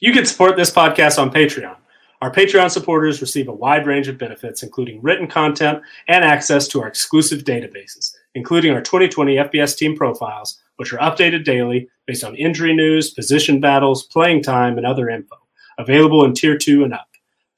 You 0.00 0.12
can 0.12 0.24
support 0.26 0.56
this 0.56 0.70
podcast 0.70 1.18
on 1.18 1.30
Patreon. 1.30 1.76
Our 2.22 2.32
Patreon 2.32 2.70
supporters 2.70 3.20
receive 3.20 3.48
a 3.48 3.52
wide 3.52 3.84
range 3.84 4.06
of 4.06 4.16
benefits, 4.16 4.62
including 4.62 5.02
written 5.02 5.26
content 5.26 5.82
and 6.06 6.24
access 6.24 6.68
to 6.68 6.80
our 6.80 6.86
exclusive 6.86 7.42
databases, 7.42 8.14
including 8.36 8.72
our 8.72 8.80
2020 8.80 9.36
FBS 9.36 9.76
team 9.76 9.96
profiles, 9.96 10.60
which 10.76 10.92
are 10.92 10.98
updated 10.98 11.44
daily 11.44 11.88
based 12.06 12.22
on 12.22 12.36
injury 12.36 12.74
news, 12.74 13.10
position 13.10 13.60
battles, 13.60 14.04
playing 14.04 14.42
time, 14.42 14.78
and 14.78 14.86
other 14.86 15.08
info. 15.08 15.36
Available 15.78 16.24
in 16.24 16.32
Tier 16.32 16.56
2 16.56 16.84
and 16.84 16.94
up. 16.94 17.08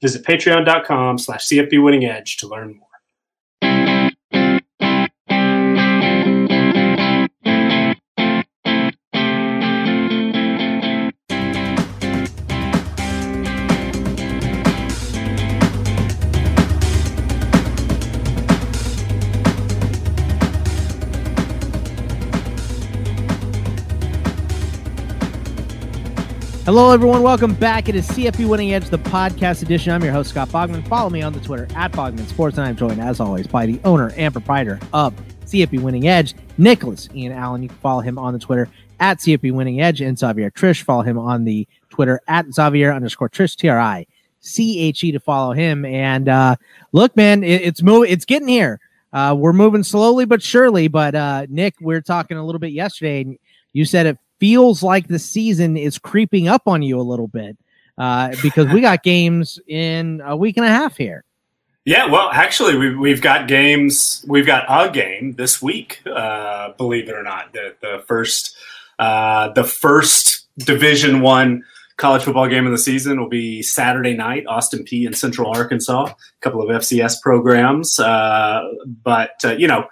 Visit 0.01 0.25
patreon.com 0.25 1.19
slash 1.19 1.47
CFB 1.47 1.83
Winning 1.83 2.05
Edge 2.05 2.37
to 2.37 2.47
learn 2.47 2.75
more. 2.75 2.90
Hello, 26.73 26.91
everyone. 26.91 27.21
Welcome 27.21 27.53
back. 27.53 27.89
It 27.89 27.95
is 27.95 28.07
CFB 28.07 28.47
Winning 28.47 28.73
Edge, 28.73 28.87
the 28.89 28.97
podcast 28.97 29.61
edition. 29.61 29.91
I'm 29.91 30.01
your 30.01 30.13
host, 30.13 30.29
Scott 30.29 30.47
Bogman. 30.47 30.87
Follow 30.87 31.09
me 31.09 31.21
on 31.21 31.33
the 31.33 31.41
Twitter 31.41 31.67
at 31.75 31.91
Bogman 31.91 32.25
Sports, 32.27 32.57
and 32.57 32.65
I'm 32.65 32.77
joined, 32.77 33.01
as 33.01 33.19
always, 33.19 33.45
by 33.45 33.65
the 33.65 33.77
owner 33.83 34.13
and 34.15 34.33
proprietor 34.33 34.79
of 34.93 35.13
CFB 35.47 35.81
Winning 35.81 36.07
Edge, 36.07 36.33
Nicholas 36.57 37.09
Ian 37.13 37.33
Allen. 37.33 37.61
You 37.61 37.67
can 37.67 37.77
follow 37.79 37.99
him 37.99 38.17
on 38.17 38.31
the 38.31 38.39
Twitter 38.39 38.69
at 39.01 39.19
CFB 39.19 39.51
Winning 39.51 39.81
Edge, 39.81 39.99
and 39.99 40.17
Xavier 40.17 40.49
Triche. 40.49 40.81
Follow 40.81 41.01
him 41.01 41.19
on 41.19 41.43
the 41.43 41.67
Twitter 41.89 42.21
at 42.29 42.45
Xavier 42.53 42.93
underscore 42.93 43.27
Triche, 43.27 43.57
T 43.57 43.67
R 43.67 43.77
I 43.77 44.07
C 44.39 44.79
H 44.79 45.03
E 45.03 45.11
to 45.11 45.19
follow 45.19 45.51
him. 45.51 45.83
And 45.83 46.29
uh, 46.29 46.55
look, 46.93 47.17
man, 47.17 47.43
it, 47.43 47.63
it's 47.63 47.81
moving. 47.81 48.09
It's 48.09 48.23
getting 48.23 48.47
here. 48.47 48.79
Uh, 49.11 49.35
we're 49.37 49.51
moving 49.51 49.83
slowly 49.83 50.23
but 50.23 50.41
surely. 50.41 50.87
But 50.87 51.15
uh, 51.15 51.47
Nick, 51.49 51.75
we 51.81 51.93
are 51.95 52.01
talking 52.01 52.37
a 52.37 52.45
little 52.45 52.59
bit 52.59 52.71
yesterday, 52.71 53.23
and 53.23 53.37
you 53.73 53.83
said 53.83 54.05
it 54.05 54.17
feels 54.41 54.81
like 54.81 55.07
the 55.07 55.19
season 55.19 55.77
is 55.77 55.99
creeping 55.99 56.47
up 56.47 56.63
on 56.65 56.81
you 56.81 56.99
a 56.99 57.03
little 57.03 57.27
bit 57.27 57.55
uh, 57.99 58.35
because 58.41 58.67
we 58.73 58.81
got 58.81 59.03
games 59.03 59.59
in 59.67 60.19
a 60.25 60.35
week 60.35 60.57
and 60.57 60.65
a 60.65 60.69
half 60.69 60.97
here. 60.97 61.23
Yeah, 61.85 62.07
well, 62.07 62.29
actually, 62.31 62.75
we've, 62.75 62.97
we've 62.97 63.21
got 63.21 63.47
games. 63.47 64.25
We've 64.27 64.45
got 64.45 64.65
a 64.67 64.91
game 64.91 65.33
this 65.33 65.61
week. 65.61 66.01
Uh, 66.05 66.73
believe 66.73 67.07
it 67.07 67.15
or 67.15 67.23
not, 67.23 67.53
the 67.53 67.75
the 67.81 68.03
first 68.07 68.57
uh, 68.99 69.49
the 69.53 69.63
first 69.63 70.47
Division 70.57 71.21
One 71.21 71.63
college 71.97 72.23
football 72.23 72.47
game 72.47 72.65
of 72.65 72.71
the 72.71 72.77
season 72.79 73.19
will 73.19 73.29
be 73.29 73.61
Saturday 73.61 74.15
night. 74.15 74.45
Austin 74.47 74.83
Peay 74.83 75.05
and 75.05 75.15
Central 75.15 75.51
Arkansas, 75.51 76.05
a 76.05 76.15
couple 76.41 76.61
of 76.61 76.69
FCS 76.81 77.21
programs. 77.21 77.99
Uh, 77.99 78.61
but 79.03 79.33
uh, 79.43 79.53
you 79.53 79.67
know, 79.67 79.85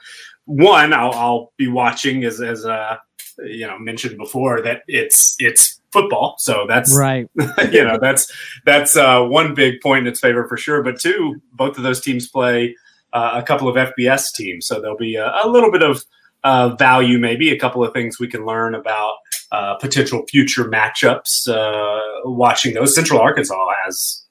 one 0.45 0.93
I'll, 0.93 1.13
I'll, 1.13 1.53
be 1.57 1.67
watching 1.67 2.23
as 2.23 2.41
as 2.41 2.65
a 2.65 2.99
you 3.45 3.65
know 3.65 3.77
mentioned 3.79 4.17
before 4.17 4.61
that 4.61 4.83
it's 4.87 5.35
it's 5.39 5.79
football 5.91 6.35
so 6.37 6.65
that's 6.67 6.95
right 6.95 7.27
you 7.71 7.83
know 7.83 7.97
that's 7.99 8.31
that's 8.65 8.95
uh, 8.95 9.21
one 9.23 9.53
big 9.53 9.81
point 9.81 10.05
in 10.05 10.07
its 10.07 10.19
favor 10.19 10.47
for 10.47 10.57
sure 10.57 10.83
but 10.83 10.99
two 10.99 11.41
both 11.53 11.77
of 11.77 11.83
those 11.83 12.01
teams 12.01 12.27
play 12.27 12.75
uh, 13.13 13.31
a 13.33 13.43
couple 13.43 13.67
of 13.67 13.75
fbs 13.75 14.33
teams 14.35 14.67
so 14.67 14.79
there'll 14.79 14.97
be 14.97 15.15
a, 15.15 15.31
a 15.43 15.47
little 15.47 15.71
bit 15.71 15.81
of 15.83 16.03
uh, 16.43 16.69
value 16.75 17.17
maybe 17.17 17.49
a 17.51 17.59
couple 17.59 17.83
of 17.83 17.91
things 17.91 18.19
we 18.19 18.27
can 18.27 18.45
learn 18.45 18.75
about 18.75 19.15
uh, 19.51 19.75
potential 19.75 20.25
future 20.29 20.65
matchups 20.65 21.49
uh, 21.49 22.29
watching 22.29 22.73
those 22.73 22.93
central 22.93 23.19
arkansas 23.19 23.73
has 23.83 24.25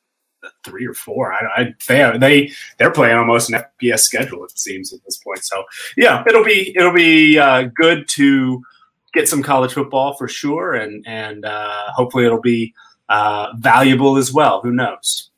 three 0.64 0.86
or 0.86 0.94
four. 0.94 1.32
I, 1.32 1.62
I 1.62 1.74
they 1.88 2.02
are, 2.02 2.18
they 2.18 2.52
they're 2.78 2.92
playing 2.92 3.16
almost 3.16 3.52
an 3.52 3.62
FBS 3.82 4.00
schedule. 4.00 4.44
It 4.44 4.58
seems 4.58 4.92
at 4.92 5.00
this 5.04 5.18
point. 5.18 5.44
So 5.44 5.64
yeah, 5.96 6.22
it'll 6.26 6.44
be 6.44 6.74
it'll 6.76 6.92
be 6.92 7.38
uh, 7.38 7.64
good 7.74 8.08
to 8.10 8.62
get 9.18 9.28
some 9.28 9.42
college 9.42 9.72
football 9.72 10.14
for 10.14 10.28
sure, 10.28 10.74
and 10.74 11.04
and 11.06 11.44
uh, 11.44 11.92
hopefully 11.92 12.24
it'll 12.24 12.40
be 12.40 12.74
uh, 13.08 13.52
valuable 13.56 14.16
as 14.16 14.32
well. 14.32 14.60
Who 14.62 14.72
knows? 14.72 15.30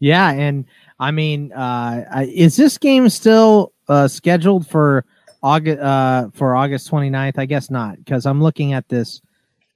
Yeah, 0.00 0.30
and 0.30 0.64
I 0.98 1.10
mean, 1.10 1.52
uh, 1.52 2.24
is 2.28 2.56
this 2.56 2.78
game 2.78 3.08
still 3.08 3.72
uh, 3.88 4.08
scheduled 4.08 4.68
for 4.68 5.04
August 5.42 5.80
uh, 5.80 6.28
for 6.32 6.54
August 6.54 6.90
29th? 6.90 7.38
I 7.38 7.46
guess 7.46 7.70
not, 7.70 7.96
because 7.98 8.26
I'm 8.26 8.42
looking 8.42 8.72
at 8.72 8.88
this. 8.88 9.20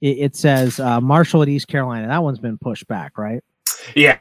It, 0.01 0.17
it 0.19 0.35
says 0.35 0.79
uh, 0.79 1.01
Marshall 1.01 1.43
at 1.43 1.49
East 1.49 1.67
Carolina. 1.67 2.07
That 2.07 2.23
one's 2.23 2.39
been 2.39 2.57
pushed 2.57 2.87
back, 2.87 3.17
right? 3.17 3.43
Yeah, 3.95 4.19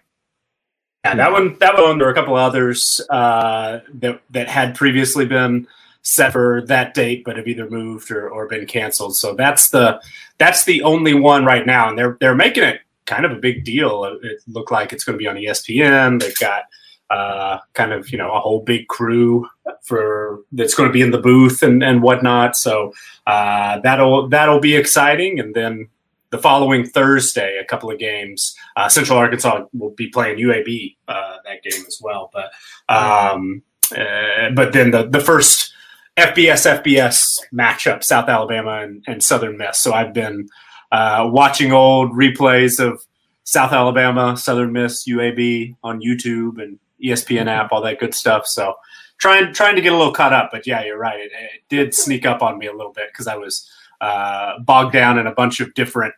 yeah, 1.04 1.15
that 1.15 1.32
one, 1.32 1.56
that 1.60 1.75
one, 1.75 1.98
there 1.98 2.06
were 2.06 2.12
a 2.12 2.15
couple 2.15 2.34
others 2.34 3.00
uh, 3.09 3.81
that 3.94 4.21
that 4.31 4.48
had 4.48 4.75
previously 4.75 5.25
been 5.25 5.69
set 6.09 6.33
for 6.33 6.63
that 6.67 6.95
date, 6.95 7.23
but 7.25 7.37
have 7.37 7.47
either 7.47 7.69
moved 7.69 8.11
or, 8.11 8.31
or 8.31 8.47
been 8.47 8.67
canceled. 8.67 9.15
So 9.17 9.35
that's 9.35 9.69
the 9.71 10.01
that's 10.39 10.65
the 10.65 10.83
only 10.83 11.13
one 11.13 11.45
right 11.45 11.67
now, 11.67 11.89
and 11.89 11.99
they're 11.99 12.17
they're 12.21 12.35
making 12.35 12.65
it 12.65 12.81
kind 13.05 13.25
of 13.27 13.33
a 13.33 13.37
big 13.37 13.65
deal. 13.65 14.05
It 14.05 14.41
looked 14.49 14.73
like 14.73 14.93
it's 14.93 15.05
going 15.05 15.19
to 15.19 15.23
be 15.23 15.29
on 15.29 15.37
ESPN. 15.37 16.21
They've 16.21 16.39
got 16.39 16.63
uh, 17.11 17.59
kind 17.75 17.93
of 17.93 18.11
you 18.11 18.17
know 18.17 18.33
a 18.33 18.41
whole 18.41 18.63
big 18.63 18.89
crew 18.89 19.47
for 19.83 20.41
that's 20.53 20.75
going 20.75 20.89
to 20.89 20.93
be 20.93 21.03
in 21.03 21.11
the 21.11 21.21
booth 21.21 21.63
and 21.63 21.83
and 21.83 22.03
whatnot. 22.03 22.57
So 22.57 22.95
uh, 23.27 23.81
that'll 23.81 24.29
that'll 24.29 24.61
be 24.61 24.77
exciting, 24.77 25.39
and 25.39 25.55
then. 25.55 25.89
The 26.31 26.37
following 26.37 26.87
Thursday, 26.87 27.57
a 27.57 27.65
couple 27.65 27.91
of 27.91 27.99
games. 27.99 28.55
Uh, 28.77 28.87
Central 28.91 29.19
Arkansas 29.19 29.65
will 29.73 29.93
be 29.93 30.11
playing 30.11 30.37
UAB 30.37 30.95
uh, 31.09 31.37
that 31.47 31.63
game 31.63 31.83
as 31.87 32.03
well. 32.03 32.31
But 32.35 32.51
um, 32.95 33.63
uh, 33.97 34.51
but 34.55 34.75
then 34.75 34.91
the 34.91 35.09
the 35.09 35.21
first 35.21 35.73
FBS 36.19 36.83
FBS 36.83 37.39
matchup, 37.55 38.03
South 38.03 38.29
Alabama 38.29 38.83
and, 38.83 39.05
and 39.06 39.23
Southern 39.23 39.56
Miss. 39.56 39.79
So 39.79 39.93
I've 39.93 40.12
been 40.12 40.49
uh, 40.91 41.29
watching 41.31 41.73
old 41.73 42.11
replays 42.11 42.84
of 42.84 43.01
South 43.45 43.73
Alabama, 43.73 44.37
Southern 44.37 44.73
Miss, 44.73 45.07
UAB 45.09 45.77
on 45.84 46.01
YouTube 46.01 46.61
and 46.61 46.78
ESPN 47.03 47.39
mm-hmm. 47.39 47.49
app, 47.49 47.73
all 47.73 47.81
that 47.83 48.01
good 48.01 48.15
stuff. 48.15 48.47
So 48.47 48.75
trying 49.19 49.55
trying 49.55 49.77
to 49.77 49.81
get 49.81 49.93
a 49.93 49.97
little 49.97 50.12
caught 50.12 50.33
up. 50.33 50.51
But 50.51 50.67
yeah, 50.67 50.84
you're 50.84 50.99
right. 50.99 51.21
It, 51.21 51.31
it 51.33 51.62
did 51.69 51.95
sneak 51.95 52.27
up 52.27 52.43
on 52.43 52.59
me 52.59 52.67
a 52.67 52.73
little 52.73 52.93
bit 52.93 53.11
because 53.12 53.28
I 53.28 53.37
was 53.37 53.71
uh, 54.01 54.59
bogged 54.61 54.93
down 54.93 55.19
in 55.19 55.28
a 55.28 55.33
bunch 55.33 55.61
of 55.61 55.73
different 55.75 56.15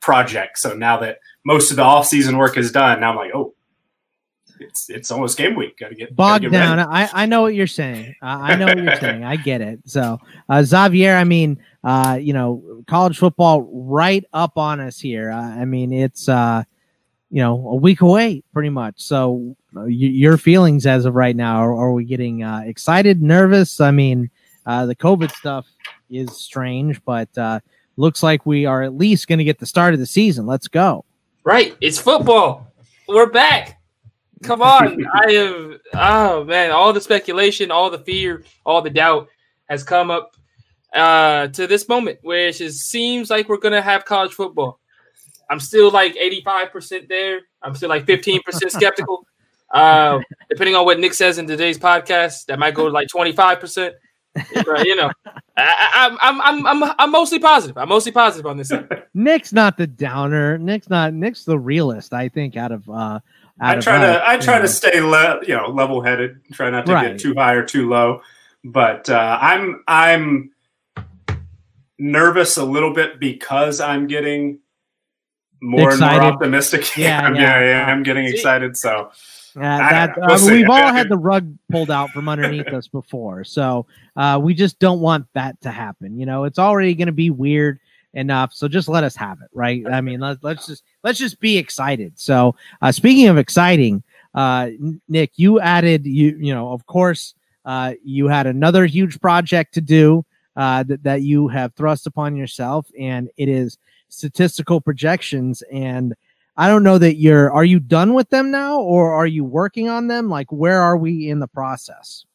projects. 0.00 0.62
So 0.62 0.74
now 0.74 0.96
that 1.00 1.18
most 1.44 1.70
of 1.70 1.76
the 1.76 1.82
off 1.82 2.06
season 2.06 2.38
work 2.38 2.56
is 2.56 2.72
done, 2.72 3.00
now 3.00 3.10
I'm 3.10 3.16
like, 3.16 3.32
oh, 3.34 3.54
it's 4.62 4.88
it's 4.90 5.10
almost 5.10 5.36
game 5.36 5.54
week. 5.54 5.78
Got 5.78 5.88
to 5.88 5.94
get 5.94 6.14
bogged 6.14 6.50
down. 6.50 6.78
I, 6.78 7.08
I 7.12 7.26
know 7.26 7.42
what 7.42 7.54
you're 7.54 7.66
saying. 7.66 8.14
Uh, 8.22 8.38
I 8.40 8.56
know 8.56 8.66
what 8.66 8.78
you're 8.78 8.96
saying. 8.96 9.24
I 9.24 9.36
get 9.36 9.60
it. 9.60 9.80
So 9.84 10.18
uh, 10.48 10.62
Xavier, 10.62 11.16
I 11.16 11.24
mean, 11.24 11.58
uh, 11.84 12.18
you 12.20 12.32
know, 12.32 12.82
college 12.86 13.18
football 13.18 13.62
right 13.72 14.24
up 14.32 14.56
on 14.56 14.80
us 14.80 14.98
here. 14.98 15.30
Uh, 15.30 15.40
I 15.40 15.64
mean, 15.64 15.92
it's 15.92 16.28
uh, 16.28 16.62
you 17.30 17.40
know 17.42 17.68
a 17.68 17.76
week 17.76 18.00
away 18.00 18.42
pretty 18.52 18.70
much. 18.70 18.94
So 19.00 19.56
uh, 19.76 19.82
y- 19.82 19.88
your 19.90 20.38
feelings 20.38 20.86
as 20.86 21.04
of 21.04 21.14
right 21.14 21.36
now, 21.36 21.56
are, 21.56 21.74
are 21.74 21.92
we 21.92 22.04
getting 22.04 22.42
uh, 22.42 22.62
excited, 22.64 23.22
nervous? 23.22 23.80
I 23.80 23.90
mean, 23.90 24.30
uh, 24.66 24.86
the 24.86 24.96
COVID 24.96 25.32
stuff 25.32 25.66
is 26.10 26.36
strange, 26.36 27.02
but 27.04 27.36
uh, 27.36 27.60
looks 27.96 28.22
like 28.22 28.46
we 28.46 28.66
are 28.66 28.82
at 28.82 28.94
least 28.94 29.28
going 29.28 29.38
to 29.38 29.44
get 29.44 29.58
the 29.58 29.66
start 29.66 29.94
of 29.94 30.00
the 30.00 30.06
season. 30.06 30.46
Let's 30.46 30.68
go. 30.68 31.04
Right, 31.44 31.76
it's 31.80 31.98
football. 31.98 32.72
We're 33.08 33.30
back. 33.30 33.81
Come 34.42 34.62
on. 34.62 35.06
I 35.14 35.32
have 35.32 35.80
oh 35.94 36.44
man, 36.44 36.70
all 36.70 36.92
the 36.92 37.00
speculation, 37.00 37.70
all 37.70 37.90
the 37.90 37.98
fear, 37.98 38.44
all 38.64 38.82
the 38.82 38.90
doubt 38.90 39.28
has 39.68 39.82
come 39.82 40.10
up 40.10 40.36
uh 40.94 41.48
to 41.48 41.66
this 41.66 41.88
moment 41.88 42.18
where 42.22 42.48
it 42.48 42.56
just 42.56 42.80
seems 42.80 43.30
like 43.30 43.48
we're 43.48 43.56
gonna 43.56 43.82
have 43.82 44.04
college 44.04 44.32
football. 44.32 44.78
I'm 45.52 45.60
still 45.60 45.90
like 45.90 46.14
85% 46.14 47.08
there. 47.08 47.40
I'm 47.62 47.74
still 47.74 47.90
like 47.90 48.06
15% 48.06 48.40
skeptical. 48.70 49.26
Uh, 49.70 50.20
depending 50.48 50.74
on 50.74 50.84
what 50.86 50.98
Nick 50.98 51.12
says 51.12 51.38
in 51.38 51.46
today's 51.46 51.78
podcast, 51.78 52.46
that 52.46 52.58
might 52.58 52.74
go 52.74 52.86
to 52.86 52.90
like 52.90 53.08
25%. 53.08 53.92
you 54.84 54.96
know, 54.96 55.10
I, 55.58 56.16
I'm, 56.22 56.40
I'm, 56.40 56.66
I'm, 56.66 56.94
I'm 56.98 57.10
mostly 57.10 57.38
positive. 57.38 57.76
I'm 57.76 57.90
mostly 57.90 58.12
positive 58.12 58.46
on 58.46 58.56
this. 58.56 58.72
Nick's 59.12 59.52
not 59.52 59.76
the 59.76 59.86
downer. 59.86 60.56
Nick's 60.56 60.88
not. 60.88 61.12
Nick's 61.12 61.44
the 61.44 61.58
realist. 61.58 62.14
I 62.14 62.30
think 62.30 62.56
out 62.56 62.72
of 62.72 62.88
uh, 62.88 63.20
I 63.60 63.76
try 63.76 63.98
to 63.98 64.22
I 64.28 64.38
try 64.38 64.58
to 64.60 64.68
stay 64.68 65.00
le- 65.00 65.40
you 65.46 65.56
know 65.56 65.68
level 65.68 66.02
headed. 66.02 66.40
Try 66.52 66.70
not 66.70 66.86
to 66.86 66.92
right. 66.92 67.12
get 67.12 67.20
too 67.20 67.34
high 67.34 67.54
or 67.54 67.64
too 67.64 67.88
low. 67.88 68.22
But 68.64 69.08
uh, 69.10 69.38
I'm 69.40 69.82
I'm 69.86 70.50
nervous 71.98 72.56
a 72.56 72.64
little 72.64 72.92
bit 72.92 73.20
because 73.20 73.80
I'm 73.80 74.06
getting 74.06 74.58
more 75.60 75.90
excited. 75.90 76.14
and 76.14 76.22
more 76.22 76.32
optimistic. 76.32 76.96
Yeah, 76.96 77.28
yeah, 77.32 77.40
yeah, 77.40 77.60
yeah, 77.60 77.86
I'm 77.86 78.02
getting 78.02 78.26
excited. 78.26 78.76
So. 78.76 79.10
yeah, 79.56 80.06
that, 80.06 80.16
we'll 80.16 80.30
uh, 80.30 80.52
we've 80.52 80.70
all 80.70 80.92
had 80.92 81.08
the 81.08 81.18
rug 81.18 81.56
pulled 81.70 81.90
out 81.90 82.10
from 82.10 82.28
underneath 82.28 82.68
us 82.72 82.88
before, 82.88 83.44
so 83.44 83.86
uh, 84.16 84.40
we 84.42 84.54
just 84.54 84.78
don't 84.78 85.00
want 85.00 85.26
that 85.34 85.60
to 85.62 85.70
happen. 85.70 86.18
You 86.18 86.26
know, 86.26 86.44
it's 86.44 86.58
already 86.58 86.94
going 86.94 87.06
to 87.06 87.12
be 87.12 87.30
weird 87.30 87.78
enough. 88.14 88.52
So 88.52 88.68
just 88.68 88.88
let 88.88 89.04
us 89.04 89.16
have 89.16 89.40
it, 89.40 89.48
right? 89.52 89.84
I 89.90 90.00
mean, 90.00 90.20
let, 90.20 90.42
let's 90.42 90.66
just 90.66 90.84
let's 91.02 91.18
just 91.18 91.40
be 91.40 91.58
excited. 91.58 92.18
So 92.18 92.54
uh, 92.80 92.92
speaking 92.92 93.28
of 93.28 93.38
exciting, 93.38 94.02
uh, 94.34 94.70
Nick, 95.08 95.32
you 95.36 95.60
added 95.60 96.06
you 96.06 96.36
you 96.38 96.54
know 96.54 96.72
of 96.72 96.86
course 96.86 97.34
uh, 97.64 97.94
you 98.04 98.28
had 98.28 98.46
another 98.46 98.86
huge 98.86 99.20
project 99.20 99.74
to 99.74 99.80
do 99.80 100.24
uh, 100.56 100.82
that 100.84 101.02
that 101.02 101.22
you 101.22 101.48
have 101.48 101.74
thrust 101.74 102.06
upon 102.06 102.36
yourself, 102.36 102.86
and 102.98 103.30
it 103.36 103.48
is 103.48 103.78
statistical 104.08 104.80
projections 104.80 105.62
and. 105.72 106.14
I 106.54 106.68
don't 106.68 106.82
know 106.82 106.98
that 106.98 107.16
you're 107.16 107.50
are 107.50 107.64
you 107.64 107.80
done 107.80 108.12
with 108.12 108.28
them 108.28 108.50
now 108.50 108.78
or 108.78 109.14
are 109.14 109.26
you 109.26 109.42
working 109.42 109.88
on 109.88 110.08
them? 110.08 110.28
Like 110.28 110.52
where 110.52 110.82
are 110.82 110.98
we 110.98 111.30
in 111.30 111.38
the 111.38 111.48
process? 111.48 112.26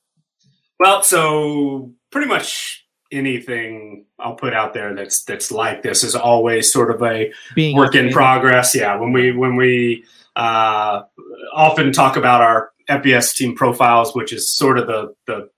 Well, 0.79 1.03
so 1.03 1.93
pretty 2.09 2.27
much 2.27 2.86
anything 3.11 4.05
I'll 4.19 4.35
put 4.35 4.53
out 4.53 4.73
there 4.73 4.93
that's 4.93 5.23
that's 5.23 5.51
like 5.51 5.81
this 5.81 6.03
is 6.03 6.15
always 6.15 6.71
sort 6.71 6.91
of 6.91 7.01
a 7.03 7.31
Being 7.55 7.75
work 7.75 7.95
in 7.95 8.11
progress. 8.11 8.75
Yeah, 8.75 8.95
when 8.97 9.11
we 9.11 9.31
when 9.31 9.55
we 9.55 10.05
uh, 10.35 11.03
often 11.53 11.91
talk 11.91 12.15
about 12.15 12.41
our 12.41 12.71
FBS 12.89 13.33
team 13.33 13.55
profiles, 13.55 14.15
which 14.15 14.31
is 14.31 14.55
sort 14.55 14.77
of 14.77 14.87
the 14.87 15.13
the 15.25 15.49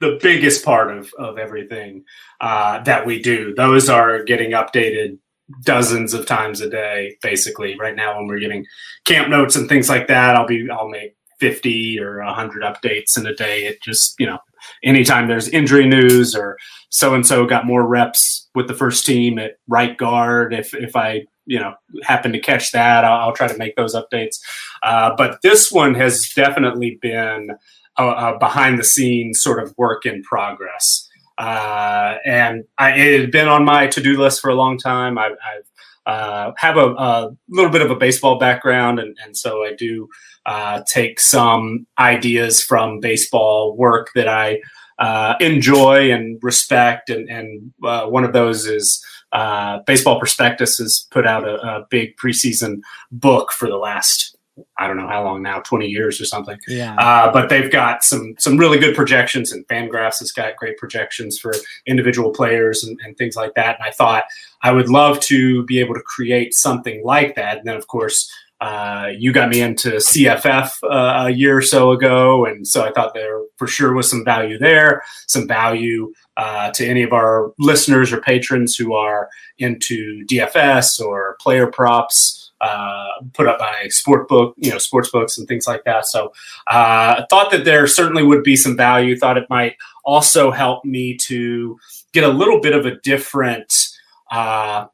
the 0.00 0.18
biggest 0.22 0.64
part 0.64 0.96
of 0.96 1.12
of 1.18 1.38
everything 1.38 2.04
uh, 2.40 2.82
that 2.84 3.06
we 3.06 3.20
do. 3.20 3.54
Those 3.54 3.88
are 3.88 4.22
getting 4.22 4.52
updated 4.52 5.18
dozens 5.62 6.14
of 6.14 6.26
times 6.26 6.60
a 6.60 6.68
day, 6.68 7.16
basically. 7.22 7.76
Right 7.78 7.96
now, 7.96 8.16
when 8.16 8.26
we're 8.26 8.38
getting 8.38 8.64
camp 9.04 9.28
notes 9.28 9.56
and 9.56 9.68
things 9.68 9.88
like 9.88 10.08
that, 10.08 10.36
I'll 10.36 10.46
be 10.46 10.68
I'll 10.70 10.88
make 10.88 11.17
50 11.40 12.00
or 12.00 12.22
100 12.24 12.62
updates 12.62 13.16
in 13.16 13.26
a 13.26 13.34
day. 13.34 13.64
It 13.66 13.82
just, 13.82 14.14
you 14.18 14.26
know, 14.26 14.38
anytime 14.82 15.28
there's 15.28 15.48
injury 15.48 15.86
news 15.86 16.34
or 16.34 16.58
so 16.90 17.14
and 17.14 17.26
so 17.26 17.46
got 17.46 17.66
more 17.66 17.86
reps 17.86 18.48
with 18.54 18.68
the 18.68 18.74
first 18.74 19.06
team 19.06 19.38
at 19.38 19.58
right 19.68 19.96
guard, 19.96 20.52
if, 20.52 20.74
if 20.74 20.96
I, 20.96 21.22
you 21.46 21.58
know, 21.58 21.74
happen 22.02 22.32
to 22.32 22.40
catch 22.40 22.72
that, 22.72 23.04
I'll, 23.04 23.28
I'll 23.28 23.34
try 23.34 23.48
to 23.48 23.58
make 23.58 23.76
those 23.76 23.94
updates. 23.94 24.36
Uh, 24.82 25.14
but 25.16 25.40
this 25.42 25.70
one 25.70 25.94
has 25.94 26.30
definitely 26.34 26.98
been 27.00 27.50
a, 27.96 28.06
a, 28.06 28.38
behind 28.38 28.78
the 28.78 28.84
scenes 28.84 29.40
sort 29.40 29.62
of 29.62 29.74
work 29.76 30.06
in 30.06 30.22
progress. 30.22 31.08
Uh, 31.38 32.16
and 32.24 32.64
I, 32.78 32.98
it 32.98 33.20
had 33.20 33.30
been 33.30 33.48
on 33.48 33.64
my 33.64 33.86
to 33.86 34.00
do 34.00 34.20
list 34.20 34.40
for 34.40 34.50
a 34.50 34.54
long 34.54 34.76
time. 34.76 35.18
I, 35.18 35.26
I've 35.26 35.68
uh, 36.08 36.52
have 36.56 36.78
a, 36.78 36.86
a, 36.94 37.36
little 37.50 37.70
bit 37.70 37.82
of 37.82 37.90
a 37.90 37.94
baseball 37.94 38.38
background, 38.38 38.98
and, 38.98 39.14
and 39.22 39.36
so 39.36 39.62
I 39.62 39.74
do 39.74 40.08
uh, 40.48 40.82
take 40.86 41.20
some 41.20 41.86
ideas 41.98 42.62
from 42.62 43.00
baseball 43.00 43.76
work 43.76 44.08
that 44.14 44.28
I 44.28 44.60
uh, 44.98 45.34
enjoy 45.40 46.10
and 46.10 46.38
respect. 46.42 47.10
And, 47.10 47.28
and 47.28 47.70
uh, 47.84 48.06
one 48.06 48.24
of 48.24 48.32
those 48.32 48.64
is 48.64 49.04
uh, 49.32 49.80
Baseball 49.86 50.18
Prospectus 50.18 50.78
has 50.78 51.06
put 51.10 51.26
out 51.26 51.46
a, 51.46 51.56
a, 51.56 51.86
big 51.90 52.16
preseason 52.16 52.80
book 53.12 53.52
for 53.52 53.68
the 53.68 53.76
last. 53.76 54.36
I 54.78 54.86
don't 54.86 54.96
know 54.96 55.06
how 55.06 55.22
long 55.22 55.42
now, 55.42 55.60
20 55.60 55.86
years 55.86 56.18
or 56.18 56.24
something. 56.24 56.58
Yeah. 56.66 56.96
Uh, 56.96 57.30
but 57.30 57.50
they've 57.50 57.70
got 57.70 58.02
some 58.02 58.34
some 58.38 58.56
really 58.56 58.78
good 58.78 58.96
projections, 58.96 59.52
and 59.52 59.68
Fangraphs 59.68 60.18
has 60.18 60.32
got 60.32 60.56
great 60.56 60.78
projections 60.78 61.38
for 61.38 61.52
individual 61.86 62.30
players 62.30 62.82
and, 62.82 62.98
and 63.04 63.16
things 63.18 63.36
like 63.36 63.54
that. 63.54 63.76
And 63.78 63.86
I 63.86 63.92
thought 63.92 64.24
I 64.62 64.72
would 64.72 64.88
love 64.88 65.20
to 65.20 65.62
be 65.66 65.78
able 65.78 65.94
to 65.94 66.00
create 66.00 66.54
something 66.54 67.04
like 67.04 67.36
that. 67.36 67.58
And 67.58 67.68
then, 67.68 67.76
of 67.76 67.86
course, 67.86 68.28
uh, 68.60 69.08
you 69.16 69.32
got 69.32 69.48
me 69.48 69.60
into 69.60 69.90
CFF 69.90 70.82
uh, 70.82 71.26
a 71.26 71.30
year 71.30 71.56
or 71.56 71.62
so 71.62 71.92
ago, 71.92 72.44
and 72.44 72.66
so 72.66 72.84
I 72.84 72.90
thought 72.90 73.14
there 73.14 73.40
for 73.56 73.66
sure 73.66 73.92
was 73.92 74.10
some 74.10 74.24
value 74.24 74.58
there, 74.58 75.02
some 75.26 75.46
value 75.46 76.12
uh, 76.36 76.70
to 76.72 76.86
any 76.86 77.02
of 77.02 77.12
our 77.12 77.52
listeners 77.58 78.12
or 78.12 78.20
patrons 78.20 78.76
who 78.76 78.94
are 78.94 79.28
into 79.58 80.24
DFS 80.26 81.00
or 81.00 81.36
player 81.40 81.66
props 81.66 82.50
uh, 82.60 83.06
put 83.34 83.46
up 83.46 83.58
by 83.58 83.86
sport 83.88 84.28
book, 84.28 84.54
you 84.56 84.70
know, 84.70 84.78
sports 84.78 85.10
books 85.10 85.38
and 85.38 85.46
things 85.46 85.66
like 85.66 85.84
that. 85.84 86.06
So 86.06 86.32
uh, 86.68 87.22
I 87.22 87.26
thought 87.30 87.50
that 87.52 87.64
there 87.64 87.86
certainly 87.86 88.24
would 88.24 88.42
be 88.42 88.56
some 88.56 88.76
value. 88.76 89.16
Thought 89.16 89.38
it 89.38 89.50
might 89.50 89.76
also 90.04 90.50
help 90.50 90.84
me 90.84 91.16
to 91.18 91.78
get 92.12 92.24
a 92.24 92.28
little 92.28 92.60
bit 92.60 92.74
of 92.74 92.86
a 92.86 92.96
different. 92.96 93.90
Uh, 94.30 94.86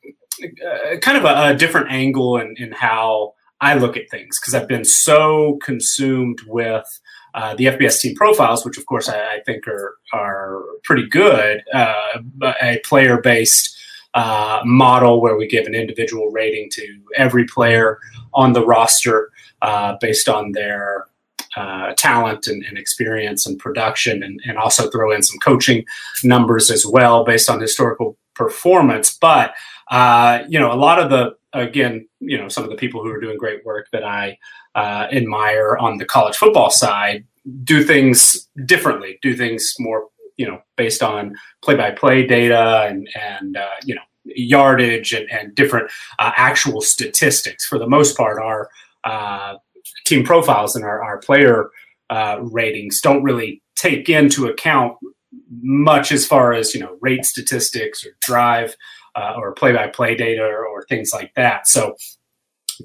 kind 1.01 1.17
of 1.17 1.25
a, 1.25 1.51
a 1.51 1.55
different 1.55 1.91
angle 1.91 2.39
in, 2.39 2.57
in 2.59 2.73
how 2.73 3.35
I 3.61 3.75
look 3.75 3.97
at 3.97 4.11
things 4.11 4.39
because 4.41 4.55
I've 4.55 4.69
been 4.69 4.85
so 4.85 5.59
consumed 5.63 6.41
with 6.47 6.85
uh, 7.35 7.55
the 7.55 7.65
FBS 7.65 8.01
team 8.01 8.15
profiles, 8.15 8.65
which 8.65 8.79
of 8.79 8.87
course 8.87 9.09
I, 9.09 9.19
I 9.19 9.41
think 9.45 9.67
are 9.67 9.97
are 10.13 10.63
pretty 10.85 11.09
good. 11.09 11.63
Uh, 11.73 12.21
a 12.63 12.81
player 12.85 13.21
based 13.21 13.77
uh, 14.15 14.63
model 14.65 15.21
where 15.21 15.37
we 15.37 15.49
give 15.49 15.67
an 15.67 15.75
individual 15.75 16.29
rating 16.29 16.71
to 16.71 17.01
every 17.17 17.45
player 17.45 17.99
on 18.33 18.53
the 18.53 18.65
roster 18.65 19.31
uh, 19.63 19.97
based 20.01 20.29
on 20.29 20.53
their 20.53 21.07
uh, 21.57 21.93
talent 21.95 22.47
and, 22.47 22.65
and, 22.65 22.77
experience 22.77 23.47
and 23.47 23.59
production, 23.59 24.23
and, 24.23 24.41
and, 24.45 24.59
also 24.59 24.91
throw 24.91 25.13
in 25.13 25.23
some 25.23 25.39
coaching 25.39 25.85
numbers 26.25 26.69
as 26.69 26.85
well 26.85 27.25
based 27.25 27.49
on 27.49 27.61
historical 27.61 28.17
performance. 28.35 29.17
But 29.17 29.55
uh, 29.91 30.41
you 30.49 30.59
know, 30.59 30.73
a 30.73 30.75
lot 30.75 30.99
of 30.99 31.11
the 31.11 31.37
again, 31.55 32.07
you 32.21 32.37
know, 32.37 32.49
some 32.49 32.65
of 32.65 32.71
the 32.71 32.77
people 32.77 33.03
who 33.03 33.11
are 33.11 33.21
doing 33.21 33.39
great 33.39 33.65
work 33.65 33.89
that 33.93 34.05
I 34.05 34.39
uh, 34.75 35.07
admire 35.13 35.77
on 35.79 35.99
the 35.99 36.05
college 36.05 36.37
football 36.37 36.71
side 36.71 37.25
do 37.63 37.85
things 37.85 38.49
differently, 38.65 39.19
do 39.23 39.37
things 39.37 39.75
more, 39.79 40.09
you 40.37 40.47
know, 40.47 40.61
based 40.77 41.03
on 41.03 41.35
play-by-play 41.63 42.27
data 42.27 42.87
and 42.89 43.09
and 43.15 43.57
uh, 43.57 43.69
you 43.85 43.95
know 43.95 44.03
yardage 44.25 45.13
and, 45.13 45.31
and 45.31 45.55
different 45.55 45.91
uh, 46.19 46.33
actual 46.37 46.81
statistics. 46.81 47.67
For 47.67 47.79
the 47.79 47.87
most 47.87 48.17
part, 48.17 48.43
our 48.43 48.71
uh, 49.05 49.57
team 50.07 50.25
profiles 50.25 50.75
and 50.75 50.85
our, 50.85 51.03
our 51.03 51.19
player 51.19 51.71
uh, 52.11 52.39
ratings 52.41 53.01
don't 53.01 53.23
really 53.23 53.63
take 53.77 54.09
into 54.09 54.47
account 54.47 54.97
much 55.61 56.13
as 56.13 56.27
far 56.27 56.53
as 56.53 56.75
you 56.75 56.81
know 56.81 56.97
rate 57.01 57.25
statistics 57.25 58.05
or 58.05 58.17
drive 58.21 58.77
uh, 59.15 59.35
or 59.37 59.53
play-by-play 59.53 60.17
data 60.17 60.43
or, 60.43 60.67
or, 60.67 60.85
things 60.85 61.13
like 61.13 61.33
that. 61.35 61.69
So 61.69 61.95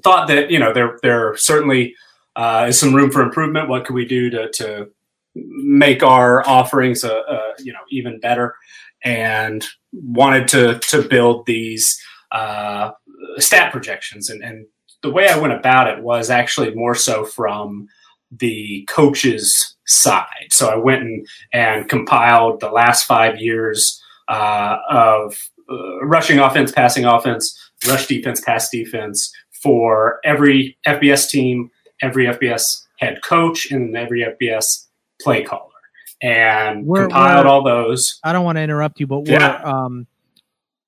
thought 0.04 0.28
that 0.28 0.50
you 0.50 0.58
know 0.58 0.72
there 0.72 0.98
there 1.02 1.36
certainly 1.36 1.94
uh, 2.36 2.66
is 2.68 2.78
some 2.78 2.94
room 2.94 3.10
for 3.10 3.22
improvement. 3.22 3.68
What 3.68 3.84
could 3.84 3.94
we 3.94 4.04
do 4.04 4.30
to 4.30 4.50
to 4.52 4.88
make 5.34 6.02
our 6.02 6.46
offerings 6.48 7.04
uh, 7.04 7.22
uh 7.28 7.52
you 7.58 7.72
know 7.72 7.80
even 7.90 8.20
better? 8.20 8.54
And 9.02 9.64
wanted 9.92 10.48
to 10.48 10.78
to 10.78 11.02
build 11.02 11.46
these 11.46 12.00
uh, 12.32 12.92
stat 13.38 13.72
projections 13.72 14.30
and, 14.30 14.42
and 14.42 14.66
the 15.02 15.10
way 15.10 15.28
I 15.28 15.38
went 15.38 15.52
about 15.52 15.88
it 15.88 16.02
was 16.02 16.30
actually 16.30 16.74
more 16.74 16.94
so 16.94 17.24
from 17.24 17.88
the 18.30 18.86
coaches 18.88 19.76
side. 19.86 20.50
So 20.50 20.68
I 20.68 20.76
went 20.76 21.02
and, 21.02 21.26
and 21.52 21.88
compiled 21.88 22.60
the 22.60 22.70
last 22.70 23.04
five 23.04 23.40
years 23.40 24.00
uh, 24.28 24.76
of 24.88 25.34
uh, 25.70 26.04
rushing 26.04 26.38
offense, 26.38 26.72
passing 26.72 27.04
offense, 27.04 27.56
rush 27.86 28.06
defense, 28.06 28.40
pass 28.40 28.68
defense 28.70 29.32
for 29.62 30.20
every 30.24 30.76
FBS 30.86 31.28
team, 31.28 31.70
every 32.02 32.26
FBS 32.26 32.82
head 32.98 33.22
coach, 33.22 33.70
and 33.70 33.96
every 33.96 34.22
FBS 34.24 34.86
play 35.20 35.42
caller, 35.42 35.70
and 36.22 36.84
we're, 36.86 37.02
compiled 37.02 37.46
we're, 37.46 37.50
all 37.50 37.62
those. 37.62 38.18
I 38.24 38.32
don't 38.32 38.44
want 38.44 38.56
to 38.56 38.62
interrupt 38.62 39.00
you, 39.00 39.06
but 39.06 39.26
yeah. 39.26 39.60
um, 39.62 40.06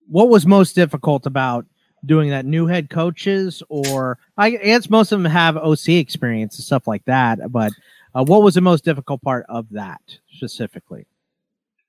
what 0.08 0.28
was 0.28 0.46
most 0.46 0.74
difficult 0.74 1.26
about 1.26 1.66
doing 2.04 2.30
that? 2.30 2.44
New 2.44 2.66
head 2.66 2.90
coaches, 2.90 3.62
or 3.68 4.18
I 4.36 4.50
guess 4.50 4.90
most 4.90 5.12
of 5.12 5.22
them 5.22 5.30
have 5.30 5.56
OC 5.56 5.90
experience 5.90 6.56
and 6.56 6.64
stuff 6.64 6.86
like 6.86 7.04
that, 7.06 7.50
but. 7.50 7.72
Uh, 8.14 8.22
what 8.22 8.42
was 8.42 8.52
the 8.52 8.60
most 8.60 8.84
difficult 8.84 9.22
part 9.22 9.46
of 9.48 9.66
that 9.70 10.02
specifically? 10.34 11.06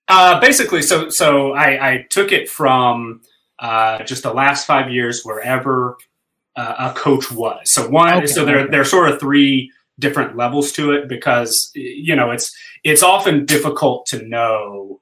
Uh, 0.08 0.40
basically, 0.40 0.82
so 0.82 1.10
so 1.10 1.54
I, 1.54 1.92
I 1.92 2.06
took 2.10 2.32
it 2.32 2.50
from 2.50 3.22
uh, 3.60 4.04
just 4.04 4.24
the 4.24 4.34
last 4.34 4.66
five 4.66 4.92
years, 4.92 5.24
wherever 5.24 5.98
uh, 6.56 6.92
a 6.92 7.00
coach 7.00 7.32
was. 7.32 7.72
So 7.72 7.90
one, 7.90 8.18
okay. 8.18 8.28
so 8.28 8.46
there 8.46 8.68
there 8.68 8.82
are 8.82 8.86
sort 8.86 9.10
of 9.10 9.20
three 9.20 9.72
different 10.00 10.36
levels 10.36 10.72
to 10.74 10.92
it 10.92 11.08
because 11.08 11.72
you 11.74 12.16
know 12.16 12.32
it's 12.32 12.54
it's 12.84 13.04
often 13.04 13.46
difficult 13.46 14.06
to 14.08 14.28
know 14.28 15.02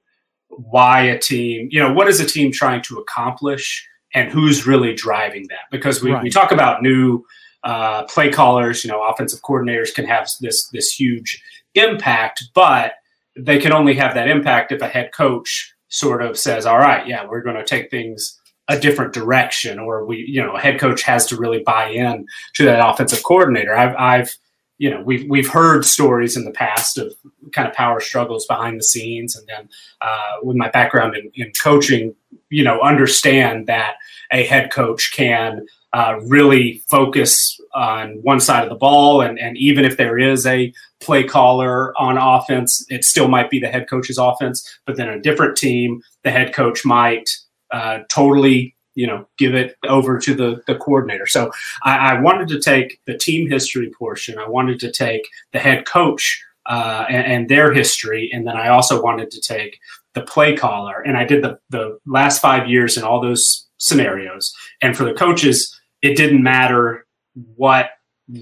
why 0.49 1.01
a 1.01 1.17
team, 1.17 1.67
you 1.71 1.79
know, 1.79 1.91
what 1.93 2.07
is 2.07 2.19
a 2.19 2.25
team 2.25 2.51
trying 2.51 2.81
to 2.83 2.97
accomplish 2.97 3.87
and 4.13 4.29
who's 4.29 4.67
really 4.67 4.93
driving 4.93 5.47
that 5.49 5.61
because 5.71 6.03
we, 6.03 6.11
right. 6.11 6.23
we 6.23 6.29
talk 6.29 6.51
about 6.51 6.81
new 6.81 7.23
uh, 7.63 8.03
play 8.03 8.29
callers, 8.29 8.83
you 8.83 8.91
know, 8.91 9.01
offensive 9.03 9.41
coordinators 9.41 9.93
can 9.93 10.05
have 10.05 10.27
this 10.41 10.67
this 10.69 10.91
huge 10.91 11.41
impact, 11.75 12.43
but 12.53 12.93
they 13.37 13.59
can 13.59 13.73
only 13.73 13.93
have 13.95 14.13
that 14.15 14.27
impact 14.27 14.71
if 14.71 14.81
a 14.81 14.87
head 14.87 15.11
coach 15.13 15.73
sort 15.89 16.21
of 16.21 16.37
says, 16.37 16.65
"All 16.65 16.79
right, 16.79 17.07
yeah, 17.07 17.25
we're 17.27 17.41
going 17.41 17.55
to 17.55 17.65
take 17.65 17.89
things 17.89 18.39
a 18.67 18.79
different 18.79 19.13
direction," 19.13 19.79
or 19.79 20.05
we, 20.05 20.25
you 20.27 20.43
know, 20.43 20.55
a 20.55 20.59
head 20.59 20.79
coach 20.79 21.03
has 21.03 21.25
to 21.27 21.37
really 21.37 21.63
buy 21.63 21.89
in 21.89 22.25
to 22.55 22.65
that 22.65 22.85
offensive 22.85 23.23
coordinator. 23.23 23.75
I've, 23.75 23.95
I've 23.97 24.37
you 24.81 24.89
know, 24.89 24.99
we've 25.05 25.29
we've 25.29 25.47
heard 25.47 25.85
stories 25.85 26.35
in 26.35 26.43
the 26.43 26.51
past 26.51 26.97
of 26.97 27.13
kind 27.53 27.67
of 27.67 27.73
power 27.75 27.99
struggles 27.99 28.47
behind 28.47 28.79
the 28.79 28.83
scenes, 28.83 29.35
and 29.35 29.47
then 29.47 29.69
uh, 30.01 30.37
with 30.41 30.57
my 30.57 30.71
background 30.71 31.15
in, 31.15 31.31
in 31.35 31.51
coaching, 31.61 32.15
you 32.49 32.63
know, 32.63 32.81
understand 32.81 33.67
that 33.67 33.97
a 34.31 34.43
head 34.43 34.71
coach 34.71 35.11
can 35.13 35.67
uh, 35.93 36.19
really 36.23 36.81
focus 36.89 37.60
on 37.73 38.19
one 38.21 38.39
side 38.39 38.63
of 38.63 38.69
the 38.69 38.75
ball. 38.75 39.21
And, 39.21 39.39
and 39.39 39.57
even 39.57 39.85
if 39.85 39.97
there 39.97 40.17
is 40.17 40.45
a 40.45 40.73
play 40.99 41.23
caller 41.23 41.93
on 41.99 42.17
offense, 42.17 42.85
it 42.89 43.03
still 43.03 43.27
might 43.27 43.49
be 43.49 43.59
the 43.59 43.69
head 43.69 43.89
coach's 43.89 44.17
offense. 44.17 44.79
But 44.85 44.97
then 44.97 45.09
a 45.09 45.19
different 45.19 45.57
team, 45.57 46.01
the 46.23 46.31
head 46.31 46.53
coach 46.53 46.85
might 46.85 47.29
uh, 47.71 47.99
totally 48.09 48.75
you 48.95 49.07
know 49.07 49.25
give 49.37 49.55
it 49.55 49.77
over 49.87 50.17
to 50.19 50.33
the 50.33 50.61
the 50.67 50.75
coordinator 50.75 51.25
so 51.25 51.51
I, 51.83 51.97
I, 51.97 52.19
wanted 52.19 52.49
to 52.49 52.59
take 52.59 52.99
the 53.05 53.17
team 53.17 53.49
history 53.49 53.89
portion 53.97 54.37
i 54.37 54.47
wanted 54.47 54.79
to 54.81 54.91
take 54.91 55.27
the 55.53 55.59
head 55.59 55.85
coach 55.85 56.43
uh, 56.65 57.05
and, 57.09 57.25
and, 57.25 57.49
their 57.49 57.71
history 57.73 58.29
and 58.33 58.45
then 58.45 58.57
i 58.57 58.67
also 58.67 59.01
wanted 59.01 59.31
to 59.31 59.39
take 59.39 59.79
the 60.13 60.21
play 60.21 60.57
caller 60.57 61.01
and 61.01 61.15
i 61.15 61.23
did 61.23 61.41
the 61.43 61.57
the 61.69 61.97
last 62.05 62.41
five 62.41 62.67
years 62.67 62.97
in 62.97 63.03
all 63.03 63.21
those 63.21 63.65
scenarios 63.77 64.53
and 64.81 64.97
for 64.97 65.05
the 65.05 65.13
coaches 65.13 65.79
it 66.01 66.17
didn't 66.17 66.43
matter 66.43 67.05
what 67.55 67.91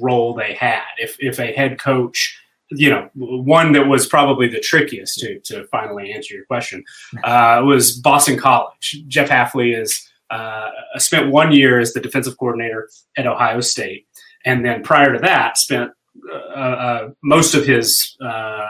role 0.02 0.34
they 0.34 0.54
had. 0.54 0.84
If 0.98 1.18
if 1.20 1.40
a 1.40 1.54
head 1.54 1.80
coach, 1.80 2.40
you 2.72 2.90
know, 2.90 3.10
one 3.16 3.72
that 3.74 3.88
was 3.88 4.08
probably 4.08 4.48
the 4.48 4.60
trickiest 4.60 5.20
to 5.20 5.40
to 5.42 5.66
finally 5.68 6.12
answer 6.12 6.36
your 6.36 6.46
question 6.46 6.84
uh, 7.24 7.62
was 7.66 7.98
Boston 8.00 8.38
College. 8.38 9.04
Jeff 9.08 9.30
Hafley 9.30 9.80
is 9.80 10.08
uh, 10.30 10.70
spent 10.98 11.32
one 11.32 11.52
year 11.52 11.80
as 11.80 11.94
the 11.94 12.00
defensive 12.00 12.38
coordinator 12.38 12.90
at 13.18 13.28
Ohio 13.28 13.62
State, 13.62 14.08
and 14.46 14.64
then 14.64 14.84
prior 14.84 15.14
to 15.14 15.20
that, 15.20 15.58
spent 15.58 15.92
uh, 16.32 16.60
uh 16.60 17.10
most 17.24 17.56
of 17.56 17.66
his 17.66 18.18
uh, 18.24 18.68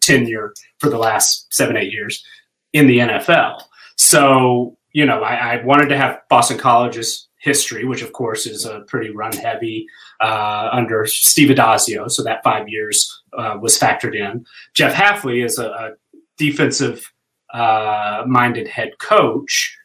tenure 0.00 0.54
for 0.78 0.88
the 0.88 0.98
last 0.98 1.52
seven 1.52 1.76
eight 1.76 1.92
years 1.92 2.24
in 2.72 2.86
the 2.86 2.98
NFL. 2.98 3.62
So 3.96 4.76
you 4.92 5.04
know, 5.04 5.22
I, 5.22 5.34
I 5.34 5.64
wanted 5.64 5.88
to 5.88 5.96
have 5.98 6.20
Boston 6.30 6.56
College's 6.56 7.25
history, 7.46 7.84
which 7.86 8.02
of 8.02 8.12
course 8.12 8.44
is 8.44 8.66
a 8.66 8.80
pretty 8.80 9.10
run 9.10 9.32
heavy 9.32 9.86
uh, 10.20 10.68
under 10.72 11.06
Steve 11.06 11.50
Addazio. 11.50 12.10
So 12.10 12.22
that 12.24 12.42
five 12.42 12.68
years 12.68 13.22
uh, 13.38 13.56
was 13.58 13.78
factored 13.78 14.16
in. 14.16 14.44
Jeff 14.74 14.92
Hafley 14.92 15.44
is 15.44 15.58
a, 15.58 15.68
a 15.68 15.90
defensive 16.36 17.10
uh, 17.54 18.24
minded 18.26 18.66
head 18.68 18.98
coach. 18.98 19.78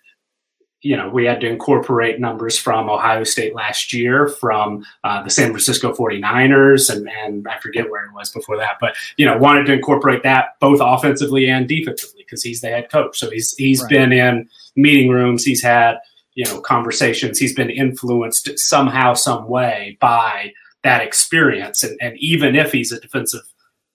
You 0.82 0.98
know, 0.98 1.10
we 1.10 1.26
had 1.26 1.40
to 1.42 1.48
incorporate 1.48 2.20
numbers 2.20 2.58
from 2.58 2.90
Ohio 2.90 3.24
State 3.24 3.54
last 3.54 3.94
year, 3.94 4.28
from 4.28 4.84
uh, 5.04 5.22
the 5.22 5.30
San 5.30 5.50
Francisco 5.52 5.94
49ers, 5.94 6.90
and, 6.92 7.08
and 7.08 7.48
I 7.48 7.60
forget 7.60 7.88
where 7.88 8.06
it 8.06 8.14
was 8.16 8.32
before 8.32 8.58
that, 8.58 8.78
but, 8.82 8.96
you 9.18 9.28
know, 9.28 9.38
wanted 9.38 9.68
to 9.68 9.74
incorporate 9.74 10.24
that 10.24 10.60
both 10.60 10.80
offensively 10.82 11.48
and 11.48 11.68
defensively 11.68 12.24
because 12.26 12.42
he's 12.42 12.62
the 12.62 12.70
head 12.70 12.90
coach. 12.90 13.20
So 13.20 13.30
he's 13.30 13.54
he's 13.58 13.82
right. 13.82 13.90
been 13.92 14.12
in 14.12 14.50
meeting 14.76 15.12
rooms, 15.12 15.44
he's 15.44 15.62
had 15.62 16.00
you 16.36 16.46
know 16.46 16.62
conversations 16.62 17.38
he's 17.38 17.56
been 17.56 17.70
influenced 17.70 18.50
somehow 18.58 19.14
some 19.14 19.48
way 19.48 19.98
by 20.00 20.52
that 20.84 21.02
experience. 21.02 21.84
And, 21.84 21.98
and 22.02 22.18
even 22.18 22.56
if 22.56 22.72
he's 22.72 22.92
a 22.92 23.00
defensive 23.00 23.42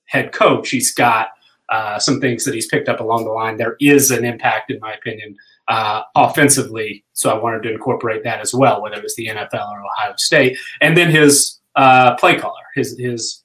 head 0.06 0.32
coach 0.32 0.70
he's 0.70 0.92
got 0.94 1.28
uh, 1.68 1.98
some 1.98 2.20
things 2.20 2.44
that 2.44 2.54
he's 2.54 2.68
picked 2.68 2.88
up 2.88 3.00
along 3.00 3.24
the 3.24 3.32
line. 3.32 3.56
There 3.56 3.76
is 3.80 4.12
an 4.12 4.24
impact 4.24 4.70
in 4.70 4.78
my 4.80 4.94
opinion 4.94 5.36
uh, 5.66 6.02
offensively. 6.14 7.04
So 7.12 7.30
i 7.30 7.42
wanted 7.42 7.64
to 7.64 7.72
incorporate 7.72 8.22
that 8.24 8.40
as 8.40 8.54
well 8.54 8.80
whether 8.82 8.96
it 8.96 9.02
was 9.02 9.16
the 9.16 9.26
nfl 9.26 9.70
or 9.70 9.84
ohio 9.84 10.14
state. 10.16 10.56
And 10.80 10.96
then 10.96 11.10
his 11.10 11.60
uh, 11.74 12.16
play 12.16 12.38
caller 12.38 12.62
his 12.74 12.98
his 12.98 13.42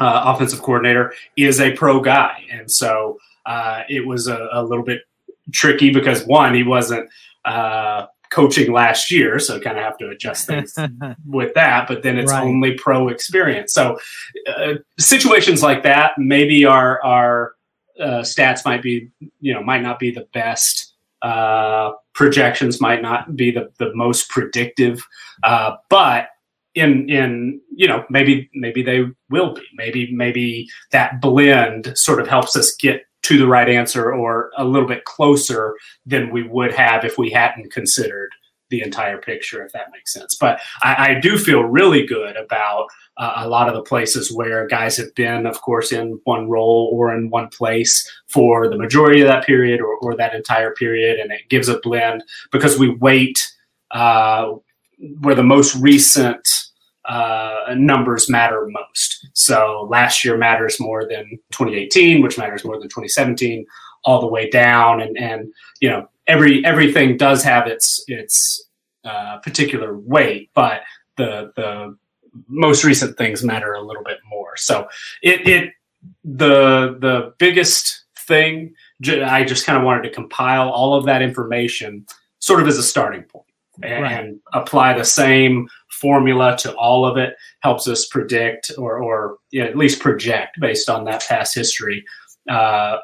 uh, 0.00 0.22
offensive 0.26 0.62
coordinator 0.62 1.12
is 1.36 1.60
a 1.60 1.72
pro 1.72 2.00
guy. 2.00 2.44
And 2.50 2.70
so 2.70 3.18
uh, 3.46 3.82
it 3.88 4.06
was 4.06 4.28
a, 4.28 4.48
a 4.52 4.62
little 4.62 4.84
bit 4.84 5.02
tricky 5.52 5.92
because 5.92 6.24
one 6.24 6.54
he 6.54 6.62
wasn't 6.62 7.08
uh, 7.44 8.06
coaching 8.32 8.72
last 8.72 9.10
year, 9.10 9.38
so 9.38 9.60
kind 9.60 9.78
of 9.78 9.84
have 9.84 9.98
to 9.98 10.08
adjust 10.08 10.46
things 10.46 10.74
with 11.26 11.54
that. 11.54 11.86
But 11.86 12.02
then 12.02 12.18
it's 12.18 12.32
right. 12.32 12.42
only 12.42 12.74
pro 12.74 13.08
experience. 13.08 13.72
So 13.72 13.98
uh, 14.48 14.74
situations 14.98 15.62
like 15.62 15.82
that, 15.84 16.12
maybe 16.18 16.64
our 16.64 17.02
our 17.04 17.54
uh, 18.00 18.22
stats 18.22 18.64
might 18.64 18.82
be, 18.82 19.10
you 19.40 19.54
know, 19.54 19.62
might 19.62 19.82
not 19.82 19.98
be 19.98 20.10
the 20.10 20.26
best. 20.32 20.94
Uh, 21.20 21.92
projections 22.14 22.80
might 22.80 23.00
not 23.00 23.36
be 23.36 23.52
the, 23.52 23.70
the 23.78 23.94
most 23.94 24.28
predictive, 24.28 25.06
uh, 25.44 25.76
but 25.88 26.28
in 26.74 27.08
in 27.08 27.60
you 27.70 27.86
know 27.86 28.04
maybe 28.10 28.50
maybe 28.54 28.82
they 28.82 29.04
will 29.30 29.54
be. 29.54 29.62
Maybe 29.74 30.12
maybe 30.12 30.68
that 30.90 31.20
blend 31.20 31.92
sort 31.96 32.20
of 32.20 32.26
helps 32.26 32.56
us 32.56 32.74
get 32.74 33.04
to 33.22 33.38
the 33.38 33.46
right 33.46 33.68
answer 33.68 34.12
or 34.12 34.50
a 34.56 34.64
little 34.64 34.88
bit 34.88 35.04
closer 35.04 35.76
than 36.06 36.30
we 36.30 36.42
would 36.42 36.72
have 36.74 37.04
if 37.04 37.18
we 37.18 37.30
hadn't 37.30 37.72
considered 37.72 38.30
the 38.70 38.82
entire 38.82 39.18
picture, 39.18 39.64
if 39.64 39.72
that 39.72 39.92
makes 39.92 40.12
sense. 40.12 40.34
But 40.34 40.60
I, 40.82 41.10
I 41.10 41.20
do 41.20 41.38
feel 41.38 41.62
really 41.62 42.06
good 42.06 42.36
about 42.36 42.86
uh, 43.18 43.34
a 43.36 43.48
lot 43.48 43.68
of 43.68 43.74
the 43.74 43.82
places 43.82 44.32
where 44.32 44.66
guys 44.66 44.96
have 44.96 45.14
been, 45.14 45.46
of 45.46 45.60
course, 45.60 45.92
in 45.92 46.18
one 46.24 46.48
role 46.48 46.90
or 46.92 47.14
in 47.14 47.28
one 47.28 47.48
place 47.48 48.10
for 48.28 48.68
the 48.68 48.78
majority 48.78 49.20
of 49.20 49.28
that 49.28 49.44
period 49.44 49.80
or, 49.80 49.96
or 49.96 50.16
that 50.16 50.34
entire 50.34 50.72
period. 50.72 51.20
And 51.20 51.30
it 51.30 51.48
gives 51.50 51.68
a 51.68 51.78
blend 51.80 52.24
because 52.50 52.78
we 52.78 52.88
wait 52.88 53.38
uh, 53.90 54.54
where 55.20 55.34
the 55.34 55.42
most 55.42 55.76
recent 55.76 56.48
uh, 57.04 57.74
numbers 57.76 58.30
matter 58.30 58.66
most. 58.68 59.28
So 59.34 59.86
last 59.90 60.24
year 60.24 60.36
matters 60.36 60.78
more 60.78 61.06
than 61.06 61.38
2018, 61.52 62.22
which 62.22 62.38
matters 62.38 62.64
more 62.64 62.78
than 62.78 62.88
2017, 62.88 63.66
all 64.04 64.20
the 64.20 64.26
way 64.26 64.48
down. 64.48 65.00
And 65.00 65.16
and 65.18 65.52
you 65.80 65.88
know 65.88 66.08
every 66.26 66.64
everything 66.64 67.16
does 67.16 67.42
have 67.42 67.66
its 67.66 68.04
its 68.08 68.68
uh, 69.04 69.38
particular 69.38 69.96
weight, 69.98 70.50
but 70.54 70.82
the 71.16 71.52
the 71.56 71.96
most 72.48 72.84
recent 72.84 73.18
things 73.18 73.42
matter 73.42 73.72
a 73.72 73.82
little 73.82 74.04
bit 74.04 74.18
more. 74.28 74.56
So 74.56 74.88
it 75.22 75.46
it 75.46 75.72
the 76.24 76.96
the 77.00 77.34
biggest 77.38 78.04
thing 78.26 78.74
I 79.08 79.44
just 79.44 79.66
kind 79.66 79.78
of 79.78 79.84
wanted 79.84 80.02
to 80.04 80.10
compile 80.10 80.70
all 80.70 80.94
of 80.94 81.06
that 81.06 81.22
information 81.22 82.06
sort 82.38 82.62
of 82.62 82.68
as 82.68 82.78
a 82.78 82.82
starting 82.82 83.22
point 83.22 83.46
and 83.82 84.02
right. 84.02 84.34
apply 84.52 84.96
the 84.96 85.04
same 85.04 85.68
formula 86.02 86.56
to 86.58 86.74
all 86.74 87.06
of 87.06 87.16
it 87.16 87.34
helps 87.60 87.86
us 87.86 88.06
predict 88.06 88.72
or, 88.76 88.98
or 88.98 89.38
you 89.50 89.62
know, 89.62 89.68
at 89.70 89.76
least 89.76 90.00
project 90.00 90.58
based 90.60 90.90
on 90.90 91.04
that 91.04 91.24
past 91.28 91.54
history 91.54 92.04
uh, 92.50 92.96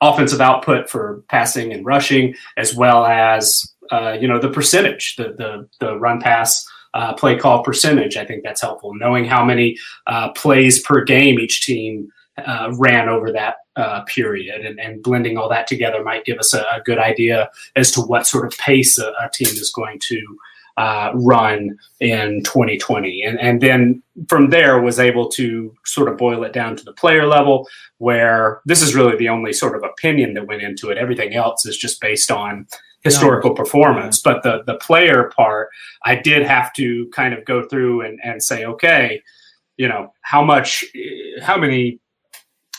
offensive 0.00 0.40
output 0.40 0.88
for 0.88 1.22
passing 1.28 1.72
and 1.74 1.84
rushing 1.84 2.34
as 2.56 2.74
well 2.74 3.04
as 3.04 3.62
uh, 3.92 4.16
you 4.20 4.26
know 4.26 4.38
the 4.38 4.48
percentage 4.48 5.16
the 5.16 5.34
the, 5.36 5.68
the 5.80 5.98
run 5.98 6.18
pass 6.20 6.66
uh, 6.94 7.12
play 7.14 7.36
call 7.36 7.62
percentage. 7.62 8.16
I 8.16 8.24
think 8.24 8.42
that's 8.42 8.62
helpful. 8.62 8.94
Knowing 8.94 9.24
how 9.24 9.44
many 9.44 9.76
uh, 10.06 10.32
plays 10.32 10.82
per 10.82 11.04
game 11.04 11.38
each 11.38 11.64
team 11.64 12.08
uh, 12.44 12.72
ran 12.74 13.08
over 13.08 13.30
that 13.32 13.56
uh, 13.76 14.02
period 14.02 14.64
and, 14.64 14.80
and, 14.80 15.02
blending 15.02 15.36
all 15.36 15.48
that 15.48 15.66
together 15.66 16.02
might 16.02 16.24
give 16.24 16.38
us 16.38 16.54
a, 16.54 16.62
a 16.72 16.80
good 16.84 16.98
idea 16.98 17.48
as 17.76 17.90
to 17.92 18.00
what 18.00 18.26
sort 18.26 18.46
of 18.46 18.58
pace 18.58 18.98
a, 18.98 19.12
a 19.22 19.28
team 19.32 19.48
is 19.48 19.72
going 19.74 19.98
to 19.98 20.18
uh, 20.80 21.10
run 21.14 21.76
in 22.00 22.42
2020 22.42 23.22
and, 23.22 23.38
and 23.38 23.60
then 23.60 24.02
from 24.28 24.48
there 24.48 24.80
was 24.80 24.98
able 24.98 25.28
to 25.28 25.74
sort 25.84 26.08
of 26.08 26.16
boil 26.16 26.42
it 26.42 26.54
down 26.54 26.74
to 26.74 26.82
the 26.84 26.92
player 26.94 27.26
level 27.26 27.68
where 27.98 28.62
this 28.64 28.80
is 28.80 28.94
really 28.94 29.14
the 29.18 29.28
only 29.28 29.52
sort 29.52 29.76
of 29.76 29.82
opinion 29.82 30.32
that 30.32 30.46
went 30.46 30.62
into 30.62 30.88
it. 30.88 30.96
Everything 30.96 31.34
else 31.34 31.66
is 31.66 31.76
just 31.76 32.00
based 32.00 32.30
on 32.30 32.66
historical 33.02 33.54
performance. 33.54 34.22
But 34.22 34.42
the 34.42 34.62
the 34.64 34.76
player 34.76 35.30
part 35.36 35.68
i 36.04 36.14
did 36.14 36.46
have 36.46 36.72
to 36.74 37.08
kind 37.14 37.34
of 37.34 37.44
go 37.44 37.68
through 37.68 38.00
and, 38.02 38.18
and 38.22 38.42
say 38.42 38.64
okay 38.64 39.22
you 39.76 39.88
know 39.88 40.12
how 40.22 40.42
much 40.42 40.84
how 41.42 41.58
many 41.58 42.00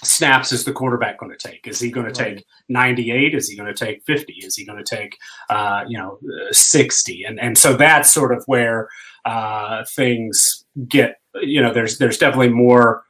snaps 0.03 0.51
is 0.51 0.65
the 0.65 0.73
quarterback 0.73 1.19
going 1.19 1.35
to 1.35 1.47
take? 1.47 1.67
Is 1.67 1.79
he 1.79 1.91
going 1.91 2.07
to 2.07 2.11
take 2.11 2.43
98? 2.69 3.35
Is 3.35 3.49
he 3.49 3.55
going 3.55 3.73
to 3.73 3.85
take 3.85 4.03
50? 4.05 4.33
Is 4.33 4.55
he 4.55 4.65
going 4.65 4.83
to 4.83 4.95
take, 4.95 5.17
uh, 5.49 5.83
you 5.87 5.97
know, 5.97 6.19
60? 6.51 7.23
And 7.23 7.39
and 7.39 7.57
so 7.57 7.75
that's 7.75 8.11
sort 8.11 8.35
of 8.35 8.43
where 8.47 8.89
uh, 9.25 9.83
things 9.95 10.65
get. 10.87 11.17
You 11.41 11.61
know, 11.61 11.73
there's 11.73 11.97
there's 11.97 12.17
definitely 12.17 12.49
more 12.49 13.03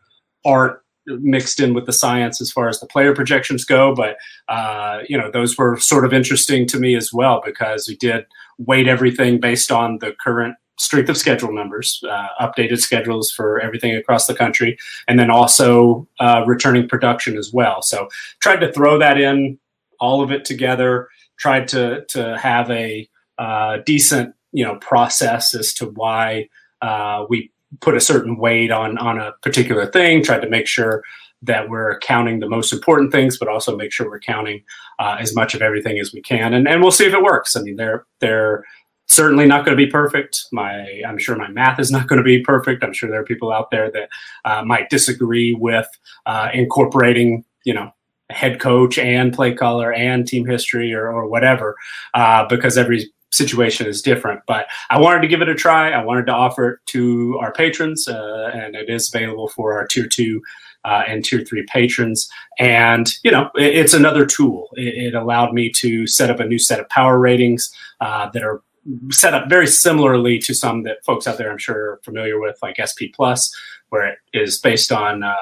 art 0.45 0.83
mixed 1.07 1.59
in 1.59 1.73
with 1.73 1.85
the 1.85 1.93
science 1.93 2.39
as 2.41 2.51
far 2.51 2.69
as 2.69 2.79
the 2.79 2.87
player 2.87 3.13
projections 3.13 3.65
go. 3.65 3.95
But 3.95 4.17
uh, 4.47 4.99
you 5.07 5.17
know, 5.17 5.31
those 5.31 5.57
were 5.57 5.77
sort 5.77 6.05
of 6.05 6.13
interesting 6.13 6.67
to 6.67 6.79
me 6.79 6.95
as 6.95 7.11
well 7.13 7.41
because 7.43 7.87
we 7.87 7.95
did 7.95 8.25
weight 8.57 8.87
everything 8.87 9.39
based 9.39 9.71
on 9.71 9.97
the 9.99 10.13
current 10.23 10.55
strength 10.77 11.09
of 11.09 11.17
schedule 11.17 11.53
numbers, 11.53 12.03
uh, 12.09 12.27
updated 12.39 12.79
schedules 12.79 13.31
for 13.31 13.59
everything 13.59 13.95
across 13.95 14.25
the 14.27 14.33
country, 14.33 14.77
and 15.07 15.19
then 15.19 15.29
also 15.29 16.07
uh, 16.19 16.43
returning 16.45 16.87
production 16.87 17.37
as 17.37 17.51
well. 17.53 17.81
So 17.81 18.09
tried 18.39 18.57
to 18.57 18.71
throw 18.71 18.97
that 18.99 19.19
in, 19.19 19.59
all 19.99 20.21
of 20.23 20.31
it 20.31 20.45
together. 20.45 21.09
Tried 21.37 21.67
to 21.69 22.05
to 22.09 22.37
have 22.37 22.69
a 22.69 23.07
uh, 23.37 23.77
decent 23.85 24.35
you 24.51 24.65
know 24.65 24.75
process 24.75 25.53
as 25.53 25.73
to 25.75 25.87
why 25.87 26.49
uh, 26.81 27.25
we 27.29 27.51
put 27.79 27.95
a 27.95 28.01
certain 28.01 28.37
weight 28.37 28.71
on 28.71 28.97
on 28.97 29.19
a 29.19 29.31
particular 29.41 29.85
thing. 29.85 30.23
Tried 30.23 30.41
to 30.41 30.49
make 30.49 30.67
sure 30.67 31.03
that 31.43 31.69
we're 31.69 31.97
counting 31.99 32.39
the 32.39 32.49
most 32.49 32.71
important 32.71 33.11
things, 33.11 33.37
but 33.37 33.47
also 33.47 33.75
make 33.75 33.91
sure 33.91 34.07
we're 34.07 34.19
counting 34.19 34.61
uh, 34.99 35.17
as 35.19 35.35
much 35.35 35.55
of 35.55 35.61
everything 35.61 35.97
as 35.99 36.13
we 36.13 36.21
can, 36.21 36.53
and 36.53 36.67
and 36.67 36.81
we'll 36.81 36.91
see 36.91 37.05
if 37.05 37.13
it 37.13 37.23
works. 37.23 37.55
I 37.55 37.61
mean, 37.61 37.77
they're 37.77 38.05
they're 38.19 38.63
certainly 39.11 39.45
not 39.45 39.65
going 39.65 39.77
to 39.77 39.85
be 39.85 39.89
perfect. 39.89 40.45
My 40.51 41.01
I'm 41.07 41.17
sure 41.17 41.35
my 41.35 41.49
math 41.49 41.79
is 41.79 41.91
not 41.91 42.07
going 42.07 42.17
to 42.17 42.23
be 42.23 42.41
perfect. 42.41 42.83
I'm 42.83 42.93
sure 42.93 43.09
there 43.09 43.21
are 43.21 43.25
people 43.25 43.51
out 43.51 43.71
there 43.71 43.91
that 43.91 44.09
uh, 44.45 44.63
might 44.63 44.89
disagree 44.89 45.53
with 45.53 45.87
uh, 46.25 46.49
incorporating 46.53 47.43
you 47.63 47.73
know 47.73 47.91
head 48.29 48.59
coach 48.59 48.97
and 48.97 49.33
play 49.33 49.53
caller 49.53 49.91
and 49.91 50.25
team 50.25 50.45
history 50.45 50.93
or, 50.93 51.11
or 51.11 51.27
whatever 51.27 51.75
uh, 52.13 52.47
because 52.47 52.77
every 52.77 53.11
situation 53.31 53.87
is 53.87 54.01
different. 54.01 54.41
But 54.47 54.67
I 54.89 54.99
wanted 54.99 55.21
to 55.21 55.27
give 55.27 55.41
it 55.41 55.49
a 55.49 55.55
try. 55.55 55.91
I 55.91 56.03
wanted 56.03 56.25
to 56.27 56.33
offer 56.33 56.69
it 56.69 56.79
to 56.87 57.37
our 57.41 57.51
patrons, 57.51 58.07
uh, 58.07 58.51
and 58.53 58.75
it 58.75 58.89
is 58.89 59.13
available 59.13 59.49
for 59.49 59.73
our 59.73 59.87
tier 59.87 60.07
two 60.07 60.41
uh, 60.83 61.03
and 61.07 61.23
tier 61.23 61.43
three 61.43 61.65
patrons. 61.67 62.29
And, 62.59 63.11
you 63.23 63.31
know, 63.31 63.49
it, 63.55 63.75
it's 63.75 63.93
another 63.93 64.25
tool. 64.25 64.69
It, 64.73 65.13
it, 65.13 65.13
allowed 65.13 65.53
me 65.53 65.69
to 65.73 66.07
set 66.07 66.29
up 66.29 66.39
a 66.39 66.45
new 66.45 66.59
set 66.59 66.79
of 66.79 66.89
power 66.89 67.19
ratings 67.19 67.71
uh, 67.99 68.29
that 68.31 68.43
are 68.43 68.61
set 69.11 69.33
up 69.33 69.49
very 69.49 69.67
similarly 69.67 70.39
to 70.39 70.53
some 70.53 70.83
that 70.83 71.03
folks 71.05 71.27
out 71.27 71.37
there 71.37 71.51
I'm 71.51 71.57
sure 71.57 71.93
are 71.93 72.01
familiar 72.03 72.39
with, 72.39 72.57
like 72.61 72.77
SP 72.81 73.13
Plus, 73.13 73.53
where 73.89 74.07
it 74.07 74.17
is 74.33 74.59
based 74.59 74.91
on 74.91 75.23
uh, 75.23 75.35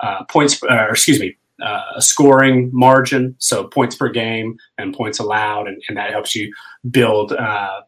uh, 0.00 0.24
points, 0.24 0.62
or 0.62 0.90
excuse 0.90 1.20
me, 1.20 1.36
uh, 1.62 2.00
scoring 2.00 2.70
margin, 2.72 3.34
so 3.38 3.64
points 3.64 3.96
per 3.96 4.08
game 4.08 4.56
and 4.78 4.94
points 4.94 5.18
allowed, 5.18 5.66
and, 5.66 5.82
and 5.88 5.96
that 5.96 6.10
helps 6.10 6.34
you 6.34 6.52
build, 6.90 7.32
uh, 7.32 7.80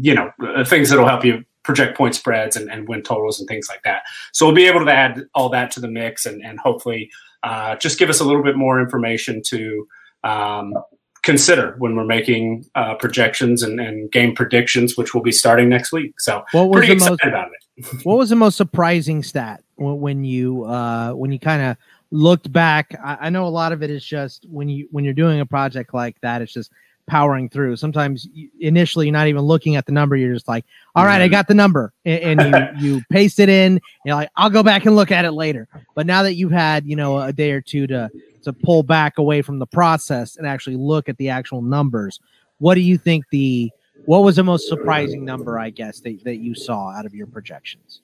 you 0.00 0.14
know, 0.14 0.30
things 0.66 0.90
that'll 0.90 1.06
help 1.06 1.24
you 1.24 1.44
project 1.62 1.96
point 1.96 2.14
spreads 2.14 2.56
and, 2.56 2.70
and, 2.70 2.88
win 2.88 3.02
totals 3.02 3.38
and 3.38 3.46
things 3.46 3.68
like 3.68 3.82
that. 3.82 4.02
So 4.32 4.46
we'll 4.46 4.54
be 4.54 4.66
able 4.66 4.84
to 4.84 4.92
add 4.92 5.24
all 5.34 5.50
that 5.50 5.70
to 5.72 5.80
the 5.80 5.88
mix 5.88 6.24
and, 6.24 6.42
and 6.42 6.58
hopefully 6.58 7.10
uh, 7.42 7.76
just 7.76 7.98
give 7.98 8.08
us 8.08 8.20
a 8.20 8.24
little 8.24 8.42
bit 8.42 8.56
more 8.56 8.80
information 8.80 9.42
to 9.46 9.86
um, 10.24 10.74
consider 11.22 11.74
when 11.78 11.96
we're 11.96 12.04
making 12.04 12.64
uh, 12.74 12.94
projections 12.94 13.62
and, 13.62 13.80
and, 13.80 14.10
game 14.10 14.34
predictions, 14.34 14.96
which 14.96 15.14
will 15.14 15.22
be 15.22 15.32
starting 15.32 15.68
next 15.68 15.92
week. 15.92 16.18
So 16.20 16.44
what 16.52 16.68
was 16.70 16.86
the 16.86 16.94
most, 16.96 18.04
what 18.04 18.18
was 18.18 18.30
the 18.30 18.36
most 18.36 18.56
surprising 18.56 19.22
stat 19.22 19.62
when 19.76 20.24
you 20.24 20.64
uh, 20.64 21.12
when 21.12 21.32
you 21.32 21.38
kind 21.38 21.62
of 21.62 21.76
looked 22.10 22.52
back? 22.52 22.94
I, 23.02 23.18
I 23.22 23.30
know 23.30 23.46
a 23.46 23.48
lot 23.48 23.72
of 23.72 23.82
it 23.82 23.90
is 23.90 24.04
just 24.04 24.46
when 24.48 24.68
you 24.68 24.88
when 24.90 25.04
you're 25.04 25.14
doing 25.14 25.40
a 25.40 25.46
project 25.46 25.94
like 25.94 26.20
that, 26.22 26.42
it's 26.42 26.52
just 26.52 26.70
powering 27.10 27.48
through. 27.48 27.76
Sometimes 27.76 28.26
you, 28.32 28.48
initially 28.60 29.06
you're 29.06 29.12
not 29.12 29.26
even 29.26 29.42
looking 29.42 29.76
at 29.76 29.84
the 29.84 29.92
number. 29.92 30.16
You're 30.16 30.32
just 30.32 30.48
like, 30.48 30.64
all 30.94 31.04
right, 31.04 31.20
I 31.20 31.24
mm-hmm. 31.24 31.32
got 31.32 31.48
the 31.48 31.54
number. 31.54 31.92
And, 32.04 32.40
and 32.40 32.80
you, 32.80 32.94
you 32.94 33.02
paste 33.10 33.40
it 33.40 33.48
in. 33.48 33.80
You're 34.04 34.14
like, 34.14 34.30
I'll 34.36 34.48
go 34.48 34.62
back 34.62 34.86
and 34.86 34.94
look 34.94 35.10
at 35.10 35.24
it 35.24 35.32
later. 35.32 35.68
But 35.94 36.06
now 36.06 36.22
that 36.22 36.34
you've 36.34 36.52
had, 36.52 36.86
you 36.86 36.96
know, 36.96 37.18
a 37.18 37.32
day 37.32 37.50
or 37.50 37.60
two 37.60 37.86
to, 37.88 38.10
to 38.42 38.52
pull 38.52 38.82
back 38.82 39.18
away 39.18 39.42
from 39.42 39.58
the 39.58 39.66
process 39.66 40.36
and 40.36 40.46
actually 40.46 40.76
look 40.76 41.08
at 41.08 41.16
the 41.18 41.28
actual 41.28 41.62
numbers, 41.62 42.20
what 42.58 42.74
do 42.74 42.80
you 42.80 42.98
think 42.98 43.24
the, 43.30 43.70
what 44.04 44.22
was 44.22 44.36
the 44.36 44.44
most 44.44 44.68
surprising 44.68 45.24
number, 45.24 45.58
I 45.58 45.70
guess, 45.70 46.00
that, 46.00 46.24
that 46.24 46.36
you 46.36 46.54
saw 46.54 46.90
out 46.90 47.06
of 47.06 47.14
your 47.14 47.26
projections? 47.26 48.00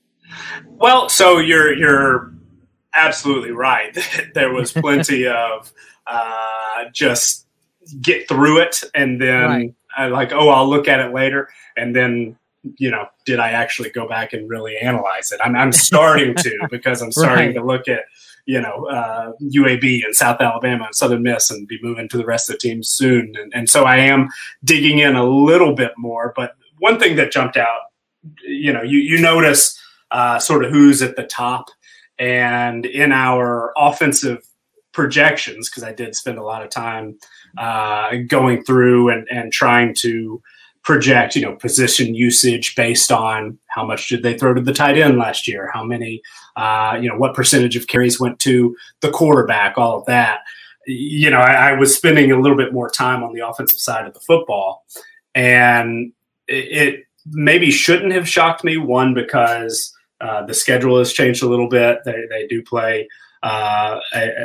Well, 0.66 1.08
so 1.08 1.38
you're, 1.38 1.74
you're 1.74 2.32
absolutely 2.94 3.52
right. 3.52 3.96
there 4.34 4.52
was 4.52 4.72
plenty 4.72 5.26
of, 5.26 5.72
uh, 6.06 6.84
just 6.92 7.46
get 8.00 8.28
through 8.28 8.60
it 8.60 8.82
and 8.94 9.20
then 9.20 9.44
right. 9.44 9.74
I 9.96 10.08
like, 10.08 10.32
oh, 10.32 10.48
I'll 10.48 10.68
look 10.68 10.88
at 10.88 11.00
it 11.00 11.14
later. 11.14 11.48
And 11.76 11.94
then, 11.94 12.36
you 12.78 12.90
know, 12.90 13.06
did 13.24 13.38
I 13.38 13.50
actually 13.50 13.90
go 13.90 14.08
back 14.08 14.32
and 14.32 14.48
really 14.48 14.76
analyze 14.76 15.32
it? 15.32 15.40
I'm, 15.42 15.56
I'm 15.56 15.72
starting 15.72 16.34
to 16.34 16.66
because 16.70 17.00
I'm 17.00 17.12
starting 17.12 17.48
right. 17.48 17.54
to 17.54 17.64
look 17.64 17.88
at, 17.88 18.04
you 18.46 18.60
know, 18.60 18.86
uh, 18.86 19.32
UAB 19.42 20.04
and 20.04 20.14
South 20.14 20.40
Alabama 20.40 20.84
and 20.84 20.94
Southern 20.94 21.22
Miss 21.22 21.50
and 21.50 21.66
be 21.66 21.78
moving 21.82 22.08
to 22.08 22.16
the 22.16 22.24
rest 22.24 22.48
of 22.48 22.54
the 22.54 22.58
teams 22.58 22.88
soon. 22.88 23.34
And, 23.36 23.52
and 23.54 23.68
so 23.68 23.84
I 23.84 23.96
am 23.96 24.28
digging 24.64 25.00
in 25.00 25.16
a 25.16 25.24
little 25.24 25.74
bit 25.74 25.92
more. 25.98 26.32
But 26.34 26.52
one 26.78 26.98
thing 26.98 27.16
that 27.16 27.32
jumped 27.32 27.56
out, 27.56 27.80
you 28.44 28.72
know, 28.72 28.82
you, 28.82 28.98
you 28.98 29.20
notice 29.20 29.80
uh, 30.12 30.38
sort 30.38 30.64
of 30.64 30.70
who's 30.70 31.02
at 31.02 31.16
the 31.16 31.24
top. 31.24 31.66
And 32.18 32.86
in 32.86 33.12
our 33.12 33.72
offensive 33.76 34.46
projections, 34.92 35.68
because 35.68 35.82
I 35.82 35.92
did 35.92 36.14
spend 36.14 36.38
a 36.38 36.42
lot 36.42 36.62
of 36.62 36.70
time 36.70 37.18
uh, 37.58 38.12
going 38.28 38.62
through 38.62 39.10
and, 39.10 39.26
and 39.30 39.52
trying 39.52 39.94
to 39.96 40.40
project, 40.82 41.34
you 41.34 41.42
know, 41.42 41.56
position 41.56 42.14
usage 42.14 42.76
based 42.76 43.10
on 43.10 43.58
how 43.66 43.84
much 43.84 44.08
did 44.08 44.22
they 44.22 44.38
throw 44.38 44.54
to 44.54 44.60
the 44.62 44.72
tight 44.72 44.96
end 44.96 45.18
last 45.18 45.48
year, 45.48 45.68
how 45.74 45.82
many, 45.82 46.22
uh, 46.56 46.98
you 47.00 47.08
know, 47.08 47.16
what 47.16 47.34
percentage 47.34 47.76
of 47.76 47.86
carries 47.86 48.18
went 48.18 48.38
to 48.40 48.76
the 49.00 49.10
quarterback, 49.10 49.76
all 49.76 49.98
of 49.98 50.06
that. 50.06 50.40
You 50.86 51.30
know, 51.30 51.40
I, 51.40 51.70
I, 51.70 51.72
was 51.72 51.96
spending 51.96 52.30
a 52.30 52.40
little 52.40 52.56
bit 52.56 52.72
more 52.72 52.88
time 52.88 53.24
on 53.24 53.34
the 53.34 53.46
offensive 53.46 53.78
side 53.78 54.06
of 54.06 54.14
the 54.14 54.20
football, 54.20 54.84
and 55.34 56.12
it, 56.46 56.54
it 56.54 57.04
maybe 57.26 57.70
shouldn't 57.70 58.12
have 58.12 58.28
shocked 58.28 58.62
me. 58.62 58.76
One 58.76 59.12
because 59.12 59.92
uh, 60.20 60.46
the 60.46 60.54
schedule 60.54 60.98
has 60.98 61.12
changed 61.12 61.42
a 61.42 61.48
little 61.48 61.68
bit; 61.68 61.98
they 62.04 62.22
they 62.30 62.46
do 62.46 62.62
play 62.62 63.08
uh, 63.42 64.00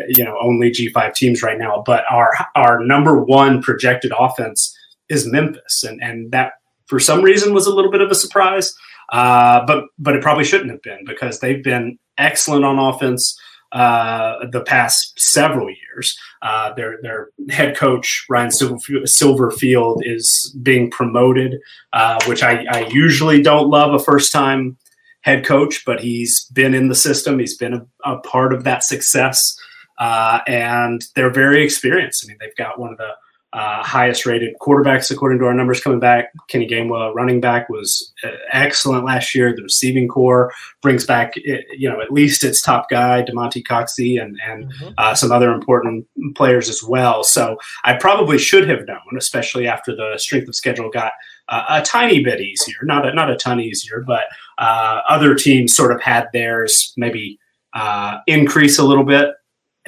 you 0.10 0.24
know, 0.24 0.38
only 0.42 0.70
G5 0.72 1.14
teams 1.14 1.42
right 1.42 1.58
now. 1.58 1.84
But 1.86 2.04
our 2.10 2.34
our 2.56 2.84
number 2.84 3.24
one 3.24 3.62
projected 3.62 4.12
offense 4.18 4.78
is 5.10 5.26
Memphis, 5.26 5.84
and 5.84 6.02
and 6.04 6.32
that 6.32 6.54
for 6.86 7.00
some 7.00 7.22
reason 7.22 7.54
was 7.54 7.66
a 7.66 7.74
little 7.74 7.92
bit 7.92 8.02
of 8.02 8.12
a 8.12 8.16
surprise. 8.16 8.74
Uh, 9.12 9.66
but 9.66 9.86
but 9.98 10.16
it 10.16 10.22
probably 10.22 10.44
shouldn't 10.44 10.72
have 10.72 10.82
been 10.82 11.04
because 11.06 11.40
they've 11.40 11.64
been 11.64 11.98
excellent 12.18 12.66
on 12.66 12.80
offense 12.80 13.40
uh, 13.72 14.46
the 14.52 14.62
past 14.62 15.14
several 15.18 15.70
years. 15.70 16.18
Uh, 16.42 16.74
their 16.74 17.00
their 17.02 17.30
head 17.50 17.76
coach 17.76 18.26
Ryan 18.30 18.50
Silverfield 18.50 20.00
is 20.02 20.56
being 20.62 20.92
promoted, 20.92 21.60
uh, 21.94 22.22
which 22.26 22.44
I, 22.44 22.66
I, 22.70 22.88
usually 22.88 23.42
don't 23.42 23.70
love 23.70 23.94
a 23.94 24.04
first 24.04 24.34
time 24.34 24.78
head 25.22 25.46
coach, 25.46 25.84
but 25.86 26.02
he's 26.02 26.46
been 26.46 26.74
in 26.74 26.90
the 26.90 26.96
system. 26.96 27.40
He's 27.40 27.56
been 27.56 27.74
a, 27.74 27.86
a 28.04 28.20
part 28.20 28.54
of 28.54 28.64
that 28.66 28.84
success, 28.84 29.56
uh, 30.00 30.40
and 30.48 31.06
they're 31.16 31.32
very 31.32 31.64
experienced. 31.64 32.26
I 32.26 32.28
mean, 32.28 32.38
they've 32.42 32.56
got 32.58 32.80
one 32.80 32.92
of 32.92 32.98
the 32.98 33.12
uh, 33.54 33.84
highest 33.84 34.26
rated 34.26 34.56
quarterbacks 34.62 35.12
according 35.12 35.40
to 35.40 35.46
our 35.46 35.54
numbers 35.54 35.82
coming 35.82 36.00
back. 36.00 36.32
Kenny 36.48 36.68
Gainwell, 36.68 37.14
running 37.14 37.42
back, 37.42 37.68
was 37.70 38.14
uh, 38.24 38.30
excellent 38.52 39.06
last 39.06 39.36
year. 39.36 39.54
The 39.54 39.64
receiving 39.64 40.08
corps 40.08 40.54
brings 40.82 41.06
back, 41.06 41.34
you 41.36 41.90
know, 41.90 42.00
at 42.00 42.12
least 42.12 42.46
its 42.46 42.62
top 42.62 42.90
guy, 42.90 43.24
Damonte 43.24 43.64
Coxie, 43.64 44.22
and 44.22 44.40
and 44.48 44.72
mm-hmm. 44.72 44.94
uh, 44.98 45.16
some 45.16 45.32
other 45.32 45.52
important 45.52 46.08
players 46.36 46.70
as 46.70 46.82
well. 46.82 47.24
So 47.24 47.58
I 47.84 47.96
probably 47.96 48.38
should 48.38 48.70
have 48.70 48.88
known, 48.88 49.18
especially 49.18 49.68
after 49.68 49.96
the 49.96 50.18
strength 50.18 50.48
of 50.48 50.56
schedule 50.56 50.90
got 50.90 51.12
uh, 51.50 51.66
a 51.70 51.82
tiny 51.82 52.24
bit 52.24 52.40
easier, 52.40 52.78
not 52.84 53.06
a, 53.06 53.14
not 53.14 53.30
a 53.30 53.36
ton 53.36 53.60
easier, 53.60 54.02
but 54.08 54.24
uh, 54.60 55.02
other 55.10 55.36
teams 55.36 55.76
sort 55.76 55.92
of 55.92 56.02
had 56.02 56.28
theirs 56.32 56.94
maybe 56.96 57.38
uh, 57.74 58.20
increase 58.28 58.80
a 58.80 58.86
little 58.86 59.04
bit. 59.04 59.32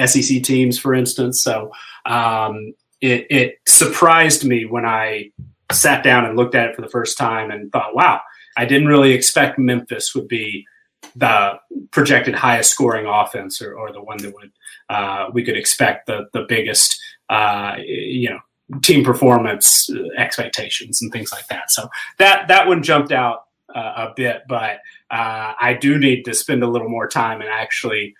SEC 0.03 0.41
teams, 0.41 0.79
for 0.79 0.95
instance. 0.95 1.43
So 1.43 1.71
um, 2.05 2.73
it, 3.03 3.27
it 3.29 3.59
surprised 3.67 4.45
me 4.45 4.63
when 4.65 4.85
I 4.85 5.31
sat 5.73 6.03
down 6.03 6.23
and 6.23 6.37
looked 6.37 6.55
at 6.55 6.69
it 6.69 6.75
for 6.75 6.81
the 6.81 6.89
first 6.89 7.17
time 7.17 7.51
and 7.51 7.69
thought, 7.69 7.93
wow, 7.93 8.21
I 8.55 8.63
didn't 8.63 8.87
really 8.87 9.11
expect 9.11 9.59
Memphis 9.59 10.15
would 10.15 10.29
be 10.29 10.65
the 11.13 11.59
projected 11.91 12.33
highest 12.33 12.71
scoring 12.71 13.05
offense 13.05 13.61
or, 13.61 13.75
or 13.75 13.91
the 13.91 14.01
one 14.01 14.17
that 14.19 14.33
would 14.33 14.51
uh, 14.89 15.27
we 15.33 15.43
could 15.43 15.57
expect 15.57 16.07
the 16.07 16.27
the 16.31 16.45
biggest 16.47 16.97
uh, 17.29 17.75
you 17.85 18.29
know 18.29 18.39
team 18.81 19.03
performance 19.03 19.89
expectations 20.17 21.01
and 21.01 21.11
things 21.11 21.31
like 21.31 21.47
that. 21.47 21.71
So 21.71 21.89
that 22.19 22.47
that 22.47 22.67
one 22.67 22.83
jumped 22.83 23.11
out 23.11 23.43
uh, 23.75 24.07
a 24.09 24.13
bit, 24.15 24.43
but 24.47 24.77
uh, 25.11 25.53
I 25.59 25.77
do 25.79 25.99
need 25.99 26.23
to 26.23 26.33
spend 26.33 26.63
a 26.63 26.69
little 26.69 26.89
more 26.89 27.07
time 27.07 27.41
and 27.41 27.49
actually 27.49 28.15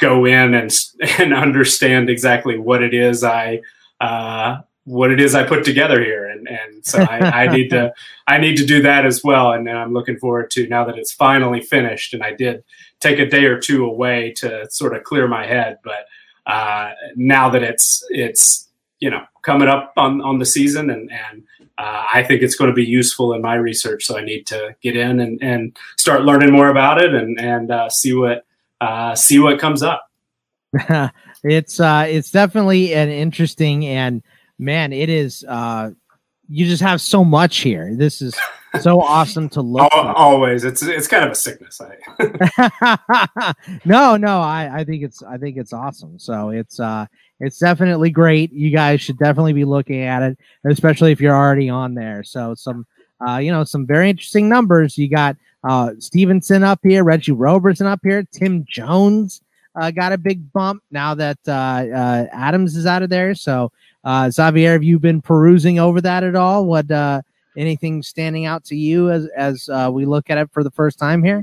go 0.00 0.24
in 0.24 0.54
and 0.54 0.70
and 1.18 1.34
understand 1.34 2.08
exactly 2.08 2.58
what 2.58 2.82
it 2.82 2.94
is 2.94 3.22
I 3.22 3.60
uh, 4.02 4.60
what 4.84 5.12
it 5.12 5.20
is 5.20 5.34
I 5.34 5.44
put 5.44 5.64
together 5.64 6.02
here, 6.02 6.26
and 6.26 6.48
and 6.48 6.84
so 6.84 7.00
I, 7.00 7.44
I 7.44 7.46
need 7.46 7.68
to 7.70 7.94
I 8.26 8.38
need 8.38 8.56
to 8.56 8.66
do 8.66 8.82
that 8.82 9.06
as 9.06 9.22
well, 9.22 9.52
and 9.52 9.68
I'm 9.70 9.92
looking 9.92 10.18
forward 10.18 10.50
to 10.52 10.66
now 10.66 10.84
that 10.84 10.98
it's 10.98 11.12
finally 11.12 11.60
finished, 11.60 12.12
and 12.12 12.22
I 12.22 12.32
did 12.32 12.64
take 13.00 13.18
a 13.18 13.26
day 13.26 13.44
or 13.44 13.58
two 13.58 13.84
away 13.84 14.32
to 14.38 14.68
sort 14.70 14.96
of 14.96 15.04
clear 15.04 15.28
my 15.28 15.46
head, 15.46 15.78
but 15.84 16.06
uh, 16.46 16.90
now 17.14 17.48
that 17.50 17.62
it's 17.62 18.04
it's 18.10 18.68
you 18.98 19.08
know 19.08 19.22
coming 19.42 19.68
up 19.68 19.92
on 19.96 20.20
on 20.20 20.38
the 20.38 20.46
season, 20.46 20.90
and 20.90 21.10
and 21.12 21.44
uh, 21.78 22.04
I 22.12 22.24
think 22.24 22.42
it's 22.42 22.56
going 22.56 22.70
to 22.70 22.74
be 22.74 22.84
useful 22.84 23.34
in 23.34 23.40
my 23.40 23.54
research, 23.54 24.04
so 24.04 24.18
I 24.18 24.24
need 24.24 24.48
to 24.48 24.74
get 24.82 24.96
in 24.96 25.20
and 25.20 25.40
and 25.40 25.76
start 25.96 26.22
learning 26.22 26.50
more 26.50 26.68
about 26.68 27.00
it, 27.00 27.14
and 27.14 27.40
and 27.40 27.70
uh, 27.70 27.88
see 27.88 28.14
what 28.14 28.44
uh, 28.80 29.14
see 29.14 29.38
what 29.38 29.60
comes 29.60 29.84
up. 29.84 30.08
it's 31.44 31.80
uh 31.80 32.06
it's 32.08 32.30
definitely 32.30 32.94
an 32.94 33.08
interesting 33.08 33.86
and 33.86 34.22
man, 34.58 34.92
it 34.92 35.08
is 35.08 35.44
uh 35.48 35.90
you 36.48 36.66
just 36.66 36.82
have 36.82 37.00
so 37.00 37.24
much 37.24 37.58
here. 37.58 37.94
This 37.96 38.20
is 38.20 38.38
so 38.80 39.00
awesome 39.02 39.48
to 39.50 39.62
look. 39.62 39.88
Always, 39.92 40.64
it's 40.64 40.82
it's 40.82 41.08
kind 41.08 41.24
of 41.24 41.32
a 41.32 41.34
sickness. 41.34 41.80
I 41.80 43.54
no, 43.84 44.16
no, 44.16 44.40
I 44.40 44.80
I 44.80 44.84
think 44.84 45.02
it's 45.02 45.22
I 45.22 45.38
think 45.38 45.56
it's 45.56 45.72
awesome. 45.72 46.18
So 46.18 46.50
it's 46.50 46.78
uh 46.78 47.06
it's 47.40 47.58
definitely 47.58 48.10
great. 48.10 48.52
You 48.52 48.70
guys 48.70 49.00
should 49.00 49.18
definitely 49.18 49.52
be 49.52 49.64
looking 49.64 50.02
at 50.02 50.22
it, 50.22 50.38
especially 50.64 51.12
if 51.12 51.20
you're 51.20 51.34
already 51.34 51.68
on 51.68 51.94
there. 51.94 52.22
So 52.22 52.54
some 52.54 52.86
uh 53.26 53.38
you 53.38 53.50
know 53.50 53.64
some 53.64 53.86
very 53.86 54.10
interesting 54.10 54.48
numbers. 54.48 54.98
You 54.98 55.08
got 55.08 55.36
uh 55.64 55.92
Stevenson 55.98 56.62
up 56.62 56.80
here, 56.82 57.02
Reggie 57.02 57.32
Roberson 57.32 57.86
up 57.86 58.00
here, 58.02 58.24
Tim 58.32 58.64
Jones 58.68 59.40
uh, 59.74 59.90
got 59.90 60.12
a 60.12 60.18
big 60.18 60.52
bump 60.52 60.82
now 60.90 61.14
that 61.14 61.38
uh, 61.46 61.52
uh, 61.52 62.26
Adams 62.32 62.76
is 62.76 62.86
out 62.86 63.02
of 63.02 63.10
there. 63.10 63.34
So 63.34 63.72
uh, 64.04 64.30
Xavier, 64.30 64.72
have 64.72 64.82
you 64.82 64.98
been 64.98 65.22
perusing 65.22 65.78
over 65.78 66.00
that 66.00 66.24
at 66.24 66.36
all? 66.36 66.66
What 66.66 66.90
uh, 66.90 67.22
anything 67.56 68.02
standing 68.02 68.46
out 68.46 68.64
to 68.64 68.76
you 68.76 69.10
as 69.10 69.26
as 69.36 69.68
uh, 69.68 69.90
we 69.92 70.04
look 70.04 70.30
at 70.30 70.38
it 70.38 70.50
for 70.52 70.62
the 70.64 70.70
first 70.70 70.98
time 70.98 71.22
here? 71.22 71.42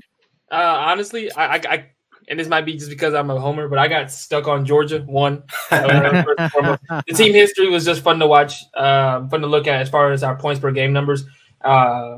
Uh, 0.52 0.56
honestly, 0.56 1.32
I, 1.34 1.46
I, 1.46 1.62
I, 1.70 1.86
and 2.28 2.40
this 2.40 2.48
might 2.48 2.66
be 2.66 2.74
just 2.74 2.90
because 2.90 3.14
I'm 3.14 3.30
a 3.30 3.40
homer, 3.40 3.68
but 3.68 3.78
I 3.78 3.88
got 3.88 4.12
stuck 4.12 4.48
on 4.48 4.66
Georgia 4.66 5.02
one. 5.02 5.44
the 5.70 7.04
team 7.14 7.34
history 7.34 7.70
was 7.70 7.86
just 7.86 8.02
fun 8.02 8.20
to 8.20 8.28
watch, 8.28 8.64
um, 8.76 9.30
fun 9.30 9.42
to 9.42 9.48
look 9.48 9.68
at 9.68 9.82
as 9.82 9.90
far 9.90 10.12
as 10.12 10.24
our 10.24 10.36
points 10.36 10.60
per 10.60 10.72
game 10.72 10.92
numbers 10.92 11.24
uh, 11.62 12.18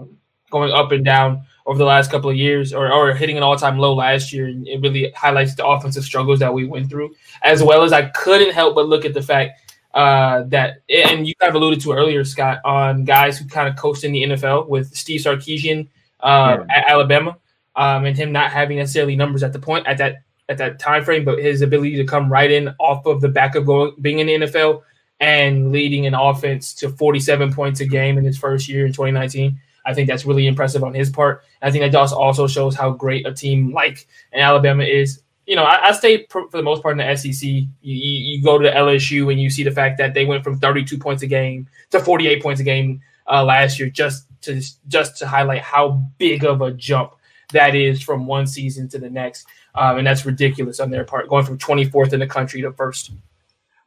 going 0.50 0.72
up 0.72 0.92
and 0.92 1.04
down 1.04 1.46
over 1.66 1.78
the 1.78 1.86
last 1.86 2.12
couple 2.12 2.30
of 2.30 2.36
years, 2.36 2.74
or, 2.74 2.92
or 2.92 3.14
hitting 3.14 3.38
an 3.38 3.44
all 3.44 3.56
time 3.56 3.78
low 3.78 3.94
last 3.94 4.34
year. 4.34 4.48
And 4.48 4.68
it 4.68 4.82
really 4.82 5.12
highlights 5.16 5.56
the 5.56 5.66
offensive 5.66 6.04
struggles 6.04 6.40
that 6.40 6.54
we 6.54 6.66
went 6.66 6.90
through, 6.90 7.14
as 7.44 7.64
well 7.64 7.84
as 7.84 7.94
I 7.94 8.10
couldn't 8.10 8.54
help 8.54 8.76
but 8.76 8.88
look 8.88 9.06
at 9.06 9.14
the 9.14 9.22
fact 9.22 9.60
uh, 9.94 10.44
that, 10.48 10.82
and 10.90 11.28
you 11.28 11.36
kind 11.36 11.50
of 11.50 11.56
alluded 11.56 11.82
to 11.82 11.92
earlier, 11.92 12.24
Scott, 12.24 12.60
on 12.64 13.04
guys 13.04 13.38
who 13.38 13.48
kind 13.48 13.68
of 13.68 13.76
coached 13.76 14.04
in 14.04 14.12
the 14.12 14.24
NFL 14.24 14.68
with 14.68 14.94
Steve 14.96 15.22
Sarkisian 15.22 15.88
uh, 16.22 16.58
yeah. 16.60 16.78
at 16.78 16.90
Alabama, 16.90 17.38
um, 17.76 18.06
and 18.06 18.18
him 18.18 18.32
not 18.32 18.52
having 18.52 18.78
necessarily 18.78 19.16
numbers 19.16 19.44
at 19.44 19.54
the 19.54 19.60
point 19.60 19.86
at 19.88 19.98
that 19.98 20.24
at 20.50 20.58
that 20.58 20.80
time 20.80 21.04
frame, 21.04 21.24
but 21.24 21.40
his 21.40 21.62
ability 21.62 21.96
to 21.96 22.04
come 22.04 22.32
right 22.32 22.52
in 22.52 22.70
off 22.80 23.06
of 23.06 23.22
the 23.22 23.30
back 23.30 23.56
of 23.56 23.66
going 23.66 23.94
being 24.02 24.20
in 24.20 24.28
the 24.28 24.48
NFL 24.48 24.82
and 25.20 25.72
leading 25.72 26.06
an 26.06 26.14
offense 26.14 26.74
to 26.74 26.90
47 26.90 27.54
points 27.54 27.80
a 27.80 27.86
game 27.86 28.18
in 28.18 28.26
his 28.26 28.38
first 28.38 28.68
year 28.68 28.86
in 28.86 28.92
2019. 28.92 29.58
I 29.86 29.94
think 29.94 30.08
that's 30.08 30.26
really 30.26 30.48
impressive 30.48 30.84
on 30.84 30.94
his 30.94 31.10
part. 31.10 31.44
I 31.62 31.72
think 31.72 31.84
that 31.84 31.92
just 31.92 32.14
also 32.14 32.48
shows 32.48 32.76
how 32.76 32.92
great 32.92 33.26
a 33.26 33.34
team 33.34 33.74
like 33.74 34.08
in 34.32 34.40
Alabama 34.40 34.84
is 34.84 35.22
you 35.48 35.56
know, 35.56 35.64
I, 35.64 35.90
I 35.90 35.92
stayed 35.92 36.28
for, 36.30 36.50
for, 36.50 36.58
the 36.58 36.64
most 36.64 36.82
part 36.82 37.00
in 37.00 37.06
the 37.06 37.16
SEC. 37.16 37.44
You, 37.44 37.68
you, 37.82 37.96
you, 37.96 38.44
go 38.44 38.58
to 38.58 38.72
LSU 38.72 39.32
and 39.32 39.42
you 39.42 39.50
see 39.50 39.64
the 39.64 39.72
fact 39.72 39.98
that 39.98 40.14
they 40.14 40.24
went 40.24 40.44
from 40.44 40.60
32 40.60 40.98
points 40.98 41.24
a 41.24 41.28
game 41.28 41.68
to 41.90 42.00
48 42.00 42.42
points 42.42 42.62
a 42.62 42.64
game 42.64 43.02
uh, 43.28 43.44
last 43.44 43.80
year, 43.80 43.90
just 43.90 44.28
to 44.44 44.62
just 44.88 45.18
to 45.18 45.28
highlight 45.28 45.62
how 45.62 46.02
big 46.18 46.46
of 46.46 46.62
a 46.62 46.72
jump 46.72 47.14
that 47.54 47.76
is 47.76 48.02
from 48.02 48.28
one 48.28 48.48
season 48.48 48.88
to 48.90 49.00
the 49.00 49.10
next, 49.10 49.46
um, 49.76 49.98
and 49.98 50.08
that's 50.08 50.26
ridiculous 50.26 50.80
on 50.80 50.90
their 50.90 51.04
part, 51.04 51.28
going 51.28 51.46
from 51.46 51.58
24th 51.58 52.14
in 52.14 52.20
the 52.20 52.28
country 52.28 52.62
to 52.62 52.72
first. 52.72 53.12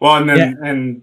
Well, 0.01 0.17
and 0.17 0.29
then 0.29 0.37
yeah. 0.39 0.69
and 0.69 1.03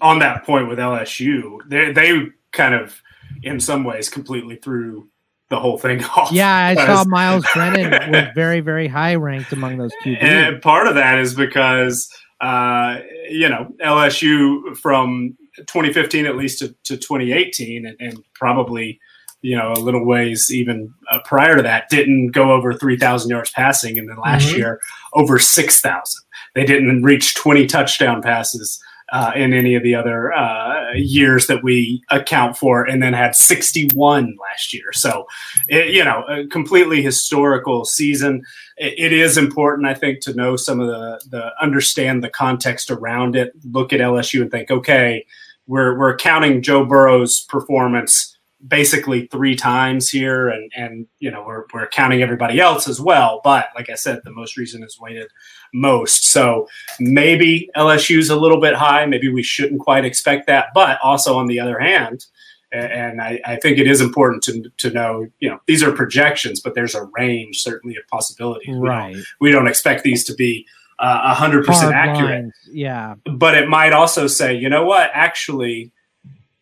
on 0.00 0.18
that 0.18 0.44
point 0.44 0.68
with 0.68 0.78
LSU, 0.78 1.58
they 1.68 1.92
they 1.92 2.26
kind 2.50 2.74
of 2.74 3.00
in 3.42 3.60
some 3.60 3.84
ways 3.84 4.08
completely 4.08 4.56
threw 4.56 5.08
the 5.52 5.60
whole 5.60 5.78
thing 5.78 6.02
off. 6.16 6.32
Yeah, 6.32 6.54
I 6.54 6.74
saw 6.74 7.04
Myles 7.06 7.46
Brennan 7.54 7.90
was 8.12 8.28
very, 8.34 8.60
very 8.60 8.88
high 8.88 9.14
ranked 9.14 9.52
among 9.52 9.78
those 9.78 9.92
two. 10.02 10.16
And 10.20 10.60
part 10.60 10.88
of 10.88 10.94
that 10.96 11.18
is 11.18 11.34
because 11.34 12.08
uh, 12.40 13.00
you 13.28 13.48
know 13.48 13.72
LSU 13.84 14.76
from 14.76 15.36
2015 15.58 16.26
at 16.26 16.36
least 16.36 16.58
to, 16.60 16.68
to 16.84 16.96
2018, 16.96 17.86
and, 17.86 17.96
and, 18.00 18.24
probably 18.34 18.98
you 19.42 19.56
know 19.56 19.72
a 19.72 19.78
little 19.78 20.04
ways 20.04 20.50
even 20.50 20.92
uh, 21.10 21.18
prior 21.24 21.56
to 21.56 21.62
that 21.62 21.88
didn't 21.90 22.28
go 22.28 22.50
over 22.50 22.72
3,000 22.72 23.30
yards 23.30 23.50
passing, 23.50 23.98
and 23.98 24.08
then 24.08 24.16
last 24.16 24.48
mm-hmm. 24.48 24.58
year 24.58 24.80
over 25.12 25.38
6,000. 25.38 26.22
They 26.54 26.64
didn't 26.64 27.02
reach 27.02 27.34
20 27.34 27.66
touchdown 27.66 28.22
passes 28.22 28.82
uh, 29.12 29.30
in 29.36 29.52
any 29.52 29.74
of 29.74 29.82
the 29.82 29.94
other 29.94 30.32
uh, 30.32 30.92
years 30.94 31.46
that 31.46 31.62
we 31.62 32.02
account 32.10 32.56
for, 32.56 32.84
and 32.84 33.02
then 33.02 33.12
had 33.12 33.36
61 33.36 34.36
last 34.40 34.72
year. 34.72 34.92
So, 34.92 35.26
it, 35.68 35.94
you 35.94 36.02
know, 36.02 36.24
a 36.28 36.46
completely 36.46 37.02
historical 37.02 37.84
season. 37.84 38.42
It, 38.78 38.94
it 38.98 39.12
is 39.12 39.36
important, 39.36 39.86
I 39.86 39.94
think, 39.94 40.20
to 40.22 40.34
know 40.34 40.56
some 40.56 40.80
of 40.80 40.88
the 40.88 41.22
the 41.30 41.52
understand 41.60 42.24
the 42.24 42.30
context 42.30 42.90
around 42.90 43.36
it. 43.36 43.52
Look 43.70 43.92
at 43.92 44.00
LSU 44.00 44.40
and 44.40 44.50
think, 44.50 44.70
okay, 44.70 45.26
we're 45.66 45.96
we're 45.98 46.16
counting 46.16 46.62
Joe 46.62 46.84
Burrow's 46.84 47.42
performance 47.42 48.31
basically 48.66 49.26
three 49.26 49.56
times 49.56 50.08
here 50.08 50.48
and 50.48 50.70
and 50.76 51.06
you 51.18 51.30
know 51.30 51.42
we're, 51.44 51.64
we're 51.74 51.88
counting 51.88 52.22
everybody 52.22 52.60
else 52.60 52.88
as 52.88 53.00
well 53.00 53.40
but 53.42 53.68
like 53.74 53.90
i 53.90 53.94
said 53.94 54.20
the 54.24 54.30
most 54.30 54.56
recent 54.56 54.84
is 54.84 55.00
weighted 55.00 55.28
most 55.74 56.26
so 56.26 56.68
maybe 57.00 57.68
lsu's 57.76 58.30
a 58.30 58.36
little 58.36 58.60
bit 58.60 58.74
high 58.74 59.04
maybe 59.04 59.28
we 59.28 59.42
shouldn't 59.42 59.80
quite 59.80 60.04
expect 60.04 60.46
that 60.46 60.66
but 60.74 60.98
also 61.02 61.36
on 61.36 61.46
the 61.46 61.58
other 61.58 61.78
hand 61.78 62.26
and 62.72 63.20
I, 63.20 63.38
I 63.44 63.56
think 63.56 63.78
it 63.78 63.86
is 63.86 64.00
important 64.00 64.42
to, 64.44 64.62
to 64.78 64.90
know, 64.90 65.26
you 65.40 65.50
know, 65.50 65.60
these 65.66 65.82
are 65.82 65.92
projections, 65.92 66.58
but 66.60 66.74
there's 66.74 66.94
a 66.94 67.04
range 67.16 67.62
certainly 67.62 67.96
of 67.96 68.06
possibilities. 68.08 68.74
Right. 68.74 69.08
We 69.08 69.14
don't, 69.14 69.26
we 69.40 69.52
don't 69.52 69.68
expect 69.68 70.04
these 70.04 70.24
to 70.24 70.34
be 70.34 70.66
uh, 70.98 71.20
a 71.24 71.34
hundred 71.34 71.66
percent 71.66 71.92
accurate. 71.92 72.44
Lines. 72.44 72.54
Yeah. 72.70 73.16
But 73.30 73.56
it 73.56 73.68
might 73.68 73.92
also 73.92 74.26
say, 74.26 74.54
you 74.54 74.70
know 74.70 74.84
what, 74.86 75.10
actually, 75.12 75.92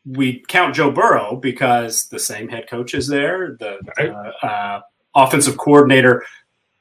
we 0.07 0.43
count 0.49 0.75
Joe 0.75 0.91
Burrow 0.91 1.37
because 1.37 2.07
the 2.09 2.19
same 2.19 2.49
head 2.49 2.69
coach 2.69 2.95
is 2.95 3.07
there. 3.07 3.57
The 3.59 3.79
uh, 3.99 4.47
uh, 4.47 4.81
offensive 5.15 5.59
coordinator, 5.59 6.25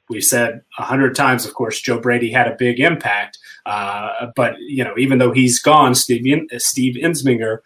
we 0.09 0.21
said 0.21 0.61
a 0.77 0.83
hundred 0.83 1.15
times. 1.15 1.45
Of 1.45 1.53
course, 1.53 1.81
Joe 1.81 1.99
Brady 1.99 2.31
had 2.31 2.47
a 2.47 2.55
big 2.57 2.79
impact, 2.79 3.37
uh, 3.65 4.27
but 4.35 4.55
you 4.59 4.83
know, 4.83 4.95
even 4.97 5.17
though 5.17 5.31
he's 5.31 5.59
gone, 5.59 5.95
Steve 5.95 6.47
Steve 6.57 6.95
Ensminger 6.95 7.59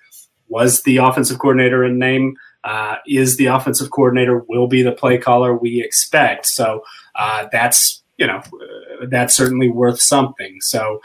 was 0.47 0.81
the 0.83 0.97
offensive 0.97 1.39
coordinator 1.39 1.83
in 1.83 1.99
name. 1.99 2.35
Uh, 2.63 2.95
is 3.05 3.35
the 3.35 3.47
offensive 3.47 3.91
coordinator 3.91 4.37
will 4.47 4.67
be 4.67 4.81
the 4.81 4.93
play 4.93 5.17
caller 5.17 5.53
we 5.53 5.83
expect. 5.83 6.45
So 6.45 6.81
uh, 7.15 7.47
that's 7.51 8.01
you 8.17 8.25
know 8.25 8.37
uh, 8.37 9.05
that's 9.09 9.35
certainly 9.35 9.69
worth 9.69 9.99
something. 9.99 10.61
So 10.61 11.01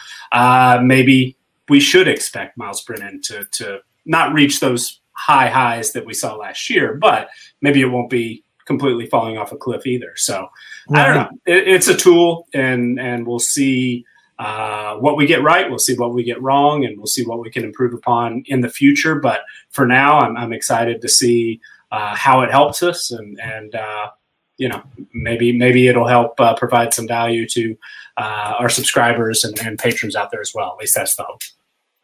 maybe 0.81 1.37
we 1.69 1.81
should 1.81 2.07
expect 2.07 2.57
Myles 2.57 2.83
Brennan 2.83 3.21
to 3.23 3.45
to 3.45 3.81
not 4.09 4.33
reach 4.33 4.59
those 4.59 5.01
high 5.12 5.49
highs 5.49 5.92
that 5.92 6.07
we 6.07 6.14
saw 6.14 6.35
last 6.35 6.68
year, 6.68 6.94
but 6.94 7.29
maybe 7.61 7.81
it 7.81 7.87
won't 7.87 8.11
be 8.11 8.42
completely 8.64 9.07
falling 9.07 9.38
off 9.38 9.53
a 9.53 9.57
cliff 9.57 9.87
either. 9.87 10.12
So 10.16 10.49
right. 10.88 11.01
I 11.01 11.07
don't 11.07 11.16
know. 11.16 11.38
It, 11.47 11.68
it's 11.68 11.88
a 11.88 11.97
tool, 11.97 12.49
and 12.55 12.99
and 12.99 13.27
we'll 13.27 13.38
see 13.38 14.05
uh, 14.38 14.97
what 14.97 15.16
we 15.16 15.27
get 15.27 15.42
right. 15.42 15.68
We'll 15.68 15.79
see 15.79 15.97
what 15.97 16.14
we 16.14 16.23
get 16.23 16.40
wrong, 16.40 16.85
and 16.85 16.97
we'll 16.97 17.07
see 17.07 17.25
what 17.25 17.40
we 17.40 17.51
can 17.51 17.64
improve 17.64 17.94
upon 17.94 18.44
in 18.47 18.61
the 18.61 18.68
future. 18.68 19.16
But 19.16 19.40
for 19.71 19.87
now, 19.87 20.21
I'm, 20.21 20.37
I'm 20.37 20.53
excited 20.53 21.01
to 21.03 21.09
see 21.09 21.61
uh, 21.90 22.14
how 22.14 22.42
it 22.42 22.51
helps 22.51 22.83
us, 22.83 23.11
and 23.11 23.38
and 23.40 23.75
uh, 23.75 24.11
you 24.57 24.68
know 24.68 24.83
maybe 25.12 25.53
maybe 25.53 25.88
it'll 25.88 26.07
help 26.07 26.38
uh, 26.40 26.55
provide 26.55 26.94
some 26.94 27.09
value 27.09 27.49
to 27.49 27.77
uh, 28.16 28.55
our 28.59 28.68
subscribers 28.68 29.44
and, 29.44 29.59
and 29.61 29.79
patrons 29.79 30.14
out 30.14 30.31
there 30.31 30.40
as 30.40 30.53
well. 30.55 30.73
At 30.73 30.79
least 30.79 30.94
that's 30.94 31.16
the 31.16 31.25
hope. 31.25 31.40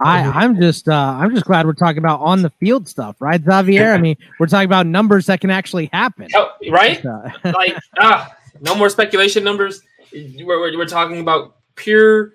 I, 0.01 0.23
I'm 0.23 0.61
just 0.61 0.89
uh, 0.89 1.17
I'm 1.19 1.33
just 1.35 1.47
glad 1.47 1.67
we're 1.67 1.73
talking 1.73 1.99
about 1.99 2.21
on 2.21 2.43
the 2.43 2.51
field 2.51 2.89
stuff, 2.89 3.17
right, 3.21 3.41
Xavier? 3.43 3.93
I 3.93 3.99
mean, 3.99 4.17
we're 4.39 4.47
talking 4.47 4.67
about 4.67 4.87
numbers 4.87 5.27
that 5.27 5.41
can 5.41 5.51
actually 5.51 5.89
happen, 5.93 6.29
oh, 6.35 6.51
right? 6.71 7.03
Like 7.45 7.77
ah, 8.01 8.35
no 8.61 8.75
more 8.75 8.89
speculation 8.89 9.45
numbers. 9.45 9.83
We're, 10.13 10.61
we're, 10.61 10.77
we're 10.77 10.87
talking 10.87 11.21
about 11.21 11.57
pure. 11.77 12.33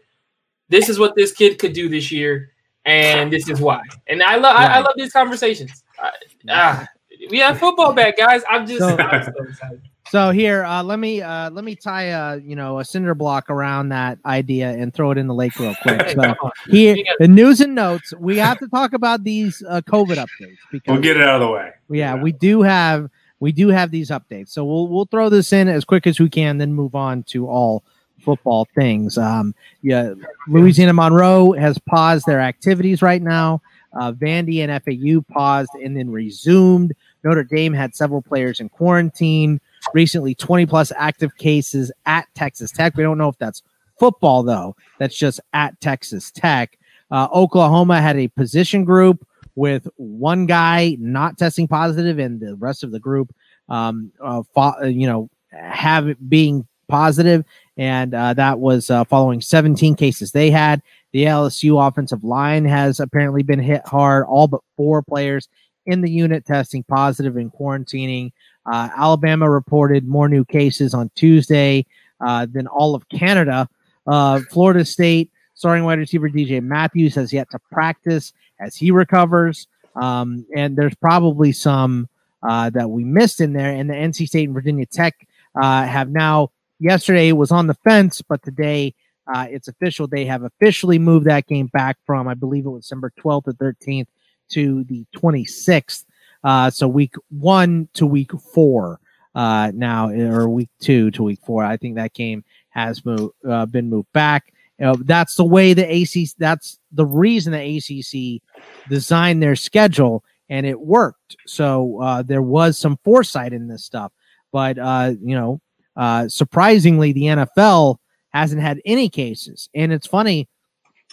This 0.70 0.88
is 0.88 1.00
what 1.00 1.16
this 1.16 1.32
kid 1.32 1.60
could 1.60 1.74
do 1.74 1.90
this 1.90 2.12
year, 2.12 2.52
and 2.86 3.32
this 3.32 3.50
is 3.50 3.60
why. 3.60 3.82
And 4.08 4.24
I 4.24 4.36
love 4.36 4.56
right. 4.56 4.70
I, 4.70 4.78
I, 4.78 4.80
love 4.80 4.94
these 4.96 5.12
conversations. 5.12 5.84
Uh, 6.02 6.12
ah, 6.50 6.88
we 7.30 7.40
have 7.40 7.60
football 7.60 7.94
back, 7.94 8.18
guys. 8.18 8.42
I'm 8.50 8.66
just 8.68 8.80
so, 8.80 8.98
I'm 9.00 9.24
so 9.24 9.44
excited. 9.44 9.82
So 10.10 10.32
here, 10.32 10.64
uh, 10.64 10.82
let 10.82 10.98
me 10.98 11.22
uh, 11.22 11.52
let 11.52 11.64
me 11.64 11.76
tie 11.76 12.06
a 12.06 12.38
you 12.38 12.56
know 12.56 12.80
a 12.80 12.86
cinder 12.86 13.14
block 13.14 13.50
around 13.50 13.90
that 13.90 14.18
idea 14.26 14.72
and 14.72 14.92
throw 14.92 15.12
it 15.12 15.20
in 15.20 15.28
the 15.28 15.36
lake 15.36 15.58
real 15.60 15.76
quick. 15.84 16.10
So 16.10 16.36
here, 16.68 16.96
the 17.20 17.28
news 17.28 17.62
and 17.62 17.76
notes. 17.76 18.14
We 18.18 18.38
have 18.38 18.58
to 18.60 18.68
talk 18.68 18.94
about 18.94 19.24
these 19.24 19.64
uh, 19.70 19.82
COVID 19.82 20.16
updates 20.16 20.58
because 20.72 20.94
we'll 20.94 21.02
get 21.02 21.18
it 21.18 21.24
out 21.24 21.42
of 21.42 21.48
the 21.48 21.54
way. 21.54 21.72
Yeah, 21.92 22.16
we 22.16 22.32
do 22.32 22.64
have 22.64 23.10
we 23.40 23.52
do 23.52 23.68
have 23.70 23.92
these 23.92 24.10
updates. 24.10 24.50
So 24.50 24.66
we'll 24.66 24.88
we'll 24.88 25.06
throw 25.06 25.30
this 25.30 25.54
in 25.54 25.68
as 25.68 25.86
quick 25.86 26.08
as 26.08 26.20
we 26.20 26.30
can, 26.30 26.58
then 26.58 26.74
move 26.74 26.96
on 26.96 27.22
to 27.24 27.48
all 27.48 27.84
football 28.20 28.68
things. 28.76 29.16
Um, 29.18 29.54
yeah, 29.84 30.16
Louisiana 30.48 30.94
Monroe 30.94 31.54
has 31.54 31.78
paused 31.78 32.26
their 32.26 32.42
activities 32.42 33.04
right 33.04 33.22
now. 33.22 33.62
Uh, 33.94 34.12
Vandy 34.12 34.68
and 34.68 34.84
FAU 34.84 35.22
paused 35.34 35.72
and 35.84 35.96
then 35.96 36.10
resumed. 36.10 36.94
Notre 37.24 37.44
Dame 37.44 37.74
had 37.74 37.96
several 37.96 38.22
players 38.22 38.60
in 38.60 38.70
quarantine 38.70 39.60
recently 39.94 40.36
20 40.36 40.66
plus 40.66 40.92
active 40.96 41.36
cases 41.38 41.92
at 42.06 42.28
Texas 42.36 42.72
Tech. 42.72 42.96
We 42.96 43.04
don't 43.04 43.18
know 43.18 43.30
if 43.30 43.38
that's 43.38 43.64
football, 44.00 44.44
though. 44.44 44.76
That's 44.98 45.18
just 45.18 45.40
at 45.54 45.80
Texas 45.82 46.32
Tech. 46.32 46.78
Uh, 47.12 47.28
Oklahoma 47.34 48.02
had 48.02 48.18
a 48.18 48.28
position 48.30 48.86
group 48.86 49.26
with 49.56 49.88
one 49.98 50.46
guy 50.46 50.96
not 51.00 51.38
testing 51.38 51.68
positive 51.68 52.20
and 52.20 52.40
the 52.40 52.56
rest 52.56 52.84
of 52.84 52.92
the 52.92 53.00
group, 53.00 53.34
um, 53.68 54.12
uh, 54.24 54.44
fo- 54.54 54.84
you 54.86 55.08
know, 55.08 55.30
have 55.52 56.08
it 56.08 56.30
being 56.30 56.66
positive, 56.88 57.44
and 57.78 58.14
uh, 58.14 58.34
that 58.34 58.60
was 58.60 58.90
uh, 58.90 59.04
following 59.06 59.42
17 59.42 59.96
cases 59.96 60.32
they 60.32 60.50
had. 60.52 60.82
The 61.12 61.26
LSU 61.26 61.86
offensive 61.86 62.24
line 62.24 62.66
has 62.66 63.00
apparently 63.00 63.44
been 63.44 63.60
hit 63.60 63.82
hard. 63.86 64.26
All 64.28 64.48
but 64.48 64.62
four 64.78 65.02
players 65.02 65.48
in 65.86 66.02
the 66.02 66.12
unit 66.12 66.46
testing 66.46 66.84
positive 66.84 67.36
and 67.36 67.52
quarantining. 67.52 68.32
Uh, 68.70 68.90
Alabama 68.96 69.50
reported 69.50 70.08
more 70.08 70.30
new 70.30 70.46
cases 70.46 70.94
on 70.94 71.10
Tuesday 71.16 71.86
uh, 72.22 72.46
than 72.46 72.68
all 72.68 72.96
of 72.96 73.08
Canada. 73.10 73.68
Uh, 74.06 74.42
Florida 74.52 74.86
State 74.86 75.32
starting 75.60 75.84
wide 75.84 76.00
receiver 76.00 76.30
DJ 76.30 76.62
Matthews 76.64 77.16
has 77.16 77.34
yet 77.34 77.50
to 77.52 77.60
practice 77.72 78.32
as 78.60 78.76
he 78.76 78.92
recovers. 78.92 79.68
Um, 79.96 80.46
and 80.56 80.78
there's 80.78 80.96
probably 80.96 81.52
some 81.52 82.08
uh, 82.42 82.70
that 82.70 82.90
we 82.90 83.04
missed 83.04 83.42
in 83.42 83.54
there. 83.54 83.72
And 83.72 83.90
the 83.90 83.94
NC 83.94 84.28
State 84.28 84.46
and 84.46 84.54
Virginia 84.54 84.86
Tech 84.86 85.28
uh, 85.62 85.84
have 85.86 86.10
now, 86.10 86.52
yesterday 86.80 87.34
was 87.34 87.52
on 87.52 87.68
the 87.68 87.74
fence, 87.74 88.22
but 88.22 88.42
today 88.42 88.94
uh, 89.28 89.48
it's 89.50 89.68
official. 89.68 90.08
They 90.08 90.26
have 90.26 90.44
officially 90.44 90.98
moved 90.98 91.26
that 91.26 91.46
game 91.46 91.68
back 91.68 91.98
from, 92.06 92.28
I 92.28 92.36
believe 92.36 92.66
it 92.66 92.70
was 92.70 92.84
December 92.84 93.12
12th 93.20 93.48
or 93.48 93.54
13th 93.54 94.08
to 94.50 94.84
the 94.86 95.06
26th. 95.16 96.06
Uh, 96.44 96.70
so 96.70 96.88
week 96.88 97.16
one 97.30 97.90
to 97.94 98.06
week 98.06 98.32
four 98.54 99.00
uh, 99.36 99.72
now, 99.74 100.10
or 100.10 100.50
week 100.50 100.70
two 100.80 101.12
to 101.12 101.24
week 101.24 101.40
four. 101.46 101.64
I 101.64 101.78
think 101.78 101.96
that 101.96 102.14
game 102.14 102.44
has 102.70 103.06
moved, 103.06 103.34
uh, 103.48 103.66
been 103.66 103.90
moved 103.90 104.12
back. 104.14 104.54
You 104.80 104.86
know, 104.86 104.96
that's 104.96 105.36
the 105.36 105.44
way 105.44 105.74
the 105.74 105.84
ACC. 105.84 106.36
That's 106.38 106.80
the 106.92 107.06
reason 107.06 107.52
the 107.52 107.78
ACC 107.78 108.42
designed 108.90 109.44
their 109.44 109.56
schedule, 109.56 110.24
and 110.50 110.66
it 110.66 110.80
worked. 110.80 111.36
So 111.46 112.02
uh, 112.02 112.22
there 112.22 112.42
was 112.42 112.78
some 112.78 112.98
foresight 113.04 113.52
in 113.52 113.68
this 113.68 113.84
stuff, 113.84 114.14
but 114.52 114.78
uh, 114.78 115.14
you 115.22 115.36
know, 115.36 115.60
uh, 115.98 116.30
surprisingly, 116.30 117.12
the 117.12 117.24
NFL 117.24 117.98
hasn't 118.30 118.62
had 118.62 118.80
any 118.86 119.10
cases, 119.10 119.70
and 119.76 119.92
it's 119.92 120.08
funny. 120.08 120.48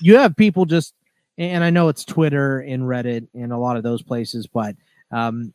You 0.00 0.18
have 0.18 0.36
people 0.36 0.64
just, 0.64 0.94
and 1.36 1.64
I 1.64 1.70
know 1.70 1.88
it's 1.88 2.04
Twitter 2.04 2.60
and 2.60 2.82
Reddit 2.84 3.26
and 3.34 3.52
a 3.52 3.58
lot 3.58 3.76
of 3.76 3.82
those 3.82 4.02
places, 4.02 4.46
but 4.46 4.76
um, 5.10 5.52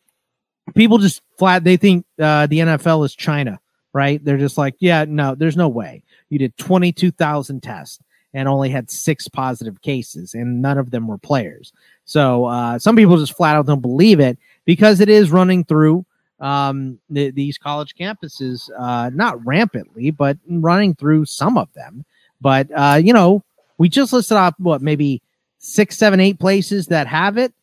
people 0.76 0.98
just 0.98 1.22
flat 1.38 1.64
they 1.64 1.78
think 1.78 2.06
uh, 2.20 2.48
the 2.48 2.60
NFL 2.60 3.06
is 3.06 3.16
China, 3.16 3.60
right? 3.94 4.24
They're 4.24 4.38
just 4.38 4.58
like, 4.58 4.76
yeah, 4.80 5.06
no, 5.08 5.36
there's 5.36 5.58
no 5.58 5.70
way. 5.70 6.04
You 6.30 6.40
did 6.40 6.58
22,000 6.58 7.62
tests 7.62 8.00
and 8.34 8.48
only 8.48 8.70
had 8.70 8.90
six 8.90 9.28
positive 9.28 9.82
cases, 9.82 10.34
and 10.34 10.62
none 10.62 10.78
of 10.78 10.92
them 10.92 11.08
were 11.08 11.18
players. 11.18 11.74
So 12.06 12.46
uh, 12.46 12.80
some 12.80 12.96
people 12.96 13.18
just 13.18 13.36
flat 13.36 13.56
out 13.56 13.66
don't 13.66 13.82
believe 13.82 14.20
it 14.20 14.38
because 14.66 15.00
it 15.02 15.10
is 15.10 15.32
running 15.32 15.66
through 15.66 16.06
um, 16.40 16.98
the, 17.10 17.32
these 17.32 17.58
college 17.58 17.96
campuses, 17.96 18.70
uh, 18.78 19.10
not 19.14 19.46
rampantly, 19.46 20.12
but 20.12 20.38
running 20.48 20.96
through 20.96 21.26
some 21.26 21.58
of 21.58 21.72
them. 21.74 22.06
But 22.40 22.70
uh, 22.76 23.00
you 23.04 23.14
know, 23.14 23.44
we 23.78 23.90
just 23.90 24.14
listed 24.14 24.38
off 24.38 24.56
what 24.58 24.82
maybe 24.82 25.22
six, 25.60 25.98
seven, 25.98 26.20
eight 26.20 26.40
places 26.40 26.88
that 26.88 27.08
have 27.08 27.38
it. 27.38 27.54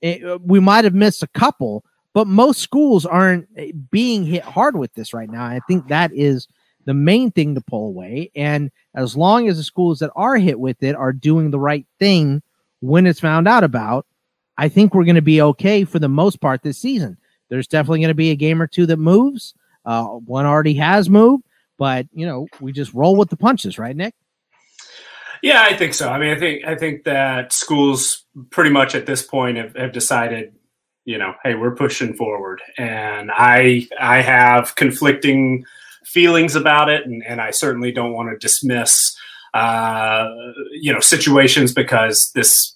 It 0.00 0.40
we 0.42 0.60
might 0.60 0.84
have 0.84 0.94
missed 0.94 1.22
a 1.22 1.28
couple, 1.28 1.84
but 2.14 2.26
most 2.26 2.60
schools 2.60 3.06
aren't 3.06 3.48
eh, 3.56 3.72
being 3.90 4.24
hit 4.24 4.42
hard 4.42 4.76
with 4.76 4.92
this 4.94 5.14
right 5.14 5.30
now. 5.30 5.44
I 5.44 5.60
think 5.68 5.88
that 5.88 6.12
is 6.12 6.48
the 6.84 6.94
main 6.94 7.30
thing 7.30 7.54
to 7.54 7.60
pull 7.60 7.88
away. 7.88 8.30
And 8.34 8.70
as 8.94 9.16
long 9.16 9.48
as 9.48 9.56
the 9.56 9.62
schools 9.62 9.98
that 9.98 10.10
are 10.16 10.36
hit 10.36 10.58
with 10.58 10.82
it 10.82 10.96
are 10.96 11.12
doing 11.12 11.50
the 11.50 11.58
right 11.58 11.86
thing 11.98 12.42
when 12.80 13.06
it's 13.06 13.20
found 13.20 13.46
out 13.46 13.62
about, 13.64 14.06
I 14.56 14.68
think 14.68 14.94
we're 14.94 15.04
going 15.04 15.14
to 15.16 15.22
be 15.22 15.42
okay 15.42 15.84
for 15.84 15.98
the 15.98 16.08
most 16.08 16.40
part 16.40 16.62
this 16.62 16.78
season. 16.78 17.16
There's 17.48 17.66
definitely 17.66 18.00
going 18.00 18.08
to 18.08 18.14
be 18.14 18.30
a 18.30 18.36
game 18.36 18.60
or 18.60 18.66
two 18.66 18.86
that 18.86 18.96
moves. 18.96 19.54
Uh, 19.84 20.04
one 20.04 20.46
already 20.46 20.74
has 20.74 21.08
moved, 21.08 21.44
but 21.78 22.06
you 22.12 22.26
know 22.26 22.46
we 22.60 22.72
just 22.72 22.92
roll 22.92 23.16
with 23.16 23.30
the 23.30 23.36
punches, 23.36 23.78
right, 23.78 23.96
Nick? 23.96 24.14
Yeah, 25.42 25.62
I 25.62 25.76
think 25.76 25.94
so. 25.94 26.08
I 26.08 26.18
mean, 26.18 26.30
I 26.30 26.38
think 26.38 26.64
I 26.64 26.74
think 26.74 27.04
that 27.04 27.52
schools 27.52 28.24
pretty 28.50 28.70
much 28.70 28.94
at 28.94 29.06
this 29.06 29.22
point 29.22 29.56
have, 29.56 29.74
have 29.76 29.92
decided, 29.92 30.54
you 31.04 31.18
know, 31.18 31.34
hey, 31.44 31.54
we're 31.54 31.74
pushing 31.74 32.14
forward, 32.14 32.60
and 32.76 33.30
I 33.32 33.86
I 34.00 34.20
have 34.22 34.74
conflicting 34.74 35.64
feelings 36.04 36.56
about 36.56 36.88
it, 36.88 37.06
and, 37.06 37.22
and 37.24 37.40
I 37.40 37.50
certainly 37.50 37.92
don't 37.92 38.12
want 38.12 38.30
to 38.30 38.38
dismiss, 38.38 39.16
uh, 39.54 40.28
you 40.72 40.92
know, 40.92 41.00
situations 41.00 41.72
because 41.72 42.30
this 42.32 42.74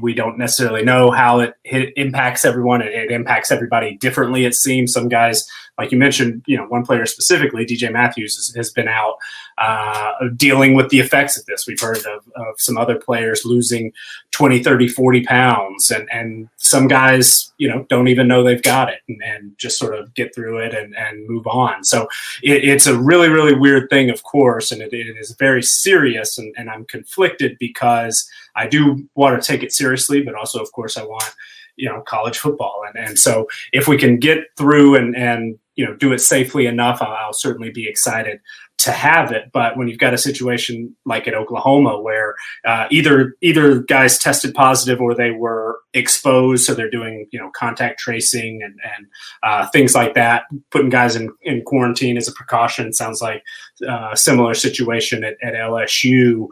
we 0.00 0.14
don't 0.14 0.38
necessarily 0.38 0.84
know 0.84 1.10
how 1.10 1.40
it, 1.40 1.54
impacts 1.64 2.44
everyone. 2.44 2.82
It, 2.82 2.92
it, 2.92 3.10
impacts 3.10 3.50
everybody 3.50 3.96
differently. 3.96 4.44
It 4.44 4.54
seems 4.54 4.92
some 4.92 5.08
guys, 5.08 5.48
like 5.78 5.92
you 5.92 5.98
mentioned, 5.98 6.42
you 6.46 6.56
know, 6.56 6.66
one 6.66 6.84
player 6.84 7.06
specifically, 7.06 7.64
DJ 7.64 7.92
Matthews, 7.92 8.36
has, 8.36 8.54
has 8.54 8.70
been 8.70 8.88
out 8.88 9.14
uh, 9.58 10.12
dealing 10.36 10.74
with 10.74 10.88
the 10.90 11.00
effects 11.00 11.36
of 11.36 11.44
this. 11.46 11.66
We've 11.66 11.80
heard 11.80 11.98
of, 11.98 12.24
of, 12.36 12.54
some 12.58 12.78
other 12.78 12.96
players 12.96 13.44
losing 13.44 13.92
20, 14.30 14.62
30, 14.62 14.88
40 14.88 15.24
pounds, 15.24 15.90
and, 15.90 16.08
and 16.12 16.48
some 16.56 16.86
guys, 16.86 17.52
you 17.58 17.68
know, 17.68 17.84
don't 17.88 18.08
even 18.08 18.28
know 18.28 18.42
they've 18.42 18.62
got 18.62 18.88
it 18.88 19.00
and, 19.08 19.20
and 19.24 19.58
just 19.58 19.78
sort 19.78 19.98
of 19.98 20.14
get 20.14 20.34
through 20.34 20.58
it 20.58 20.74
and, 20.74 20.96
and 20.96 21.28
move 21.28 21.46
on. 21.46 21.82
So 21.84 22.08
it, 22.42 22.64
it's 22.64 22.86
a 22.86 22.98
really, 22.98 23.28
really 23.28 23.54
weird 23.54 23.90
thing, 23.90 24.10
of 24.10 24.22
course, 24.22 24.70
and 24.70 24.80
it, 24.80 24.92
it 24.92 25.16
is 25.18 25.32
very 25.38 25.62
serious. 25.62 26.38
And, 26.38 26.54
and 26.56 26.70
I'm 26.70 26.84
conflicted 26.84 27.56
because 27.58 28.28
I 28.58 28.66
do 28.66 29.08
want 29.14 29.40
to 29.40 29.46
take 29.46 29.62
it 29.62 29.72
seriously, 29.72 30.22
but 30.22 30.34
also, 30.34 30.60
of 30.60 30.72
course, 30.72 30.96
I 30.96 31.04
want 31.04 31.34
you 31.78 31.88
know 31.88 32.02
college 32.02 32.38
football. 32.38 32.82
And 32.86 33.08
and 33.08 33.18
so 33.18 33.48
if 33.72 33.88
we 33.88 33.96
can 33.96 34.18
get 34.18 34.38
through 34.56 34.96
and 34.96 35.16
and 35.16 35.58
you 35.76 35.86
know 35.86 35.94
do 35.94 36.12
it 36.12 36.18
safely 36.18 36.66
enough 36.66 37.00
I'll, 37.00 37.12
I'll, 37.12 37.32
certainly 37.32 37.70
be 37.70 37.88
excited 37.88 38.40
to 38.78 38.90
have 38.90 39.32
it. 39.32 39.50
But 39.52 39.76
when 39.76 39.88
you've 39.88 39.98
got 39.98 40.12
a 40.12 40.18
situation 40.18 40.96
like 41.04 41.28
at 41.28 41.34
oklahoma 41.34 42.00
where 42.00 42.34
uh, 42.66 42.86
either 42.90 43.36
either 43.40 43.80
guys 43.82 44.18
tested 44.18 44.54
positive 44.54 45.00
or 45.00 45.14
they 45.14 45.30
were 45.30 45.78
exposed 45.94 46.64
so 46.64 46.74
they're 46.74 46.90
doing 46.90 47.26
you 47.30 47.38
know 47.38 47.50
contact 47.54 48.00
tracing 48.00 48.60
and 48.62 48.74
and 48.82 49.06
uh, 49.44 49.68
things 49.68 49.94
like 49.94 50.14
that 50.14 50.42
putting 50.70 50.90
guys 50.90 51.14
in, 51.14 51.30
in 51.42 51.62
quarantine 51.62 52.16
as 52.16 52.28
a 52.28 52.32
precaution. 52.32 52.92
Sounds 52.92 53.22
like 53.22 53.42
uh, 53.88 54.10
a 54.12 54.16
similar 54.16 54.54
situation 54.54 55.22
at, 55.22 55.36
at 55.42 55.54
lsu 55.54 56.48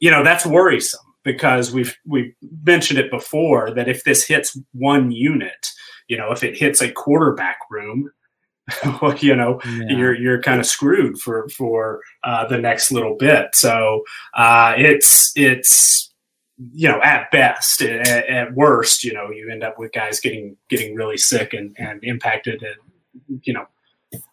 you 0.00 0.10
know 0.10 0.24
that's 0.24 0.46
worrisome 0.46 1.09
because 1.24 1.72
we've 1.72 1.96
we've 2.06 2.32
mentioned 2.64 2.98
it 2.98 3.10
before 3.10 3.72
that 3.74 3.88
if 3.88 4.04
this 4.04 4.26
hits 4.26 4.58
one 4.72 5.10
unit 5.10 5.68
you 6.08 6.16
know 6.16 6.32
if 6.32 6.42
it 6.42 6.56
hits 6.56 6.80
a 6.80 6.90
quarterback 6.90 7.58
room 7.70 8.10
you 9.18 9.34
know 9.34 9.60
yeah. 9.64 9.96
you're 9.96 10.14
you're 10.14 10.42
kind 10.42 10.60
of 10.60 10.66
screwed 10.66 11.18
for 11.18 11.48
for 11.50 12.00
uh, 12.24 12.46
the 12.46 12.58
next 12.58 12.92
little 12.92 13.16
bit. 13.16 13.48
So 13.54 14.04
uh, 14.34 14.74
it's 14.76 15.32
it's 15.36 16.12
you 16.72 16.88
know 16.88 17.00
at 17.02 17.30
best 17.30 17.82
at, 17.82 18.06
at, 18.28 18.54
worst 18.54 19.02
you 19.02 19.12
know 19.12 19.30
you 19.30 19.48
end 19.50 19.64
up 19.64 19.78
with 19.78 19.92
guys 19.92 20.20
getting 20.20 20.56
getting 20.68 20.94
really 20.94 21.16
sick 21.16 21.54
and 21.54 21.74
and 21.78 22.00
impacted 22.02 22.62
and 22.62 23.40
you 23.44 23.52
know 23.52 23.66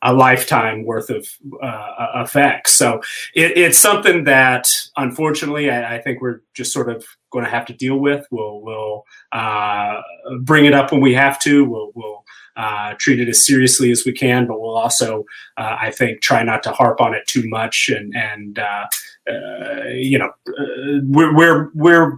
a 0.01 0.13
lifetime 0.13 0.85
worth 0.85 1.09
of 1.09 1.27
uh, 1.61 2.23
effects. 2.23 2.73
So 2.73 3.01
it, 3.35 3.57
it's 3.57 3.77
something 3.77 4.23
that 4.23 4.67
unfortunately 4.97 5.69
I, 5.69 5.95
I, 5.95 6.01
think 6.01 6.19
we're 6.19 6.41
just 6.55 6.73
sort 6.73 6.89
of 6.89 7.05
going 7.31 7.45
to 7.45 7.51
have 7.51 7.65
to 7.67 7.73
deal 7.73 7.97
with. 7.97 8.25
We'll 8.31 8.61
we'll 8.61 9.05
uh, 9.31 10.01
bring 10.41 10.65
it 10.65 10.73
up 10.73 10.91
when 10.91 11.01
we 11.01 11.13
have 11.13 11.39
to. 11.41 11.63
We'll, 11.65 11.91
we'll 11.93 12.23
uh, 12.55 12.95
treat 12.97 13.19
it 13.19 13.29
as 13.29 13.45
seriously 13.45 13.91
as 13.91 14.03
we 14.05 14.11
can, 14.11 14.47
but 14.47 14.59
we'll 14.59 14.75
also, 14.75 15.25
uh, 15.57 15.77
I 15.79 15.91
think, 15.91 16.21
try 16.21 16.43
not 16.43 16.63
to 16.63 16.71
harp 16.71 16.99
on 16.99 17.13
it 17.13 17.27
too 17.27 17.47
much. 17.47 17.89
And 17.89 18.15
and 18.15 18.59
uh, 18.59 18.87
uh, 19.29 19.83
you 19.89 20.17
know, 20.17 20.31
uh, 20.47 21.01
we're 21.03 21.35
we're 21.35 21.69
we're 21.75 22.17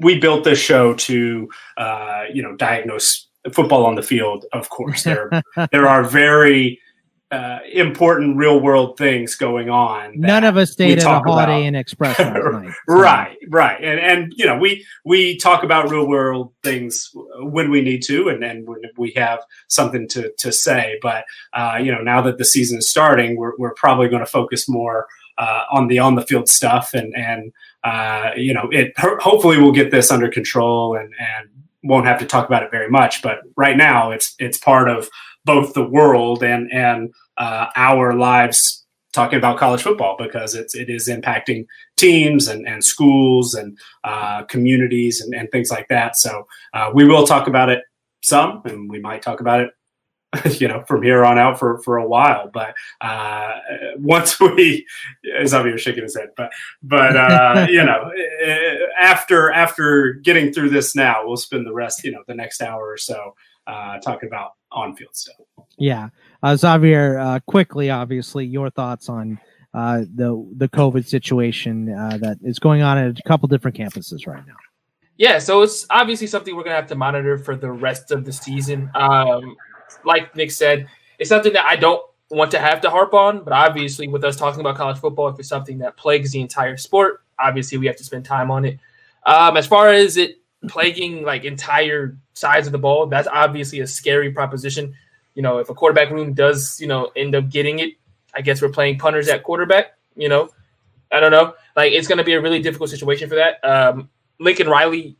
we 0.00 0.18
built 0.18 0.44
this 0.44 0.58
show 0.58 0.94
to 0.94 1.48
uh, 1.76 2.24
you 2.32 2.42
know 2.42 2.56
diagnose 2.56 3.28
football 3.52 3.86
on 3.86 3.94
the 3.94 4.02
field. 4.02 4.44
Of 4.52 4.68
course, 4.70 5.04
there 5.04 5.42
there 5.72 5.88
are 5.88 6.04
very 6.04 6.80
uh, 7.32 7.60
important 7.72 8.36
real 8.36 8.60
world 8.60 8.98
things 8.98 9.34
going 9.36 9.70
on. 9.70 10.12
None 10.20 10.44
of 10.44 10.58
us 10.58 10.72
stayed 10.72 10.98
at 10.98 11.04
a 11.04 11.20
Holiday 11.20 11.64
Inn 11.64 11.74
Express 11.74 12.18
night. 12.18 12.74
So. 12.86 12.94
right, 12.94 13.38
right, 13.48 13.82
and 13.82 13.98
and 13.98 14.32
you 14.36 14.44
know 14.44 14.58
we 14.58 14.84
we 15.04 15.38
talk 15.38 15.64
about 15.64 15.90
real 15.90 16.06
world 16.06 16.52
things 16.62 17.10
when 17.38 17.70
we 17.70 17.80
need 17.80 18.02
to, 18.02 18.28
and 18.28 18.42
then 18.42 18.66
when 18.66 18.82
we 18.98 19.12
have 19.16 19.40
something 19.68 20.06
to 20.08 20.30
to 20.38 20.52
say. 20.52 20.98
But 21.00 21.24
uh, 21.54 21.78
you 21.82 21.90
know 21.90 22.02
now 22.02 22.20
that 22.20 22.36
the 22.36 22.44
season 22.44 22.78
is 22.78 22.90
starting, 22.90 23.36
we're 23.36 23.56
we're 23.56 23.74
probably 23.74 24.08
going 24.08 24.24
to 24.24 24.30
focus 24.30 24.68
more 24.68 25.06
uh, 25.38 25.62
on 25.72 25.88
the 25.88 25.98
on 25.98 26.16
the 26.16 26.26
field 26.26 26.50
stuff, 26.50 26.92
and 26.92 27.16
and 27.16 27.50
uh, 27.82 28.32
you 28.36 28.52
know 28.52 28.68
it 28.70 28.92
hopefully 28.98 29.56
we'll 29.56 29.72
get 29.72 29.90
this 29.90 30.10
under 30.10 30.28
control 30.28 30.96
and 30.96 31.14
and 31.18 31.48
won't 31.82 32.06
have 32.06 32.18
to 32.20 32.26
talk 32.26 32.46
about 32.46 32.62
it 32.62 32.70
very 32.70 32.88
much. 32.90 33.22
But 33.22 33.40
right 33.56 33.76
now, 33.76 34.10
it's 34.10 34.34
it's 34.38 34.58
part 34.58 34.88
of 34.88 35.08
both 35.44 35.74
the 35.74 35.84
world 35.88 36.42
and 36.42 36.70
and 36.72 37.12
uh, 37.38 37.66
our 37.76 38.14
lives 38.14 38.84
talking 39.12 39.38
about 39.38 39.58
college 39.58 39.82
football 39.82 40.16
because 40.18 40.54
it's 40.54 40.74
it 40.74 40.88
is 40.88 41.08
impacting 41.08 41.66
teams 41.96 42.48
and, 42.48 42.66
and 42.66 42.82
schools 42.82 43.54
and 43.54 43.76
uh, 44.04 44.42
communities 44.44 45.20
and, 45.20 45.34
and 45.34 45.50
things 45.50 45.70
like 45.70 45.86
that. 45.88 46.16
So 46.16 46.46
uh, 46.74 46.90
we 46.94 47.04
will 47.04 47.26
talk 47.26 47.46
about 47.46 47.68
it 47.68 47.82
some, 48.22 48.62
and 48.64 48.88
we 48.88 49.00
might 49.00 49.22
talk 49.22 49.40
about 49.40 49.60
it 49.60 49.70
you 50.58 50.68
know, 50.68 50.82
from 50.86 51.02
here 51.02 51.24
on 51.24 51.38
out 51.38 51.58
for 51.58 51.78
for 51.82 51.96
a 51.96 52.06
while. 52.06 52.50
But 52.52 52.74
uh, 53.00 53.58
once 53.96 54.40
we, 54.40 54.86
Xavier 55.46 55.78
shaking 55.78 56.04
his 56.04 56.16
head, 56.16 56.30
but 56.36 56.50
but 56.82 57.16
uh, 57.16 57.66
you 57.70 57.84
know, 57.84 58.10
after 58.98 59.50
after 59.50 60.14
getting 60.14 60.52
through 60.52 60.70
this 60.70 60.94
now, 60.94 61.26
we'll 61.26 61.36
spend 61.36 61.66
the 61.66 61.72
rest, 61.72 62.04
you 62.04 62.12
know, 62.12 62.22
the 62.26 62.34
next 62.34 62.62
hour 62.62 62.90
or 62.90 62.96
so 62.96 63.34
uh, 63.66 63.98
talking 63.98 64.28
about 64.28 64.52
on 64.70 64.96
field 64.96 65.14
stuff. 65.14 65.36
Yeah, 65.78 66.08
uh, 66.42 66.56
Xavier, 66.56 67.18
uh, 67.18 67.40
quickly, 67.46 67.90
obviously, 67.90 68.46
your 68.46 68.70
thoughts 68.70 69.08
on. 69.08 69.38
Uh, 69.74 70.04
the 70.16 70.46
the 70.58 70.68
COVID 70.68 71.08
situation 71.08 71.90
uh, 71.90 72.18
that 72.18 72.36
is 72.42 72.58
going 72.58 72.82
on 72.82 72.98
at 72.98 73.18
a 73.18 73.22
couple 73.22 73.48
different 73.48 73.74
campuses 73.74 74.26
right 74.26 74.46
now. 74.46 74.52
Yeah, 75.16 75.38
so 75.38 75.62
it's 75.62 75.86
obviously 75.88 76.26
something 76.26 76.54
we're 76.54 76.64
gonna 76.64 76.76
have 76.76 76.88
to 76.88 76.94
monitor 76.94 77.38
for 77.38 77.56
the 77.56 77.72
rest 77.72 78.10
of 78.10 78.26
the 78.26 78.32
season. 78.32 78.90
Um, 78.94 79.56
like 80.04 80.34
Nick 80.36 80.50
said, 80.50 80.88
it's 81.18 81.28
something 81.28 81.52
that 81.52 81.64
I 81.64 81.76
don't 81.76 82.02
want 82.30 82.50
to 82.52 82.58
have 82.58 82.80
to 82.80 82.90
harp 82.90 83.14
on, 83.14 83.44
but 83.44 83.52
obviously, 83.52 84.08
with 84.08 84.24
us 84.24 84.36
talking 84.36 84.60
about 84.60 84.76
college 84.76 84.98
football, 84.98 85.28
if 85.28 85.38
it's 85.38 85.48
something 85.48 85.78
that 85.78 85.96
plagues 85.96 86.32
the 86.32 86.40
entire 86.40 86.76
sport, 86.76 87.22
obviously 87.38 87.78
we 87.78 87.86
have 87.86 87.96
to 87.96 88.04
spend 88.04 88.24
time 88.24 88.50
on 88.50 88.64
it. 88.64 88.78
Um, 89.24 89.56
as 89.56 89.66
far 89.66 89.92
as 89.92 90.16
it 90.16 90.38
plaguing 90.68 91.24
like 91.24 91.44
entire 91.44 92.16
sides 92.34 92.66
of 92.66 92.72
the 92.72 92.78
ball, 92.78 93.06
that's 93.06 93.28
obviously 93.28 93.80
a 93.80 93.86
scary 93.86 94.32
proposition. 94.32 94.94
You 95.34 95.42
know, 95.42 95.58
if 95.58 95.70
a 95.70 95.74
quarterback 95.74 96.10
room 96.10 96.34
does, 96.34 96.80
you 96.80 96.86
know, 96.86 97.10
end 97.16 97.34
up 97.34 97.48
getting 97.50 97.78
it, 97.80 97.90
I 98.34 98.40
guess 98.40 98.62
we're 98.62 98.70
playing 98.70 98.98
punters 98.98 99.28
at 99.28 99.42
quarterback. 99.42 99.94
You 100.16 100.28
know, 100.28 100.48
I 101.10 101.20
don't 101.20 101.32
know. 101.32 101.54
Like 101.76 101.92
it's 101.92 102.08
going 102.08 102.18
to 102.18 102.24
be 102.24 102.34
a 102.34 102.40
really 102.40 102.60
difficult 102.60 102.90
situation 102.90 103.28
for 103.28 103.36
that. 103.36 103.62
Um, 103.64 104.08
Lincoln 104.38 104.68
Riley 104.68 105.16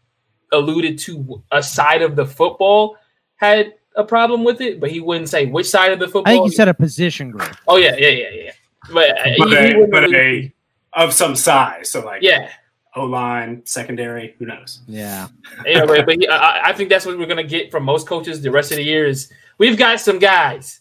alluded 0.52 0.98
to 1.00 1.42
a 1.50 1.62
side 1.62 2.02
of 2.02 2.16
the 2.16 2.26
football 2.26 2.96
had 3.36 3.74
a 3.96 4.04
problem 4.04 4.44
with 4.44 4.60
it, 4.60 4.80
but 4.80 4.90
he 4.90 5.00
wouldn't 5.00 5.28
say 5.28 5.46
which 5.46 5.68
side 5.68 5.92
of 5.92 5.98
the 5.98 6.06
football. 6.06 6.24
I 6.26 6.36
think 6.36 6.50
he 6.50 6.56
said 6.56 6.68
a 6.68 6.74
position 6.74 7.30
group. 7.30 7.54
Oh 7.68 7.76
yeah, 7.76 7.96
yeah, 7.96 8.08
yeah, 8.08 8.30
yeah. 8.30 8.50
But, 8.92 9.10
uh, 9.10 9.24
but, 9.38 9.48
he, 9.48 9.54
a, 9.54 9.78
he 9.78 9.86
but 9.86 10.14
a, 10.14 10.52
of 10.94 11.12
some 11.12 11.36
size, 11.36 11.90
so 11.90 12.04
like 12.04 12.22
yeah, 12.22 12.50
O 12.94 13.04
line, 13.04 13.62
secondary, 13.64 14.34
who 14.38 14.46
knows? 14.46 14.80
Yeah. 14.86 15.28
anyway, 15.66 16.02
but 16.02 16.16
he, 16.16 16.28
I, 16.28 16.68
I, 16.68 16.72
think 16.72 16.90
that's 16.90 17.06
what 17.06 17.18
we're 17.18 17.26
gonna 17.26 17.42
get 17.42 17.70
from 17.70 17.84
most 17.84 18.06
coaches 18.06 18.42
the 18.42 18.50
rest 18.50 18.70
of 18.70 18.76
the 18.76 18.82
year 18.82 19.06
is 19.06 19.32
we've 19.58 19.78
got 19.78 20.00
some 20.00 20.18
guys. 20.18 20.80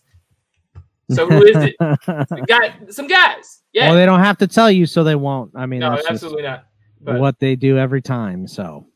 So 1.11 1.27
who 1.27 1.43
is 1.43 1.55
it? 1.57 1.75
we 2.31 2.41
got 2.43 2.93
some 2.93 3.07
guys. 3.07 3.61
Yeah. 3.73 3.87
Well, 3.87 3.95
they 3.95 4.05
don't 4.05 4.19
have 4.19 4.37
to 4.39 4.47
tell 4.47 4.71
you, 4.71 4.85
so 4.85 5.03
they 5.03 5.15
won't. 5.15 5.51
I 5.55 5.65
mean, 5.65 5.79
no, 5.79 5.97
absolutely 6.09 6.43
not. 6.43 6.65
But. 7.01 7.19
What 7.19 7.39
they 7.39 7.55
do 7.55 7.77
every 7.77 8.01
time. 8.01 8.47
So 8.47 8.87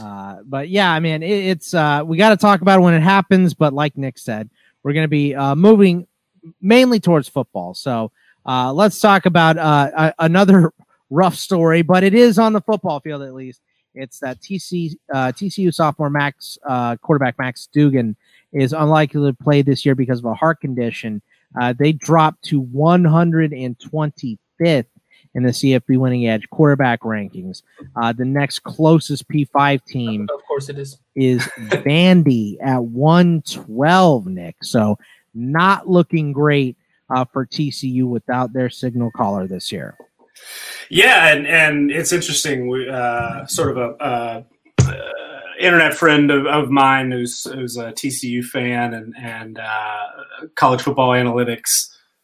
uh, 0.00 0.38
but 0.44 0.68
yeah, 0.68 0.92
I 0.92 1.00
mean, 1.00 1.22
it, 1.22 1.30
it's 1.30 1.74
uh, 1.74 2.02
we 2.04 2.16
got 2.16 2.30
to 2.30 2.36
talk 2.36 2.62
about 2.62 2.78
it 2.78 2.82
when 2.82 2.94
it 2.94 3.02
happens. 3.02 3.54
But 3.54 3.72
like 3.72 3.96
Nick 3.96 4.18
said, 4.18 4.48
we're 4.82 4.92
going 4.92 5.04
to 5.04 5.08
be 5.08 5.34
uh, 5.34 5.54
moving 5.54 6.06
mainly 6.60 7.00
towards 7.00 7.28
football. 7.28 7.74
So 7.74 8.10
uh, 8.46 8.72
let's 8.72 9.00
talk 9.00 9.26
about 9.26 9.58
uh, 9.58 10.12
another 10.18 10.72
rough 11.10 11.36
story, 11.36 11.82
but 11.82 12.02
it 12.02 12.14
is 12.14 12.38
on 12.38 12.52
the 12.52 12.60
football 12.60 13.00
field 13.00 13.22
at 13.22 13.34
least. 13.34 13.60
It's 13.94 14.18
that 14.20 14.40
TC, 14.40 14.96
uh, 15.12 15.32
TCU 15.32 15.72
sophomore 15.72 16.08
Max 16.08 16.56
uh, 16.66 16.96
quarterback 16.96 17.38
Max 17.38 17.66
Duggan 17.66 18.16
is 18.52 18.72
unlikely 18.72 19.30
to 19.30 19.36
play 19.42 19.60
this 19.60 19.84
year 19.84 19.94
because 19.94 20.20
of 20.20 20.24
a 20.24 20.34
heart 20.34 20.62
condition. 20.62 21.20
Uh, 21.60 21.74
they 21.78 21.92
dropped 21.92 22.42
to 22.44 22.62
125th 22.62 24.86
in 25.34 25.42
the 25.42 25.50
CFB 25.50 25.98
winning 25.98 26.26
edge 26.26 26.48
quarterback 26.50 27.00
rankings. 27.00 27.62
Uh, 27.96 28.12
the 28.12 28.24
next 28.24 28.60
closest 28.60 29.28
P5 29.28 29.84
team, 29.84 30.28
of 30.32 30.42
course, 30.44 30.68
it 30.68 30.78
is 30.78 30.98
is 31.14 31.42
Vandy 31.58 32.56
at 32.62 32.84
112. 32.84 34.26
Nick, 34.26 34.56
so 34.62 34.98
not 35.34 35.88
looking 35.88 36.32
great 36.32 36.76
uh, 37.10 37.24
for 37.32 37.46
TCU 37.46 38.04
without 38.04 38.52
their 38.52 38.70
signal 38.70 39.10
caller 39.10 39.46
this 39.46 39.72
year. 39.72 39.96
Yeah, 40.88 41.28
and 41.32 41.46
and 41.46 41.90
it's 41.90 42.12
interesting. 42.12 42.68
We 42.68 42.88
uh, 42.88 43.46
sort 43.46 43.76
of 43.76 43.78
a. 43.78 44.02
Uh, 44.02 44.42
internet 45.60 45.94
friend 45.94 46.32
of, 46.32 46.44
of 46.46 46.70
mine 46.70 47.12
who's 47.12 47.44
who's 47.44 47.76
a 47.76 47.92
TCU 47.92 48.42
fan 48.44 48.94
and 48.94 49.14
and 49.16 49.58
uh, 49.58 50.06
college 50.56 50.82
football 50.82 51.10
analytics 51.10 51.70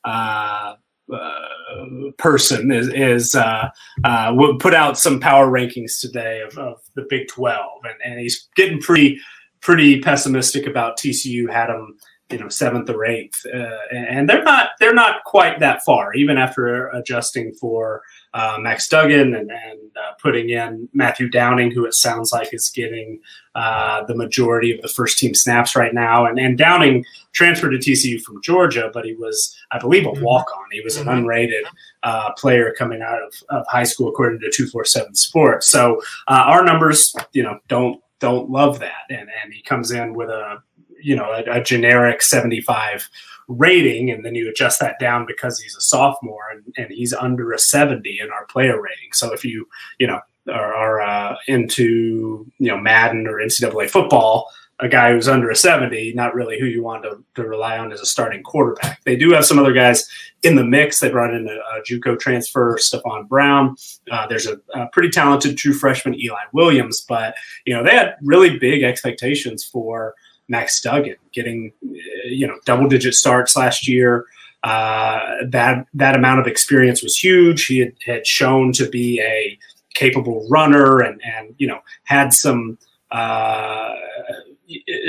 uh, 0.05 0.75
uh, 1.13 2.11
person 2.19 2.71
is, 2.71 2.89
is 2.89 3.35
uh, 3.35 3.69
uh, 4.05 4.55
put 4.59 4.75
out 4.75 4.99
some 4.99 5.21
power 5.21 5.49
rankings 5.49 6.01
today 6.01 6.43
of, 6.43 6.57
of 6.59 6.81
the 6.97 7.07
Big 7.09 7.29
Twelve, 7.29 7.83
and, 7.85 7.95
and, 8.05 8.21
he's 8.21 8.49
getting 8.57 8.81
pretty 8.81 9.19
pretty 9.61 10.01
pessimistic 10.01 10.67
about 10.67 10.99
TCU. 10.99 11.51
Had 11.51 11.69
them, 11.69 11.97
you 12.31 12.39
know, 12.39 12.49
seventh 12.49 12.91
or 12.91 13.05
eighth, 13.07 13.45
uh, 13.47 13.79
and 13.91 14.29
they're 14.29 14.45
not 14.45 14.71
they're 14.79 14.95
not 14.95 15.25
quite 15.25 15.61
that 15.61 15.83
far, 15.85 16.15
even 16.15 16.37
after 16.37 16.89
adjusting 16.89 17.55
for 17.55 18.03
uh, 18.35 18.59
Max 18.61 18.89
Duggan 18.89 19.35
and, 19.35 19.51
and 19.51 19.81
uh, 19.97 20.13
putting 20.21 20.51
in 20.51 20.89
Matthew 20.93 21.29
Downing, 21.29 21.71
who 21.71 21.87
it 21.87 21.95
sounds 21.95 22.33
like 22.33 22.53
is 22.53 22.71
getting 22.71 23.21
uh, 23.55 24.05
the 24.05 24.15
majority 24.15 24.75
of 24.75 24.83
the 24.83 24.89
first 24.89 25.19
team 25.19 25.35
snaps 25.35 25.75
right 25.75 25.95
now. 25.95 26.27
And, 26.27 26.39
and 26.39 26.59
Downing 26.59 27.05
transferred 27.33 27.71
to 27.71 27.79
TCU 27.79 28.21
from 28.21 28.43
Georgia, 28.43 28.91
but 28.93 29.05
he 29.05 29.15
was, 29.15 29.57
I 29.73 29.79
believe, 29.79 30.07
a 30.07 30.11
mm-hmm. 30.11 30.23
walk 30.23 30.47
on. 30.57 30.65
He 30.71 30.83
was 30.83 30.97
an 30.97 31.07
mm-hmm. 31.07 31.27
unrated 31.27 31.63
uh, 32.03 32.33
player 32.35 32.75
coming 32.77 33.01
out 33.03 33.23
of, 33.23 33.35
of 33.49 33.67
high 33.69 33.85
school, 33.85 34.09
according 34.09 34.41
to 34.41 34.51
247 34.51 35.15
Sports. 35.15 35.67
So 35.67 36.01
uh, 36.29 36.45
our 36.47 36.65
numbers, 36.65 37.15
you 37.33 37.43
know, 37.43 37.59
don't 37.69 38.03
don't 38.21 38.51
love 38.51 38.81
that. 38.81 39.07
And, 39.11 39.29
and 39.43 39.53
he 39.53 39.63
comes 39.63 39.93
in 39.93 40.13
with 40.13 40.29
a, 40.29 40.61
you 41.03 41.17
know, 41.17 41.33
a, 41.33 41.61
a 41.61 41.63
generic 41.63 42.23
75 42.23 43.09
rating, 43.49 44.11
and 44.11 44.25
then 44.25 44.35
you 44.35 44.49
adjust 44.49 44.81
that 44.81 44.99
down 44.99 45.27
because 45.27 45.59
he's 45.59 45.77
a 45.77 45.81
sophomore 45.81 46.51
and, 46.53 46.65
and 46.77 46.91
he's 46.91 47.15
under 47.15 47.53
a 47.53 47.59
70 47.59 48.21
in 48.21 48.31
our 48.31 48.47
player 48.47 48.81
rating. 48.81 49.13
So 49.13 49.33
if 49.33 49.45
you, 49.45 49.67
you 49.99 50.07
know, 50.07 50.21
are, 50.53 50.75
are 50.75 51.01
uh, 51.01 51.37
into, 51.47 52.47
you 52.59 52.69
know, 52.69 52.79
Madden 52.79 53.27
or 53.27 53.35
NCAA 53.35 53.89
football, 53.91 54.51
a 54.81 54.89
guy 54.89 55.13
who's 55.13 55.29
under 55.29 55.51
a 55.51 55.57
70, 55.57 56.13
not 56.15 56.35
really 56.35 56.59
who 56.59 56.67
you 56.67 56.83
want 56.83 57.03
to, 57.03 57.23
to 57.35 57.49
rely 57.49 57.79
on 57.79 57.91
as 57.91 58.01
a 58.01 58.07
starting 58.07 58.43
quarterback. 58.43 59.03
They 59.05 59.17
do 59.17 59.33
have 59.33 59.45
some 59.45 59.59
other 59.59 59.73
guys 59.73 60.09
in 60.43 60.55
the 60.55 60.65
mix. 60.65 61.01
They 61.01 61.11
brought 61.11 61.35
in 61.35 61.49
a, 61.49 61.79
a 61.79 61.83
JUCO 61.83 62.19
transfer, 62.19 62.79
stefan 62.79 63.25
Brown. 63.25 63.77
Uh, 64.11 64.27
there's 64.29 64.47
a, 64.47 64.61
a, 64.75 64.87
pretty 64.93 65.11
talented 65.11 65.57
true 65.57 65.73
freshman, 65.73 66.15
Eli 66.21 66.39
Williams, 66.53 67.05
but 67.09 67.35
you 67.67 67.75
know 67.75 67.83
they 67.83 67.91
had 67.91 68.15
really 68.23 68.57
big 68.59 68.85
expectations 68.85 69.65
for 69.65 70.15
Max 70.49 70.81
Duggan, 70.81 71.17
getting 71.33 71.73
you 72.27 72.47
know 72.47 72.59
double 72.65 72.89
digit 72.89 73.15
starts 73.15 73.57
last 73.57 73.87
year. 73.87 74.27
Uh, 74.65 75.37
that 75.47 75.87
that 75.95 76.17
amount 76.17 76.41
of 76.41 76.47
experience 76.47 77.03
was 77.03 77.17
huge. 77.17 77.67
He 77.67 77.79
had, 77.79 77.95
had 78.05 78.27
shown 78.27 78.73
to 78.73 78.89
be 78.89 79.21
a 79.21 79.59
capable 79.95 80.47
runner, 80.51 81.01
and 81.01 81.21
and 81.25 81.55
you 81.59 81.67
know 81.67 81.81
had 82.05 82.33
some 82.33 82.79
uh, 83.11 83.95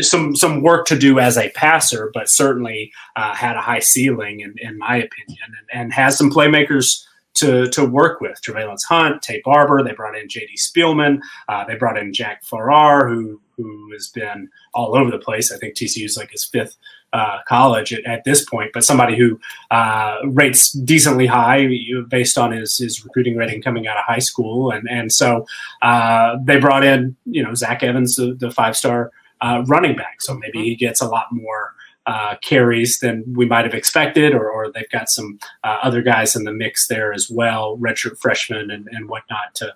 some 0.01 0.35
some 0.35 0.61
work 0.61 0.85
to 0.87 0.97
do 0.97 1.19
as 1.19 1.37
a 1.37 1.49
passer, 1.51 2.11
but 2.13 2.29
certainly 2.29 2.91
uh, 3.15 3.33
had 3.33 3.55
a 3.55 3.61
high 3.61 3.79
ceiling, 3.79 4.41
in, 4.41 4.55
in 4.57 4.77
my 4.77 4.97
opinion, 4.97 5.39
and, 5.71 5.81
and 5.81 5.93
has 5.93 6.17
some 6.17 6.31
playmakers 6.31 7.05
to 7.35 7.67
to 7.69 7.85
work 7.85 8.21
with. 8.21 8.41
Tre'Vailance 8.41 8.85
Hunt, 8.87 9.21
Tate 9.21 9.43
Barber. 9.43 9.83
They 9.83 9.93
brought 9.93 10.17
in 10.17 10.29
J.D. 10.29 10.57
Spielman. 10.57 11.19
Uh, 11.47 11.65
they 11.65 11.75
brought 11.75 11.97
in 11.97 12.13
Jack 12.13 12.43
Farrar, 12.43 13.07
who 13.09 13.41
who 13.59 13.91
has 13.91 14.07
been 14.07 14.49
all 14.73 14.95
over 14.95 15.11
the 15.11 15.17
place. 15.17 15.51
I 15.51 15.57
think 15.57 15.75
TCU 15.75 16.05
is 16.05 16.17
like 16.17 16.31
his 16.31 16.45
fifth 16.45 16.77
uh, 17.13 17.39
college 17.47 17.91
at, 17.91 18.05
at, 18.05 18.23
this 18.23 18.45
point, 18.45 18.71
but 18.73 18.83
somebody 18.83 19.17
who 19.17 19.39
uh, 19.71 20.17
rates 20.25 20.71
decently 20.71 21.25
high 21.25 21.67
based 22.07 22.37
on 22.37 22.51
his, 22.51 22.77
his 22.77 23.03
recruiting 23.03 23.35
rating 23.35 23.61
coming 23.61 23.87
out 23.87 23.97
of 23.97 24.03
high 24.05 24.19
school. 24.19 24.71
And, 24.71 24.87
and 24.89 25.11
so 25.11 25.45
uh, 25.81 26.37
they 26.43 26.59
brought 26.59 26.83
in, 26.83 27.15
you 27.25 27.43
know, 27.43 27.53
Zach 27.55 27.83
Evans, 27.83 28.15
the, 28.15 28.35
the 28.35 28.51
five 28.51 28.77
star 28.77 29.11
uh, 29.41 29.63
running 29.67 29.95
back. 29.95 30.21
So 30.21 30.35
maybe 30.37 30.63
he 30.63 30.75
gets 30.75 31.01
a 31.01 31.07
lot 31.07 31.27
more. 31.31 31.73
Uh, 32.07 32.35
carries 32.41 32.97
than 32.99 33.23
we 33.35 33.45
might 33.45 33.65
have 33.65 33.75
expected, 33.75 34.33
or, 34.33 34.49
or 34.49 34.71
they've 34.71 34.89
got 34.89 35.09
some 35.09 35.37
uh, 35.63 35.77
other 35.83 36.01
guys 36.01 36.35
in 36.35 36.43
the 36.43 36.51
mix 36.51 36.87
there 36.87 37.13
as 37.13 37.29
well, 37.29 37.77
redshirt 37.77 38.17
freshmen 38.17 38.71
and, 38.71 38.87
and 38.91 39.07
whatnot 39.07 39.53
to 39.53 39.71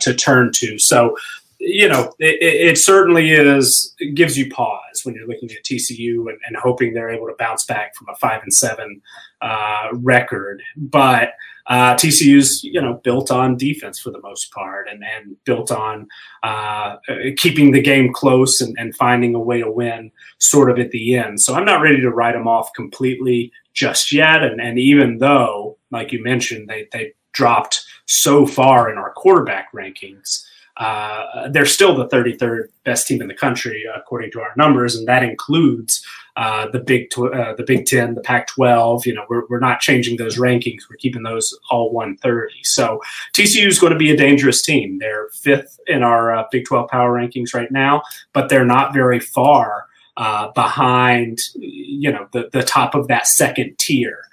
to 0.00 0.14
turn 0.14 0.52
to. 0.52 0.78
So 0.78 1.16
you 1.58 1.88
know, 1.88 2.12
it, 2.18 2.70
it, 2.70 2.78
certainly 2.78 3.30
is 3.30 3.94
gives 4.14 4.36
you 4.36 4.50
pause 4.50 5.04
when 5.04 5.14
you're 5.14 5.26
looking 5.26 5.50
at 5.50 5.64
TCU 5.64 6.28
and, 6.28 6.38
and, 6.46 6.56
hoping 6.56 6.92
they're 6.92 7.10
able 7.10 7.26
to 7.26 7.34
bounce 7.38 7.64
back 7.64 7.94
from 7.94 8.08
a 8.08 8.16
five 8.16 8.42
and 8.42 8.52
seven 8.52 9.00
uh, 9.40 9.88
record. 9.92 10.62
But 10.76 11.32
uh, 11.68 11.94
TCU's 11.94 12.62
you 12.62 12.80
know 12.80 12.94
built 13.02 13.30
on 13.30 13.56
defense 13.56 13.98
for 13.98 14.10
the 14.10 14.20
most 14.20 14.52
part, 14.52 14.88
and 14.88 15.02
and 15.04 15.36
built 15.44 15.72
on 15.72 16.08
uh, 16.42 16.96
keeping 17.36 17.72
the 17.72 17.82
game 17.82 18.12
close 18.12 18.60
and, 18.60 18.76
and 18.78 18.94
finding 18.96 19.34
a 19.34 19.40
way 19.40 19.60
to 19.60 19.70
win 19.70 20.10
sort 20.38 20.70
of 20.70 20.78
at 20.78 20.90
the 20.90 21.16
end. 21.16 21.40
So 21.40 21.54
I'm 21.54 21.64
not 21.64 21.80
ready 21.80 22.00
to 22.00 22.10
write 22.10 22.34
them 22.34 22.48
off 22.48 22.72
completely 22.74 23.52
just 23.72 24.12
yet. 24.12 24.42
And 24.42 24.60
and 24.60 24.78
even 24.78 25.18
though, 25.18 25.78
like 25.90 26.12
you 26.12 26.22
mentioned, 26.22 26.68
they 26.68 26.88
they 26.92 27.14
dropped 27.32 27.84
so 28.06 28.46
far 28.46 28.90
in 28.90 28.98
our 28.98 29.12
quarterback 29.12 29.72
rankings. 29.72 30.44
Uh, 30.76 31.48
they're 31.48 31.64
still 31.64 31.96
the 31.96 32.06
33rd 32.08 32.68
best 32.84 33.06
team 33.06 33.22
in 33.22 33.28
the 33.28 33.34
country 33.34 33.84
according 33.94 34.30
to 34.30 34.40
our 34.40 34.52
numbers, 34.56 34.94
and 34.94 35.08
that 35.08 35.22
includes 35.22 36.04
uh, 36.36 36.68
the 36.68 36.80
Big 36.80 37.08
tw- 37.08 37.32
uh, 37.32 37.54
the 37.54 37.64
Big 37.66 37.86
Ten, 37.86 38.14
the 38.14 38.20
Pac-12. 38.20 39.06
You 39.06 39.14
know, 39.14 39.24
we're, 39.28 39.46
we're 39.48 39.58
not 39.58 39.80
changing 39.80 40.18
those 40.18 40.36
rankings. 40.36 40.82
We're 40.88 40.96
keeping 40.96 41.22
those 41.22 41.58
all 41.70 41.92
130. 41.92 42.62
So 42.62 43.00
TCU 43.32 43.66
is 43.66 43.78
going 43.78 43.94
to 43.94 43.98
be 43.98 44.10
a 44.10 44.16
dangerous 44.16 44.62
team. 44.62 44.98
They're 44.98 45.28
fifth 45.30 45.80
in 45.86 46.02
our 46.02 46.34
uh, 46.34 46.44
Big 46.52 46.66
12 46.66 46.90
power 46.90 47.18
rankings 47.18 47.54
right 47.54 47.70
now, 47.70 48.02
but 48.34 48.50
they're 48.50 48.66
not 48.66 48.92
very 48.92 49.18
far 49.18 49.86
uh, 50.18 50.48
behind. 50.52 51.38
You 51.54 52.12
know, 52.12 52.28
the 52.32 52.50
the 52.52 52.62
top 52.62 52.94
of 52.94 53.08
that 53.08 53.26
second 53.26 53.78
tier 53.78 54.24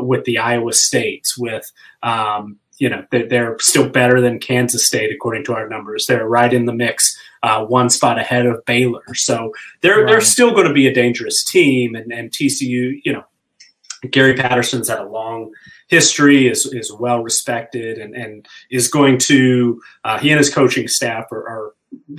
with 0.00 0.24
the 0.26 0.36
Iowa 0.38 0.74
States 0.74 1.38
with. 1.38 1.72
Um, 2.02 2.58
you 2.78 2.88
know 2.88 3.04
they're 3.10 3.58
still 3.58 3.88
better 3.88 4.20
than 4.20 4.38
Kansas 4.38 4.86
State 4.86 5.12
according 5.12 5.44
to 5.44 5.54
our 5.54 5.68
numbers. 5.68 6.06
They're 6.06 6.28
right 6.28 6.52
in 6.52 6.66
the 6.66 6.74
mix, 6.74 7.18
uh, 7.42 7.64
one 7.64 7.88
spot 7.90 8.18
ahead 8.18 8.46
of 8.46 8.64
Baylor. 8.64 9.14
So 9.14 9.52
they're 9.80 10.02
right. 10.02 10.06
they're 10.06 10.20
still 10.20 10.52
going 10.52 10.68
to 10.68 10.74
be 10.74 10.86
a 10.86 10.94
dangerous 10.94 11.44
team. 11.44 11.94
And, 11.94 12.12
and 12.12 12.30
TCU, 12.30 13.00
you 13.04 13.12
know, 13.12 13.24
Gary 14.10 14.34
Patterson's 14.34 14.88
had 14.88 14.98
a 14.98 15.08
long 15.08 15.52
history, 15.88 16.48
is 16.48 16.66
is 16.66 16.92
well 16.92 17.22
respected, 17.22 17.98
and 17.98 18.14
and 18.14 18.46
is 18.70 18.88
going 18.88 19.18
to 19.18 19.80
uh, 20.04 20.18
he 20.18 20.30
and 20.30 20.38
his 20.38 20.52
coaching 20.52 20.88
staff 20.88 21.26
are, 21.32 21.48
are 21.48 21.74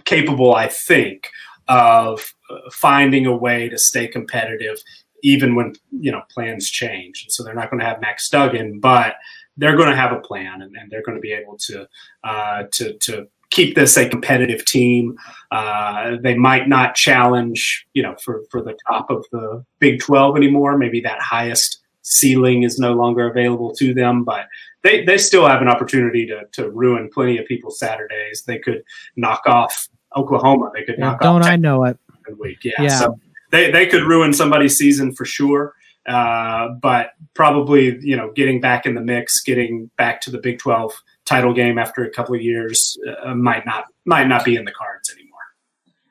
capable, 0.05 0.55
I 0.55 0.67
think, 0.67 1.29
of 1.67 2.33
uh, 2.49 2.69
finding 2.71 3.25
a 3.25 3.35
way 3.35 3.69
to 3.69 3.77
stay 3.77 4.07
competitive 4.07 4.77
even 5.23 5.55
when 5.55 5.73
you 5.91 6.11
know 6.11 6.21
plans 6.31 6.69
change. 6.69 7.25
So 7.29 7.43
they're 7.43 7.53
not 7.53 7.69
going 7.69 7.79
to 7.79 7.85
have 7.85 8.01
Max 8.01 8.29
Duggan, 8.29 8.79
but 8.79 9.15
they're 9.57 9.75
going 9.75 9.89
to 9.89 9.95
have 9.95 10.11
a 10.11 10.19
plan 10.19 10.61
and, 10.61 10.75
and 10.75 10.89
they're 10.91 11.03
going 11.03 11.17
to 11.17 11.21
be 11.21 11.33
able 11.33 11.57
to 11.57 11.87
uh, 12.23 12.63
to 12.73 12.93
to 12.99 13.27
keep 13.49 13.75
this 13.75 13.97
a 13.97 14.07
competitive 14.07 14.65
team. 14.65 15.17
Uh, 15.51 16.17
they 16.21 16.35
might 16.35 16.67
not 16.67 16.95
challenge, 16.95 17.87
you 17.93 18.03
know, 18.03 18.15
for 18.23 18.43
for 18.49 18.61
the 18.61 18.77
top 18.87 19.09
of 19.09 19.25
the 19.31 19.63
Big 19.79 19.99
Twelve 19.99 20.37
anymore. 20.37 20.77
Maybe 20.77 21.01
that 21.01 21.21
highest 21.21 21.79
ceiling 22.03 22.63
is 22.63 22.79
no 22.79 22.93
longer 22.93 23.29
available 23.29 23.73
to 23.75 23.93
them, 23.93 24.23
but 24.23 24.47
they, 24.81 25.03
they 25.03 25.17
still 25.17 25.45
have 25.45 25.61
an 25.61 25.67
opportunity 25.67 26.25
to, 26.25 26.45
to 26.53 26.69
ruin 26.71 27.09
plenty 27.13 27.37
of 27.37 27.45
people's 27.45 27.77
Saturdays. 27.77 28.43
They 28.43 28.59
could 28.59 28.81
knock 29.17 29.41
off 29.45 29.89
Oklahoma. 30.15 30.71
They 30.73 30.83
could 30.83 30.95
yeah, 30.97 31.05
knock 31.05 31.19
don't 31.19 31.37
off. 31.37 31.41
Don't 31.41 31.51
I 31.51 31.55
know 31.57 31.83
it? 31.83 31.97
Week. 32.39 32.63
Yeah. 32.63 32.73
yeah. 32.79 32.99
So 32.99 33.19
they, 33.51 33.71
they 33.71 33.85
could 33.85 34.03
ruin 34.03 34.33
somebody's 34.33 34.77
season 34.77 35.13
for 35.13 35.25
sure. 35.25 35.73
Uh, 36.07 36.69
but 36.81 37.11
probably, 37.33 37.99
you 38.01 38.15
know, 38.15 38.31
getting 38.31 38.61
back 38.61 38.85
in 38.85 38.95
the 38.95 39.01
mix, 39.01 39.43
getting 39.43 39.91
back 39.97 40.21
to 40.21 40.31
the 40.31 40.37
Big 40.37 40.57
12 40.57 40.93
title 41.25 41.53
game 41.53 41.77
after 41.77 42.05
a 42.05 42.09
couple 42.09 42.33
of 42.33 42.41
years 42.41 42.97
uh, 43.23 43.35
might 43.35 43.65
not 43.65 43.85
might 44.05 44.27
not 44.27 44.45
be 44.45 44.55
in 44.55 44.63
the 44.63 44.71
cards 44.71 45.11
anymore. 45.11 45.37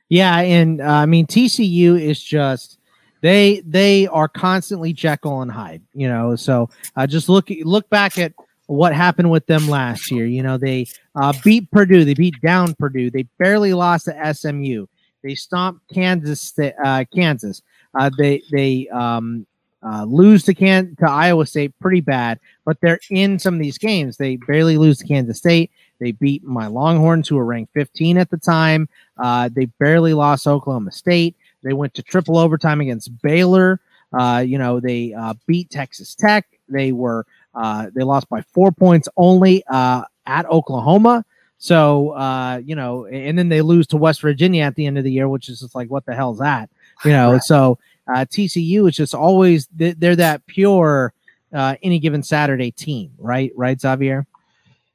Yeah, 0.09 0.39
and 0.39 0.81
uh, 0.81 0.85
I 0.85 1.07
mean 1.07 1.27
TCU 1.27 2.01
is 2.01 2.23
just 2.23 2.79
they 3.23 3.63
they 3.67 4.07
are 4.09 4.29
constantly 4.29 4.93
Jekyll 4.93 5.41
and 5.41 5.51
Hyde, 5.51 5.83
you 5.95 6.09
know. 6.09 6.37
So 6.37 6.69
uh, 6.95 7.07
just 7.07 7.29
look 7.29 7.49
look 7.63 7.89
back 7.89 8.19
at 8.19 8.35
what 8.67 8.95
happened 8.95 9.31
with 9.31 9.47
them 9.47 9.69
last 9.69 10.11
year. 10.11 10.27
You 10.27 10.43
know, 10.43 10.59
they 10.59 10.87
uh, 11.15 11.33
beat 11.43 11.71
Purdue, 11.71 12.05
they 12.05 12.15
beat 12.15 12.41
down 12.43 12.75
Purdue, 12.79 13.11
they 13.11 13.23
barely 13.39 13.73
lost 13.73 14.05
to 14.05 14.35
SMU, 14.35 14.87
they 15.23 15.35
stomped 15.35 15.89
Kansas 15.93 16.53
uh, 16.85 17.05
Kansas. 17.15 17.63
Uh, 17.99 18.11
they 18.19 18.43
they 18.53 18.89
um, 18.89 19.47
uh, 19.87 20.05
lose 20.05 20.43
to 20.45 20.55
Can 20.55 20.97
to 20.97 21.09
Iowa 21.09 21.47
State 21.47 21.73
pretty 21.81 22.01
bad, 22.01 22.41
but 22.65 22.81
they're 22.81 22.99
in 23.11 23.39
some 23.39 23.55
of 23.55 23.61
these 23.61 23.79
games. 23.79 24.17
They 24.17 24.37
barely 24.37 24.79
lose 24.79 24.99
to 24.99 25.07
Kansas 25.07 25.39
State. 25.39 25.71
They 26.01 26.13
beat 26.13 26.45
my 26.45 26.67
Longhorns, 26.67 27.29
who 27.29 27.37
were 27.37 27.45
ranked 27.45 27.73
15 27.73 28.19
at 28.19 28.31
the 28.31 28.37
time. 28.37 28.89
Uh, 29.17 29.49
they 29.53 29.67
barely 29.67 30.13
lost 30.13 30.47
Oklahoma 30.47 30.93
State. 30.93 31.37
They 31.63 31.73
went 31.73 31.95
to 31.95 32.03
triple 32.03 32.37
overtime 32.37 32.81
against 32.81 33.23
Baylor. 33.23 33.81
Uh, 34.13 34.43
you 34.47 34.59
know, 34.59 34.81
they 34.81 35.15
uh, 35.15 35.35
beat 35.47 35.71
Texas 35.71 36.15
Tech. 36.15 36.47
They 36.69 36.93
were 36.93 37.27
uh, 37.55 37.91
they 37.95 38.03
lost 38.03 38.29
by 38.29 38.43
four 38.43 38.73
points 38.73 39.09
only 39.17 39.65
uh, 39.69 40.03
at 40.27 40.47
Oklahoma. 40.51 41.25
So 41.59 42.11
uh, 42.11 42.61
you 42.65 42.75
know, 42.75 43.07
and 43.07 43.39
then 43.39 43.49
they 43.49 43.63
lose 43.63 43.87
to 43.89 43.97
West 43.97 44.21
Virginia 44.21 44.65
at 44.65 44.75
the 44.75 44.87
end 44.87 44.99
of 44.99 45.05
the 45.05 45.13
year, 45.13 45.29
which 45.29 45.49
is 45.49 45.61
just 45.61 45.75
like, 45.75 45.91
what 45.91 46.05
the 46.07 46.15
hell's 46.15 46.39
that? 46.39 46.71
You 47.05 47.13
know, 47.13 47.33
right. 47.33 47.43
so 47.43 47.79
uh, 48.09 48.25
TCU 48.25 48.89
is 48.89 48.97
just 48.97 49.15
always 49.15 49.69
they're 49.73 50.17
that 50.17 50.47
pure 50.47 51.13
uh, 51.53 51.77
any 51.83 51.99
given 51.99 52.23
Saturday 52.23 52.71
team, 52.71 53.13
right? 53.19 53.53
Right, 53.57 53.81
Xavier? 53.81 54.27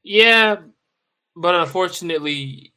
Yeah, 0.03 0.57
but 1.35 1.55
unfortunately, 1.55 2.71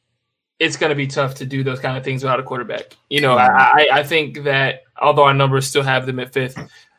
it's 0.59 0.77
going 0.77 0.89
to 0.89 0.95
be 0.95 1.07
tough 1.07 1.35
to 1.35 1.45
do 1.45 1.63
those 1.63 1.79
kind 1.79 1.97
of 1.97 2.03
things 2.03 2.23
without 2.23 2.39
a 2.39 2.43
quarterback. 2.43 2.95
You 3.09 3.21
know, 3.21 3.37
I, 3.37 3.87
I 3.91 4.03
think 4.03 4.43
that 4.43 4.83
although 5.01 5.25
our 5.25 5.33
numbers 5.33 5.67
still 5.67 5.83
have 5.83 6.05
them 6.05 6.19
at 6.19 6.33
fifth, 6.33 6.57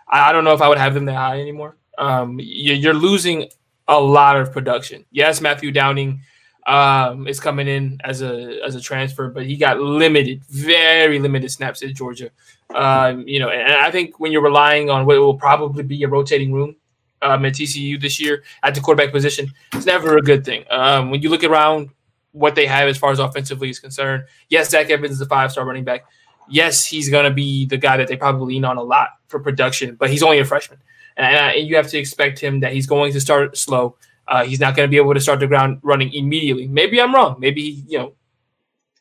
I, 0.08 0.32
don't 0.32 0.44
know 0.44 0.52
if 0.52 0.60
I 0.60 0.68
would 0.68 0.78
have 0.78 0.94
them 0.94 1.06
that 1.06 1.16
high 1.16 1.40
anymore. 1.40 1.76
Um, 1.98 2.38
you're 2.40 2.94
losing 2.94 3.48
a 3.88 3.98
lot 3.98 4.36
of 4.36 4.52
production. 4.52 5.04
Yes, 5.10 5.40
Matthew 5.40 5.72
Downing 5.72 6.20
um, 6.66 7.26
is 7.26 7.40
coming 7.40 7.68
in 7.68 8.00
as 8.04 8.22
a 8.22 8.60
as 8.64 8.74
a 8.74 8.80
transfer, 8.80 9.28
but 9.28 9.46
he 9.46 9.56
got 9.56 9.80
limited, 9.80 10.44
very 10.44 11.18
limited 11.18 11.50
snaps 11.50 11.82
at 11.82 11.94
Georgia. 11.94 12.30
Um, 12.74 13.26
you 13.26 13.38
know, 13.38 13.48
and 13.48 13.72
I 13.74 13.90
think 13.90 14.18
when 14.18 14.32
you're 14.32 14.42
relying 14.42 14.90
on 14.90 15.06
what 15.06 15.18
will 15.18 15.36
probably 15.36 15.82
be 15.82 16.02
a 16.02 16.08
rotating 16.08 16.52
room 16.52 16.76
um, 17.22 17.44
at 17.44 17.54
TCU 17.54 18.00
this 18.00 18.20
year 18.20 18.42
at 18.62 18.74
the 18.74 18.80
quarterback 18.80 19.12
position, 19.12 19.50
it's 19.72 19.86
never 19.86 20.16
a 20.16 20.22
good 20.22 20.44
thing. 20.44 20.64
Um, 20.70 21.10
when 21.10 21.22
you 21.22 21.28
look 21.28 21.44
around 21.44 21.90
what 22.32 22.54
they 22.54 22.66
have 22.66 22.88
as 22.88 22.98
far 22.98 23.12
as 23.12 23.18
offensively 23.18 23.70
is 23.70 23.78
concerned, 23.78 24.24
yes, 24.48 24.70
Zach 24.70 24.90
Evans 24.90 25.12
is 25.12 25.20
a 25.20 25.26
five 25.26 25.52
star 25.52 25.64
running 25.64 25.84
back. 25.84 26.04
Yes, 26.48 26.84
he's 26.84 27.08
going 27.08 27.24
to 27.24 27.34
be 27.34 27.66
the 27.66 27.76
guy 27.76 27.96
that 27.96 28.08
they 28.08 28.16
probably 28.16 28.54
lean 28.54 28.64
on 28.64 28.76
a 28.76 28.82
lot 28.82 29.08
for 29.28 29.40
production, 29.40 29.96
but 29.96 30.10
he's 30.10 30.22
only 30.22 30.38
a 30.38 30.44
freshman. 30.44 30.78
And, 31.16 31.34
and 31.34 31.68
you 31.68 31.76
have 31.76 31.88
to 31.88 31.98
expect 31.98 32.38
him 32.38 32.60
that 32.60 32.72
he's 32.72 32.86
going 32.86 33.12
to 33.12 33.20
start 33.20 33.56
slow. 33.56 33.96
Uh, 34.28 34.44
he's 34.44 34.60
not 34.60 34.76
going 34.76 34.86
to 34.86 34.90
be 34.90 34.96
able 34.96 35.14
to 35.14 35.20
start 35.20 35.40
the 35.40 35.46
ground 35.46 35.80
running 35.82 36.12
immediately. 36.12 36.66
Maybe 36.66 37.00
I'm 37.00 37.14
wrong. 37.14 37.36
Maybe, 37.38 37.84
you 37.86 37.98
know, 37.98 38.12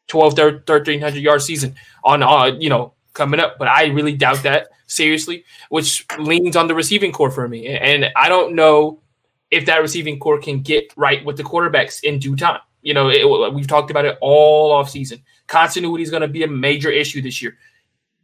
12, 0.08 0.38
1300 0.38 1.20
yard 1.20 1.42
season 1.42 1.76
on, 2.04 2.24
uh, 2.24 2.46
you 2.60 2.70
know, 2.70 2.94
coming 3.16 3.40
up, 3.40 3.58
but 3.58 3.68
I 3.68 3.86
really 3.86 4.16
doubt 4.16 4.44
that 4.44 4.68
seriously, 4.86 5.44
which 5.70 6.06
leans 6.20 6.56
on 6.56 6.68
the 6.68 6.76
receiving 6.76 7.12
corps 7.12 7.32
for 7.32 7.48
me. 7.48 7.68
And 7.68 8.06
I 8.16 8.30
don't 8.30 8.54
know 8.54 9.02
if 9.50 9.66
that 9.66 9.82
receiving 9.82 10.20
corps 10.20 10.40
can 10.40 10.62
get 10.62 10.94
right 10.96 11.26
with 11.26 11.38
the 11.38 11.44
quarterbacks 11.44 12.04
in 12.04 12.20
due 12.20 12.36
time. 12.36 12.60
You 12.84 12.94
know, 12.94 13.10
it, 13.10 13.54
we've 13.54 13.68
talked 13.68 13.90
about 13.90 14.06
it 14.06 14.18
all 14.22 14.72
off 14.72 14.92
season. 14.92 15.24
Continuity 15.48 16.04
is 16.04 16.12
going 16.12 16.22
to 16.22 16.28
be 16.28 16.44
a 16.44 16.48
major 16.48 16.92
issue 16.92 17.22
this 17.22 17.42
year. 17.42 17.58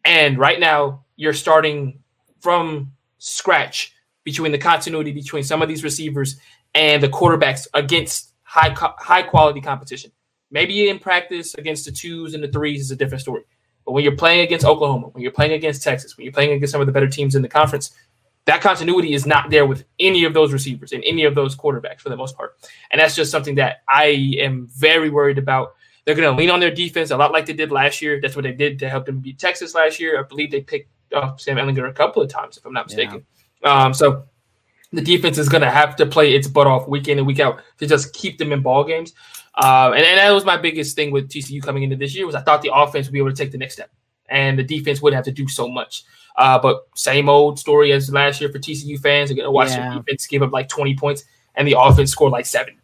And 0.06 0.38
right 0.38 0.60
now, 0.60 1.06
you're 1.16 1.34
starting 1.34 2.00
from 2.42 2.92
scratch 3.18 3.94
between 4.24 4.52
the 4.52 4.58
continuity 4.58 5.12
between 5.12 5.44
some 5.44 5.62
of 5.62 5.68
these 5.68 5.84
receivers 5.84 6.38
and 6.76 7.02
the 7.02 7.10
quarterbacks 7.10 7.68
against 7.74 8.34
high 8.44 8.74
high 9.00 9.24
quality 9.24 9.62
competition. 9.62 10.12
Maybe 10.52 10.90
in 10.90 11.00
practice 11.00 11.54
against 11.56 11.86
the 11.86 11.92
twos 11.92 12.34
and 12.34 12.44
the 12.44 12.48
threes 12.50 12.82
is 12.82 12.92
a 12.92 12.96
different 12.96 13.22
story. 13.22 13.44
But 13.92 13.96
when 13.96 14.04
you're 14.06 14.16
playing 14.16 14.40
against 14.40 14.66
Oklahoma, 14.66 15.08
when 15.10 15.22
you're 15.22 15.34
playing 15.34 15.52
against 15.52 15.84
Texas, 15.84 16.16
when 16.16 16.24
you're 16.24 16.32
playing 16.32 16.54
against 16.54 16.72
some 16.72 16.80
of 16.80 16.88
the 16.88 16.94
better 16.94 17.10
teams 17.10 17.36
in 17.36 17.42
the 17.42 17.50
conference, 17.50 17.92
that 18.46 18.62
continuity 18.62 19.14
is 19.14 19.26
not 19.26 19.50
there 19.50 19.66
with 19.66 19.84
any 20.00 20.24
of 20.24 20.34
those 20.34 20.54
receivers 20.54 20.94
and 20.94 21.04
any 21.04 21.26
of 21.26 21.36
those 21.36 21.58
quarterbacks 21.58 22.00
for 22.00 22.08
the 22.08 22.16
most 22.16 22.38
part. 22.38 22.56
And 22.92 23.02
that's 23.02 23.18
just 23.18 23.32
something 23.32 23.56
that 23.56 23.84
I 23.90 24.38
am 24.40 24.68
very 24.68 25.10
worried 25.10 25.38
about. 25.38 25.76
They're 26.06 26.16
going 26.16 26.34
to 26.34 26.38
lean 26.38 26.50
on 26.50 26.62
their 26.62 26.74
defense 26.74 27.12
a 27.12 27.18
lot 27.18 27.34
like 27.34 27.46
they 27.46 27.52
did 27.52 27.70
last 27.70 28.02
year. 28.02 28.22
That's 28.22 28.34
what 28.34 28.44
they 28.44 28.54
did 28.54 28.80
to 28.80 28.88
help 28.88 29.08
them 29.08 29.20
beat 29.20 29.38
Texas 29.38 29.76
last 29.76 30.00
year. 30.00 30.18
I 30.18 30.24
believe 30.24 30.52
they 30.52 30.62
picked 30.62 30.90
up 31.12 31.42
Sam 31.42 31.58
Ehlinger 31.58 31.90
a 31.90 31.92
couple 31.92 32.22
of 32.22 32.30
times, 32.30 32.56
if 32.56 32.66
I'm 32.66 32.72
not 32.72 32.88
mistaken. 32.88 33.26
Yeah. 33.62 33.88
Um, 33.88 33.94
so 33.94 34.24
the 34.94 35.02
defense 35.02 35.38
is 35.38 35.50
going 35.50 35.64
to 35.64 35.70
have 35.70 35.98
to 35.98 36.06
play 36.06 36.34
its 36.34 36.48
butt 36.48 36.66
off 36.66 36.88
week 36.88 37.10
in 37.10 37.18
and 37.18 37.28
week 37.28 37.42
out 37.42 37.62
to 37.80 37.88
just 37.88 38.14
keep 38.14 38.38
them 38.38 38.54
in 38.54 38.62
ball 38.62 38.86
games. 38.86 39.12
Uh, 39.62 39.92
and, 39.96 40.04
and 40.04 40.18
that 40.18 40.32
was 40.32 40.44
my 40.44 40.58
biggest 40.58 40.96
thing 40.96 41.12
with 41.12 41.30
TCU 41.30 41.62
coming 41.62 41.84
into 41.84 41.96
this 41.96 42.16
year 42.16 42.26
was 42.26 42.36
I 42.36 42.42
thought 42.42 42.62
the 42.62 42.74
offense 42.74 43.06
would 43.08 43.14
be 43.14 43.20
able 43.20 43.30
to 43.30 43.36
take 43.36 43.52
the 43.52 43.58
next 43.58 43.74
step, 43.74 43.92
and 44.30 44.58
the 44.58 44.64
defense 44.64 45.02
wouldn't 45.02 45.18
have 45.18 45.26
to 45.26 45.32
do 45.32 45.48
so 45.48 45.68
much. 45.68 46.04
Uh, 46.38 46.58
but 46.58 46.88
same 46.96 47.30
old 47.30 47.60
story 47.60 47.92
as 47.92 48.12
last 48.12 48.42
year 48.42 48.50
for 48.52 48.58
TCU 48.58 48.98
fans. 49.00 49.30
They're 49.30 49.36
going 49.36 49.46
to 49.46 49.52
watch 49.52 49.70
yeah. 49.70 49.94
the 49.94 50.00
defense 50.00 50.26
give 50.28 50.42
up 50.42 50.52
like 50.52 50.68
20 50.70 50.96
points, 50.96 51.24
and 51.56 51.68
the 51.68 51.76
offense 51.78 52.12
score 52.12 52.30
like 52.30 52.46
seven. 52.46 52.76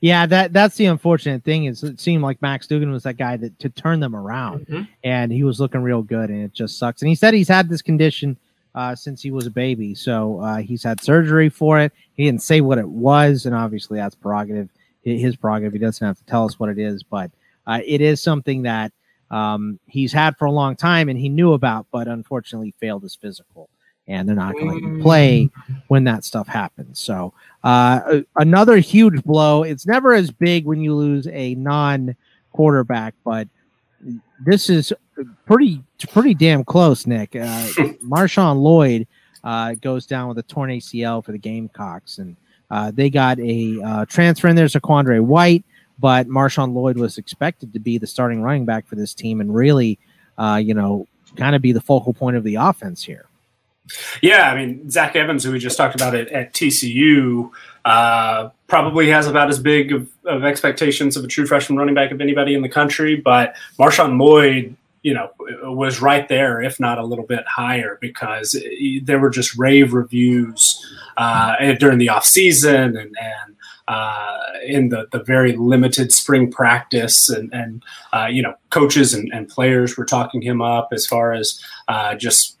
Yeah, 0.00 0.26
that 0.26 0.52
that's 0.52 0.76
the 0.76 0.86
unfortunate 0.86 1.44
thing 1.44 1.66
is 1.66 1.84
it 1.84 2.00
seemed 2.00 2.24
like 2.24 2.42
Max 2.42 2.66
Duggan 2.66 2.90
was 2.90 3.04
that 3.04 3.16
guy 3.16 3.36
that 3.36 3.56
to 3.60 3.68
turn 3.68 4.00
them 4.00 4.16
around, 4.16 4.66
Mhm. 4.66 4.88
and 5.04 5.32
he 5.32 5.44
was 5.44 5.60
looking 5.60 5.80
real 5.80 6.02
good, 6.02 6.28
and 6.28 6.42
it 6.44 6.52
just 6.52 6.76
sucks. 6.76 7.02
And 7.02 7.08
he 7.08 7.14
said 7.14 7.34
he's 7.34 7.48
had 7.48 7.68
this 7.68 7.82
condition 7.82 8.36
uh, 8.74 8.96
since 8.96 9.22
he 9.22 9.30
was 9.30 9.46
a 9.46 9.50
baby, 9.50 9.94
so 9.94 10.40
uh, 10.40 10.56
he's 10.56 10.82
had 10.82 11.00
surgery 11.00 11.48
for 11.48 11.78
it. 11.78 11.92
He 12.14 12.24
didn't 12.24 12.42
say 12.42 12.60
what 12.60 12.78
it 12.78 12.88
was, 12.88 13.46
and 13.46 13.54
obviously 13.54 13.98
that's 13.98 14.16
prerogative, 14.16 14.68
his 15.02 15.36
prerogative. 15.36 15.72
He 15.72 15.78
doesn't 15.78 16.06
have 16.06 16.18
to 16.18 16.24
tell 16.24 16.44
us 16.44 16.58
what 16.58 16.68
it 16.68 16.78
is, 16.78 17.02
but 17.02 17.30
uh, 17.66 17.80
it 17.84 18.00
is 18.00 18.22
something 18.22 18.62
that 18.62 18.92
um, 19.30 19.78
he's 19.86 20.12
had 20.12 20.36
for 20.36 20.44
a 20.44 20.50
long 20.50 20.76
time, 20.76 21.08
and 21.08 21.18
he 21.18 21.28
knew 21.28 21.54
about, 21.54 21.86
but 21.90 22.06
unfortunately 22.06 22.74
failed 22.78 23.02
his 23.02 23.14
physical, 23.14 23.68
and 24.06 24.28
they're 24.28 24.36
not 24.36 24.52
going 24.54 24.68
to 24.68 24.74
let 24.74 24.82
him 24.82 25.02
play 25.02 25.50
when 25.88 26.04
that 26.04 26.24
stuff 26.24 26.46
happens. 26.46 27.00
So 27.00 27.32
uh, 27.64 28.20
another 28.36 28.76
huge 28.76 29.22
blow. 29.24 29.62
It's 29.62 29.86
never 29.86 30.12
as 30.12 30.30
big 30.30 30.66
when 30.66 30.80
you 30.80 30.94
lose 30.94 31.26
a 31.28 31.54
non-quarterback, 31.54 33.14
but 33.24 33.48
this 34.44 34.68
is 34.68 34.92
pretty 35.46 35.82
pretty 36.10 36.34
damn 36.34 36.64
close. 36.64 37.06
Nick 37.06 37.36
uh, 37.36 37.38
Marshawn 38.04 38.60
Lloyd 38.60 39.06
uh, 39.44 39.74
goes 39.74 40.06
down 40.06 40.28
with 40.28 40.38
a 40.38 40.42
torn 40.42 40.70
ACL 40.70 41.24
for 41.24 41.32
the 41.32 41.38
Gamecocks, 41.38 42.18
and 42.18 42.36
uh, 42.72 42.90
they 42.90 43.10
got 43.10 43.38
a 43.38 43.78
uh, 43.84 44.04
transfer 44.06 44.48
in 44.48 44.56
there, 44.56 44.64
Zaquandre 44.64 45.20
White, 45.20 45.62
but 45.98 46.26
Marshawn 46.26 46.72
Lloyd 46.72 46.96
was 46.96 47.18
expected 47.18 47.74
to 47.74 47.78
be 47.78 47.98
the 47.98 48.06
starting 48.06 48.40
running 48.40 48.64
back 48.64 48.86
for 48.86 48.96
this 48.96 49.12
team, 49.12 49.42
and 49.42 49.54
really, 49.54 49.98
uh, 50.38 50.58
you 50.60 50.72
know, 50.72 51.06
kind 51.36 51.54
of 51.54 51.60
be 51.60 51.72
the 51.72 51.82
focal 51.82 52.14
point 52.14 52.34
of 52.34 52.44
the 52.44 52.54
offense 52.54 53.02
here. 53.04 53.26
Yeah, 54.22 54.50
I 54.50 54.56
mean 54.56 54.88
Zach 54.88 55.14
Evans, 55.16 55.44
who 55.44 55.52
we 55.52 55.58
just 55.58 55.76
talked 55.76 55.94
about 55.94 56.14
at, 56.14 56.28
at 56.28 56.54
TCU, 56.54 57.50
uh, 57.84 58.48
probably 58.68 59.10
has 59.10 59.26
about 59.26 59.50
as 59.50 59.58
big 59.58 59.92
of, 59.92 60.08
of 60.24 60.42
expectations 60.42 61.14
of 61.18 61.24
a 61.24 61.28
true 61.28 61.44
freshman 61.44 61.78
running 61.78 61.94
back 61.94 62.10
of 62.10 62.22
anybody 62.22 62.54
in 62.54 62.62
the 62.62 62.70
country. 62.70 63.16
But 63.16 63.54
Marshawn 63.78 64.18
Lloyd, 64.18 64.74
you 65.02 65.14
know, 65.14 65.30
was 65.64 66.00
right 66.00 66.28
there, 66.28 66.62
if 66.62 66.78
not 66.78 66.98
a 66.98 67.04
little 67.04 67.26
bit 67.26 67.44
higher, 67.46 67.98
because 68.00 68.56
there 69.02 69.18
were 69.18 69.30
just 69.30 69.56
rave 69.58 69.92
reviews 69.92 70.80
uh, 71.16 71.72
during 71.74 71.98
the 71.98 72.08
off 72.08 72.24
season 72.24 72.96
and 72.96 73.16
and 73.20 73.56
uh, 73.88 74.38
in 74.64 74.90
the, 74.90 75.08
the 75.10 75.22
very 75.24 75.56
limited 75.56 76.12
spring 76.12 76.50
practice 76.50 77.28
and, 77.28 77.52
and 77.52 77.82
uh, 78.12 78.28
you 78.30 78.40
know 78.40 78.54
coaches 78.70 79.12
and, 79.12 79.30
and 79.34 79.48
players 79.48 79.96
were 79.96 80.04
talking 80.04 80.40
him 80.40 80.62
up 80.62 80.88
as 80.92 81.04
far 81.06 81.32
as 81.32 81.60
uh, 81.88 82.14
just 82.14 82.56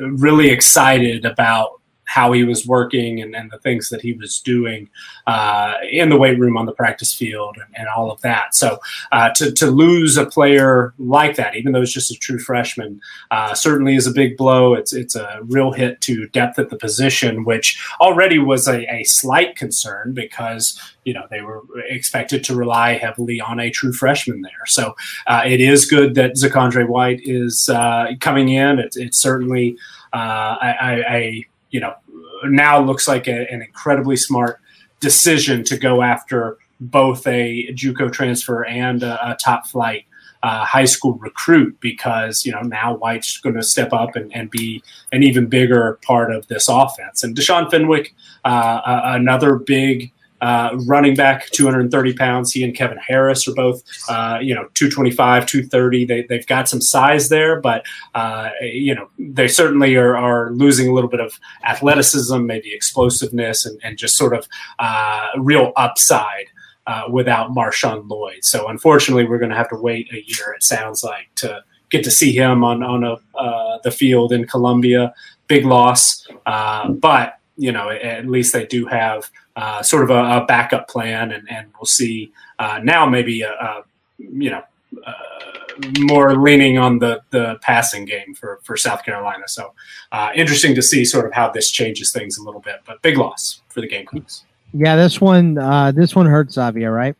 really 0.00 0.48
excited 0.48 1.26
about 1.26 1.81
how 2.12 2.30
he 2.32 2.44
was 2.44 2.66
working 2.66 3.22
and, 3.22 3.34
and 3.34 3.50
the 3.50 3.58
things 3.60 3.88
that 3.88 4.02
he 4.02 4.12
was 4.12 4.38
doing 4.40 4.86
uh, 5.26 5.76
in 5.90 6.10
the 6.10 6.16
weight 6.16 6.38
room 6.38 6.58
on 6.58 6.66
the 6.66 6.72
practice 6.72 7.14
field 7.14 7.56
and, 7.56 7.74
and 7.74 7.88
all 7.88 8.10
of 8.10 8.20
that. 8.20 8.54
So 8.54 8.78
uh, 9.12 9.30
to, 9.36 9.50
to 9.52 9.66
lose 9.68 10.18
a 10.18 10.26
player 10.26 10.92
like 10.98 11.36
that, 11.36 11.56
even 11.56 11.72
though 11.72 11.80
it's 11.80 11.90
just 11.90 12.10
a 12.10 12.16
true 12.16 12.38
freshman, 12.38 13.00
uh, 13.30 13.54
certainly 13.54 13.94
is 13.96 14.06
a 14.06 14.12
big 14.12 14.36
blow. 14.36 14.74
It's 14.74 14.92
it's 14.92 15.16
a 15.16 15.40
real 15.44 15.72
hit 15.72 16.02
to 16.02 16.28
depth 16.28 16.58
at 16.58 16.68
the 16.68 16.76
position, 16.76 17.44
which 17.44 17.82
already 17.98 18.38
was 18.38 18.68
a, 18.68 18.80
a 18.94 19.04
slight 19.04 19.56
concern 19.56 20.12
because 20.12 20.78
you 21.04 21.14
know 21.14 21.26
they 21.30 21.40
were 21.40 21.62
expected 21.88 22.44
to 22.44 22.54
rely 22.54 22.92
heavily 22.92 23.40
on 23.40 23.58
a 23.58 23.70
true 23.70 23.92
freshman 23.94 24.42
there. 24.42 24.66
So 24.66 24.94
uh, 25.26 25.44
it 25.46 25.62
is 25.62 25.86
good 25.86 26.14
that 26.16 26.34
Zaquandre 26.34 26.86
White 26.86 27.20
is 27.24 27.70
uh, 27.70 28.08
coming 28.20 28.50
in. 28.50 28.78
It's 28.78 28.98
it's 28.98 29.18
certainly 29.18 29.78
uh, 30.12 30.56
I 30.60 31.46
you 31.72 31.80
know 31.80 31.94
now 32.44 32.80
looks 32.80 33.08
like 33.08 33.28
a, 33.28 33.50
an 33.50 33.62
incredibly 33.62 34.16
smart 34.16 34.60
decision 35.00 35.64
to 35.64 35.76
go 35.76 36.02
after 36.02 36.58
both 36.80 37.26
a 37.26 37.68
JUCO 37.72 38.12
transfer 38.12 38.64
and 38.64 39.02
a, 39.02 39.30
a 39.30 39.36
top 39.36 39.66
flight 39.66 40.04
uh, 40.42 40.64
high 40.64 40.84
school 40.84 41.14
recruit 41.14 41.78
because 41.80 42.44
you 42.44 42.50
know 42.50 42.62
now 42.62 42.96
White's 42.96 43.38
going 43.38 43.54
to 43.54 43.62
step 43.62 43.92
up 43.92 44.16
and, 44.16 44.34
and 44.34 44.50
be 44.50 44.82
an 45.12 45.22
even 45.22 45.46
bigger 45.46 45.98
part 46.04 46.34
of 46.34 46.46
this 46.48 46.68
offense. 46.68 47.22
And 47.22 47.36
Deshaun 47.36 47.70
Fenwick, 47.70 48.14
uh, 48.44 48.80
another 48.84 49.56
big 49.56 50.10
uh, 50.42 50.76
running 50.86 51.14
back, 51.14 51.46
230 51.50 52.14
pounds. 52.14 52.52
He 52.52 52.64
and 52.64 52.74
Kevin 52.74 52.98
Harris 52.98 53.46
are 53.46 53.54
both, 53.54 53.82
uh, 54.08 54.38
you 54.42 54.54
know, 54.54 54.64
225, 54.74 55.46
230. 55.46 56.04
They, 56.04 56.22
they've 56.22 56.46
got 56.48 56.68
some 56.68 56.80
size 56.80 57.28
there, 57.28 57.60
but, 57.60 57.86
uh, 58.16 58.50
you 58.60 58.92
know, 58.92 59.08
they 59.20 59.46
certainly 59.46 59.94
are, 59.94 60.16
are 60.16 60.50
losing 60.50 60.88
a 60.88 60.92
little 60.92 61.08
bit 61.08 61.20
of 61.20 61.38
athleticism, 61.64 62.44
maybe 62.44 62.74
explosiveness, 62.74 63.64
and, 63.64 63.80
and 63.84 63.96
just 63.96 64.16
sort 64.16 64.34
of 64.36 64.48
uh, 64.80 65.28
real 65.38 65.72
upside. 65.76 66.46
Uh, 66.84 67.04
without 67.08 67.52
Marshawn 67.52 68.10
Lloyd, 68.10 68.42
so 68.42 68.66
unfortunately, 68.66 69.24
we're 69.24 69.38
going 69.38 69.52
to 69.52 69.56
have 69.56 69.68
to 69.68 69.76
wait 69.76 70.12
a 70.12 70.16
year. 70.16 70.52
It 70.52 70.64
sounds 70.64 71.04
like 71.04 71.32
to 71.36 71.62
get 71.90 72.02
to 72.02 72.10
see 72.10 72.36
him 72.36 72.64
on 72.64 72.82
on 72.82 73.04
a, 73.04 73.78
the 73.84 73.92
field 73.92 74.32
in 74.32 74.48
Columbia. 74.48 75.14
Big 75.46 75.64
loss, 75.64 76.26
but 76.44 77.38
you 77.56 77.70
know, 77.70 77.88
at 77.88 78.26
least 78.26 78.52
they 78.52 78.66
do 78.66 78.84
have 78.86 79.30
uh, 79.56 79.82
sort 79.82 80.04
of 80.04 80.10
a, 80.10 80.42
a, 80.42 80.44
backup 80.46 80.88
plan, 80.88 81.32
and, 81.32 81.48
and 81.50 81.68
we'll 81.74 81.86
see 81.86 82.32
uh, 82.58 82.80
now 82.82 83.06
maybe 83.06 83.42
a, 83.42 83.50
a 83.50 83.84
you 84.18 84.50
know 84.50 84.62
uh, 85.06 85.12
more 86.00 86.36
leaning 86.36 86.78
on 86.78 86.98
the 86.98 87.22
the 87.30 87.58
passing 87.62 88.04
game 88.04 88.34
for 88.34 88.60
for 88.62 88.76
South 88.76 89.04
Carolina. 89.04 89.46
So 89.46 89.74
uh, 90.12 90.30
interesting 90.34 90.74
to 90.74 90.82
see 90.82 91.04
sort 91.04 91.26
of 91.26 91.32
how 91.32 91.50
this 91.50 91.70
changes 91.70 92.12
things 92.12 92.38
a 92.38 92.42
little 92.42 92.60
bit, 92.60 92.76
but 92.86 93.02
big 93.02 93.18
loss 93.18 93.62
for 93.68 93.80
the 93.80 93.88
Gamecocks. 93.88 94.44
Yeah, 94.74 94.96
this 94.96 95.20
one 95.20 95.58
uh, 95.58 95.92
this 95.92 96.14
one 96.14 96.26
hurts 96.26 96.54
Xavier, 96.54 96.92
right? 96.92 97.14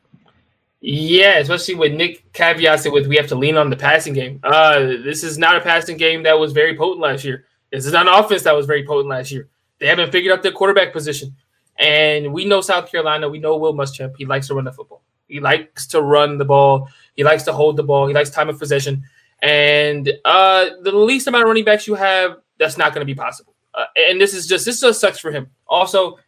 Yeah, 0.81 1.39
especially 1.39 1.77
with 1.77 1.93
Nick 1.93 2.33
caveats 2.33 2.87
it 2.87 2.93
with 2.93 3.07
we 3.07 3.17
have 3.17 3.29
to 3.29 3.37
lean 3.37 3.57
on 3.57 3.71
the 3.71 3.77
passing 3.77 4.15
game. 4.15 4.41
Uh, 4.43 4.81
this 4.81 5.23
is 5.23 5.39
not 5.39 5.57
a 5.57 5.61
passing 5.61 5.97
game 5.97 6.25
that 6.25 6.39
was 6.39 6.53
very 6.53 6.77
potent 6.77 7.01
last 7.01 7.25
year. 7.25 7.45
This 7.71 7.87
is 7.87 7.93
not 7.93 8.09
an 8.09 8.13
offense 8.13 8.43
that 8.43 8.57
was 8.57 8.67
very 8.67 8.85
potent 8.85 9.09
last 9.09 9.31
year. 9.31 9.49
They 9.79 9.87
haven't 9.87 10.11
figured 10.11 10.37
out 10.37 10.43
their 10.43 10.53
quarterback 10.53 10.93
position. 10.93 11.35
And 11.79 12.33
we 12.33 12.45
know 12.45 12.61
South 12.61 12.91
Carolina, 12.91 13.29
we 13.29 13.39
know 13.39 13.57
Will 13.57 13.75
Muschamp. 13.75 14.15
He 14.17 14.27
likes 14.27 14.47
to 14.49 14.55
run 14.55 14.65
the 14.65 14.73
football. 14.73 15.03
He 15.27 15.41
likes 15.41 15.87
to 15.89 16.03
run 16.03 16.39
the 16.39 16.45
ball. 16.45 16.89
He 17.17 17.25
likes 17.25 17.43
to 17.45 17.53
hold 17.53 17.77
the 17.77 17.83
ball. 17.83 18.07
He 18.07 18.15
likes 18.15 18.31
time 18.31 18.49
of 18.49 18.59
possession. 18.59 19.05
And 19.43 20.13
uh, 20.25 20.67
the 20.83 20.93
least 20.93 21.27
amount 21.27 21.45
of 21.45 21.49
running 21.49 21.65
backs 21.65 21.87
you 21.87 21.95
have, 21.95 22.37
that's 22.59 22.77
not 22.77 22.95
going 22.95 23.01
to 23.01 23.07
be 23.07 23.15
possible. 23.15 23.55
Uh, 23.75 23.87
and 23.97 24.21
this 24.21 24.35
is 24.35 24.47
just 24.47 24.65
this 24.67 24.81
just 24.81 25.01
sucks 25.01 25.19
for 25.19 25.33
him. 25.33 25.49
Also, 25.67 26.19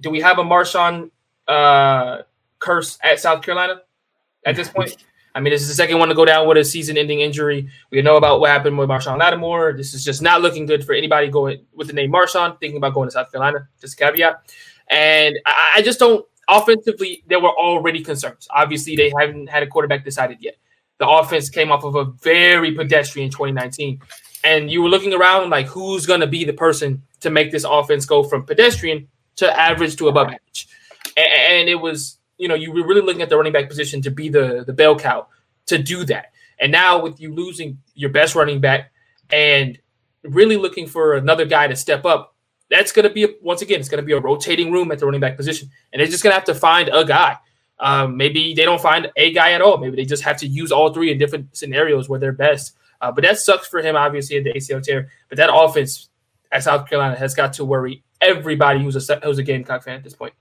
do 0.00 0.10
we 0.10 0.20
have 0.20 0.38
a 0.38 0.42
Marshawn 0.42 1.10
uh, 1.48 2.18
curse 2.58 2.98
at 3.02 3.18
South 3.18 3.42
Carolina 3.42 3.80
at 4.44 4.54
this 4.54 4.68
point? 4.68 4.96
I 5.34 5.40
mean, 5.40 5.52
this 5.52 5.62
is 5.62 5.68
the 5.68 5.74
second 5.74 5.98
one 5.98 6.08
to 6.08 6.14
go 6.14 6.24
down 6.24 6.48
with 6.48 6.58
a 6.58 6.64
season-ending 6.64 7.20
injury. 7.20 7.68
We 7.90 8.02
know 8.02 8.16
about 8.16 8.40
what 8.40 8.50
happened 8.50 8.76
with 8.76 8.88
Marshawn 8.88 9.18
Lattimore. 9.18 9.74
This 9.76 9.94
is 9.94 10.04
just 10.04 10.22
not 10.22 10.42
looking 10.42 10.66
good 10.66 10.84
for 10.84 10.92
anybody 10.92 11.28
going 11.28 11.64
with 11.72 11.86
the 11.86 11.92
name 11.92 12.12
Marshawn, 12.12 12.58
thinking 12.58 12.78
about 12.78 12.94
going 12.94 13.08
to 13.08 13.12
South 13.12 13.30
Carolina. 13.30 13.68
Just 13.80 13.96
caveat. 13.96 14.42
And 14.90 15.38
I, 15.46 15.74
I 15.76 15.82
just 15.82 15.98
don't. 15.98 16.24
Offensively, 16.48 17.22
there 17.28 17.38
were 17.38 17.50
already 17.50 18.02
concerns. 18.02 18.48
Obviously, 18.50 18.96
they 18.96 19.12
haven't 19.16 19.48
had 19.48 19.62
a 19.62 19.66
quarterback 19.66 20.04
decided 20.04 20.38
yet. 20.40 20.56
The 20.98 21.08
offense 21.08 21.48
came 21.48 21.70
off 21.70 21.84
of 21.84 21.94
a 21.94 22.04
very 22.04 22.72
pedestrian 22.72 23.30
2019, 23.30 24.00
and 24.42 24.70
you 24.70 24.82
were 24.82 24.88
looking 24.88 25.14
around 25.14 25.50
like, 25.50 25.66
who's 25.66 26.06
going 26.06 26.20
to 26.20 26.26
be 26.26 26.44
the 26.44 26.52
person 26.52 27.02
to 27.20 27.30
make 27.30 27.52
this 27.52 27.64
offense 27.64 28.04
go 28.04 28.24
from 28.24 28.44
pedestrian 28.44 29.06
to 29.36 29.58
average 29.58 29.96
to 29.96 30.08
above 30.08 30.26
average? 30.26 30.66
And, 31.16 31.28
and 31.28 31.68
it 31.68 31.76
was 31.76 32.18
you 32.40 32.48
know, 32.48 32.54
you 32.54 32.72
were 32.72 32.86
really 32.86 33.02
looking 33.02 33.20
at 33.20 33.28
the 33.28 33.36
running 33.36 33.52
back 33.52 33.68
position 33.68 34.00
to 34.02 34.10
be 34.10 34.30
the 34.30 34.64
the 34.66 34.72
bell 34.72 34.98
cow 34.98 35.26
to 35.66 35.78
do 35.78 36.04
that. 36.06 36.32
And 36.58 36.72
now 36.72 37.00
with 37.00 37.20
you 37.20 37.32
losing 37.34 37.78
your 37.94 38.10
best 38.10 38.34
running 38.34 38.60
back 38.60 38.90
and 39.30 39.78
really 40.24 40.56
looking 40.56 40.86
for 40.86 41.14
another 41.14 41.44
guy 41.44 41.68
to 41.68 41.76
step 41.76 42.06
up, 42.06 42.29
that's 42.70 42.92
going 42.92 43.06
to 43.06 43.12
be 43.12 43.24
a, 43.24 43.28
once 43.42 43.62
again, 43.62 43.80
it's 43.80 43.88
going 43.88 44.02
to 44.02 44.06
be 44.06 44.12
a 44.12 44.20
rotating 44.20 44.70
room 44.70 44.90
at 44.92 44.98
the 44.98 45.06
running 45.06 45.20
back 45.20 45.36
position, 45.36 45.70
and 45.92 46.00
they're 46.00 46.06
just 46.06 46.22
going 46.22 46.30
to 46.30 46.36
have 46.36 46.44
to 46.44 46.54
find 46.54 46.88
a 46.92 47.04
guy. 47.04 47.36
Um, 47.78 48.16
maybe 48.16 48.54
they 48.54 48.64
don't 48.64 48.80
find 48.80 49.10
a 49.16 49.32
guy 49.32 49.52
at 49.52 49.62
all. 49.62 49.78
Maybe 49.78 49.96
they 49.96 50.04
just 50.04 50.22
have 50.22 50.36
to 50.38 50.46
use 50.46 50.70
all 50.70 50.92
three 50.92 51.10
in 51.10 51.18
different 51.18 51.56
scenarios 51.56 52.08
where 52.08 52.20
they're 52.20 52.32
best. 52.32 52.76
Uh, 53.00 53.10
but 53.10 53.24
that 53.24 53.38
sucks 53.38 53.66
for 53.66 53.80
him, 53.80 53.96
obviously, 53.96 54.36
at 54.36 54.44
the 54.44 54.52
ACL 54.52 54.82
tear. 54.82 55.08
But 55.28 55.38
that 55.38 55.50
offense 55.52 56.10
at 56.52 56.62
South 56.62 56.88
Carolina 56.88 57.16
has 57.16 57.34
got 57.34 57.54
to 57.54 57.64
worry 57.64 58.02
everybody 58.20 58.82
who's 58.82 59.08
a 59.08 59.20
who's 59.20 59.38
a 59.38 59.42
Gamecock 59.42 59.82
fan 59.82 59.96
at 59.96 60.04
this 60.04 60.14
point. 60.14 60.34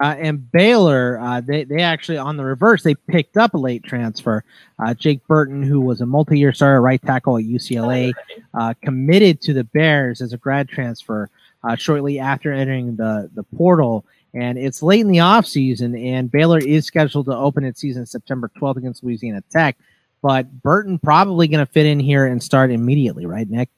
Uh, 0.00 0.16
and 0.18 0.50
Baylor, 0.50 1.20
uh, 1.20 1.40
they 1.40 1.64
they 1.64 1.80
actually 1.80 2.18
on 2.18 2.36
the 2.36 2.44
reverse 2.44 2.82
they 2.82 2.94
picked 2.94 3.36
up 3.36 3.54
a 3.54 3.58
late 3.58 3.84
transfer. 3.84 4.44
Uh, 4.84 4.92
Jake 4.92 5.24
Burton, 5.28 5.62
who 5.62 5.80
was 5.80 6.00
a 6.00 6.06
multi-year 6.06 6.52
starter 6.52 6.80
right 6.80 7.00
tackle 7.00 7.38
at 7.38 7.44
UCLA, 7.44 8.12
uh, 8.54 8.74
committed 8.82 9.40
to 9.42 9.52
the 9.52 9.64
Bears 9.64 10.20
as 10.20 10.32
a 10.32 10.36
grad 10.36 10.68
transfer 10.68 11.30
uh, 11.62 11.76
shortly 11.76 12.18
after 12.18 12.52
entering 12.52 12.96
the 12.96 13.30
the 13.34 13.44
portal. 13.56 14.04
And 14.34 14.58
it's 14.58 14.82
late 14.82 15.00
in 15.00 15.08
the 15.08 15.18
offseason, 15.18 15.96
and 16.04 16.28
Baylor 16.30 16.58
is 16.58 16.86
scheduled 16.86 17.26
to 17.26 17.36
open 17.36 17.62
its 17.62 17.80
season 17.80 18.04
September 18.04 18.50
12th 18.58 18.78
against 18.78 19.04
Louisiana 19.04 19.44
Tech. 19.48 19.76
But 20.22 20.50
Burton 20.60 20.98
probably 20.98 21.46
going 21.46 21.64
to 21.64 21.70
fit 21.70 21.86
in 21.86 22.00
here 22.00 22.26
and 22.26 22.42
start 22.42 22.72
immediately, 22.72 23.26
right, 23.26 23.48
Nick? 23.48 23.68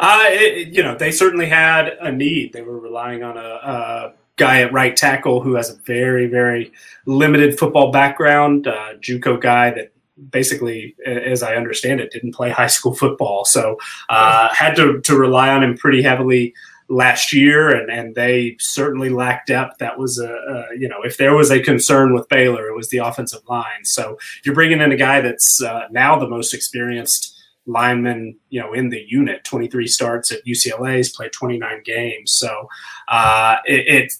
Uh, 0.00 0.24
it, 0.28 0.68
you 0.68 0.82
know, 0.82 0.96
they 0.96 1.10
certainly 1.10 1.46
had 1.46 1.98
a 2.00 2.10
need. 2.10 2.54
They 2.54 2.62
were 2.62 2.78
relying 2.78 3.22
on 3.22 3.36
a, 3.36 3.40
a 3.40 4.14
guy 4.36 4.62
at 4.62 4.72
right 4.72 4.96
tackle 4.96 5.40
who 5.40 5.54
has 5.54 5.70
a 5.70 5.76
very, 5.82 6.26
very 6.26 6.72
limited 7.06 7.58
football 7.58 7.92
background, 7.92 8.66
uh, 8.66 8.94
JUCO 9.00 9.40
guy 9.40 9.70
that 9.70 9.92
basically, 10.30 10.96
as 11.06 11.42
I 11.42 11.56
understand 11.56 12.00
it, 12.00 12.12
didn't 12.12 12.34
play 12.34 12.50
high 12.50 12.66
school 12.66 12.94
football. 12.94 13.44
So 13.44 13.78
uh, 14.08 14.52
had 14.52 14.76
to, 14.76 15.00
to 15.00 15.16
rely 15.16 15.50
on 15.50 15.62
him 15.62 15.76
pretty 15.76 16.02
heavily 16.02 16.54
last 16.88 17.32
year, 17.32 17.70
and, 17.70 17.90
and 17.90 18.14
they 18.14 18.56
certainly 18.58 19.08
lacked 19.08 19.48
depth. 19.48 19.78
That 19.78 19.98
was 19.98 20.18
a, 20.18 20.32
a, 20.32 20.64
you 20.78 20.88
know 20.88 21.02
if 21.02 21.16
there 21.16 21.34
was 21.34 21.50
a 21.50 21.62
concern 21.62 22.12
with 22.12 22.28
Baylor, 22.28 22.68
it 22.68 22.76
was 22.76 22.90
the 22.90 22.98
offensive 22.98 23.40
line. 23.48 23.84
So 23.84 24.18
you're 24.44 24.54
bringing 24.54 24.80
in 24.80 24.92
a 24.92 24.96
guy 24.96 25.20
that's 25.20 25.62
uh, 25.62 25.88
now 25.90 26.18
the 26.18 26.28
most 26.28 26.52
experienced 26.52 27.34
lineman, 27.66 28.36
you 28.50 28.60
know, 28.60 28.72
in 28.72 28.90
the 28.90 29.04
unit. 29.08 29.44
23 29.44 29.86
starts 29.86 30.30
at 30.30 30.44
UCLA. 30.44 31.14
Played 31.14 31.32
29 31.32 31.82
games. 31.84 32.32
So 32.32 32.68
uh, 33.08 33.56
it, 33.64 33.88
it, 33.88 34.12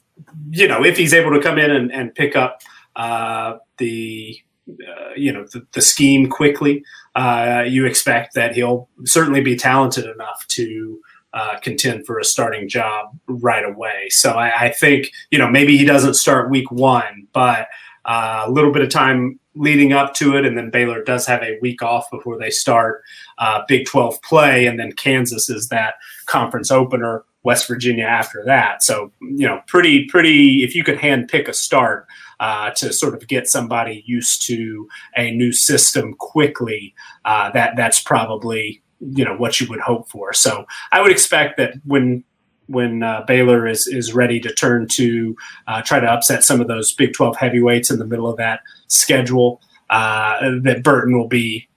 you 0.50 0.68
know, 0.68 0.84
if 0.84 0.96
he's 0.96 1.14
able 1.14 1.32
to 1.32 1.40
come 1.40 1.58
in 1.58 1.70
and, 1.70 1.92
and 1.92 2.14
pick 2.14 2.36
up 2.36 2.60
uh, 2.96 3.58
the 3.78 4.38
uh, 4.68 5.12
you 5.16 5.32
know 5.32 5.44
the, 5.52 5.66
the 5.72 5.82
scheme 5.82 6.28
quickly, 6.28 6.84
uh, 7.14 7.64
you 7.66 7.86
expect 7.86 8.34
that 8.34 8.54
he'll 8.54 8.88
certainly 9.04 9.40
be 9.40 9.56
talented 9.56 10.06
enough 10.06 10.46
to 10.48 11.00
uh, 11.34 11.58
contend 11.60 12.06
for 12.06 12.18
a 12.18 12.24
starting 12.24 12.68
job 12.68 13.08
right 13.26 13.64
away. 13.64 14.08
So 14.10 14.32
I, 14.32 14.66
I, 14.66 14.70
think 14.70 15.10
you 15.30 15.38
know 15.38 15.50
maybe 15.50 15.76
he 15.76 15.84
doesn't 15.84 16.14
start 16.14 16.50
week 16.50 16.70
one, 16.70 17.26
but 17.32 17.68
uh, 18.04 18.44
a 18.46 18.50
little 18.50 18.72
bit 18.72 18.82
of 18.82 18.90
time 18.90 19.38
leading 19.56 19.92
up 19.92 20.14
to 20.14 20.36
it, 20.36 20.44
and 20.44 20.56
then 20.56 20.70
Baylor 20.70 21.02
does 21.02 21.26
have 21.26 21.42
a 21.42 21.58
week 21.60 21.82
off 21.82 22.10
before 22.10 22.38
they 22.38 22.50
start 22.50 23.02
uh, 23.38 23.62
Big 23.68 23.86
12 23.86 24.20
play, 24.22 24.66
and 24.66 24.78
then 24.78 24.92
Kansas 24.92 25.48
is 25.48 25.68
that 25.68 25.94
conference 26.26 26.70
opener. 26.70 27.24
West 27.44 27.68
Virginia 27.68 28.04
after 28.04 28.42
that. 28.44 28.82
So 28.82 29.12
you 29.20 29.46
know, 29.46 29.62
pretty 29.68 30.06
pretty. 30.06 30.64
If 30.64 30.74
you 30.74 30.82
could 30.82 30.98
hand 30.98 31.28
pick 31.28 31.46
a 31.46 31.52
start 31.52 32.06
uh, 32.40 32.70
to 32.72 32.92
sort 32.92 33.14
of 33.14 33.28
get 33.28 33.48
somebody 33.48 34.02
used 34.06 34.46
to 34.46 34.88
a 35.16 35.30
new 35.30 35.52
system 35.52 36.14
quickly, 36.14 36.94
uh, 37.24 37.50
that 37.52 37.76
that's 37.76 38.00
probably 38.00 38.82
you 39.00 39.24
know 39.24 39.36
what 39.36 39.60
you 39.60 39.68
would 39.68 39.80
hope 39.80 40.08
for. 40.08 40.32
So 40.32 40.64
I 40.90 41.00
would 41.00 41.12
expect 41.12 41.58
that 41.58 41.74
when 41.84 42.24
when 42.66 43.02
uh, 43.02 43.24
Baylor 43.26 43.66
is 43.66 43.86
is 43.86 44.14
ready 44.14 44.40
to 44.40 44.52
turn 44.52 44.88
to 44.92 45.36
uh, 45.66 45.82
try 45.82 46.00
to 46.00 46.10
upset 46.10 46.42
some 46.42 46.60
of 46.60 46.68
those 46.68 46.92
Big 46.92 47.12
Twelve 47.12 47.36
heavyweights 47.36 47.90
in 47.90 47.98
the 47.98 48.06
middle 48.06 48.28
of 48.28 48.38
that 48.38 48.60
schedule, 48.88 49.60
uh, 49.90 50.38
that 50.62 50.82
Burton 50.82 51.16
will 51.16 51.28
be 51.28 51.68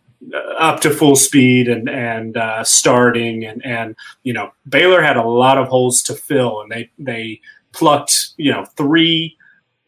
up 0.58 0.80
to 0.82 0.90
full 0.90 1.16
speed 1.16 1.68
and 1.68 1.90
and 1.90 2.38
uh, 2.38 2.64
starting 2.64 3.46
and 3.46 3.64
and 3.66 3.96
you 4.24 4.34
know 4.34 4.52
Baylor 4.68 5.02
had 5.02 5.18
a 5.18 5.24
lot 5.24 5.58
of 5.58 5.68
holes 5.68 6.02
to 6.04 6.14
fill 6.14 6.62
and 6.62 6.72
they 6.72 6.90
they 6.98 7.40
plucked 7.72 8.30
you 8.38 8.52
know 8.52 8.66
three 8.66 9.38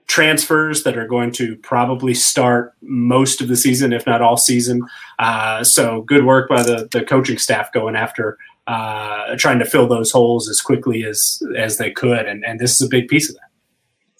transfers 0.10 0.84
that 0.84 0.98
are 0.98 1.08
going 1.08 1.32
to 1.32 1.56
probably 1.58 2.16
start 2.16 2.74
most 2.82 3.42
of 3.42 3.48
the 3.48 3.56
season, 3.56 3.94
if 3.94 4.08
not 4.08 4.24
all 4.24 4.38
season. 4.38 4.86
Uh, 5.20 5.64
so 5.64 6.02
good 6.02 6.26
work 6.26 6.50
by 6.50 6.64
the, 6.64 6.90
the 6.92 7.04
coaching 7.04 7.38
staff 7.38 7.72
going 7.72 7.96
after 7.96 8.36
uh, 8.66 9.36
trying 9.38 9.60
to 9.60 9.66
fill 9.66 9.88
those 9.88 10.12
holes 10.12 10.50
as 10.50 10.62
quickly 10.62 11.04
as 11.04 11.42
as 11.56 11.78
they 11.78 11.92
could, 11.92 12.26
and 12.28 12.44
and 12.46 12.60
this 12.60 12.74
is 12.74 12.82
a 12.82 12.90
big 12.90 13.08
piece 13.08 13.30
of 13.30 13.36
that. 13.36 13.50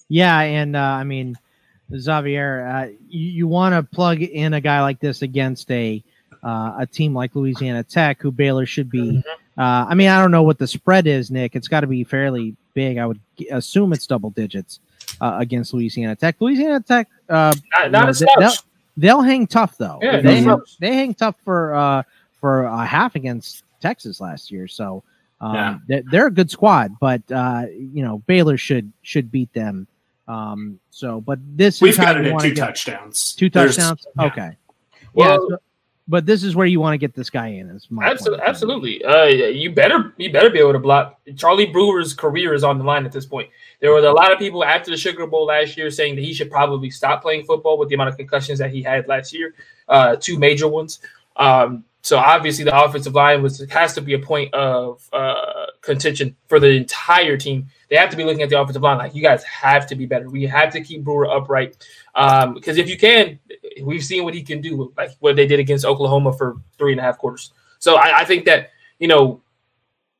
Yeah, 0.07 0.39
and 0.39 0.76
uh, 0.76 0.80
I 0.80 1.03
mean 1.03 1.38
Xavier, 1.95 2.67
uh, 2.67 2.87
you, 3.09 3.29
you 3.31 3.47
want 3.47 3.73
to 3.73 3.83
plug 3.95 4.21
in 4.21 4.53
a 4.53 4.61
guy 4.61 4.81
like 4.81 4.99
this 4.99 5.21
against 5.21 5.69
a 5.71 6.03
uh, 6.43 6.75
a 6.79 6.87
team 6.87 7.13
like 7.13 7.35
Louisiana 7.35 7.83
Tech, 7.83 8.21
who 8.21 8.31
Baylor 8.31 8.65
should 8.65 8.89
be. 8.89 9.11
Mm-hmm. 9.11 9.61
Uh, 9.61 9.85
I 9.89 9.93
mean, 9.93 10.07
I 10.07 10.21
don't 10.21 10.31
know 10.31 10.43
what 10.43 10.57
the 10.57 10.67
spread 10.67 11.05
is, 11.05 11.29
Nick. 11.29 11.55
It's 11.55 11.67
got 11.67 11.81
to 11.81 11.87
be 11.87 12.03
fairly 12.03 12.55
big. 12.73 12.97
I 12.97 13.05
would 13.05 13.19
assume 13.51 13.91
it's 13.91 14.07
double 14.07 14.29
digits 14.29 14.79
uh, 15.19 15.35
against 15.39 15.73
Louisiana 15.73 16.15
Tech. 16.15 16.37
Louisiana 16.39 16.79
Tech, 16.79 17.09
uh, 17.27 17.53
not, 17.77 17.91
not 17.91 18.21
know, 18.21 18.27
they'll, 18.39 18.51
they'll, 18.95 19.21
hang 19.21 19.47
tough 19.47 19.77
though. 19.77 19.99
Yeah, 20.01 20.21
they, 20.21 20.41
hang, 20.41 20.61
they 20.79 20.93
hang 20.93 21.13
tough 21.13 21.35
for 21.43 21.75
uh, 21.75 22.03
for 22.39 22.63
a 22.63 22.85
half 22.85 23.15
against 23.15 23.63
Texas 23.81 24.21
last 24.21 24.49
year. 24.49 24.67
So 24.67 25.03
um, 25.41 25.55
yeah. 25.55 25.77
they're, 25.87 26.03
they're, 26.09 26.27
a 26.27 26.31
good 26.31 26.51
squad, 26.51 26.95
but 26.99 27.21
uh, 27.31 27.65
you 27.69 28.03
know 28.03 28.19
Baylor 28.27 28.57
should 28.57 28.91
should 29.01 29.31
beat 29.31 29.51
them. 29.53 29.87
Um, 30.30 30.80
so, 30.91 31.19
but 31.19 31.39
this 31.57 31.82
we've 31.82 31.97
got 31.97 32.21
it 32.21 32.27
at 32.27 32.39
two 32.39 32.53
touchdowns. 32.53 33.34
Two 33.34 33.49
touchdowns. 33.49 34.05
Yeah. 34.17 34.25
Okay. 34.25 34.57
Well, 35.13 35.32
yeah, 35.32 35.55
so, 35.55 35.61
but 36.07 36.25
this 36.27 36.43
is 36.43 36.55
where 36.55 36.67
you 36.67 36.80
want 36.80 36.93
to 36.93 36.99
get 36.99 37.15
this 37.15 37.32
guy 37.32 37.47
in. 37.47 37.69
Is 37.69 37.88
my 37.89 38.05
absolutely, 38.05 38.45
absolutely. 38.45 39.03
Uh, 39.03 39.25
you 39.25 39.71
better 39.71 40.13
you 40.17 40.32
better 40.32 40.51
be 40.51 40.59
able 40.59 40.73
to 40.73 40.80
block. 40.80 41.19
Charlie 41.36 41.65
Brewer's 41.65 42.13
career 42.13 42.53
is 42.53 42.63
on 42.63 42.77
the 42.77 42.84
line 42.84 43.05
at 43.05 43.11
this 43.11 43.25
point. 43.25 43.49
There 43.80 43.91
was 43.91 44.03
a 44.03 44.11
lot 44.11 44.32
of 44.32 44.38
people 44.38 44.63
after 44.63 44.91
the 44.91 44.97
Sugar 44.97 45.25
Bowl 45.25 45.47
last 45.47 45.77
year 45.77 45.89
saying 45.89 46.15
that 46.15 46.23
he 46.23 46.34
should 46.34 46.51
probably 46.51 46.91
stop 46.91 47.23
playing 47.23 47.45
football 47.45 47.80
with 47.80 47.89
the 47.89 47.95
amount 47.95 48.09
of 48.09 48.17
concussions 48.17 48.59
that 48.59 48.71
he 48.71 48.84
had 48.84 49.07
last 49.07 49.34
year, 49.34 49.55
uh, 49.88 50.15
two 50.15 50.38
major 50.38 50.67
ones. 50.67 50.99
Um, 51.38 51.86
so 52.01 52.17
obviously 52.17 52.65
the 52.65 52.84
offensive 52.84 53.13
line 53.15 53.41
was 53.41 53.59
has 53.69 53.93
to 53.95 54.01
be 54.01 54.13
a 54.13 54.19
point 54.19 54.53
of 54.53 55.07
uh, 55.11 55.65
contention 55.82 56.36
for 56.47 56.59
the 56.59 56.69
entire 56.69 57.38
team. 57.38 57.67
They 57.89 57.95
have 57.95 58.09
to 58.09 58.17
be 58.17 58.23
looking 58.23 58.43
at 58.43 58.49
the 58.49 58.59
offensive 58.59 58.83
line 58.83 58.97
like 58.99 59.15
you 59.15 59.21
guys 59.21 59.43
have 59.43 59.87
to 59.87 59.95
be 59.95 60.05
better. 60.05 60.29
We 60.29 60.45
have 60.45 60.71
to 60.73 60.81
keep 60.81 61.03
Brewer 61.03 61.29
upright 61.29 61.77
um, 62.15 62.53
because 62.53 62.77
if 62.77 62.87
you 62.87 62.97
can, 62.97 63.39
we've 63.83 64.03
seen 64.03 64.23
what 64.23 64.33
he 64.33 64.43
can 64.43 64.61
do, 64.61 64.93
like 64.95 65.11
what 65.19 65.35
they 65.35 65.47
did 65.47 65.59
against 65.59 65.85
Oklahoma 65.85 66.33
for 66.33 66.57
three 66.77 66.91
and 66.91 66.99
a 66.99 67.03
half 67.03 67.17
quarters. 67.17 67.51
So 67.79 67.95
I, 67.95 68.19
I 68.19 68.25
think 68.25 68.45
that 68.45 68.69
you 68.99 69.07
know 69.07 69.41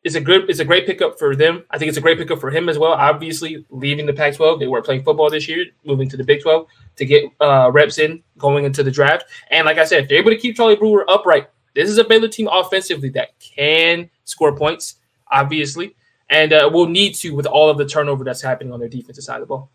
it's 0.04 0.16
a 0.16 0.22
good 0.22 0.50
it's 0.50 0.60
a 0.60 0.66
great 0.66 0.88
pickup 0.88 1.20
for 1.20 1.36
them. 1.36 1.64
I 1.70 1.78
think 1.78 1.90
it's 1.90 1.98
a 1.98 2.02
great 2.02 2.18
pickup 2.18 2.40
for 2.40 2.50
him 2.50 2.70
as 2.70 2.80
well. 2.80 2.94
Obviously, 2.94 3.66
leaving 3.70 4.06
the 4.06 4.14
Pac-12, 4.14 4.60
they 4.60 4.68
were 4.68 4.82
playing 4.82 5.04
football 5.04 5.30
this 5.30 5.48
year, 5.48 5.66
moving 5.86 6.10
to 6.10 6.18
the 6.18 6.24
Big 6.24 6.42
12 6.42 6.68
to 6.96 7.06
get 7.06 7.26
uh, 7.42 7.70
reps 7.72 8.00
in 8.00 8.24
going 8.38 8.66
into 8.66 8.82
the 8.82 8.92
draft. 8.92 9.26
And 9.52 9.66
like 9.66 9.78
I 9.78 9.86
said, 9.86 10.04
if 10.04 10.10
they're 10.10 10.20
able 10.20 10.32
to 10.32 10.38
keep 10.38 10.56
Charlie 10.56 10.78
Brewer 10.78 11.06
upright, 11.10 11.50
this 11.76 11.90
is 11.90 11.98
a 11.98 12.04
Baylor 12.04 12.30
team 12.30 12.48
offensively 12.52 13.10
that 13.10 13.38
can 13.40 14.10
score 14.24 14.56
points, 14.56 14.96
obviously, 15.30 15.96
and 16.30 16.54
uh, 16.54 16.70
will 16.72 16.88
need 16.88 17.16
to 17.16 17.32
with 17.32 17.46
all 17.46 17.70
of 17.70 17.78
the 17.78 17.86
turnover 17.86 18.24
that's 18.24 18.42
happening 18.42 18.72
on 18.72 18.80
their 18.80 18.90
defensive 18.90 19.24
side 19.24 19.36
of 19.36 19.42
the 19.42 19.48
ball. 19.48 19.72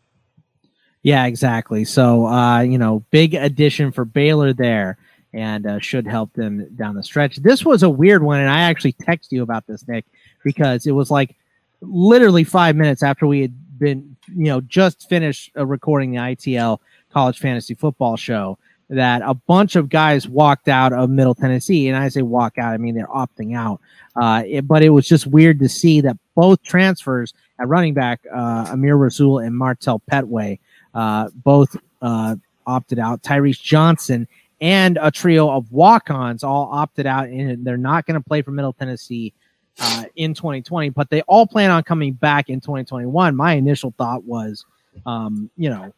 Yeah, 1.03 1.27
exactly. 1.27 1.85
So, 1.85 2.27
uh, 2.27 2.61
you 2.61 2.79
know, 2.79 3.05
big 3.11 3.35
addition 3.35 3.93
for 3.93 4.05
Baylor 4.05 4.55
there 4.55 4.97
and 5.35 5.67
uh, 5.67 5.79
should 5.79 6.07
help 6.07 6.33
them 6.33 6.67
down 6.77 6.95
the 6.95 7.03
stretch. 7.03 7.37
This 7.37 7.65
was 7.65 7.83
a 7.83 7.91
weird 7.91 8.23
one, 8.23 8.41
and 8.41 8.49
I 8.49 8.61
actually 8.61 8.95
texted 8.95 9.33
you 9.33 9.43
about 9.43 9.67
this, 9.67 9.87
Nick, 9.87 10.07
because 10.45 10.87
it 10.87 10.93
was 10.93 11.11
like 11.11 11.37
literally 11.83 12.45
five 12.45 12.77
minutes 12.77 13.03
after 13.03 13.27
we 13.27 13.43
had 13.43 13.79
been, 13.79 14.17
you 14.29 14.45
know, 14.45 14.61
just 14.63 15.09
finished 15.09 15.51
uh, 15.57 15.67
recording 15.67 16.13
the 16.13 16.19
ITL 16.19 16.79
College 17.13 17.39
Fantasy 17.39 17.75
Football 17.75 18.17
Show 18.17 18.59
that 18.89 19.23
a 19.23 19.35
bunch 19.35 19.77
of 19.77 19.89
guys 19.89 20.29
walked 20.29 20.69
out 20.69 20.93
of 20.93 21.11
Middle 21.11 21.35
Tennessee, 21.35 21.89
and 21.89 21.97
I 21.97 22.09
say 22.09 22.23
walk 22.23 22.57
out, 22.57 22.73
I 22.73 22.77
mean 22.77 22.95
they're 22.95 23.07
opting 23.09 23.57
out. 23.57 23.81
Uh, 24.17 24.43
it, 24.47 24.69
but 24.69 24.83
it 24.83 24.91
was 24.91 25.07
just 25.07 25.27
weird 25.27 25.59
to 25.59 25.69
see 25.69 26.01
that 26.03 26.17
both 26.35 26.63
transfers 26.63 27.35
at 27.59 27.69
running 27.69 27.95
back, 27.95 28.21
uh, 28.33 28.69
Amir 28.71 28.97
Rasul 28.97 29.39
and 29.39 29.57
Martell 29.57 30.03
Pettway, 30.11 30.59
uh, 30.95 31.29
both 31.35 31.77
uh, 32.03 32.37
opted 32.67 32.99
out. 32.99 33.23
Tyrese 33.23 33.61
Johnson 33.61 34.27
and 34.61 34.99
a 35.01 35.11
trio 35.11 35.51
of 35.51 35.71
walk-ons 35.73 36.43
all 36.43 36.69
opted 36.73 37.07
out, 37.07 37.29
and 37.29 37.65
they're 37.65 37.77
not 37.77 38.07
going 38.07 38.21
to 38.21 38.27
play 38.27 38.43
for 38.43 38.51
Middle 38.51 38.73
Tennessee 38.73 39.33
uh, 39.81 40.05
in 40.17 40.35
2020. 40.35 40.91
But 40.91 41.11
they 41.11 41.23
all 41.23 41.47
plan 41.47 41.71
on 41.71 41.83
coming 41.83 42.13
back 42.13 42.49
in 42.49 42.61
2021. 42.61 43.37
My 43.37 43.55
initial 43.55 43.93
thought 43.97 44.25
was, 44.25 44.65
um, 45.07 45.51
you 45.57 45.71
know, 45.71 45.93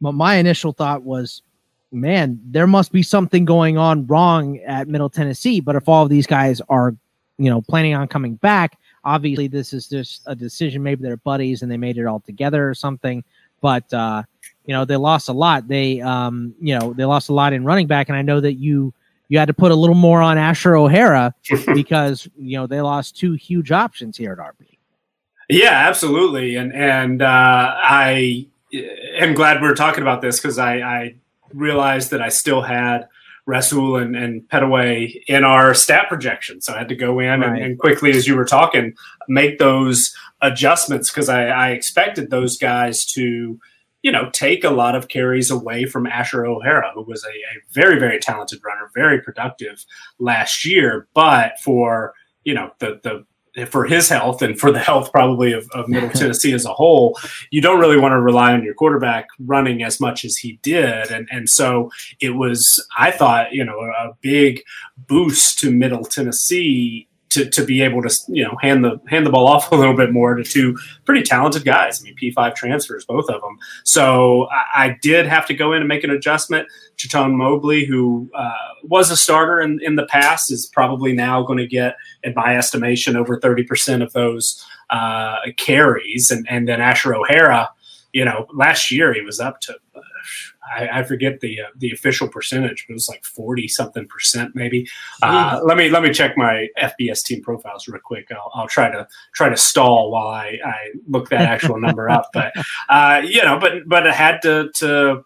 my 0.00 0.36
initial 0.36 0.72
thought 0.72 1.02
was, 1.02 1.42
man, 1.92 2.40
there 2.44 2.66
must 2.66 2.92
be 2.92 3.02
something 3.02 3.44
going 3.44 3.78
on 3.78 4.06
wrong 4.06 4.58
at 4.60 4.88
Middle 4.88 5.10
Tennessee. 5.10 5.60
But 5.60 5.76
if 5.76 5.88
all 5.88 6.04
of 6.04 6.10
these 6.10 6.26
guys 6.26 6.60
are, 6.68 6.94
you 7.38 7.50
know, 7.50 7.60
planning 7.60 7.94
on 7.94 8.08
coming 8.08 8.34
back, 8.36 8.78
obviously 9.04 9.48
this 9.48 9.72
is 9.72 9.88
just 9.88 10.22
a 10.26 10.34
decision. 10.34 10.82
Maybe 10.82 11.02
they're 11.02 11.16
buddies 11.16 11.62
and 11.62 11.70
they 11.70 11.76
made 11.76 11.98
it 11.98 12.06
all 12.06 12.20
together 12.20 12.68
or 12.68 12.74
something 12.74 13.24
but 13.62 13.90
uh, 13.94 14.22
you 14.66 14.74
know 14.74 14.84
they 14.84 14.96
lost 14.96 15.30
a 15.30 15.32
lot. 15.32 15.66
They 15.66 16.02
um, 16.02 16.54
you 16.60 16.78
know 16.78 16.92
they 16.92 17.06
lost 17.06 17.30
a 17.30 17.32
lot 17.34 17.54
in 17.54 17.64
running 17.64 17.86
back, 17.86 18.10
and 18.10 18.18
I 18.18 18.20
know 18.20 18.40
that 18.40 18.54
you 18.54 18.92
you 19.28 19.38
had 19.38 19.46
to 19.46 19.54
put 19.54 19.72
a 19.72 19.74
little 19.74 19.94
more 19.94 20.20
on 20.20 20.36
Asher 20.36 20.76
O'Hara 20.76 21.34
because 21.74 22.28
you 22.36 22.58
know 22.58 22.66
they 22.66 22.82
lost 22.82 23.16
two 23.16 23.32
huge 23.32 23.72
options 23.72 24.18
here 24.18 24.32
at 24.32 24.38
RB. 24.38 24.76
Yeah, 25.48 25.88
absolutely, 25.88 26.56
and 26.56 26.74
and 26.74 27.22
uh, 27.22 27.74
I 27.78 28.46
am 28.74 29.32
glad 29.32 29.62
we're 29.62 29.74
talking 29.74 30.02
about 30.02 30.20
this 30.20 30.38
because 30.38 30.58
I, 30.58 30.80
I 30.80 31.14
realized 31.54 32.10
that 32.10 32.20
I 32.20 32.28
still 32.28 32.62
had 32.62 33.08
Rasul 33.46 33.96
and, 33.96 34.14
and 34.14 34.42
Pettway 34.48 35.22
in 35.26 35.44
our 35.44 35.74
stat 35.74 36.08
projection. 36.08 36.60
So 36.60 36.74
I 36.74 36.78
had 36.78 36.88
to 36.88 36.94
go 36.94 37.18
in 37.18 37.40
right. 37.40 37.48
and, 37.48 37.58
and, 37.58 37.78
quickly, 37.78 38.10
as 38.12 38.26
you 38.26 38.36
were 38.36 38.44
talking, 38.44 38.94
make 39.28 39.58
those 39.58 40.14
adjustments 40.40 41.10
because 41.10 41.28
I, 41.28 41.46
I, 41.46 41.70
expected 41.70 42.30
those 42.30 42.56
guys 42.56 43.04
to, 43.14 43.58
you 44.02 44.12
know, 44.12 44.30
take 44.30 44.62
a 44.64 44.70
lot 44.70 44.94
of 44.94 45.08
carries 45.08 45.50
away 45.50 45.86
from 45.86 46.06
Asher 46.06 46.46
O'Hara, 46.46 46.92
who 46.94 47.02
was 47.02 47.24
a, 47.24 47.28
a 47.30 47.62
very, 47.72 47.98
very 47.98 48.18
talented 48.20 48.60
runner, 48.64 48.90
very 48.94 49.20
productive 49.20 49.84
last 50.18 50.64
year. 50.64 51.08
But 51.14 51.58
for, 51.60 52.14
you 52.44 52.54
know, 52.54 52.72
the, 52.78 53.00
the 53.02 53.24
for 53.68 53.84
his 53.84 54.08
health 54.08 54.42
and 54.42 54.58
for 54.58 54.72
the 54.72 54.78
health 54.78 55.12
probably 55.12 55.52
of, 55.52 55.68
of 55.74 55.88
Middle 55.88 56.08
Tennessee 56.14 56.52
as 56.52 56.64
a 56.64 56.72
whole, 56.72 57.18
you 57.50 57.60
don't 57.60 57.80
really 57.80 57.98
want 57.98 58.12
to 58.12 58.20
rely 58.20 58.52
on 58.52 58.62
your 58.64 58.74
quarterback 58.74 59.28
running 59.40 59.82
as 59.82 60.00
much 60.00 60.24
as 60.24 60.36
he 60.36 60.58
did. 60.62 61.10
And 61.10 61.28
and 61.30 61.48
so 61.48 61.90
it 62.20 62.30
was, 62.30 62.84
I 62.96 63.10
thought, 63.10 63.52
you 63.52 63.64
know, 63.64 63.78
a 63.78 64.12
big 64.20 64.62
boost 65.06 65.58
to 65.60 65.70
Middle 65.70 66.04
Tennessee 66.04 67.08
to, 67.32 67.48
to 67.48 67.64
be 67.64 67.82
able 67.82 68.02
to 68.02 68.14
you 68.28 68.44
know 68.44 68.56
hand 68.60 68.84
the 68.84 69.00
hand 69.08 69.26
the 69.26 69.30
ball 69.30 69.46
off 69.46 69.72
a 69.72 69.74
little 69.74 69.96
bit 69.96 70.12
more 70.12 70.34
to 70.34 70.44
two 70.44 70.76
pretty 71.04 71.22
talented 71.22 71.64
guys. 71.64 72.00
I 72.00 72.04
mean, 72.04 72.14
P 72.14 72.30
five 72.30 72.54
transfers, 72.54 73.04
both 73.04 73.28
of 73.28 73.40
them. 73.40 73.58
So 73.84 74.48
I, 74.50 74.84
I, 74.84 74.98
did 75.02 75.26
have 75.26 75.46
to 75.46 75.54
go 75.54 75.72
in 75.72 75.80
and 75.80 75.88
make 75.88 76.04
an 76.04 76.10
adjustment. 76.10 76.68
Chaton 76.96 77.36
Mobley, 77.36 77.84
who 77.84 78.30
uh, 78.34 78.52
was 78.84 79.10
a 79.10 79.16
starter 79.16 79.60
in, 79.60 79.80
in 79.82 79.96
the 79.96 80.06
past, 80.06 80.52
is 80.52 80.66
probably 80.66 81.12
now 81.12 81.42
going 81.42 81.58
to 81.58 81.66
get, 81.66 81.96
in 82.22 82.34
my 82.34 82.56
estimation, 82.56 83.16
over 83.16 83.40
thirty 83.40 83.64
percent 83.64 84.02
of 84.02 84.12
those 84.12 84.64
uh, 84.90 85.36
carries, 85.56 86.30
and 86.30 86.46
and 86.48 86.68
then 86.68 86.80
Asher 86.80 87.14
O'Hara. 87.14 87.70
You 88.12 88.26
know, 88.26 88.46
last 88.52 88.90
year 88.90 89.14
he 89.14 89.22
was 89.22 89.40
up 89.40 89.60
to 89.62 89.74
I, 90.74 91.00
I 91.00 91.02
forget 91.02 91.40
the 91.40 91.60
uh, 91.60 91.68
the 91.76 91.92
official 91.92 92.28
percentage, 92.28 92.86
but 92.86 92.92
it 92.92 92.94
was 92.94 93.08
like 93.08 93.24
forty 93.24 93.68
something 93.68 94.06
percent, 94.06 94.54
maybe. 94.54 94.88
Uh, 95.22 95.60
let 95.64 95.76
me 95.76 95.88
let 95.88 96.02
me 96.02 96.12
check 96.12 96.36
my 96.36 96.68
FBS 96.80 97.22
team 97.22 97.42
profiles 97.42 97.88
real 97.88 98.00
quick. 98.00 98.28
I'll, 98.30 98.50
I'll 98.54 98.68
try 98.68 98.90
to 98.90 99.06
try 99.34 99.48
to 99.48 99.56
stall 99.56 100.10
while 100.10 100.28
I, 100.28 100.58
I 100.64 100.76
look 101.08 101.28
that 101.30 101.42
actual 101.42 101.80
number 101.80 102.08
up. 102.08 102.30
But 102.42 102.52
uh, 102.88 103.20
you 103.24 103.42
know, 103.42 103.58
but 103.58 103.86
but 103.86 104.06
it 104.06 104.14
had 104.14 104.40
to 104.42 104.70
to 104.76 105.24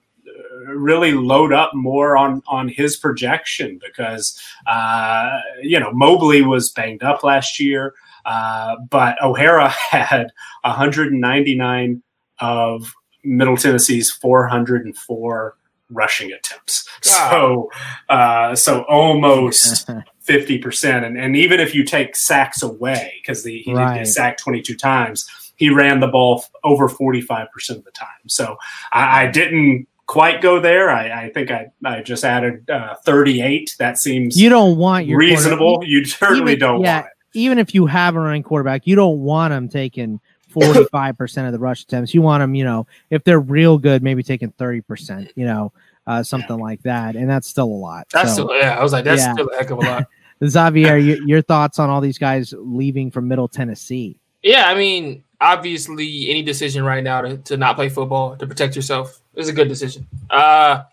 really 0.67 1.13
load 1.13 1.53
up 1.53 1.73
more 1.75 2.17
on 2.17 2.43
on 2.47 2.69
his 2.69 2.97
projection 2.97 3.79
because 3.85 4.41
uh, 4.67 5.39
you 5.63 5.79
know 5.79 5.93
Mobley 5.93 6.43
was 6.43 6.71
banged 6.71 7.03
up 7.03 7.23
last 7.23 7.61
year, 7.61 7.95
uh, 8.25 8.77
but 8.91 9.23
O'Hara 9.23 9.69
had 9.91 10.33
199 10.63 12.03
of 12.41 12.93
Middle 13.27 13.57
Tennessee's 13.57 14.11
404 14.11 15.57
rushing 15.91 16.33
attempts. 16.33 16.85
So, 17.03 17.71
uh, 18.09 18.57
so 18.57 18.83
almost 18.89 19.89
50%. 20.27 21.07
And, 21.07 21.17
and 21.17 21.37
even 21.37 21.61
if 21.61 21.73
you 21.73 21.85
take 21.85 22.17
sacks 22.17 22.63
away, 22.63 23.15
because 23.21 23.45
he 23.45 23.65
right. 23.69 23.95
did 23.95 23.99
get 24.01 24.09
sacked 24.09 24.41
22 24.41 24.75
times, 24.75 25.29
he 25.55 25.71
ran 25.71 26.01
the 26.01 26.09
ball 26.09 26.45
over 26.65 26.89
45% 26.89 27.47
of 27.71 27.85
the 27.85 27.93
time. 27.93 28.09
So 28.27 28.57
I, 28.93 29.25
I 29.25 29.27
didn't 29.31 29.87
quite 30.07 30.41
go 30.41 30.59
there. 30.59 30.91
I, 30.91 31.27
I 31.27 31.31
think 31.31 31.51
I, 31.51 31.71
I 31.85 32.03
just 32.03 32.25
added 32.25 32.69
uh, 32.71 32.97
38. 33.05 33.77
That 33.79 33.99
seems 33.99 34.41
you 34.41 34.49
don't 34.49 34.79
want 34.79 35.07
your 35.07 35.19
reasonable. 35.19 35.83
You 35.85 36.05
certainly 36.05 36.53
even, 36.53 36.61
don't 36.61 36.81
yeah, 36.81 37.03
want 37.03 37.07
it. 37.07 37.39
Even 37.39 37.59
if 37.59 37.75
you 37.75 37.87
have 37.87 38.17
a 38.17 38.21
running 38.21 38.43
quarterback, 38.43 38.87
you 38.87 38.97
don't 38.97 39.21
want 39.21 39.53
him 39.53 39.69
taking 39.69 40.21
45% 40.57 41.47
of 41.47 41.53
the 41.53 41.59
rush 41.59 41.83
attempts. 41.83 42.15
You 42.15 42.23
want 42.23 42.41
them, 42.41 42.55
you 42.55 42.65
know, 42.65 42.87
if 43.11 43.25
they're 43.25 43.41
real 43.41 43.79
good, 43.79 44.03
maybe 44.03 44.23
taking 44.23 44.53
30%, 44.53 45.31
you 45.35 45.45
know, 45.45 45.73
uh, 46.07 46.23
something 46.23 46.59
yeah. 46.59 46.65
like 46.65 46.83
that. 46.83 47.17
And 47.17 47.29
that's 47.29 47.49
still 47.49 47.67
a 47.67 47.67
lot. 47.67 48.07
That's 48.13 48.31
so, 48.31 48.47
still, 48.47 48.59
yeah, 48.59 48.79
I 48.79 48.83
was 48.83 48.93
like, 48.93 49.05
that's 49.05 49.23
yeah. 49.23 49.33
still 49.35 49.49
a 49.53 49.57
heck 49.57 49.71
of 49.71 49.79
a 49.79 49.81
lot. 49.81 50.07
Xavier, 50.45 50.99
your, 50.99 51.23
your 51.23 51.43
thoughts 51.43 51.79
on 51.79 51.89
all 51.89 52.01
these 52.01 52.19
guys 52.19 52.53
leaving 52.57 53.11
from 53.11 53.29
Middle 53.29 53.49
Tennessee? 53.49 54.19
Yeah, 54.43 54.65
I 54.67 54.75
mean, 54.75 55.25
obviously, 55.41 56.31
any 56.31 56.43
decision 56.43 56.85
right 56.85 57.03
now 57.03 57.23
to, 57.23 57.39
to 57.39 57.57
not 57.57 57.77
play 57.77 57.89
football 57.89 58.37
to 58.37 58.47
protect 58.47 58.77
yourself 58.77 59.21
is 59.35 59.49
a 59.49 59.53
good 59.53 59.69
decision. 59.69 60.07
Uh, 60.29 60.85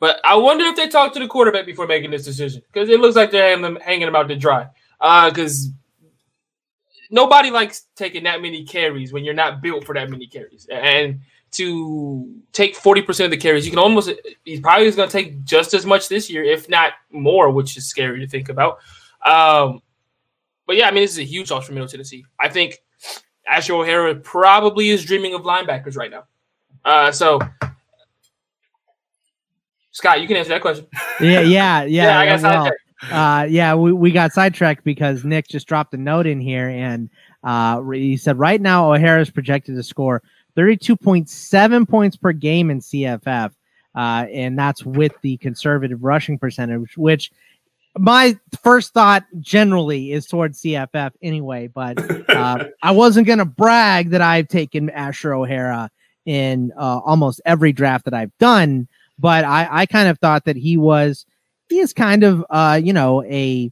but 0.00 0.20
I 0.24 0.36
wonder 0.36 0.64
if 0.64 0.76
they 0.76 0.88
talked 0.88 1.14
to 1.14 1.20
the 1.20 1.26
quarterback 1.26 1.66
before 1.66 1.86
making 1.86 2.10
this 2.10 2.24
decision 2.24 2.62
because 2.72 2.88
it 2.88 3.00
looks 3.00 3.16
like 3.16 3.30
they're 3.30 3.56
hanging, 3.56 3.76
hanging 3.80 4.08
him 4.08 4.16
out 4.16 4.28
to 4.28 4.36
dry. 4.36 4.68
Because 4.98 5.68
uh, 5.68 5.72
nobody 7.10 7.50
likes 7.50 7.86
taking 7.94 8.24
that 8.24 8.42
many 8.42 8.64
carries 8.64 9.12
when 9.12 9.24
you're 9.24 9.34
not 9.34 9.62
built 9.62 9.84
for 9.84 9.94
that 9.94 10.10
many 10.10 10.26
carries. 10.26 10.66
And 10.70 11.20
to 11.52 12.34
take 12.52 12.76
40% 12.76 13.24
of 13.24 13.30
the 13.30 13.36
carries, 13.36 13.64
you 13.64 13.70
can 13.70 13.78
almost, 13.78 14.10
he's 14.44 14.60
probably 14.60 14.90
going 14.90 15.08
to 15.08 15.12
take 15.12 15.44
just 15.44 15.74
as 15.74 15.86
much 15.86 16.08
this 16.08 16.28
year, 16.28 16.44
if 16.44 16.68
not 16.68 16.92
more, 17.10 17.50
which 17.50 17.76
is 17.76 17.88
scary 17.88 18.20
to 18.20 18.28
think 18.28 18.48
about. 18.48 18.78
Um, 19.24 19.80
but 20.66 20.76
yeah, 20.76 20.88
I 20.88 20.90
mean, 20.90 21.02
this 21.02 21.12
is 21.12 21.18
a 21.18 21.24
huge 21.24 21.50
loss 21.50 21.66
for 21.66 21.72
Middle 21.72 21.88
Tennessee. 21.88 22.24
I 22.40 22.48
think 22.48 22.78
Asher 23.48 23.74
O'Hara 23.74 24.14
probably 24.16 24.90
is 24.90 25.04
dreaming 25.04 25.34
of 25.34 25.42
linebackers 25.42 25.96
right 25.96 26.10
now. 26.10 26.24
Uh, 26.84 27.12
so, 27.12 27.40
Scott, 29.92 30.20
you 30.20 30.28
can 30.28 30.36
answer 30.36 30.50
that 30.50 30.60
question. 30.60 30.86
Yeah, 31.20 31.40
yeah, 31.40 31.84
yeah. 31.84 31.84
yeah 31.86 32.18
I 32.18 32.26
got 32.26 32.42
well, 32.42 32.72
uh, 33.02 33.46
yeah, 33.48 33.74
we, 33.74 33.92
we 33.92 34.10
got 34.10 34.32
sidetracked 34.32 34.84
because 34.84 35.24
Nick 35.24 35.48
just 35.48 35.66
dropped 35.66 35.94
a 35.94 35.98
note 35.98 36.26
in 36.26 36.40
here 36.40 36.68
and 36.68 37.10
uh, 37.44 37.82
he 37.90 38.16
said 38.16 38.38
right 38.38 38.60
now 38.60 38.92
O'Hara 38.92 39.20
is 39.20 39.30
projected 39.30 39.76
to 39.76 39.82
score 39.82 40.22
32.7 40.56 41.88
points 41.88 42.16
per 42.16 42.32
game 42.32 42.70
in 42.70 42.80
CFF. 42.80 43.52
Uh, 43.94 44.26
and 44.30 44.58
that's 44.58 44.84
with 44.84 45.12
the 45.22 45.38
conservative 45.38 46.02
rushing 46.02 46.38
percentage, 46.38 46.96
which 46.98 47.30
my 47.96 48.38
first 48.62 48.92
thought 48.92 49.24
generally 49.40 50.12
is 50.12 50.26
towards 50.26 50.60
CFF 50.60 51.12
anyway. 51.22 51.68
But 51.68 51.98
uh, 52.30 52.64
I 52.82 52.90
wasn't 52.90 53.26
going 53.26 53.38
to 53.38 53.46
brag 53.46 54.10
that 54.10 54.20
I've 54.20 54.48
taken 54.48 54.90
Asher 54.90 55.34
O'Hara 55.34 55.90
in 56.26 56.72
uh, 56.76 57.00
almost 57.04 57.40
every 57.46 57.72
draft 57.72 58.04
that 58.04 58.12
I've 58.14 58.36
done. 58.38 58.86
But 59.18 59.44
I, 59.44 59.66
I 59.70 59.86
kind 59.86 60.08
of 60.08 60.18
thought 60.18 60.44
that 60.44 60.56
he 60.56 60.76
was 60.76 61.24
he 61.68 61.78
is 61.78 61.92
kind 61.92 62.22
of 62.22 62.44
uh 62.50 62.80
you 62.82 62.92
know 62.92 63.22
a 63.24 63.70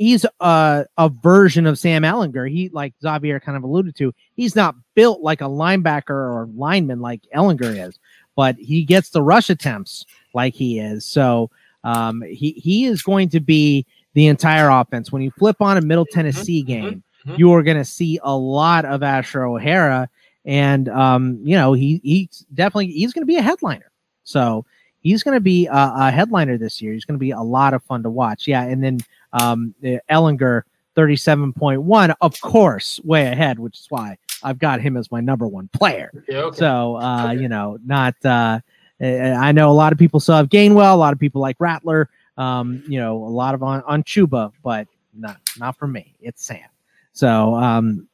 he's 0.00 0.24
a, 0.40 0.86
a 0.96 1.08
version 1.10 1.66
of 1.66 1.78
Sam 1.78 2.02
Ehlinger. 2.02 2.50
He 2.50 2.70
like 2.70 2.94
Xavier 3.02 3.38
kind 3.38 3.56
of 3.56 3.64
alluded 3.64 3.94
to. 3.96 4.14
He's 4.34 4.56
not 4.56 4.74
built 4.94 5.20
like 5.20 5.42
a 5.42 5.44
linebacker 5.44 6.08
or 6.08 6.48
lineman 6.54 7.00
like 7.00 7.20
Ehlinger 7.36 7.86
is, 7.86 7.98
but 8.34 8.56
he 8.56 8.82
gets 8.82 9.10
the 9.10 9.22
rush 9.22 9.50
attempts 9.50 10.06
like 10.32 10.54
he 10.54 10.80
is. 10.80 11.04
So 11.04 11.50
um, 11.84 12.22
he 12.22 12.52
he 12.52 12.86
is 12.86 13.02
going 13.02 13.28
to 13.28 13.40
be 13.40 13.86
the 14.14 14.26
entire 14.26 14.70
offense. 14.70 15.12
When 15.12 15.20
you 15.20 15.30
flip 15.32 15.60
on 15.60 15.76
a 15.76 15.82
Middle 15.82 16.06
mm-hmm. 16.06 16.14
Tennessee 16.14 16.62
mm-hmm. 16.62 16.66
game, 16.66 17.02
mm-hmm. 17.26 17.38
you 17.38 17.52
are 17.52 17.62
going 17.62 17.76
to 17.76 17.84
see 17.84 18.18
a 18.22 18.34
lot 18.34 18.86
of 18.86 19.02
Asher 19.02 19.44
O'Hara, 19.44 20.08
and 20.46 20.88
um, 20.88 21.38
you 21.42 21.56
know 21.56 21.74
he 21.74 22.00
he's 22.02 22.46
definitely 22.54 22.88
he's 22.88 23.12
going 23.12 23.22
to 23.22 23.30
be 23.30 23.36
a 23.36 23.42
headliner. 23.42 23.92
So 24.24 24.64
he's 25.00 25.22
going 25.22 25.36
to 25.36 25.40
be 25.40 25.66
a, 25.66 25.92
a, 25.96 26.10
headliner 26.10 26.58
this 26.58 26.80
year. 26.80 26.92
He's 26.92 27.04
going 27.04 27.18
to 27.18 27.20
be 27.20 27.30
a 27.30 27.40
lot 27.40 27.74
of 27.74 27.82
fun 27.84 28.02
to 28.02 28.10
watch. 28.10 28.46
Yeah, 28.46 28.62
and 28.62 28.82
then 28.82 28.98
um, 29.32 29.74
Ehlinger, 29.82 30.62
thirty-seven 30.94 31.52
point 31.52 31.82
one, 31.82 32.12
of 32.20 32.40
course, 32.40 33.00
way 33.04 33.26
ahead, 33.26 33.58
which 33.58 33.78
is 33.78 33.86
why 33.88 34.18
I've 34.42 34.58
got 34.58 34.80
him 34.80 34.96
as 34.96 35.10
my 35.10 35.20
number 35.20 35.46
one 35.46 35.68
player. 35.68 36.10
okay. 36.28 36.56
So 36.56 36.96
uh, 36.96 37.30
okay. 37.30 37.42
you 37.42 37.48
know, 37.48 37.78
not. 37.84 38.14
Uh, 38.24 38.60
I 39.02 39.52
know 39.52 39.70
a 39.70 39.72
lot 39.72 39.92
of 39.92 39.98
people 39.98 40.20
still 40.20 40.36
have 40.36 40.50
Gainwell. 40.50 40.92
A 40.92 40.96
lot 40.96 41.14
of 41.14 41.18
people 41.18 41.40
like 41.40 41.56
Rattler. 41.58 42.10
Um, 42.36 42.82
you 42.86 42.98
know, 43.00 43.16
a 43.16 43.32
lot 43.32 43.54
of 43.54 43.62
on 43.62 43.82
on 43.82 44.02
Chuba, 44.02 44.52
but 44.62 44.88
not 45.14 45.38
not 45.58 45.76
for 45.76 45.86
me. 45.86 46.14
It's 46.20 46.44
Sam. 46.44 46.68
So, 47.12 47.54
um, 47.54 48.08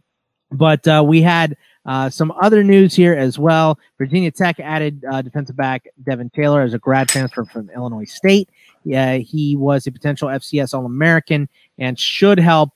but 0.50 0.86
uh, 0.86 1.04
we 1.06 1.22
had 1.22 1.56
uh, 1.86 2.10
some 2.10 2.32
other 2.40 2.62
news 2.62 2.94
here 2.94 3.14
as 3.14 3.38
well. 3.38 3.78
Virginia 3.96 4.30
Tech 4.30 4.58
added 4.60 5.04
uh, 5.10 5.22
defensive 5.22 5.56
back 5.56 5.86
Devin 6.04 6.30
Taylor 6.30 6.62
as 6.62 6.74
a 6.74 6.78
grad 6.78 7.08
transfer 7.08 7.44
from 7.44 7.70
Illinois 7.70 8.04
State. 8.04 8.50
Yeah, 8.84 9.16
he 9.16 9.56
was 9.56 9.86
a 9.86 9.92
potential 9.92 10.28
FCS 10.28 10.74
All 10.74 10.84
American 10.84 11.48
and 11.78 11.98
should 11.98 12.38
help 12.38 12.70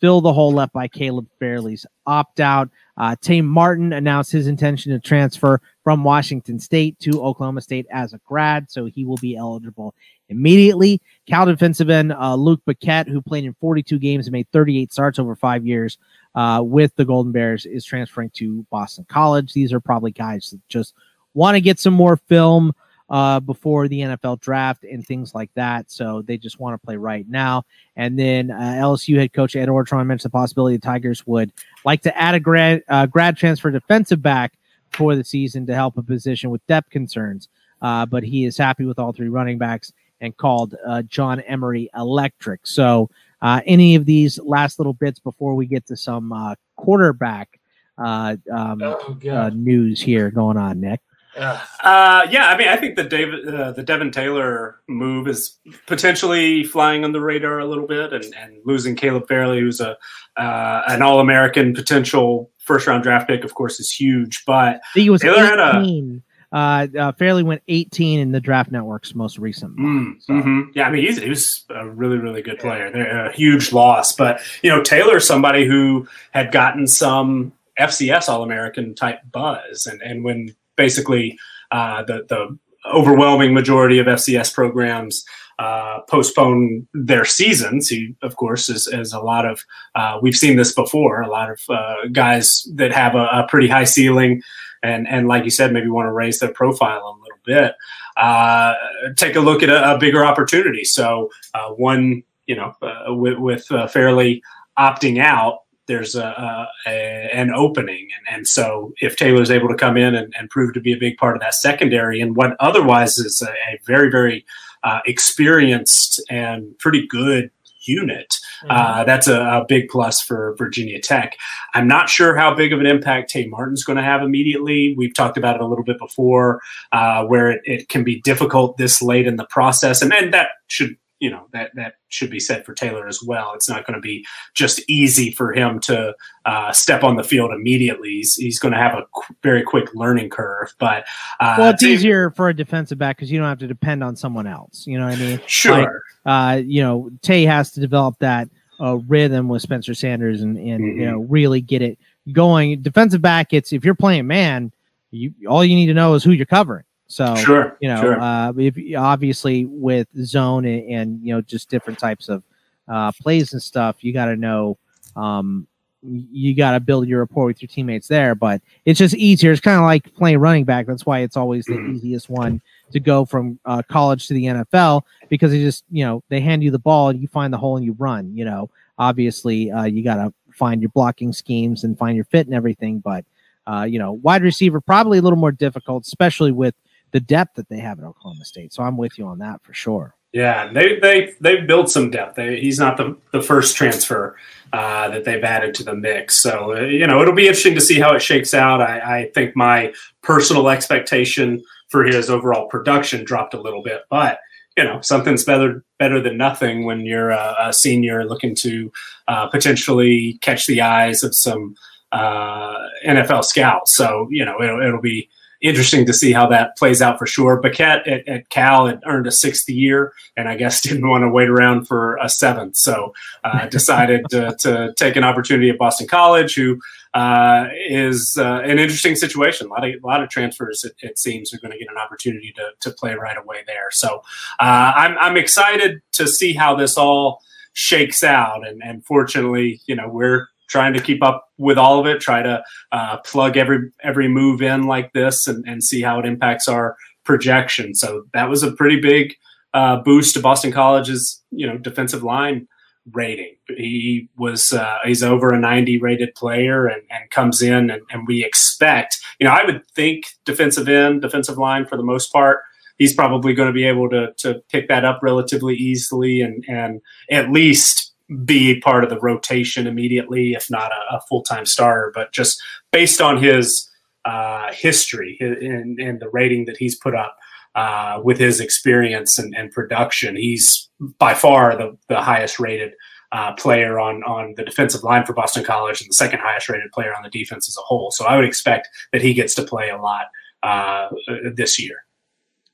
fill 0.00 0.20
the 0.20 0.32
hole 0.32 0.52
left 0.52 0.72
by 0.72 0.88
Caleb 0.88 1.26
Farley's 1.40 1.86
opt 2.06 2.40
out. 2.40 2.68
Uh, 2.96 3.16
Tay 3.20 3.40
Martin 3.40 3.92
announced 3.92 4.32
his 4.32 4.46
intention 4.46 4.92
to 4.92 5.00
transfer 5.00 5.60
from 5.84 6.04
Washington 6.04 6.58
State 6.58 6.98
to 7.00 7.22
Oklahoma 7.22 7.60
State 7.60 7.86
as 7.90 8.12
a 8.12 8.20
grad, 8.26 8.70
so 8.70 8.86
he 8.86 9.04
will 9.04 9.16
be 9.18 9.36
eligible 9.36 9.94
immediately. 10.28 11.00
Cal 11.26 11.46
defensive 11.46 11.90
end 11.90 12.12
uh, 12.12 12.34
Luke 12.34 12.60
Bequette, 12.66 13.08
who 13.08 13.20
played 13.20 13.44
in 13.44 13.54
42 13.54 13.98
games 13.98 14.26
and 14.26 14.32
made 14.32 14.50
38 14.52 14.92
starts 14.92 15.18
over 15.18 15.36
five 15.36 15.66
years, 15.66 15.98
uh, 16.36 16.62
with 16.62 16.94
the 16.96 17.04
Golden 17.04 17.32
Bears 17.32 17.66
is 17.66 17.84
transferring 17.84 18.30
to 18.30 18.64
Boston 18.70 19.06
College. 19.08 19.52
These 19.52 19.72
are 19.72 19.80
probably 19.80 20.12
guys 20.12 20.50
that 20.50 20.60
just 20.68 20.94
want 21.34 21.56
to 21.56 21.60
get 21.60 21.80
some 21.80 21.94
more 21.94 22.16
film 22.16 22.72
uh, 23.08 23.40
before 23.40 23.88
the 23.88 24.00
NFL 24.00 24.40
draft 24.40 24.84
and 24.84 25.04
things 25.04 25.34
like 25.34 25.50
that. 25.54 25.90
So 25.90 26.22
they 26.22 26.36
just 26.36 26.60
want 26.60 26.80
to 26.80 26.84
play 26.84 26.96
right 26.96 27.26
now. 27.28 27.64
And 27.96 28.18
then 28.18 28.50
uh, 28.50 28.78
LSU 28.78 29.16
head 29.16 29.32
coach 29.32 29.56
Ed 29.56 29.68
Orgeron 29.68 30.06
mentioned 30.06 30.30
the 30.30 30.36
possibility 30.36 30.76
the 30.76 30.82
Tigers 30.82 31.26
would 31.26 31.52
like 31.84 32.02
to 32.02 32.16
add 32.16 32.34
a 32.34 32.40
grad, 32.40 32.82
uh, 32.88 33.06
grad 33.06 33.36
transfer 33.36 33.70
defensive 33.70 34.22
back 34.22 34.54
for 34.90 35.16
the 35.16 35.24
season 35.24 35.66
to 35.66 35.74
help 35.74 35.96
a 35.96 36.02
position 36.02 36.50
with 36.50 36.66
depth 36.66 36.90
concerns. 36.90 37.48
Uh, 37.80 38.04
but 38.06 38.22
he 38.22 38.44
is 38.44 38.56
happy 38.56 38.84
with 38.84 38.98
all 38.98 39.12
three 39.12 39.28
running 39.28 39.58
backs 39.58 39.92
and 40.20 40.36
called 40.36 40.74
uh, 40.86 41.02
John 41.02 41.40
Emery 41.40 41.90
electric. 41.96 42.66
So 42.66 43.10
uh, 43.42 43.60
any 43.66 43.94
of 43.94 44.06
these 44.06 44.38
last 44.40 44.78
little 44.78 44.92
bits 44.92 45.18
before 45.20 45.54
we 45.54 45.66
get 45.66 45.86
to 45.86 45.96
some 45.96 46.32
uh, 46.32 46.54
quarterback 46.76 47.60
uh, 47.98 48.36
um, 48.52 48.82
oh, 48.82 49.18
uh, 49.30 49.50
news 49.54 50.00
here 50.00 50.30
going 50.30 50.56
on, 50.56 50.80
Nick? 50.80 51.00
Uh, 51.36 52.26
yeah, 52.30 52.48
I 52.48 52.56
mean, 52.56 52.68
I 52.68 52.76
think 52.76 52.96
the 52.96 53.04
David, 53.04 53.46
uh, 53.46 53.72
the 53.72 53.82
Devin 53.82 54.10
Taylor 54.10 54.80
move 54.88 55.28
is 55.28 55.58
potentially 55.86 56.64
flying 56.64 57.04
on 57.04 57.12
the 57.12 57.20
radar 57.20 57.58
a 57.58 57.66
little 57.66 57.86
bit, 57.86 58.12
and, 58.12 58.24
and 58.34 58.58
losing 58.64 58.96
Caleb 58.96 59.28
Farley, 59.28 59.60
who's 59.60 59.80
a 59.80 59.96
uh, 60.36 60.82
an 60.88 61.02
All 61.02 61.20
American 61.20 61.74
potential 61.74 62.50
first 62.58 62.86
round 62.86 63.02
draft 63.02 63.28
pick, 63.28 63.44
of 63.44 63.54
course, 63.54 63.78
is 63.80 63.90
huge. 63.90 64.44
But 64.46 64.80
he 64.94 65.10
was 65.10 65.20
Taylor 65.20 65.44
18. 65.44 65.46
had 65.46 65.58
a 65.58 66.20
uh, 66.52 66.86
uh, 66.98 67.12
went 67.18 67.62
18 67.68 68.20
in 68.20 68.32
the 68.32 68.40
Draft 68.40 68.70
Network's 68.70 69.14
most 69.14 69.38
recent. 69.38 69.76
Mm, 69.76 70.22
so. 70.22 70.32
mm-hmm. 70.32 70.60
Yeah, 70.74 70.88
I 70.88 70.90
mean, 70.90 71.02
he's, 71.02 71.18
he 71.18 71.28
was 71.28 71.64
a 71.70 71.88
really, 71.88 72.18
really 72.18 72.42
good 72.42 72.58
player. 72.58 72.90
They're 72.90 73.26
a 73.26 73.32
huge 73.32 73.72
loss, 73.72 74.14
but 74.14 74.40
you 74.62 74.70
know, 74.70 74.82
Taylor's 74.82 75.26
somebody 75.26 75.66
who 75.66 76.08
had 76.32 76.52
gotten 76.52 76.86
some 76.86 77.52
FCS 77.80 78.28
All 78.28 78.42
American 78.42 78.94
type 78.94 79.20
buzz, 79.30 79.86
and 79.86 80.00
and 80.02 80.24
when 80.24 80.54
basically 80.76 81.38
uh, 81.70 82.02
the 82.04 82.24
the 82.28 82.58
overwhelming 82.92 83.52
majority 83.52 83.98
of 83.98 84.06
FCS 84.06 84.54
programs 84.54 85.24
uh, 85.58 86.00
postpone 86.08 86.86
their 86.92 87.24
seasons. 87.24 87.88
He, 87.88 88.14
of 88.22 88.36
course, 88.36 88.68
is, 88.68 88.86
is 88.86 89.12
a 89.12 89.20
lot 89.20 89.46
of, 89.46 89.62
uh, 89.94 90.18
we've 90.20 90.36
seen 90.36 90.56
this 90.56 90.74
before, 90.74 91.22
a 91.22 91.30
lot 91.30 91.50
of 91.50 91.60
uh, 91.68 92.08
guys 92.12 92.68
that 92.74 92.92
have 92.92 93.14
a, 93.14 93.26
a, 93.32 93.46
pretty 93.48 93.68
high 93.68 93.84
ceiling 93.84 94.42
and 94.82 95.08
and 95.08 95.28
like 95.28 95.44
you 95.44 95.50
said, 95.50 95.72
maybe 95.72 95.88
want 95.88 96.06
to 96.06 96.12
raise 96.12 96.38
their 96.38 96.52
profile 96.52 96.98
a 96.98 97.20
little 97.22 97.38
bit. 97.44 97.74
Uh, 98.16 98.74
take 99.16 99.36
a 99.36 99.40
look 99.40 99.62
at 99.62 99.68
a, 99.68 99.94
a 99.94 99.98
bigger 99.98 100.24
opportunity. 100.24 100.84
So 100.84 101.30
uh, 101.54 101.70
one, 101.70 102.22
you 102.46 102.56
know, 102.56 102.74
with, 103.08 103.38
with 103.38 103.66
Farley 103.90 104.42
opting 104.78 105.18
out, 105.20 105.60
there's 105.86 106.14
a, 106.14 106.68
a, 106.86 107.30
an 107.32 107.52
opening, 107.54 108.08
and, 108.18 108.36
and 108.36 108.48
so 108.48 108.92
if 109.00 109.16
Taylor's 109.16 109.50
able 109.50 109.68
to 109.68 109.76
come 109.76 109.96
in 109.96 110.14
and, 110.16 110.34
and, 110.36 110.50
prove 110.50 110.74
to 110.74 110.80
be 110.80 110.92
a 110.92 110.96
big 110.96 111.16
part 111.16 111.36
of 111.36 111.42
that 111.42 111.54
secondary, 111.54 112.20
and 112.20 112.34
what 112.34 112.56
otherwise 112.58 113.18
is 113.18 113.40
a, 113.40 113.50
a 113.72 113.78
very 113.86 114.10
very 114.10 114.44
uh, 114.86 115.00
experienced 115.04 116.22
and 116.30 116.78
pretty 116.78 117.06
good 117.08 117.50
unit. 117.86 118.38
Mm-hmm. 118.62 118.70
Uh, 118.70 119.04
that's 119.04 119.26
a, 119.26 119.40
a, 119.40 119.64
big 119.68 119.88
plus 119.88 120.20
for 120.20 120.54
Virginia 120.58 121.00
Tech. 121.00 121.36
I'm 121.74 121.88
not 121.88 122.08
sure 122.08 122.36
how 122.36 122.54
big 122.54 122.72
of 122.72 122.80
an 122.80 122.86
impact 122.86 123.30
Tay 123.30 123.46
Martin's 123.46 123.84
going 123.84 123.96
to 123.96 124.02
have 124.02 124.22
immediately. 124.22 124.94
We've 124.96 125.14
talked 125.14 125.36
about 125.36 125.56
it 125.56 125.60
a 125.60 125.66
little 125.66 125.84
bit 125.84 125.98
before, 125.98 126.60
uh, 126.92 127.24
where 127.24 127.50
it, 127.50 127.62
it, 127.64 127.88
can 127.88 128.04
be 128.04 128.20
difficult 128.20 128.76
this 128.76 129.02
late 129.02 129.26
in 129.26 129.36
the 129.36 129.46
process, 129.46 130.02
and 130.02 130.10
then 130.10 130.30
that 130.30 130.48
should 130.68 130.96
you 131.20 131.30
know 131.30 131.46
that 131.52 131.70
that 131.74 131.94
should 132.08 132.30
be 132.30 132.40
said 132.40 132.64
for 132.64 132.74
Taylor 132.74 133.08
as 133.08 133.22
well. 133.22 133.52
It's 133.54 133.68
not 133.68 133.86
going 133.86 133.94
to 133.94 134.00
be 134.00 134.26
just 134.54 134.80
easy 134.88 135.32
for 135.32 135.52
him 135.52 135.80
to 135.80 136.14
uh, 136.44 136.72
step 136.72 137.04
on 137.04 137.16
the 137.16 137.24
field 137.24 137.52
immediately. 137.52 138.10
He's, 138.10 138.34
he's 138.36 138.58
going 138.58 138.72
to 138.72 138.78
have 138.78 138.94
a 138.94 139.04
qu- 139.14 139.34
very 139.42 139.62
quick 139.62 139.94
learning 139.94 140.30
curve. 140.30 140.74
But 140.78 141.06
uh, 141.40 141.56
well, 141.58 141.70
it's 141.70 141.82
easier 141.82 142.30
for 142.30 142.48
a 142.48 142.54
defensive 142.54 142.98
back 142.98 143.16
because 143.16 143.30
you 143.30 143.38
don't 143.38 143.48
have 143.48 143.58
to 143.58 143.66
depend 143.66 144.04
on 144.04 144.16
someone 144.16 144.46
else. 144.46 144.86
You 144.86 144.98
know 144.98 145.06
what 145.06 145.16
I 145.16 145.20
mean? 145.20 145.40
Sure. 145.46 145.78
Like, 145.78 145.88
uh, 146.26 146.62
you 146.64 146.82
know, 146.82 147.10
Tay 147.22 147.44
has 147.44 147.72
to 147.72 147.80
develop 147.80 148.18
that 148.18 148.48
uh, 148.80 148.96
rhythm 149.06 149.48
with 149.48 149.62
Spencer 149.62 149.94
Sanders 149.94 150.42
and 150.42 150.58
and 150.58 150.80
mm-hmm. 150.80 151.00
you 151.00 151.06
know 151.06 151.20
really 151.20 151.60
get 151.60 151.82
it 151.82 151.98
going. 152.32 152.82
Defensive 152.82 153.22
back, 153.22 153.52
it's 153.52 153.72
if 153.72 153.84
you're 153.84 153.94
playing 153.94 154.26
man, 154.26 154.72
you 155.10 155.32
all 155.48 155.64
you 155.64 155.74
need 155.74 155.86
to 155.86 155.94
know 155.94 156.14
is 156.14 156.24
who 156.24 156.32
you're 156.32 156.46
covering. 156.46 156.84
So 157.08 157.34
sure, 157.36 157.76
you 157.80 157.88
know, 157.88 158.00
sure. 158.00 158.20
Uh, 158.20 158.52
obviously 158.98 159.64
with 159.64 160.08
zone 160.24 160.64
and, 160.64 160.90
and, 160.90 161.20
you 161.22 161.34
know 161.34 161.40
just 161.40 161.70
different 161.70 161.98
types 161.98 162.28
of 162.28 162.42
uh, 162.88 163.12
plays 163.20 163.52
and 163.52 163.62
stuff, 163.62 164.02
you 164.02 164.12
got 164.12 164.26
to 164.26 164.36
know. 164.36 164.78
Um, 165.14 165.66
you 166.02 166.54
got 166.54 166.72
to 166.72 166.80
build 166.80 167.08
your 167.08 167.20
rapport 167.20 167.46
with 167.46 167.60
your 167.60 167.68
teammates 167.68 168.06
there, 168.06 168.34
but 168.34 168.62
it's 168.84 168.98
just 168.98 169.14
easier. 169.14 169.50
It's 169.50 169.60
kind 169.60 169.78
of 169.78 169.82
like 169.82 170.14
playing 170.14 170.38
running 170.38 170.64
back. 170.64 170.86
That's 170.86 171.04
why 171.04 171.20
it's 171.20 171.36
always 171.36 171.64
the 171.64 171.72
mm-hmm. 171.72 171.96
easiest 171.96 172.28
one 172.28 172.60
to 172.92 173.00
go 173.00 173.24
from 173.24 173.58
uh, 173.64 173.82
college 173.88 174.28
to 174.28 174.34
the 174.34 174.44
NFL 174.44 175.02
because 175.28 175.50
they 175.50 175.58
just 175.58 175.84
you 175.90 176.04
know 176.04 176.22
they 176.28 176.40
hand 176.40 176.62
you 176.62 176.70
the 176.70 176.78
ball 176.78 177.08
and 177.08 177.20
you 177.20 177.28
find 177.28 177.52
the 177.52 177.58
hole 177.58 177.76
and 177.76 177.84
you 177.84 177.96
run. 177.98 178.36
You 178.36 178.44
know, 178.44 178.70
obviously 178.98 179.70
uh, 179.70 179.84
you 179.84 180.04
got 180.04 180.16
to 180.16 180.32
find 180.52 180.80
your 180.80 180.90
blocking 180.90 181.32
schemes 181.32 181.84
and 181.84 181.98
find 181.98 182.16
your 182.16 182.24
fit 182.26 182.46
and 182.46 182.54
everything, 182.54 183.00
but 183.00 183.24
uh, 183.66 183.82
you 183.82 183.98
know, 183.98 184.12
wide 184.12 184.42
receiver 184.42 184.80
probably 184.80 185.18
a 185.18 185.22
little 185.22 185.38
more 185.38 185.52
difficult, 185.52 186.06
especially 186.06 186.52
with 186.52 186.74
the 187.16 187.20
depth 187.20 187.54
that 187.54 187.66
they 187.70 187.78
have 187.78 187.98
at 187.98 188.04
Oklahoma 188.04 188.44
State. 188.44 188.74
So 188.74 188.82
I'm 188.82 188.98
with 188.98 189.16
you 189.16 189.26
on 189.26 189.38
that 189.38 189.62
for 189.62 189.72
sure. 189.72 190.14
Yeah, 190.34 190.70
they 190.70 190.98
they 191.00 191.32
they've 191.40 191.66
built 191.66 191.88
some 191.88 192.10
depth. 192.10 192.36
They, 192.36 192.60
he's 192.60 192.78
not 192.78 192.98
the, 192.98 193.16
the 193.32 193.40
first 193.40 193.74
transfer 193.74 194.36
uh, 194.74 195.08
that 195.08 195.24
they've 195.24 195.42
added 195.42 195.74
to 195.76 195.82
the 195.82 195.94
mix. 195.94 196.36
So 196.36 196.76
uh, 196.76 196.80
you 196.80 197.06
know 197.06 197.22
it'll 197.22 197.32
be 197.32 197.46
interesting 197.46 197.74
to 197.74 197.80
see 197.80 197.98
how 197.98 198.12
it 198.12 198.20
shakes 198.20 198.52
out. 198.52 198.82
I, 198.82 199.20
I, 199.20 199.30
think 199.32 199.56
my 199.56 199.94
personal 200.20 200.68
expectation 200.68 201.64
for 201.88 202.04
his 202.04 202.28
overall 202.28 202.68
production 202.68 203.24
dropped 203.24 203.54
a 203.54 203.62
little 203.62 203.82
bit, 203.82 204.02
but 204.10 204.40
you 204.76 204.84
know 204.84 205.00
something's 205.00 205.44
better 205.44 205.82
better 205.98 206.20
than 206.20 206.36
nothing 206.36 206.84
when 206.84 207.06
you're 207.06 207.30
a, 207.30 207.56
a 207.58 207.72
senior 207.72 208.26
looking 208.26 208.54
to 208.56 208.92
uh, 209.26 209.46
potentially 209.48 210.38
catch 210.42 210.66
the 210.66 210.82
eyes 210.82 211.22
of 211.22 211.34
some 211.34 211.76
uh, 212.12 212.76
NFL 213.06 213.42
scouts. 213.42 213.96
So 213.96 214.28
you 214.30 214.44
know 214.44 214.60
it'll, 214.60 214.82
it'll 214.82 215.00
be 215.00 215.30
interesting 215.60 216.06
to 216.06 216.12
see 216.12 216.32
how 216.32 216.46
that 216.48 216.76
plays 216.76 217.00
out 217.00 217.18
for 217.18 217.26
sure. 217.26 217.60
Bequette 217.60 218.06
at, 218.06 218.28
at, 218.28 218.48
Cal 218.50 218.86
had 218.86 219.00
earned 219.06 219.26
a 219.26 219.32
sixth 219.32 219.68
year, 219.68 220.12
and 220.36 220.48
I 220.48 220.56
guess 220.56 220.80
didn't 220.82 221.08
want 221.08 221.22
to 221.22 221.28
wait 221.28 221.48
around 221.48 221.86
for 221.86 222.16
a 222.16 222.28
seventh, 222.28 222.76
so 222.76 223.14
uh, 223.44 223.66
decided 223.70 224.24
to, 224.30 224.56
to, 224.60 224.94
take 224.96 225.16
an 225.16 225.24
opportunity 225.24 225.70
at 225.70 225.78
Boston 225.78 226.06
College, 226.06 226.54
who 226.54 226.78
uh, 227.14 227.68
is 227.88 228.36
uh, 228.38 228.60
an 228.64 228.78
interesting 228.78 229.16
situation. 229.16 229.66
A 229.66 229.70
lot 229.70 229.84
of 229.84 229.94
a 230.02 230.06
lot 230.06 230.22
of 230.22 230.28
transfers, 230.28 230.84
it, 230.84 230.94
it 231.00 231.18
seems, 231.18 231.52
are 231.52 231.58
going 231.58 231.72
to 231.72 231.78
get 231.78 231.88
an 231.90 231.98
opportunity 231.98 232.52
to, 232.56 232.70
to 232.80 232.90
play 232.90 233.14
right 233.14 233.36
away 233.36 233.64
there. 233.66 233.90
So 233.90 234.22
uh, 234.60 234.92
I'm 234.94 235.16
I'm 235.18 235.36
excited 235.36 236.02
to 236.12 236.26
see 236.26 236.52
how 236.52 236.76
this 236.76 236.96
all 236.98 237.42
shakes 237.72 238.22
out, 238.22 238.66
and 238.66 238.82
and 238.82 239.04
fortunately, 239.04 239.80
you 239.86 239.96
know, 239.96 240.08
we're 240.08 240.48
trying 240.68 240.92
to 240.94 241.00
keep 241.00 241.22
up 241.22 241.48
with 241.58 241.78
all 241.78 242.00
of 242.00 242.06
it, 242.06 242.20
try 242.20 242.42
to 242.42 242.62
uh, 242.92 243.18
plug 243.18 243.56
every 243.56 243.90
every 244.02 244.28
move 244.28 244.62
in 244.62 244.84
like 244.84 245.12
this, 245.12 245.46
and, 245.46 245.64
and 245.66 245.82
see 245.82 246.02
how 246.02 246.18
it 246.18 246.26
impacts 246.26 246.68
our 246.68 246.96
projection. 247.24 247.94
So 247.94 248.24
that 248.32 248.48
was 248.48 248.62
a 248.62 248.72
pretty 248.72 249.00
big 249.00 249.34
uh, 249.74 249.96
boost 250.02 250.34
to 250.34 250.40
Boston 250.40 250.72
College's 250.72 251.42
you 251.50 251.66
know 251.66 251.78
defensive 251.78 252.22
line 252.22 252.68
rating. 253.12 253.56
He 253.68 254.28
was 254.36 254.72
uh, 254.72 254.98
he's 255.04 255.22
over 255.22 255.52
a 255.52 255.58
90 255.58 255.98
rated 255.98 256.34
player 256.34 256.86
and, 256.86 257.02
and 257.10 257.30
comes 257.30 257.62
in 257.62 257.90
and, 257.90 258.02
and 258.10 258.26
we 258.26 258.44
expect 258.44 259.18
you 259.38 259.46
know 259.46 259.52
I 259.52 259.64
would 259.64 259.82
think 259.94 260.26
defensive 260.44 260.88
end 260.88 261.22
defensive 261.22 261.58
line 261.58 261.86
for 261.86 261.96
the 261.96 262.02
most 262.02 262.32
part 262.32 262.60
he's 262.96 263.14
probably 263.14 263.54
going 263.54 263.68
to 263.68 263.72
be 263.72 263.84
able 263.84 264.08
to 264.10 264.32
to 264.38 264.62
pick 264.70 264.88
that 264.88 265.04
up 265.04 265.20
relatively 265.22 265.74
easily 265.74 266.40
and 266.40 266.64
and 266.68 267.00
at 267.30 267.50
least 267.50 268.14
be 268.44 268.80
part 268.80 269.04
of 269.04 269.10
the 269.10 269.20
rotation 269.20 269.86
immediately, 269.86 270.52
if 270.52 270.70
not 270.70 270.92
a, 270.92 271.16
a 271.16 271.20
full 271.28 271.42
time 271.42 271.66
starter. 271.66 272.12
But 272.14 272.32
just 272.32 272.60
based 272.92 273.20
on 273.20 273.42
his 273.42 273.88
uh, 274.24 274.72
history 274.72 275.36
and, 275.40 276.00
and, 276.00 276.20
the 276.20 276.28
rating 276.30 276.64
that 276.64 276.76
he's 276.76 276.98
put 276.98 277.14
up 277.14 277.36
uh, 277.76 278.20
with 278.24 278.38
his 278.38 278.58
experience 278.58 279.38
and, 279.38 279.54
and, 279.54 279.70
production, 279.70 280.34
he's 280.34 280.88
by 281.18 281.32
far 281.32 281.76
the, 281.76 281.96
the 282.08 282.20
highest 282.20 282.58
rated 282.58 282.92
uh, 283.30 283.52
player 283.54 284.00
on 284.00 284.22
on 284.24 284.54
the 284.56 284.64
defensive 284.64 285.04
line 285.04 285.24
for 285.24 285.32
Boston 285.32 285.62
College 285.62 286.00
and 286.00 286.08
the 286.10 286.14
second 286.14 286.40
highest 286.40 286.68
rated 286.68 286.90
player 286.90 287.14
on 287.14 287.22
the 287.22 287.30
defense 287.30 287.68
as 287.68 287.76
a 287.76 287.82
whole. 287.82 288.10
So 288.10 288.24
I 288.24 288.36
would 288.36 288.44
expect 288.44 288.88
that 289.12 289.22
he 289.22 289.34
gets 289.34 289.54
to 289.56 289.62
play 289.62 289.90
a 289.90 289.98
lot 289.98 290.26
uh, 290.62 291.08
this 291.54 291.78
year. 291.78 292.05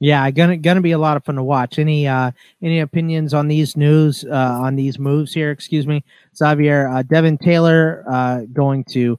Yeah, 0.03 0.29
gonna 0.33 0.57
gonna 0.57 0.81
be 0.81 0.91
a 0.91 0.99
lot 0.99 1.17
of 1.17 1.25
fun 1.25 1.37
to 1.37 1.45
watch. 1.45 1.79
Any 1.79 2.09
uh 2.09 2.33
any 2.61 2.81
opinions 2.81 3.33
on 3.33 3.47
these 3.47 3.77
news 3.77 4.25
uh 4.25 4.59
on 4.61 4.75
these 4.75 4.99
moves 4.99 5.33
here? 5.33 5.53
Excuse 5.53 5.87
me, 5.87 6.03
Xavier. 6.37 6.89
Uh, 6.89 7.03
Devin 7.03 7.39
Taylor 7.39 8.05
uh 8.11 8.41
going 8.53 8.83
to 8.91 9.17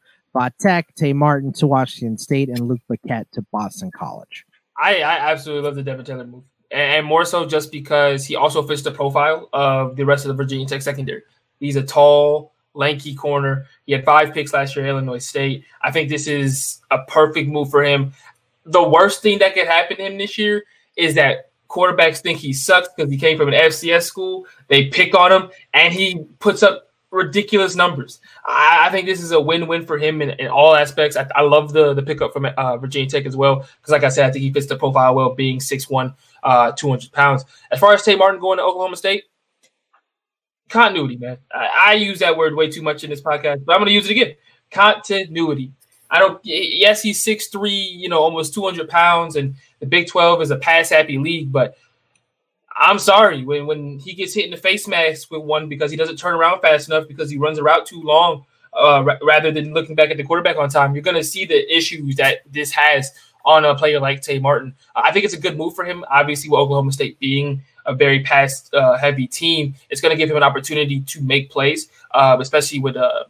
Tech, 0.59 0.93
Tay 0.95 1.13
Martin 1.13 1.53
to 1.53 1.67
Washington 1.67 2.17
State, 2.17 2.49
and 2.49 2.67
Luke 2.67 2.81
Bequette 2.91 3.31
to 3.31 3.41
Boston 3.53 3.91
College. 3.97 4.45
I, 4.77 4.97
I 4.97 5.31
absolutely 5.31 5.63
love 5.63 5.75
the 5.75 5.83
Devin 5.83 6.03
Taylor 6.03 6.25
move, 6.25 6.43
and 6.69 7.05
more 7.05 7.23
so 7.23 7.45
just 7.45 7.71
because 7.71 8.25
he 8.25 8.35
also 8.35 8.61
fits 8.61 8.81
the 8.81 8.91
profile 8.91 9.47
of 9.53 9.95
the 9.95 10.03
rest 10.03 10.25
of 10.25 10.29
the 10.29 10.33
Virginia 10.33 10.65
Tech 10.65 10.81
secondary. 10.81 11.21
He's 11.61 11.77
a 11.77 11.83
tall, 11.83 12.51
lanky 12.73 13.15
corner. 13.15 13.67
He 13.85 13.93
had 13.93 14.03
five 14.03 14.33
picks 14.33 14.51
last 14.51 14.75
year 14.75 14.85
at 14.85 14.89
Illinois 14.89 15.19
State. 15.19 15.63
I 15.81 15.91
think 15.91 16.09
this 16.09 16.27
is 16.27 16.81
a 16.91 17.03
perfect 17.05 17.47
move 17.47 17.69
for 17.69 17.83
him. 17.83 18.11
The 18.65 18.87
worst 18.87 19.21
thing 19.21 19.39
that 19.39 19.53
could 19.53 19.67
happen 19.67 19.97
to 19.97 20.03
him 20.03 20.17
this 20.17 20.37
year 20.37 20.63
is 20.95 21.15
that 21.15 21.51
quarterbacks 21.69 22.19
think 22.19 22.39
he 22.39 22.53
sucks 22.53 22.87
because 22.95 23.11
he 23.11 23.17
came 23.17 23.37
from 23.37 23.49
an 23.49 23.55
FCS 23.55 24.03
school. 24.03 24.45
They 24.67 24.87
pick 24.87 25.15
on 25.15 25.31
him, 25.31 25.49
and 25.73 25.93
he 25.93 26.25
puts 26.39 26.63
up 26.63 26.93
ridiculous 27.13 27.75
numbers. 27.75 28.19
I, 28.45 28.87
I 28.87 28.89
think 28.89 29.05
this 29.05 29.21
is 29.21 29.31
a 29.31 29.39
win-win 29.39 29.85
for 29.85 29.97
him 29.97 30.21
in, 30.21 30.31
in 30.31 30.47
all 30.47 30.75
aspects. 30.75 31.15
I, 31.15 31.27
I, 31.35 31.41
love 31.41 31.71
the 31.71 31.93
the 31.93 32.01
pickup 32.01 32.33
from 32.33 32.45
uh, 32.45 32.77
Virginia 32.77 33.09
Tech 33.09 33.25
as 33.25 33.37
well 33.37 33.57
because, 33.57 33.91
like 33.91 34.03
I 34.03 34.09
said, 34.09 34.25
I 34.25 34.31
think 34.31 34.43
he 34.43 34.51
fits 34.51 34.67
the 34.67 34.75
profile 34.75 35.15
well, 35.15 35.35
being 35.35 35.59
6'1", 35.59 36.15
uh, 36.43 36.71
200 36.73 37.11
pounds. 37.11 37.45
As 37.71 37.79
far 37.79 37.93
as 37.93 38.03
Tay 38.03 38.15
Martin 38.15 38.41
going 38.41 38.57
to 38.57 38.63
Oklahoma 38.63 38.97
State, 38.97 39.25
continuity, 40.69 41.17
man. 41.17 41.37
I, 41.53 41.85
I 41.87 41.93
use 41.93 42.19
that 42.19 42.35
word 42.35 42.55
way 42.55 42.69
too 42.69 42.81
much 42.81 43.03
in 43.03 43.09
this 43.09 43.21
podcast, 43.21 43.63
but 43.63 43.73
I'm 43.73 43.79
going 43.79 43.87
to 43.87 43.93
use 43.93 44.09
it 44.09 44.11
again. 44.11 44.35
Continuity. 44.71 45.71
I 46.13 46.19
don't. 46.19 46.39
Yes, 46.43 47.01
he's 47.01 47.23
six 47.23 47.47
three, 47.47 47.71
you 47.71 48.07
know, 48.07 48.19
almost 48.19 48.53
two 48.53 48.63
hundred 48.63 48.87
pounds, 48.87 49.35
and 49.35 49.55
the 49.79 49.87
Big 49.87 50.07
Twelve 50.07 50.43
is 50.43 50.51
a 50.51 50.57
pass 50.57 50.89
happy 50.89 51.17
league. 51.17 51.51
But 51.51 51.75
I'm 52.77 52.99
sorry 52.99 53.43
when 53.43 53.65
when 53.65 53.97
he 53.97 54.13
gets 54.13 54.35
hit 54.35 54.45
in 54.45 54.51
the 54.51 54.57
face 54.57 54.87
mask 54.87 55.31
with 55.31 55.41
one 55.41 55.67
because 55.69 55.89
he 55.89 55.97
doesn't 55.97 56.17
turn 56.17 56.35
around 56.35 56.61
fast 56.61 56.87
enough 56.87 57.07
because 57.07 57.31
he 57.31 57.37
runs 57.37 57.57
a 57.57 57.63
route 57.63 57.87
too 57.87 57.99
long, 57.99 58.45
uh, 58.73 59.03
r- 59.03 59.19
rather 59.23 59.51
than 59.51 59.73
looking 59.73 59.95
back 59.95 60.11
at 60.11 60.17
the 60.17 60.23
quarterback 60.23 60.57
on 60.57 60.69
time. 60.69 60.93
You're 60.93 61.01
going 61.01 61.17
to 61.17 61.23
see 61.23 61.45
the 61.45 61.75
issues 61.75 62.15
that 62.17 62.41
this 62.51 62.71
has 62.71 63.11
on 63.43 63.65
a 63.65 63.73
player 63.73 63.99
like 63.99 64.21
Tay 64.21 64.37
Martin. 64.37 64.75
I 64.95 65.11
think 65.11 65.25
it's 65.25 65.33
a 65.33 65.39
good 65.39 65.57
move 65.57 65.73
for 65.73 65.83
him. 65.83 66.05
Obviously, 66.11 66.49
with 66.51 66.59
Oklahoma 66.59 66.91
State 66.91 67.17
being 67.17 67.63
a 67.87 67.95
very 67.95 68.21
pass 68.21 68.69
uh, 68.73 68.97
heavy 68.97 69.25
team, 69.25 69.73
it's 69.89 69.99
going 69.99 70.11
to 70.11 70.17
give 70.17 70.29
him 70.29 70.37
an 70.37 70.43
opportunity 70.43 71.01
to 71.01 71.21
make 71.21 71.49
plays, 71.49 71.89
uh, 72.11 72.37
especially 72.39 72.79
with 72.79 72.95
uh, 72.95 73.23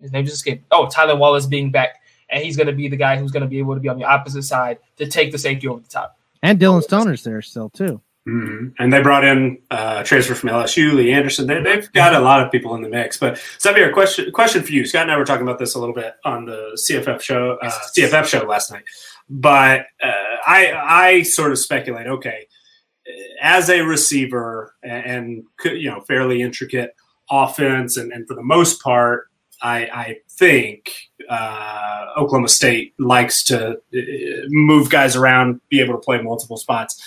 his 0.00 0.12
name 0.12 0.24
just 0.24 0.36
escaped. 0.36 0.64
Oh, 0.70 0.88
Tyler 0.88 1.16
Wallace 1.16 1.46
being 1.46 1.70
back, 1.70 2.00
and 2.28 2.42
he's 2.42 2.56
going 2.56 2.66
to 2.66 2.72
be 2.72 2.88
the 2.88 2.96
guy 2.96 3.16
who's 3.16 3.30
going 3.30 3.42
to 3.42 3.48
be 3.48 3.58
able 3.58 3.74
to 3.74 3.80
be 3.80 3.88
on 3.88 3.98
the 3.98 4.04
opposite 4.04 4.42
side 4.42 4.78
to 4.96 5.06
take 5.06 5.32
the 5.32 5.38
safety 5.38 5.68
over 5.68 5.80
the 5.80 5.88
top. 5.88 6.18
And 6.42 6.58
Dillon 6.58 6.82
Stoner's 6.82 7.22
there 7.22 7.42
still 7.42 7.70
too. 7.70 8.00
Mm-hmm. 8.28 8.82
And 8.82 8.92
they 8.92 9.00
brought 9.00 9.24
in 9.24 9.58
uh, 9.70 10.02
transfer 10.04 10.34
from 10.34 10.50
LSU, 10.50 10.92
Lee 10.92 11.12
Anderson. 11.12 11.46
They, 11.46 11.62
have 11.62 11.92
got 11.92 12.14
a 12.14 12.20
lot 12.20 12.44
of 12.44 12.52
people 12.52 12.74
in 12.74 12.82
the 12.82 12.88
mix. 12.88 13.16
But 13.16 13.40
Xavier, 13.60 13.90
question 13.92 14.30
question 14.32 14.62
for 14.62 14.72
you. 14.72 14.84
Scott 14.84 15.02
and 15.02 15.10
I 15.10 15.16
were 15.16 15.24
talking 15.24 15.46
about 15.46 15.58
this 15.58 15.74
a 15.74 15.78
little 15.78 15.94
bit 15.94 16.14
on 16.24 16.44
the 16.44 16.78
CFF 16.86 17.20
show 17.22 17.56
uh, 17.62 17.70
CFF 17.96 18.26
show 18.26 18.40
last 18.40 18.70
night. 18.70 18.84
But 19.28 19.86
uh, 20.02 20.36
I 20.46 20.72
I 20.76 21.22
sort 21.22 21.50
of 21.50 21.58
speculate. 21.58 22.06
Okay, 22.06 22.46
as 23.40 23.70
a 23.70 23.80
receiver 23.80 24.74
and, 24.82 25.46
and 25.64 25.80
you 25.80 25.90
know 25.90 26.02
fairly 26.02 26.42
intricate 26.42 26.94
offense, 27.30 27.96
and, 27.96 28.12
and 28.12 28.28
for 28.28 28.34
the 28.34 28.42
most 28.42 28.82
part, 28.82 29.29
I, 29.62 29.78
I 29.92 30.16
think 30.30 30.92
uh, 31.28 32.06
Oklahoma 32.16 32.48
State 32.48 32.94
likes 32.98 33.44
to 33.44 33.72
uh, 33.72 34.00
move 34.48 34.90
guys 34.90 35.16
around, 35.16 35.60
be 35.68 35.80
able 35.80 35.94
to 35.94 36.00
play 36.00 36.20
multiple 36.20 36.56
spots. 36.56 37.02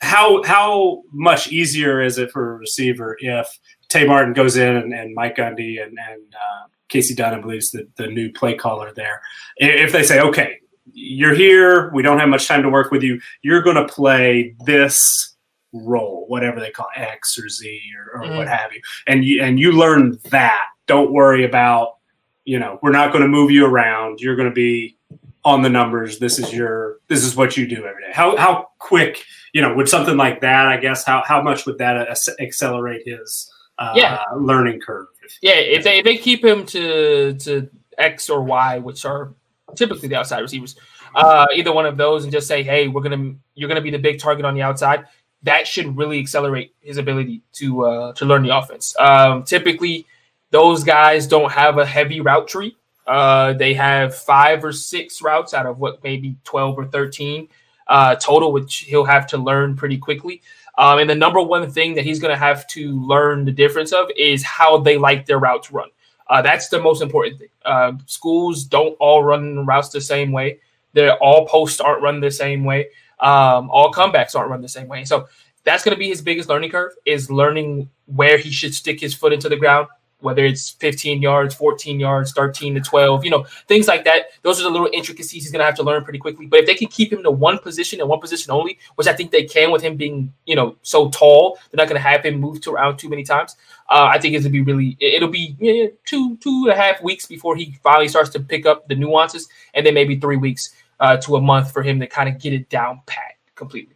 How 0.00 0.42
how 0.44 1.02
much 1.12 1.52
easier 1.52 2.00
is 2.00 2.16
it 2.16 2.30
for 2.30 2.54
a 2.54 2.58
receiver 2.58 3.16
if 3.20 3.46
Tay 3.88 4.06
Martin 4.06 4.32
goes 4.32 4.56
in 4.56 4.76
and, 4.76 4.94
and 4.94 5.14
Mike 5.14 5.36
Gundy 5.36 5.82
and, 5.82 5.98
and 5.98 6.22
uh, 6.34 6.68
Kasey 6.88 7.14
Dunham 7.14 7.42
believes 7.42 7.70
the, 7.70 7.86
the 7.96 8.06
new 8.06 8.32
play 8.32 8.54
caller 8.54 8.92
there? 8.94 9.20
If 9.56 9.92
they 9.92 10.02
say, 10.02 10.20
okay, 10.20 10.60
you're 10.92 11.34
here, 11.34 11.92
we 11.92 12.02
don't 12.02 12.18
have 12.18 12.28
much 12.28 12.48
time 12.48 12.62
to 12.62 12.70
work 12.70 12.90
with 12.90 13.02
you, 13.02 13.20
you're 13.42 13.62
going 13.62 13.76
to 13.76 13.86
play 13.86 14.54
this 14.64 15.36
role, 15.72 16.24
whatever 16.28 16.58
they 16.60 16.70
call 16.70 16.88
it, 16.96 17.00
X 17.00 17.38
or 17.38 17.48
Z 17.48 17.80
or, 17.96 18.20
or 18.20 18.24
mm-hmm. 18.24 18.36
what 18.38 18.48
have 18.48 18.72
you, 18.72 18.80
and 19.06 19.24
you 19.24 19.42
and 19.42 19.60
you 19.60 19.72
learn 19.72 20.18
that. 20.30 20.64
Don't 20.90 21.12
worry 21.12 21.44
about, 21.44 21.98
you 22.44 22.58
know, 22.58 22.80
we're 22.82 22.90
not 22.90 23.12
going 23.12 23.22
to 23.22 23.28
move 23.28 23.52
you 23.52 23.64
around. 23.64 24.20
You're 24.20 24.34
going 24.34 24.48
to 24.48 24.54
be 24.54 24.96
on 25.44 25.62
the 25.62 25.68
numbers. 25.68 26.18
This 26.18 26.40
is 26.40 26.52
your 26.52 26.98
this 27.06 27.22
is 27.22 27.36
what 27.36 27.56
you 27.56 27.64
do 27.68 27.86
every 27.86 28.02
day. 28.02 28.12
How 28.12 28.36
how 28.36 28.70
quick, 28.80 29.22
you 29.52 29.62
know, 29.62 29.72
would 29.76 29.88
something 29.88 30.16
like 30.16 30.40
that? 30.40 30.66
I 30.66 30.78
guess 30.78 31.04
how 31.04 31.22
how 31.24 31.40
much 31.42 31.64
would 31.66 31.78
that 31.78 31.94
accelerate 32.40 33.06
his 33.06 33.48
uh, 33.78 33.92
yeah. 33.94 34.24
learning 34.36 34.80
curve? 34.80 35.06
Yeah, 35.40 35.52
if 35.76 35.84
they 35.84 35.98
if 36.00 36.04
they 36.04 36.16
keep 36.16 36.44
him 36.44 36.66
to 36.66 37.34
to 37.34 37.70
X 37.96 38.28
or 38.28 38.42
Y, 38.42 38.78
which 38.78 39.04
are 39.04 39.32
typically 39.76 40.08
the 40.08 40.16
outside 40.16 40.40
receivers, 40.40 40.74
uh, 41.14 41.46
either 41.54 41.72
one 41.72 41.86
of 41.86 41.96
those, 41.96 42.24
and 42.24 42.32
just 42.32 42.48
say, 42.48 42.64
hey, 42.64 42.88
we're 42.88 43.02
gonna 43.02 43.34
you're 43.54 43.68
gonna 43.68 43.80
be 43.80 43.92
the 43.92 43.98
big 43.98 44.18
target 44.18 44.44
on 44.44 44.54
the 44.54 44.62
outside 44.62 45.06
that 45.42 45.66
should 45.66 45.96
really 45.96 46.18
accelerate 46.18 46.74
his 46.80 46.98
ability 46.98 47.42
to 47.52 47.84
uh, 47.84 48.12
to 48.14 48.24
learn 48.24 48.42
the 48.42 48.56
offense. 48.56 48.94
Um, 48.98 49.44
typically, 49.44 50.06
those 50.50 50.84
guys 50.84 51.26
don't 51.26 51.52
have 51.52 51.78
a 51.78 51.86
heavy 51.86 52.20
route 52.20 52.48
tree. 52.48 52.76
Uh, 53.06 53.52
they 53.54 53.74
have 53.74 54.14
five 54.14 54.64
or 54.64 54.72
six 54.72 55.20
routes 55.22 55.54
out 55.54 55.66
of 55.66 55.78
what 55.78 56.02
maybe 56.04 56.36
twelve 56.44 56.78
or 56.78 56.86
thirteen 56.86 57.48
uh, 57.88 58.14
total, 58.16 58.52
which 58.52 58.78
he'll 58.78 59.04
have 59.04 59.26
to 59.26 59.38
learn 59.38 59.76
pretty 59.76 59.98
quickly. 59.98 60.42
Um, 60.78 60.98
and 60.98 61.10
the 61.10 61.14
number 61.14 61.42
one 61.42 61.70
thing 61.70 61.94
that 61.94 62.04
he's 62.04 62.20
going 62.20 62.32
to 62.32 62.38
have 62.38 62.66
to 62.68 62.92
learn 63.06 63.44
the 63.44 63.52
difference 63.52 63.92
of 63.92 64.08
is 64.16 64.42
how 64.42 64.78
they 64.78 64.96
like 64.96 65.26
their 65.26 65.38
routes 65.38 65.72
run. 65.72 65.88
Uh, 66.28 66.40
that's 66.40 66.68
the 66.68 66.80
most 66.80 67.02
important 67.02 67.38
thing. 67.38 67.48
Uh, 67.64 67.92
schools 68.06 68.64
don't 68.64 68.96
all 69.00 69.22
run 69.22 69.66
routes 69.66 69.88
the 69.88 70.00
same 70.00 70.30
way. 70.30 70.60
They're 70.92 71.16
all 71.16 71.46
posts 71.46 71.80
aren't 71.80 72.02
run 72.02 72.20
the 72.20 72.30
same 72.30 72.64
way. 72.64 72.90
Um, 73.18 73.68
all 73.70 73.92
comebacks 73.92 74.34
aren't 74.34 74.50
run 74.50 74.62
the 74.62 74.68
same 74.68 74.88
way. 74.88 75.04
So 75.04 75.28
that's 75.64 75.84
going 75.84 75.94
to 75.94 75.98
be 75.98 76.08
his 76.08 76.22
biggest 76.22 76.48
learning 76.48 76.70
curve 76.70 76.92
is 77.04 77.30
learning 77.30 77.90
where 78.06 78.38
he 78.38 78.50
should 78.50 78.74
stick 78.74 79.00
his 79.00 79.12
foot 79.12 79.32
into 79.32 79.48
the 79.48 79.56
ground, 79.56 79.88
whether 80.20 80.44
it's 80.44 80.70
15 80.70 81.22
yards, 81.22 81.54
14 81.54 81.98
yards, 82.00 82.32
13 82.32 82.74
to 82.74 82.80
12, 82.80 83.24
you 83.24 83.30
know, 83.30 83.44
things 83.68 83.88
like 83.88 84.04
that. 84.04 84.26
Those 84.42 84.60
are 84.60 84.64
the 84.64 84.70
little 84.70 84.88
intricacies 84.92 85.42
he's 85.42 85.50
going 85.50 85.60
to 85.60 85.64
have 85.64 85.76
to 85.76 85.82
learn 85.82 86.04
pretty 86.04 86.18
quickly. 86.18 86.46
But 86.46 86.60
if 86.60 86.66
they 86.66 86.74
can 86.74 86.88
keep 86.88 87.12
him 87.12 87.22
to 87.22 87.30
one 87.30 87.58
position 87.58 88.00
and 88.00 88.08
one 88.08 88.20
position 88.20 88.52
only, 88.52 88.78
which 88.96 89.06
I 89.06 89.12
think 89.12 89.30
they 89.30 89.44
can 89.44 89.70
with 89.70 89.82
him 89.82 89.96
being, 89.96 90.32
you 90.46 90.56
know, 90.56 90.76
so 90.82 91.10
tall, 91.10 91.58
they're 91.70 91.82
not 91.82 91.88
going 91.88 92.00
to 92.00 92.08
have 92.08 92.24
him 92.24 92.40
move 92.40 92.60
to 92.62 92.72
around 92.72 92.98
too 92.98 93.08
many 93.08 93.24
times. 93.24 93.56
Uh, 93.88 94.08
I 94.12 94.18
think 94.18 94.34
it'll 94.34 94.50
be 94.50 94.62
really, 94.62 94.96
it'll 95.00 95.28
be 95.28 95.56
yeah, 95.58 95.86
two, 96.04 96.36
two 96.36 96.66
and 96.68 96.72
a 96.72 96.76
half 96.76 97.02
weeks 97.02 97.26
before 97.26 97.56
he 97.56 97.76
finally 97.82 98.08
starts 98.08 98.30
to 98.30 98.40
pick 98.40 98.66
up 98.66 98.88
the 98.88 98.94
nuances, 98.94 99.48
and 99.74 99.84
then 99.84 99.94
maybe 99.94 100.18
three 100.18 100.36
weeks 100.36 100.74
uh, 101.00 101.16
to 101.16 101.36
a 101.36 101.40
month 101.40 101.72
for 101.72 101.82
him 101.82 101.98
to 102.00 102.06
kind 102.06 102.28
of 102.28 102.38
get 102.38 102.52
it 102.52 102.68
down 102.68 103.00
pat 103.06 103.34
completely. 103.54 103.94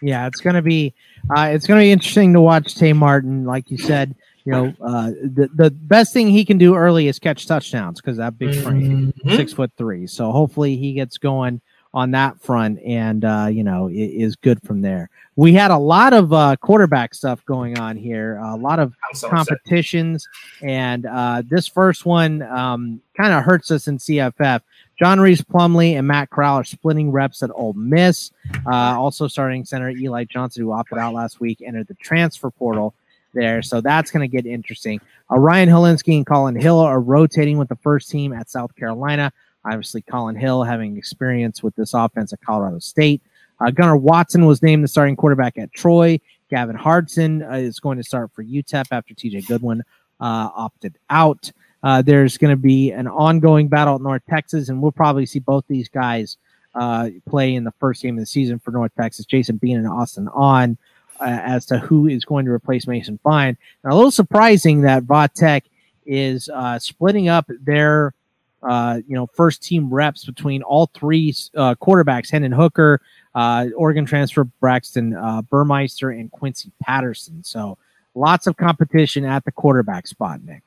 Yeah, 0.00 0.26
it's 0.26 0.40
gonna 0.40 0.62
be 0.62 0.94
uh, 1.36 1.50
it's 1.52 1.66
gonna 1.66 1.80
be 1.80 1.92
interesting 1.92 2.32
to 2.32 2.40
watch 2.40 2.74
Tay 2.76 2.92
Martin. 2.92 3.44
Like 3.44 3.70
you 3.70 3.78
said, 3.78 4.14
you 4.44 4.52
know, 4.52 4.74
uh, 4.80 5.10
the 5.10 5.48
the 5.54 5.70
best 5.70 6.12
thing 6.12 6.28
he 6.28 6.44
can 6.44 6.58
do 6.58 6.74
early 6.74 7.08
is 7.08 7.18
catch 7.18 7.46
touchdowns 7.46 8.00
because 8.00 8.16
that 8.16 8.38
big 8.38 8.54
frame, 8.62 9.12
mm-hmm. 9.12 9.36
six 9.36 9.52
foot 9.52 9.70
three. 9.76 10.06
So 10.06 10.30
hopefully 10.32 10.76
he 10.76 10.92
gets 10.92 11.18
going 11.18 11.60
on 11.94 12.10
that 12.12 12.40
front 12.40 12.78
and 12.82 13.24
uh, 13.24 13.48
you 13.50 13.64
know 13.64 13.88
is 13.92 14.36
good 14.36 14.60
from 14.62 14.80
there. 14.80 15.10
We 15.36 15.52
had 15.52 15.70
a 15.70 15.78
lot 15.78 16.12
of 16.12 16.32
uh, 16.32 16.56
quarterback 16.56 17.14
stuff 17.14 17.44
going 17.44 17.78
on 17.78 17.96
here, 17.96 18.38
a 18.38 18.56
lot 18.56 18.78
of 18.78 18.94
so 19.12 19.28
competitions, 19.28 20.26
upset. 20.56 20.70
and 20.70 21.06
uh, 21.06 21.42
this 21.48 21.66
first 21.66 22.04
one 22.06 22.42
um, 22.42 23.00
kind 23.16 23.32
of 23.32 23.44
hurts 23.44 23.70
us 23.70 23.88
in 23.88 23.98
CFF. 23.98 24.60
John 24.98 25.20
Rhys 25.20 25.42
Plumlee 25.42 25.96
and 25.96 26.08
Matt 26.08 26.30
Corral 26.30 26.56
are 26.56 26.64
splitting 26.64 27.12
reps 27.12 27.42
at 27.42 27.50
Ole 27.54 27.72
Miss. 27.74 28.32
Uh, 28.66 28.98
also, 28.98 29.28
starting 29.28 29.64
center 29.64 29.90
Eli 29.90 30.24
Johnson, 30.24 30.64
who 30.64 30.72
opted 30.72 30.98
out 30.98 31.14
last 31.14 31.38
week, 31.38 31.62
entered 31.64 31.86
the 31.86 31.94
transfer 31.94 32.50
portal 32.50 32.94
there. 33.34 33.62
So 33.62 33.80
that's 33.80 34.10
going 34.10 34.28
to 34.28 34.34
get 34.34 34.46
interesting. 34.46 35.00
Uh, 35.30 35.38
Ryan 35.38 35.68
Hilinski 35.68 36.16
and 36.16 36.26
Colin 36.26 36.56
Hill 36.56 36.78
are 36.78 37.00
rotating 37.00 37.58
with 37.58 37.68
the 37.68 37.76
first 37.76 38.10
team 38.10 38.32
at 38.32 38.50
South 38.50 38.74
Carolina. 38.76 39.32
Obviously, 39.64 40.02
Colin 40.02 40.36
Hill 40.36 40.62
having 40.62 40.96
experience 40.96 41.62
with 41.62 41.74
this 41.76 41.94
offense 41.94 42.32
at 42.32 42.40
Colorado 42.40 42.78
State. 42.78 43.22
Uh, 43.60 43.70
Gunnar 43.70 43.96
Watson 43.96 44.46
was 44.46 44.62
named 44.62 44.84
the 44.84 44.88
starting 44.88 45.16
quarterback 45.16 45.58
at 45.58 45.72
Troy. 45.72 46.20
Gavin 46.48 46.76
Hardison 46.76 47.48
uh, 47.50 47.56
is 47.56 47.80
going 47.80 47.98
to 47.98 48.04
start 48.04 48.30
for 48.32 48.42
UTEP 48.44 48.86
after 48.90 49.14
TJ 49.14 49.46
Goodwin 49.46 49.82
uh, 50.20 50.50
opted 50.54 50.96
out. 51.10 51.50
Uh, 51.82 52.02
there's 52.02 52.38
going 52.38 52.50
to 52.50 52.60
be 52.60 52.90
an 52.90 53.06
ongoing 53.06 53.68
battle 53.68 53.96
at 53.96 54.00
North 54.00 54.22
Texas, 54.28 54.68
and 54.68 54.82
we'll 54.82 54.92
probably 54.92 55.26
see 55.26 55.38
both 55.38 55.64
these 55.68 55.88
guys 55.88 56.36
uh, 56.74 57.10
play 57.28 57.54
in 57.54 57.64
the 57.64 57.72
first 57.78 58.02
game 58.02 58.16
of 58.16 58.20
the 58.20 58.26
season 58.26 58.58
for 58.58 58.70
North 58.70 58.92
Texas. 58.96 59.26
Jason 59.26 59.56
Bean 59.56 59.76
and 59.76 59.86
Austin 59.86 60.28
Aune 60.28 60.76
as 61.20 61.66
to 61.66 61.78
who 61.78 62.06
is 62.06 62.24
going 62.24 62.44
to 62.46 62.52
replace 62.52 62.86
Mason 62.86 63.18
Fine. 63.22 63.56
Now, 63.84 63.92
a 63.92 63.96
little 63.96 64.10
surprising 64.10 64.82
that 64.82 65.04
Vatech 65.04 65.62
is 66.06 66.48
uh, 66.48 66.78
splitting 66.78 67.28
up 67.28 67.50
their 67.60 68.14
uh, 68.62 69.00
you 69.06 69.14
know 69.14 69.26
first 69.34 69.62
team 69.62 69.92
reps 69.92 70.24
between 70.24 70.62
all 70.62 70.90
three 70.94 71.34
uh, 71.56 71.74
quarterbacks: 71.76 72.30
Hendon 72.30 72.52
Hooker, 72.52 73.00
Oregon 73.34 74.04
transfer 74.04 74.44
Braxton 74.44 75.16
Burmeister, 75.50 76.10
and 76.10 76.30
Quincy 76.30 76.72
Patterson. 76.82 77.44
So 77.44 77.78
lots 78.14 78.46
of 78.46 78.56
competition 78.56 79.24
at 79.24 79.44
the 79.44 79.52
quarterback 79.52 80.06
spot, 80.06 80.42
Nick. 80.42 80.62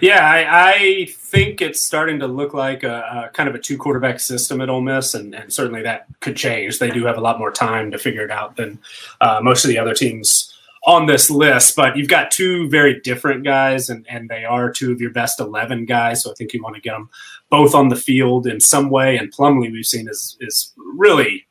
Yeah, 0.00 0.24
I, 0.24 0.72
I, 0.72 1.06
think 1.06 1.60
it's 1.60 1.80
starting 1.80 2.20
to 2.20 2.26
look 2.26 2.54
like 2.54 2.82
a, 2.82 3.26
a, 3.26 3.30
kind 3.34 3.48
of 3.48 3.54
a 3.54 3.58
two 3.58 3.76
quarterback 3.76 4.20
system 4.20 4.60
at 4.60 4.68
Ole 4.68 4.80
Miss, 4.80 5.14
and, 5.14 5.34
and, 5.34 5.52
certainly 5.52 5.82
that 5.82 6.06
could 6.20 6.36
change. 6.36 6.78
They 6.78 6.90
do 6.90 7.04
have 7.04 7.18
a 7.18 7.20
lot 7.20 7.38
more 7.38 7.50
time 7.50 7.90
to 7.90 7.98
figure 7.98 8.24
it 8.24 8.30
out 8.30 8.56
than 8.56 8.78
uh, 9.20 9.40
most 9.42 9.64
of 9.64 9.68
the 9.68 9.78
other 9.78 9.94
teams 9.94 10.52
on 10.86 11.06
this 11.06 11.28
list. 11.30 11.76
But 11.76 11.96
you've 11.96 12.08
got 12.08 12.30
two 12.30 12.68
very 12.68 13.00
different 13.00 13.44
guys, 13.44 13.88
and, 13.88 14.06
and 14.08 14.28
they 14.28 14.44
are 14.44 14.70
two 14.70 14.92
of 14.92 15.00
your 15.00 15.10
best 15.10 15.40
11 15.40 15.84
guys. 15.84 16.22
So 16.22 16.30
I 16.30 16.34
think 16.34 16.52
you 16.52 16.62
want 16.62 16.76
to 16.76 16.80
get 16.80 16.92
them 16.92 17.10
both 17.50 17.74
on 17.74 17.88
the 17.88 17.96
field 17.96 18.46
in 18.46 18.60
some 18.60 18.88
way. 18.88 19.16
And 19.16 19.32
Plumlee, 19.34 19.72
we've 19.72 19.84
seen, 19.84 20.08
is, 20.08 20.36
is 20.40 20.72
really 20.76 21.45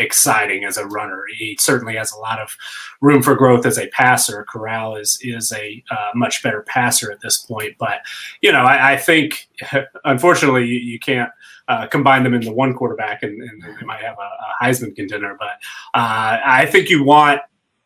exciting 0.00 0.64
as 0.64 0.76
a 0.76 0.86
runner. 0.86 1.24
He 1.36 1.56
certainly 1.60 1.96
has 1.96 2.12
a 2.12 2.18
lot 2.18 2.40
of 2.40 2.56
room 3.00 3.22
for 3.22 3.34
growth 3.34 3.66
as 3.66 3.78
a 3.78 3.88
passer. 3.88 4.44
Corral 4.48 4.96
is 4.96 5.18
is 5.22 5.52
a 5.52 5.82
uh, 5.90 6.10
much 6.14 6.42
better 6.42 6.62
passer 6.62 7.10
at 7.10 7.20
this 7.20 7.38
point, 7.38 7.76
but 7.78 8.00
you 8.40 8.52
know 8.52 8.62
I, 8.62 8.92
I 8.92 8.96
think 8.96 9.48
unfortunately 10.04 10.66
you, 10.66 10.78
you 10.78 10.98
can't. 10.98 11.30
Uh, 11.68 11.86
combine 11.86 12.24
them 12.24 12.34
into 12.34 12.50
one 12.50 12.74
quarterback, 12.74 13.22
and, 13.22 13.40
and 13.40 13.62
they 13.62 13.86
might 13.86 14.00
have 14.00 14.16
a, 14.18 14.22
a 14.22 14.64
Heisman 14.64 14.92
contender. 14.96 15.36
But 15.38 15.50
uh, 15.94 16.40
I 16.44 16.66
think 16.66 16.90
you 16.90 17.04
want 17.04 17.42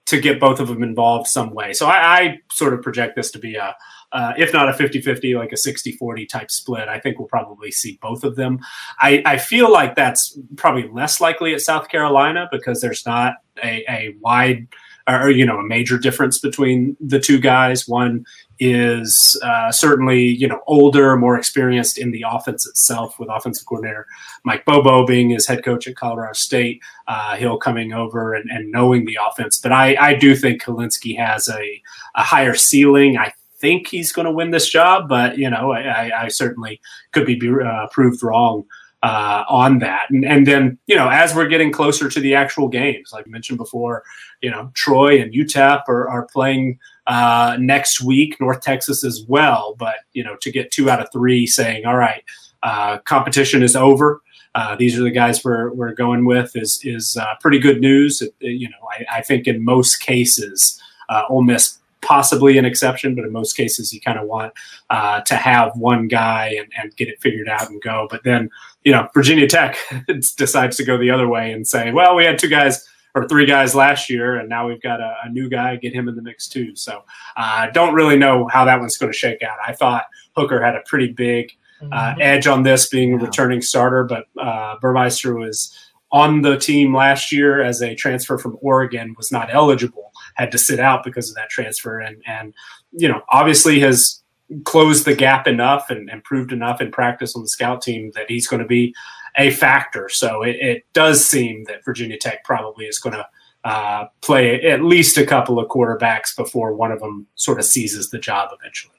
to 0.06 0.20
get 0.20 0.40
both 0.40 0.60
of 0.60 0.68
them 0.68 0.82
involved 0.82 1.26
some 1.26 1.52
way. 1.52 1.74
So 1.74 1.86
I, 1.86 2.18
I, 2.18 2.38
sort 2.50 2.74
of 2.74 2.82
project 2.82 3.16
this 3.16 3.30
to 3.32 3.38
be 3.38 3.56
a, 3.56 3.76
uh, 4.14 4.32
if 4.38 4.52
not 4.52 4.68
a 4.68 4.72
50 4.72 5.02
50, 5.02 5.34
like 5.34 5.52
a 5.52 5.56
60 5.56 5.92
40 5.92 6.26
type 6.26 6.50
split. 6.50 6.88
I 6.88 7.00
think 7.00 7.18
we'll 7.18 7.28
probably 7.28 7.70
see 7.70 7.98
both 8.00 8.24
of 8.24 8.36
them. 8.36 8.60
I, 9.00 9.22
I 9.26 9.36
feel 9.36 9.70
like 9.70 9.96
that's 9.96 10.38
probably 10.56 10.88
less 10.88 11.20
likely 11.20 11.52
at 11.52 11.60
South 11.60 11.88
Carolina 11.88 12.48
because 12.50 12.80
there's 12.80 13.04
not 13.04 13.34
a, 13.62 13.84
a 13.90 14.14
wide 14.20 14.68
or, 15.06 15.30
you 15.30 15.44
know, 15.44 15.58
a 15.58 15.62
major 15.62 15.98
difference 15.98 16.38
between 16.38 16.96
the 16.98 17.20
two 17.20 17.38
guys. 17.38 17.86
One 17.86 18.24
is 18.60 19.38
uh, 19.42 19.70
certainly 19.72 20.22
you 20.22 20.46
know 20.46 20.60
older, 20.66 21.16
more 21.16 21.36
experienced 21.36 21.98
in 21.98 22.10
the 22.12 22.24
offense 22.26 22.66
itself, 22.66 23.18
with 23.18 23.28
offensive 23.28 23.66
coordinator 23.66 24.06
Mike 24.44 24.64
Bobo 24.64 25.06
being 25.06 25.30
his 25.30 25.46
head 25.46 25.64
coach 25.64 25.88
at 25.88 25.96
Colorado 25.96 26.32
State. 26.34 26.80
Uh, 27.08 27.36
Hill 27.36 27.58
coming 27.58 27.92
over 27.92 28.34
and, 28.34 28.50
and, 28.50 28.70
knowing 28.70 29.04
the 29.04 29.18
offense, 29.28 29.58
but 29.58 29.72
I, 29.72 29.96
I 29.96 30.14
do 30.14 30.34
think 30.34 30.62
Hilinski 30.62 31.18
has 31.18 31.48
a, 31.48 31.82
a 32.14 32.22
higher 32.22 32.54
ceiling. 32.54 33.18
I 33.18 33.32
think 33.64 33.88
he's 33.88 34.12
going 34.12 34.26
to 34.26 34.32
win 34.32 34.50
this 34.50 34.68
job, 34.68 35.08
but 35.08 35.38
you 35.38 35.48
know 35.48 35.72
I, 35.72 36.24
I 36.24 36.28
certainly 36.28 36.80
could 37.12 37.24
be 37.24 37.40
uh, 37.64 37.86
proved 37.88 38.22
wrong. 38.22 38.64
Uh, 39.02 39.44
on 39.50 39.80
that. 39.80 40.08
And, 40.08 40.24
and 40.24 40.46
then, 40.46 40.78
you 40.86 40.96
know, 40.96 41.10
as 41.10 41.34
we're 41.34 41.46
getting 41.46 41.70
closer 41.70 42.08
to 42.08 42.20
the 42.20 42.34
actual 42.34 42.68
games, 42.68 43.12
like 43.12 43.26
I 43.26 43.30
mentioned 43.30 43.58
before, 43.58 44.02
you 44.40 44.50
know, 44.50 44.70
Troy 44.72 45.20
and 45.20 45.30
UTEP 45.30 45.82
are, 45.88 46.08
are 46.08 46.26
playing 46.32 46.78
uh, 47.06 47.58
next 47.60 48.00
week, 48.00 48.40
North 48.40 48.62
Texas 48.62 49.04
as 49.04 49.22
well. 49.28 49.74
But 49.78 49.96
you 50.14 50.24
know, 50.24 50.36
to 50.40 50.50
get 50.50 50.70
two 50.70 50.88
out 50.88 51.00
of 51.02 51.08
three, 51.12 51.46
saying, 51.46 51.84
"All 51.84 51.98
right, 51.98 52.24
uh, 52.62 52.98
competition 53.04 53.62
is 53.62 53.76
over." 53.76 54.22
Uh, 54.54 54.76
these 54.76 54.98
are 54.98 55.02
the 55.02 55.10
guys 55.10 55.44
we're, 55.44 55.72
we're 55.72 55.92
going 55.92 56.24
with 56.24 56.54
is 56.56 56.80
is 56.84 57.16
uh, 57.16 57.34
pretty 57.40 57.58
good 57.58 57.80
news. 57.80 58.22
It, 58.22 58.34
you 58.40 58.68
know, 58.68 58.88
I, 58.90 59.18
I, 59.18 59.20
think 59.20 59.46
in 59.46 59.64
most 59.64 59.96
cases, 59.96 60.80
uh, 61.08 61.24
Ole 61.28 61.42
Miss 61.42 61.78
possibly 62.04 62.58
an 62.58 62.64
exception, 62.64 63.14
but 63.14 63.24
in 63.24 63.32
most 63.32 63.56
cases, 63.56 63.92
you 63.92 64.00
kind 64.00 64.18
of 64.18 64.26
want 64.26 64.52
uh, 64.90 65.20
to 65.22 65.34
have 65.34 65.72
one 65.76 66.06
guy 66.08 66.54
and, 66.58 66.70
and 66.80 66.94
get 66.96 67.08
it 67.08 67.20
figured 67.20 67.48
out 67.48 67.68
and 67.68 67.82
go. 67.82 68.06
But 68.10 68.22
then, 68.24 68.50
you 68.84 68.92
know, 68.92 69.08
Virginia 69.14 69.48
Tech 69.48 69.76
decides 70.36 70.76
to 70.76 70.84
go 70.84 70.98
the 70.98 71.10
other 71.10 71.28
way 71.28 71.52
and 71.52 71.66
say, 71.66 71.92
well, 71.92 72.14
we 72.14 72.24
had 72.24 72.38
two 72.38 72.48
guys 72.48 72.86
or 73.14 73.28
three 73.28 73.46
guys 73.46 73.74
last 73.74 74.10
year, 74.10 74.36
and 74.36 74.48
now 74.48 74.66
we've 74.66 74.82
got 74.82 75.00
a, 75.00 75.14
a 75.24 75.28
new 75.28 75.48
guy, 75.48 75.76
get 75.76 75.92
him 75.92 76.08
in 76.08 76.16
the 76.16 76.22
mix 76.22 76.48
too. 76.48 76.74
So 76.74 77.04
I 77.36 77.68
uh, 77.68 77.70
don't 77.70 77.94
really 77.94 78.16
know 78.16 78.48
how 78.48 78.64
that 78.64 78.80
one's 78.80 78.98
going 78.98 79.12
to 79.12 79.18
shake 79.18 79.42
out. 79.42 79.58
I 79.64 79.72
thought 79.72 80.04
Hooker 80.36 80.62
had 80.62 80.74
a 80.74 80.82
pretty 80.86 81.12
big 81.12 81.52
uh, 81.80 81.84
mm-hmm. 81.84 82.20
edge 82.20 82.46
on 82.46 82.64
this 82.64 82.88
being 82.88 83.14
a 83.14 83.18
returning 83.18 83.62
starter, 83.62 84.04
but 84.04 84.26
uh, 84.40 84.76
Burmeister 84.80 85.36
was 85.36 85.76
on 86.10 86.42
the 86.42 86.56
team 86.56 86.94
last 86.94 87.32
year 87.32 87.62
as 87.62 87.82
a 87.82 87.94
transfer 87.94 88.38
from 88.38 88.56
Oregon, 88.60 89.14
was 89.16 89.32
not 89.32 89.52
eligible, 89.52 90.12
had 90.34 90.52
to 90.52 90.58
sit 90.58 90.80
out 90.80 91.04
because 91.04 91.30
of 91.30 91.36
that 91.36 91.50
transfer, 91.50 91.98
and 92.00 92.22
and 92.26 92.54
you 92.92 93.08
know 93.08 93.22
obviously 93.28 93.80
has 93.80 94.22
closed 94.64 95.04
the 95.04 95.14
gap 95.14 95.46
enough 95.46 95.90
and, 95.90 96.10
and 96.10 96.22
proved 96.22 96.52
enough 96.52 96.80
in 96.80 96.90
practice 96.90 97.34
on 97.34 97.42
the 97.42 97.48
scout 97.48 97.80
team 97.80 98.12
that 98.14 98.30
he's 98.30 98.46
going 98.46 98.60
to 98.60 98.68
be 98.68 98.94
a 99.36 99.50
factor. 99.50 100.08
So 100.08 100.42
it, 100.42 100.56
it 100.56 100.86
does 100.92 101.24
seem 101.24 101.64
that 101.64 101.84
Virginia 101.84 102.18
Tech 102.18 102.44
probably 102.44 102.84
is 102.84 102.98
going 102.98 103.14
to 103.14 103.26
uh, 103.64 104.06
play 104.20 104.60
at 104.62 104.82
least 104.82 105.16
a 105.16 105.24
couple 105.24 105.58
of 105.58 105.68
quarterbacks 105.68 106.36
before 106.36 106.74
one 106.74 106.92
of 106.92 107.00
them 107.00 107.26
sort 107.34 107.58
of 107.58 107.64
seizes 107.64 108.10
the 108.10 108.18
job 108.18 108.50
eventually. 108.60 108.94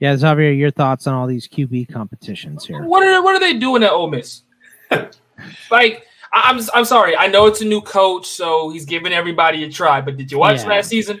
Yeah, 0.00 0.16
Xavier, 0.16 0.50
your 0.50 0.70
thoughts 0.70 1.06
on 1.06 1.14
all 1.14 1.26
these 1.26 1.46
QB 1.46 1.92
competitions 1.92 2.64
here? 2.64 2.82
What 2.82 3.06
are 3.06 3.22
what 3.22 3.34
are 3.34 3.40
they 3.40 3.58
doing 3.58 3.82
at 3.82 3.92
Ole 3.92 4.10
Miss? 4.10 4.42
like, 5.70 6.06
I'm 6.34 6.60
I'm 6.74 6.84
sorry, 6.84 7.16
I 7.16 7.28
know 7.28 7.46
it's 7.46 7.60
a 7.60 7.64
new 7.64 7.80
coach, 7.80 8.26
so 8.26 8.70
he's 8.70 8.84
giving 8.84 9.12
everybody 9.12 9.64
a 9.64 9.70
try. 9.70 10.00
But 10.00 10.16
did 10.16 10.30
you 10.32 10.38
watch 10.38 10.60
yeah. 10.60 10.68
last 10.68 10.88
season? 10.88 11.20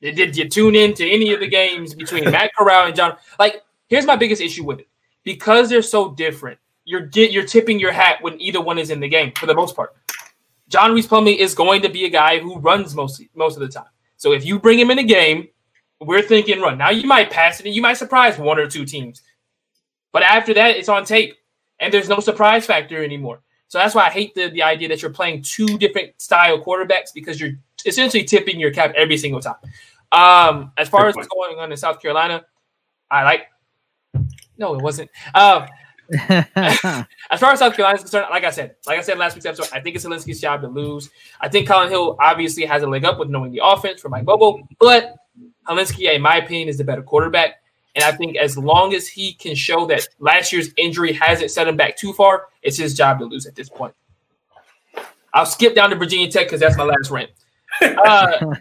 Did 0.00 0.36
you 0.36 0.48
tune 0.48 0.74
in 0.74 0.94
to 0.94 1.08
any 1.08 1.32
of 1.32 1.40
the 1.40 1.48
games 1.48 1.94
between 1.94 2.24
Matt 2.30 2.50
Corral 2.56 2.86
and 2.86 2.94
John? 2.94 3.16
Like, 3.38 3.62
here's 3.88 4.06
my 4.06 4.16
biggest 4.16 4.42
issue 4.42 4.64
with 4.64 4.80
it: 4.80 4.88
because 5.24 5.68
they're 5.68 5.82
so 5.82 6.10
different 6.10 6.58
you're 6.88 7.06
you're 7.12 7.44
tipping 7.44 7.78
your 7.78 7.92
hat 7.92 8.16
when 8.22 8.40
either 8.40 8.62
one 8.62 8.78
is 8.78 8.90
in 8.90 8.98
the 8.98 9.08
game 9.08 9.32
for 9.36 9.44
the 9.44 9.54
most 9.54 9.76
part. 9.76 9.94
John 10.68 10.94
Rhys 10.94 11.06
Plumlee 11.06 11.36
is 11.36 11.54
going 11.54 11.82
to 11.82 11.88
be 11.90 12.06
a 12.06 12.08
guy 12.08 12.38
who 12.38 12.58
runs 12.58 12.94
most 12.94 13.22
most 13.34 13.56
of 13.56 13.60
the 13.60 13.68
time. 13.68 13.92
So 14.16 14.32
if 14.32 14.44
you 14.44 14.58
bring 14.58 14.78
him 14.78 14.90
in 14.90 14.98
a 14.98 15.04
game, 15.04 15.48
we're 16.00 16.22
thinking 16.22 16.62
run. 16.62 16.78
Now 16.78 16.88
you 16.88 17.06
might 17.06 17.30
pass 17.30 17.60
it 17.60 17.66
and 17.66 17.74
you 17.74 17.82
might 17.82 17.98
surprise 17.98 18.38
one 18.38 18.58
or 18.58 18.66
two 18.66 18.86
teams. 18.86 19.22
But 20.12 20.22
after 20.22 20.54
that, 20.54 20.76
it's 20.76 20.88
on 20.88 21.04
tape. 21.04 21.36
And 21.78 21.92
there's 21.92 22.08
no 22.08 22.20
surprise 22.20 22.64
factor 22.64 23.04
anymore. 23.04 23.42
So 23.68 23.78
that's 23.78 23.94
why 23.94 24.06
I 24.06 24.10
hate 24.10 24.34
the, 24.34 24.48
the 24.48 24.62
idea 24.62 24.88
that 24.88 25.02
you're 25.02 25.10
playing 25.10 25.42
two 25.42 25.78
different 25.78 26.20
style 26.20 26.62
quarterbacks 26.62 27.12
because 27.14 27.40
you're 27.40 27.52
essentially 27.86 28.24
tipping 28.24 28.58
your 28.58 28.70
cap 28.70 28.92
every 28.96 29.16
single 29.16 29.40
time. 29.40 29.56
Um, 30.10 30.72
as 30.76 30.88
far 30.88 31.02
Good 31.02 31.08
as 31.08 31.14
point. 31.14 31.28
what's 31.30 31.50
going 31.50 31.58
on 31.58 31.70
in 31.70 31.76
South 31.76 32.00
Carolina, 32.00 32.44
I 33.10 33.24
like 33.24 33.48
no, 34.58 34.74
it 34.74 34.82
wasn't. 34.82 35.10
Um, 35.34 35.66
as 36.28 37.40
far 37.40 37.52
as 37.52 37.58
South 37.58 37.74
Carolina 37.74 37.96
is 37.96 38.02
concerned, 38.02 38.26
like 38.30 38.44
I 38.44 38.50
said, 38.50 38.74
like 38.86 38.98
I 38.98 39.02
said 39.02 39.18
last 39.18 39.34
week's 39.34 39.46
episode, 39.46 39.68
I 39.72 39.80
think 39.80 39.94
it's 39.96 40.04
Hilinski's 40.04 40.40
job 40.40 40.62
to 40.62 40.68
lose. 40.68 41.10
I 41.40 41.48
think 41.48 41.68
Colin 41.68 41.90
Hill 41.90 42.16
obviously 42.20 42.64
has 42.64 42.82
a 42.82 42.86
leg 42.86 43.04
up 43.04 43.18
with 43.18 43.28
knowing 43.28 43.52
the 43.52 43.60
offense 43.62 44.00
for 44.00 44.08
Mike 44.08 44.24
Bobo, 44.24 44.66
but 44.80 45.14
Hilinski, 45.68 46.12
in 46.12 46.22
my 46.22 46.36
opinion, 46.38 46.68
is 46.68 46.78
the 46.78 46.84
better 46.84 47.02
quarterback. 47.02 47.62
And 47.94 48.04
I 48.04 48.12
think 48.12 48.36
as 48.36 48.56
long 48.56 48.94
as 48.94 49.08
he 49.08 49.32
can 49.32 49.54
show 49.54 49.86
that 49.86 50.06
last 50.18 50.52
year's 50.52 50.70
injury 50.76 51.12
hasn't 51.12 51.50
set 51.50 51.66
him 51.66 51.76
back 51.76 51.96
too 51.96 52.12
far, 52.12 52.46
it's 52.62 52.76
his 52.76 52.94
job 52.94 53.18
to 53.18 53.24
lose 53.24 53.46
at 53.46 53.54
this 53.54 53.68
point. 53.68 53.94
I'll 55.34 55.46
skip 55.46 55.74
down 55.74 55.90
to 55.90 55.96
Virginia 55.96 56.30
Tech 56.30 56.46
because 56.46 56.60
that's 56.60 56.76
my 56.76 56.84
last 56.84 57.10
rant. 57.10 57.30
Uh, 57.80 58.54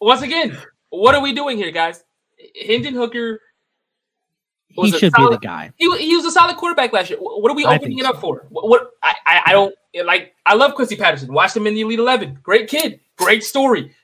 once 0.00 0.22
again, 0.22 0.56
what 0.88 1.14
are 1.14 1.20
we 1.20 1.32
doing 1.32 1.56
here, 1.56 1.70
guys? 1.70 2.02
Hendon 2.66 2.94
Hooker 2.94 3.40
he 4.82 4.90
should 4.90 5.12
solid, 5.12 5.30
be 5.30 5.36
the 5.36 5.40
guy. 5.40 5.70
He, 5.76 5.96
he 5.98 6.16
was 6.16 6.24
a 6.24 6.30
solid 6.30 6.56
quarterback 6.56 6.92
last 6.92 7.10
year. 7.10 7.18
What 7.20 7.50
are 7.50 7.54
we 7.54 7.64
opening 7.64 7.98
it 7.98 8.04
up 8.04 8.16
so. 8.16 8.20
for? 8.20 8.46
What, 8.48 8.68
what 8.68 8.90
I, 9.02 9.14
I, 9.26 9.42
I 9.46 9.52
don't 9.52 9.74
like. 10.04 10.34
I 10.44 10.54
love 10.54 10.74
Quincy 10.74 10.96
Patterson. 10.96 11.32
Watched 11.32 11.56
him 11.56 11.66
in 11.66 11.74
the 11.74 11.82
Elite 11.82 11.98
Eleven. 11.98 12.38
Great 12.42 12.68
kid. 12.68 13.00
Great 13.16 13.44
story. 13.44 13.94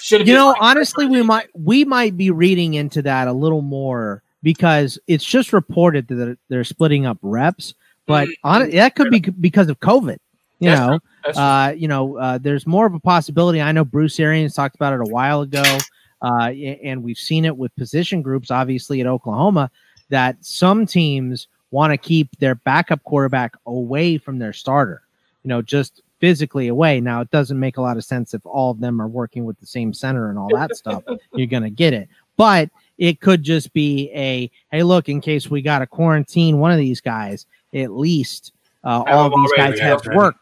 Should 0.00 0.26
you 0.26 0.34
know? 0.34 0.54
Honestly, 0.60 1.06
we 1.06 1.22
might 1.22 1.48
we 1.54 1.84
might 1.84 2.16
be 2.16 2.30
reading 2.30 2.74
into 2.74 3.02
that 3.02 3.28
a 3.28 3.32
little 3.32 3.62
more 3.62 4.22
because 4.42 4.98
it's 5.06 5.24
just 5.24 5.52
reported 5.52 6.08
that 6.08 6.38
they're 6.48 6.64
splitting 6.64 7.06
up 7.06 7.18
reps, 7.22 7.74
but 8.06 8.28
mm-hmm. 8.28 8.48
on 8.48 8.70
that 8.70 8.94
could 8.94 9.10
be 9.10 9.20
because 9.20 9.68
of 9.68 9.78
COVID. 9.80 10.18
You 10.58 10.68
That's 10.68 11.36
know, 11.36 11.42
uh, 11.42 11.72
you 11.76 11.88
know, 11.88 12.18
uh, 12.18 12.38
there's 12.38 12.66
more 12.66 12.86
of 12.86 12.94
a 12.94 13.00
possibility. 13.00 13.62
I 13.62 13.72
know 13.72 13.84
Bruce 13.84 14.20
Arians 14.20 14.54
talked 14.54 14.74
about 14.74 14.92
it 14.92 15.00
a 15.00 15.10
while 15.10 15.40
ago, 15.40 15.78
uh, 16.20 16.50
and 16.50 17.02
we've 17.02 17.18
seen 17.18 17.46
it 17.46 17.56
with 17.56 17.74
position 17.76 18.20
groups, 18.20 18.50
obviously 18.50 19.00
at 19.00 19.06
Oklahoma 19.06 19.70
that 20.10 20.36
some 20.44 20.84
teams 20.84 21.46
want 21.70 21.92
to 21.92 21.96
keep 21.96 22.28
their 22.38 22.56
backup 22.56 23.02
quarterback 23.04 23.54
away 23.66 24.18
from 24.18 24.38
their 24.38 24.52
starter, 24.52 25.02
you 25.44 25.48
know, 25.48 25.62
just 25.62 26.02
physically 26.20 26.68
away. 26.68 27.00
Now, 27.00 27.20
it 27.22 27.30
doesn't 27.30 27.58
make 27.58 27.78
a 27.78 27.82
lot 27.82 27.96
of 27.96 28.04
sense 28.04 28.34
if 28.34 28.44
all 28.46 28.70
of 28.70 28.80
them 28.80 29.00
are 29.00 29.08
working 29.08 29.44
with 29.44 29.58
the 29.58 29.66
same 29.66 29.92
center 29.92 30.30
and 30.30 30.38
all 30.38 30.50
that 30.54 30.76
stuff. 30.76 31.02
You're 31.34 31.46
going 31.46 31.64
to 31.64 31.70
get 31.70 31.92
it. 31.92 32.08
But 32.36 32.70
it 32.98 33.20
could 33.20 33.42
just 33.42 33.72
be 33.72 34.10
a 34.14 34.50
hey, 34.70 34.82
look, 34.82 35.08
in 35.08 35.20
case 35.20 35.50
we 35.50 35.62
got 35.62 35.80
to 35.80 35.86
quarantine 35.86 36.58
one 36.58 36.70
of 36.70 36.78
these 36.78 37.00
guys, 37.00 37.46
at 37.74 37.90
least 37.90 38.52
uh, 38.84 39.02
all 39.06 39.26
of 39.26 39.32
these 39.34 39.52
guys 39.56 39.78
have 39.80 40.06
worked 40.14 40.38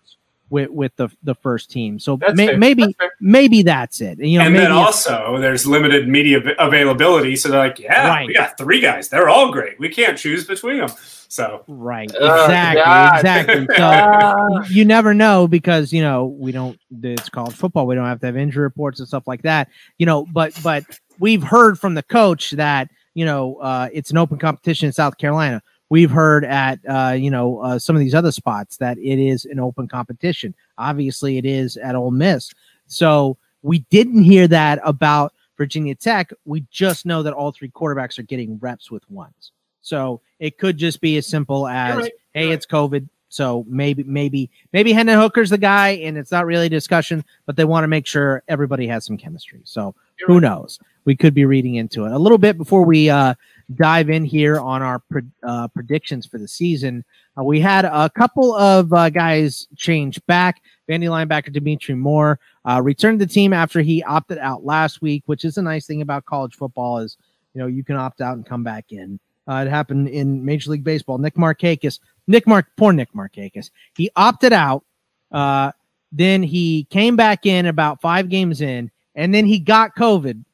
with 0.50 0.70
with 0.70 0.94
the 0.96 1.08
the 1.22 1.34
first 1.36 1.70
team. 1.70 1.98
So 1.98 2.18
may, 2.34 2.56
maybe 2.56 2.94
that's 2.98 3.14
maybe 3.20 3.62
that's 3.62 4.00
it. 4.00 4.18
You 4.18 4.38
know, 4.38 4.46
and 4.46 4.56
then 4.56 4.72
also 4.72 5.38
there's 5.38 5.66
limited 5.66 6.08
media 6.08 6.40
availability, 6.58 7.36
so 7.36 7.48
they're 7.48 7.58
like, 7.58 7.78
yeah, 7.78 8.08
right. 8.08 8.26
we 8.26 8.34
got 8.34 8.58
three 8.58 8.80
guys. 8.80 9.08
They're 9.08 9.28
all 9.28 9.52
great. 9.52 9.78
We 9.78 9.88
can't 9.88 10.18
choose 10.18 10.44
between 10.46 10.78
them. 10.78 10.90
So 11.28 11.64
right, 11.68 12.10
exactly, 12.10 12.82
oh, 12.84 13.16
exactly. 13.16 13.66
So 13.76 14.62
you 14.74 14.84
never 14.84 15.12
know 15.12 15.46
because 15.46 15.92
you 15.92 16.02
know 16.02 16.26
we 16.26 16.52
don't. 16.52 16.78
It's 17.02 17.28
college 17.28 17.54
football. 17.54 17.86
We 17.86 17.94
don't 17.94 18.06
have 18.06 18.20
to 18.20 18.26
have 18.26 18.36
injury 18.36 18.62
reports 18.62 18.98
and 18.98 19.06
stuff 19.06 19.26
like 19.26 19.42
that. 19.42 19.68
You 19.98 20.06
know, 20.06 20.26
but 20.32 20.58
but 20.62 20.84
we've 21.18 21.42
heard 21.42 21.78
from 21.78 21.94
the 21.94 22.02
coach 22.02 22.52
that 22.52 22.90
you 23.14 23.26
know 23.26 23.56
uh, 23.56 23.88
it's 23.92 24.10
an 24.10 24.16
open 24.16 24.38
competition 24.38 24.86
in 24.86 24.92
South 24.92 25.18
Carolina 25.18 25.62
we've 25.90 26.10
heard 26.10 26.44
at 26.44 26.78
uh, 26.88 27.12
you 27.12 27.30
know 27.30 27.60
uh, 27.60 27.78
some 27.78 27.96
of 27.96 28.00
these 28.00 28.14
other 28.14 28.32
spots 28.32 28.76
that 28.78 28.98
it 28.98 29.18
is 29.18 29.44
an 29.44 29.60
open 29.60 29.88
competition. 29.88 30.54
Obviously, 30.76 31.38
it 31.38 31.46
is 31.46 31.76
at 31.76 31.94
Ole 31.94 32.10
Miss. 32.10 32.52
So 32.86 33.36
we 33.62 33.80
didn't 33.90 34.22
hear 34.22 34.48
that 34.48 34.80
about 34.84 35.32
Virginia 35.56 35.94
Tech. 35.94 36.30
We 36.44 36.64
just 36.70 37.06
know 37.06 37.22
that 37.22 37.32
all 37.32 37.52
three 37.52 37.70
quarterbacks 37.70 38.18
are 38.18 38.22
getting 38.22 38.58
reps 38.58 38.90
with 38.90 39.08
ones. 39.10 39.52
So 39.88 40.20
it 40.38 40.58
could 40.58 40.76
just 40.76 41.00
be 41.00 41.16
as 41.16 41.26
simple 41.26 41.66
as, 41.66 41.96
right. 41.96 42.12
"Hey, 42.32 42.46
right. 42.46 42.52
it's 42.52 42.66
COVID." 42.66 43.08
So 43.30 43.64
maybe, 43.68 44.04
maybe, 44.04 44.50
maybe 44.72 44.92
Hendon 44.92 45.18
Hooker's 45.18 45.50
the 45.50 45.58
guy, 45.58 45.90
and 45.90 46.16
it's 46.16 46.32
not 46.32 46.46
really 46.46 46.66
a 46.66 46.70
discussion, 46.70 47.24
but 47.44 47.56
they 47.56 47.66
want 47.66 47.84
to 47.84 47.88
make 47.88 48.06
sure 48.06 48.42
everybody 48.48 48.86
has 48.86 49.04
some 49.04 49.18
chemistry. 49.18 49.60
So 49.64 49.94
You're 50.18 50.28
who 50.28 50.34
right. 50.34 50.42
knows? 50.42 50.78
We 51.04 51.14
could 51.14 51.34
be 51.34 51.44
reading 51.44 51.74
into 51.76 52.04
it 52.04 52.12
a 52.12 52.18
little 52.18 52.38
bit 52.38 52.56
before 52.56 52.84
we 52.84 53.10
uh, 53.10 53.34
dive 53.74 54.08
in 54.08 54.24
here 54.24 54.58
on 54.58 54.82
our 54.82 54.98
pre- 54.98 55.22
uh, 55.42 55.68
predictions 55.68 56.26
for 56.26 56.38
the 56.38 56.48
season. 56.48 57.04
Uh, 57.38 57.44
we 57.44 57.60
had 57.60 57.84
a 57.84 58.10
couple 58.10 58.54
of 58.54 58.92
uh, 58.92 59.10
guys 59.10 59.68
change 59.76 60.24
back. 60.26 60.62
Vandy 60.88 61.08
linebacker 61.08 61.52
Dimitri 61.52 61.94
Moore 61.94 62.40
uh, 62.66 62.80
returned 62.82 63.20
to 63.20 63.26
the 63.26 63.32
team 63.32 63.52
after 63.52 63.82
he 63.82 64.02
opted 64.04 64.38
out 64.38 64.64
last 64.64 65.02
week, 65.02 65.22
which 65.26 65.44
is 65.44 65.58
a 65.58 65.62
nice 65.62 65.86
thing 65.86 66.02
about 66.02 66.24
college 66.24 66.54
football 66.54 66.98
is 66.98 67.16
you 67.54 67.60
know, 67.60 67.66
you 67.66 67.82
can 67.82 67.96
opt 67.96 68.20
out 68.20 68.36
and 68.36 68.46
come 68.46 68.62
back 68.62 68.86
in. 68.90 69.18
Uh, 69.48 69.64
it 69.66 69.70
happened 69.70 70.08
in 70.08 70.44
Major 70.44 70.70
League 70.70 70.84
Baseball. 70.84 71.18
Nick 71.18 71.34
Markakis, 71.34 72.00
Nick 72.26 72.46
Mark, 72.46 72.66
poor 72.76 72.92
Nick 72.92 73.12
Markakis. 73.12 73.70
He 73.96 74.10
opted 74.14 74.52
out. 74.52 74.84
Uh, 75.32 75.72
then 76.12 76.42
he 76.42 76.84
came 76.90 77.16
back 77.16 77.46
in 77.46 77.66
about 77.66 78.00
five 78.00 78.28
games 78.28 78.60
in, 78.60 78.90
and 79.14 79.34
then 79.34 79.46
he 79.46 79.58
got 79.58 79.96
COVID, 79.96 80.44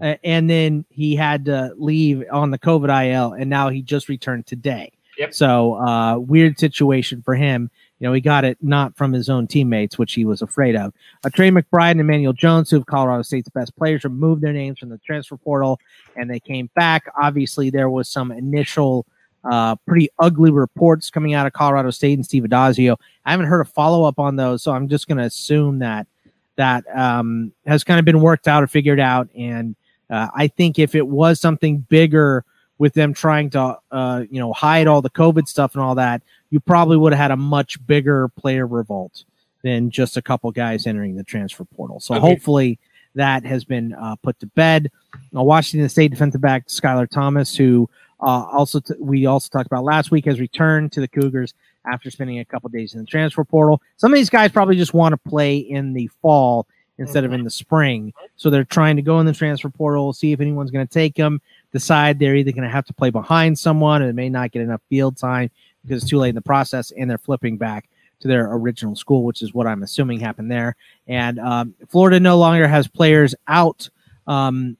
uh, 0.00 0.16
and 0.24 0.48
then 0.48 0.84
he 0.90 1.14
had 1.14 1.44
to 1.46 1.72
leave 1.76 2.24
on 2.30 2.50
the 2.50 2.58
COVID 2.58 3.10
IL, 3.10 3.32
and 3.32 3.48
now 3.48 3.68
he 3.68 3.82
just 3.82 4.08
returned 4.08 4.46
today. 4.46 4.92
Yep. 5.18 5.34
So 5.34 5.74
uh, 5.74 6.18
weird 6.18 6.58
situation 6.58 7.22
for 7.22 7.34
him. 7.34 7.70
You 8.02 8.08
know, 8.08 8.14
he 8.14 8.20
got 8.20 8.44
it 8.44 8.58
not 8.60 8.96
from 8.96 9.12
his 9.12 9.28
own 9.28 9.46
teammates, 9.46 9.96
which 9.96 10.14
he 10.14 10.24
was 10.24 10.42
afraid 10.42 10.74
of. 10.74 10.92
Uh, 11.22 11.30
Trey 11.30 11.52
McBride 11.52 11.92
and 11.92 12.00
Emmanuel 12.00 12.32
Jones, 12.32 12.68
two 12.68 12.78
of 12.78 12.86
Colorado 12.86 13.22
State's 13.22 13.48
best 13.50 13.76
players, 13.76 14.02
removed 14.02 14.42
their 14.42 14.52
names 14.52 14.80
from 14.80 14.88
the 14.88 14.98
transfer 14.98 15.36
portal, 15.36 15.78
and 16.16 16.28
they 16.28 16.40
came 16.40 16.68
back. 16.74 17.04
Obviously, 17.22 17.70
there 17.70 17.88
was 17.88 18.08
some 18.08 18.32
initial 18.32 19.06
uh, 19.44 19.76
pretty 19.86 20.08
ugly 20.18 20.50
reports 20.50 21.10
coming 21.10 21.34
out 21.34 21.46
of 21.46 21.52
Colorado 21.52 21.90
State 21.90 22.14
and 22.14 22.24
Steve 22.24 22.42
Addazio. 22.42 22.96
I 23.24 23.30
haven't 23.30 23.46
heard 23.46 23.60
a 23.60 23.64
follow 23.64 24.02
up 24.02 24.18
on 24.18 24.34
those, 24.34 24.64
so 24.64 24.72
I'm 24.72 24.88
just 24.88 25.06
going 25.06 25.18
to 25.18 25.24
assume 25.24 25.78
that 25.78 26.08
that 26.56 26.84
um, 26.96 27.52
has 27.66 27.84
kind 27.84 28.00
of 28.00 28.04
been 28.04 28.20
worked 28.20 28.48
out 28.48 28.64
or 28.64 28.66
figured 28.66 28.98
out. 28.98 29.28
And 29.36 29.76
uh, 30.10 30.26
I 30.34 30.48
think 30.48 30.80
if 30.80 30.96
it 30.96 31.06
was 31.06 31.40
something 31.40 31.78
bigger 31.78 32.44
with 32.78 32.94
them 32.94 33.14
trying 33.14 33.48
to, 33.50 33.78
uh, 33.92 34.24
you 34.28 34.40
know, 34.40 34.52
hide 34.52 34.88
all 34.88 35.02
the 35.02 35.10
COVID 35.10 35.46
stuff 35.46 35.76
and 35.76 35.84
all 35.84 35.94
that, 35.94 36.20
you 36.52 36.60
probably 36.60 36.96
would 36.98 37.12
have 37.12 37.18
had 37.20 37.30
a 37.32 37.36
much 37.36 37.84
bigger 37.86 38.28
player 38.28 38.66
revolt 38.66 39.24
than 39.62 39.90
just 39.90 40.16
a 40.16 40.22
couple 40.22 40.50
guys 40.52 40.86
entering 40.86 41.16
the 41.16 41.24
transfer 41.24 41.64
portal. 41.64 41.98
So 41.98 42.14
Okay. 42.14 42.20
hopefully 42.20 42.78
that 43.14 43.44
has 43.44 43.64
been 43.64 43.94
uh, 43.94 44.16
put 44.16 44.38
to 44.40 44.46
bed. 44.48 44.90
Uh, 45.36 45.42
Washington 45.42 45.88
State 45.88 46.10
defensive 46.10 46.40
back 46.40 46.66
Skylar 46.68 47.08
Thomas, 47.08 47.56
who 47.56 47.88
uh, 48.20 48.44
also 48.52 48.80
t- 48.80 48.94
we 49.00 49.24
also 49.26 49.48
talked 49.48 49.66
about 49.66 49.82
last 49.84 50.10
week, 50.10 50.26
has 50.26 50.38
returned 50.40 50.92
to 50.92 51.00
the 51.00 51.08
Cougars 51.08 51.54
after 51.90 52.10
spending 52.10 52.38
a 52.38 52.44
couple 52.44 52.68
days 52.68 52.94
in 52.94 53.00
the 53.00 53.06
transfer 53.06 53.44
portal. 53.44 53.80
Some 53.96 54.12
of 54.12 54.16
these 54.16 54.30
guys 54.30 54.52
probably 54.52 54.76
just 54.76 54.94
want 54.94 55.12
to 55.14 55.30
play 55.30 55.56
in 55.56 55.92
the 55.94 56.08
fall 56.20 56.66
instead 56.98 57.24
of 57.24 57.32
in 57.32 57.42
the 57.42 57.50
spring, 57.50 58.12
so 58.36 58.48
they're 58.50 58.62
trying 58.64 58.94
to 58.96 59.02
go 59.02 59.18
in 59.18 59.26
the 59.26 59.32
transfer 59.32 59.68
portal, 59.70 60.12
see 60.12 60.30
if 60.32 60.40
anyone's 60.40 60.70
going 60.70 60.86
to 60.86 60.92
take 60.92 61.14
them. 61.16 61.40
Decide 61.72 62.18
they're 62.18 62.36
either 62.36 62.52
going 62.52 62.62
to 62.62 62.70
have 62.70 62.84
to 62.86 62.92
play 62.92 63.10
behind 63.10 63.58
someone, 63.58 64.02
or 64.02 64.06
they 64.06 64.12
may 64.12 64.28
not 64.28 64.52
get 64.52 64.62
enough 64.62 64.82
field 64.88 65.16
time 65.16 65.50
because 65.82 66.02
it's 66.02 66.10
too 66.10 66.18
late 66.18 66.30
in 66.30 66.34
the 66.34 66.40
process, 66.42 66.92
and 66.92 67.10
they're 67.10 67.18
flipping 67.18 67.56
back 67.56 67.88
to 68.20 68.28
their 68.28 68.52
original 68.52 68.94
school, 68.96 69.24
which 69.24 69.42
is 69.42 69.52
what 69.52 69.66
I'm 69.66 69.82
assuming 69.82 70.20
happened 70.20 70.50
there. 70.50 70.76
And 71.06 71.38
um, 71.38 71.74
Florida 71.88 72.20
no 72.20 72.38
longer 72.38 72.68
has 72.68 72.86
players 72.88 73.34
out. 73.48 73.88
Um, 74.26 74.76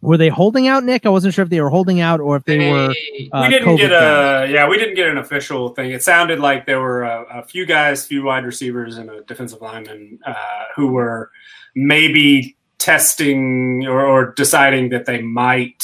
were 0.00 0.16
they 0.16 0.28
holding 0.28 0.68
out, 0.68 0.84
Nick? 0.84 1.06
I 1.06 1.08
wasn't 1.08 1.34
sure 1.34 1.42
if 1.42 1.48
they 1.48 1.60
were 1.60 1.70
holding 1.70 2.00
out 2.00 2.20
or 2.20 2.36
if 2.36 2.44
they 2.44 2.70
were. 2.70 2.94
Uh, 3.32 3.42
we 3.42 3.48
didn't 3.48 3.68
COVID 3.68 3.78
get 3.78 3.90
guys. 3.90 4.48
a 4.48 4.52
yeah, 4.52 4.68
we 4.68 4.78
didn't 4.78 4.94
get 4.94 5.08
an 5.08 5.18
official 5.18 5.70
thing. 5.70 5.90
It 5.90 6.02
sounded 6.02 6.38
like 6.38 6.66
there 6.66 6.80
were 6.80 7.02
a, 7.02 7.40
a 7.40 7.42
few 7.42 7.66
guys, 7.66 8.06
few 8.06 8.22
wide 8.22 8.44
receivers, 8.44 8.96
and 8.96 9.10
a 9.10 9.22
defensive 9.22 9.60
lineman 9.60 10.20
uh, 10.24 10.34
who 10.76 10.88
were 10.88 11.30
maybe 11.74 12.56
testing 12.78 13.86
or, 13.86 14.06
or 14.06 14.32
deciding 14.34 14.90
that 14.90 15.06
they 15.06 15.20
might 15.20 15.82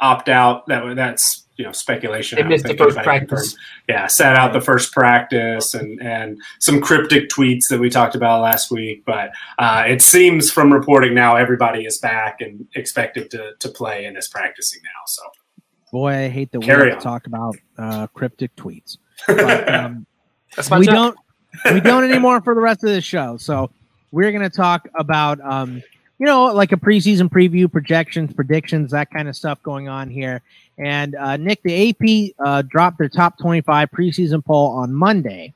opt 0.00 0.28
out. 0.28 0.66
That 0.66 0.94
that's 0.94 1.41
you 1.56 1.64
know 1.64 1.72
speculation. 1.72 2.36
They 2.36 2.44
missed 2.44 2.66
the 2.66 2.76
first 2.76 2.96
practice. 2.98 3.56
Yeah, 3.88 4.06
sat 4.06 4.36
out 4.36 4.52
the 4.52 4.60
first 4.60 4.92
practice 4.92 5.74
and 5.74 6.00
and 6.00 6.40
some 6.60 6.80
cryptic 6.80 7.28
tweets 7.28 7.68
that 7.68 7.78
we 7.78 7.90
talked 7.90 8.14
about 8.14 8.42
last 8.42 8.70
week. 8.70 9.04
But 9.04 9.30
uh, 9.58 9.84
it 9.86 10.02
seems 10.02 10.50
from 10.50 10.72
reporting 10.72 11.14
now 11.14 11.36
everybody 11.36 11.84
is 11.84 11.98
back 11.98 12.40
and 12.40 12.66
expected 12.74 13.30
to 13.32 13.52
to 13.58 13.68
play 13.68 14.06
and 14.06 14.16
is 14.16 14.28
practicing 14.28 14.80
now. 14.84 15.00
So. 15.06 15.22
Boy, 15.92 16.24
I 16.24 16.28
hate 16.28 16.50
that 16.52 16.60
we 16.60 16.66
have 16.66 16.80
to 16.80 16.96
talk 16.96 17.26
about 17.26 17.54
uh, 17.76 18.06
cryptic 18.08 18.54
tweets. 18.56 18.96
But, 19.26 19.72
um, 19.72 20.06
That's 20.56 20.70
we 20.70 20.86
job. 20.86 21.14
don't 21.64 21.74
we 21.74 21.80
don't 21.90 22.02
anymore 22.02 22.40
for 22.40 22.54
the 22.54 22.60
rest 22.60 22.82
of 22.82 22.90
the 22.90 23.00
show. 23.00 23.36
So 23.36 23.70
we're 24.10 24.32
gonna 24.32 24.50
talk 24.50 24.88
about 24.94 25.38
um, 25.42 25.82
you 26.22 26.26
know, 26.26 26.44
like 26.44 26.70
a 26.70 26.76
preseason 26.76 27.28
preview, 27.28 27.70
projections, 27.70 28.32
predictions, 28.32 28.92
that 28.92 29.10
kind 29.10 29.28
of 29.28 29.34
stuff 29.34 29.60
going 29.64 29.88
on 29.88 30.08
here. 30.08 30.40
And 30.82 31.14
uh, 31.14 31.36
Nick, 31.36 31.62
the 31.62 31.90
AP 31.90 32.34
uh, 32.44 32.62
dropped 32.62 32.98
their 32.98 33.08
top 33.08 33.38
twenty-five 33.38 33.90
preseason 33.90 34.44
poll 34.44 34.72
on 34.72 34.92
Monday, 34.92 35.54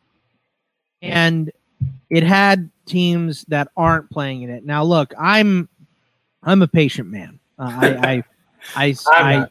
and 1.02 1.50
it 2.10 2.22
had 2.22 2.70
teams 2.86 3.44
that 3.48 3.68
aren't 3.76 4.08
playing 4.10 4.42
in 4.42 4.50
it. 4.50 4.64
Now, 4.64 4.84
look, 4.84 5.12
I'm 5.18 5.68
I'm 6.42 6.62
a 6.62 6.68
patient 6.68 7.10
man. 7.10 7.40
Uh, 7.58 7.64
I 7.64 8.24
I 8.76 8.94
I, 8.94 8.94
I, 9.08 9.36
uh, 9.38 9.46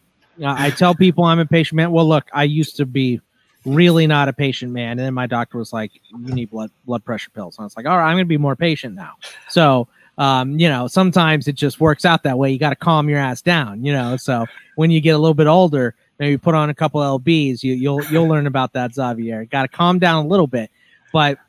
I 0.57 0.69
tell 0.69 0.95
people 0.95 1.23
I'm 1.26 1.39
a 1.39 1.45
patient 1.45 1.76
man. 1.76 1.91
Well, 1.91 2.07
look, 2.07 2.30
I 2.34 2.43
used 2.43 2.77
to 2.77 2.85
be 2.85 3.19
really 3.65 4.07
not 4.07 4.30
a 4.30 4.34
patient 4.34 4.72
man, 4.72 4.91
and 4.91 4.99
then 4.99 5.14
my 5.14 5.27
doctor 5.27 5.57
was 5.57 5.73
like, 5.73 5.91
"You 6.10 6.34
need 6.34 6.52
blood 6.52 6.72
blood 6.85 7.03
pressure 7.03 7.30
pills." 7.31 7.57
And 7.57 7.64
I 7.64 7.65
was 7.65 7.76
like, 7.76 7.85
"All 7.85 7.97
right, 7.97 8.10
I'm 8.10 8.15
going 8.15 8.26
to 8.26 8.30
be 8.30 8.38
more 8.38 8.56
patient 8.56 8.95
now." 8.95 9.14
So, 9.49 9.88
um, 10.18 10.60
you 10.60 10.70
know, 10.70 10.88
sometimes 10.88 11.48
it 11.48 11.56
just 11.56 11.80
works 11.80 12.06
out 12.06 12.24
that 12.24 12.38
way. 12.38 12.52
You 12.52 12.60
got 12.60 12.70
to 12.70 12.76
calm 12.76 13.10
your 13.10 13.20
ass 13.20 13.42
down, 13.42 13.84
you 13.84 13.92
know. 13.92 14.18
So 14.18 14.46
when 14.76 14.92
you 14.92 15.02
get 15.02 15.12
a 15.12 15.18
little 15.18 15.34
bit 15.34 15.48
older, 15.48 15.96
maybe 16.20 16.38
put 16.38 16.56
on 16.56 16.70
a 16.70 16.74
couple 16.74 17.02
lbs. 17.02 17.64
You, 17.64 17.74
you'll 17.74 18.04
you'll 18.06 18.28
learn 18.28 18.48
about 18.48 18.74
that, 18.74 18.94
Xavier. 18.94 19.46
Got 19.46 19.64
to 19.64 19.68
calm 19.68 20.00
down 20.00 20.26
a 20.26 20.28
little 20.28 20.48
bit, 20.48 20.72
but. 21.12 21.40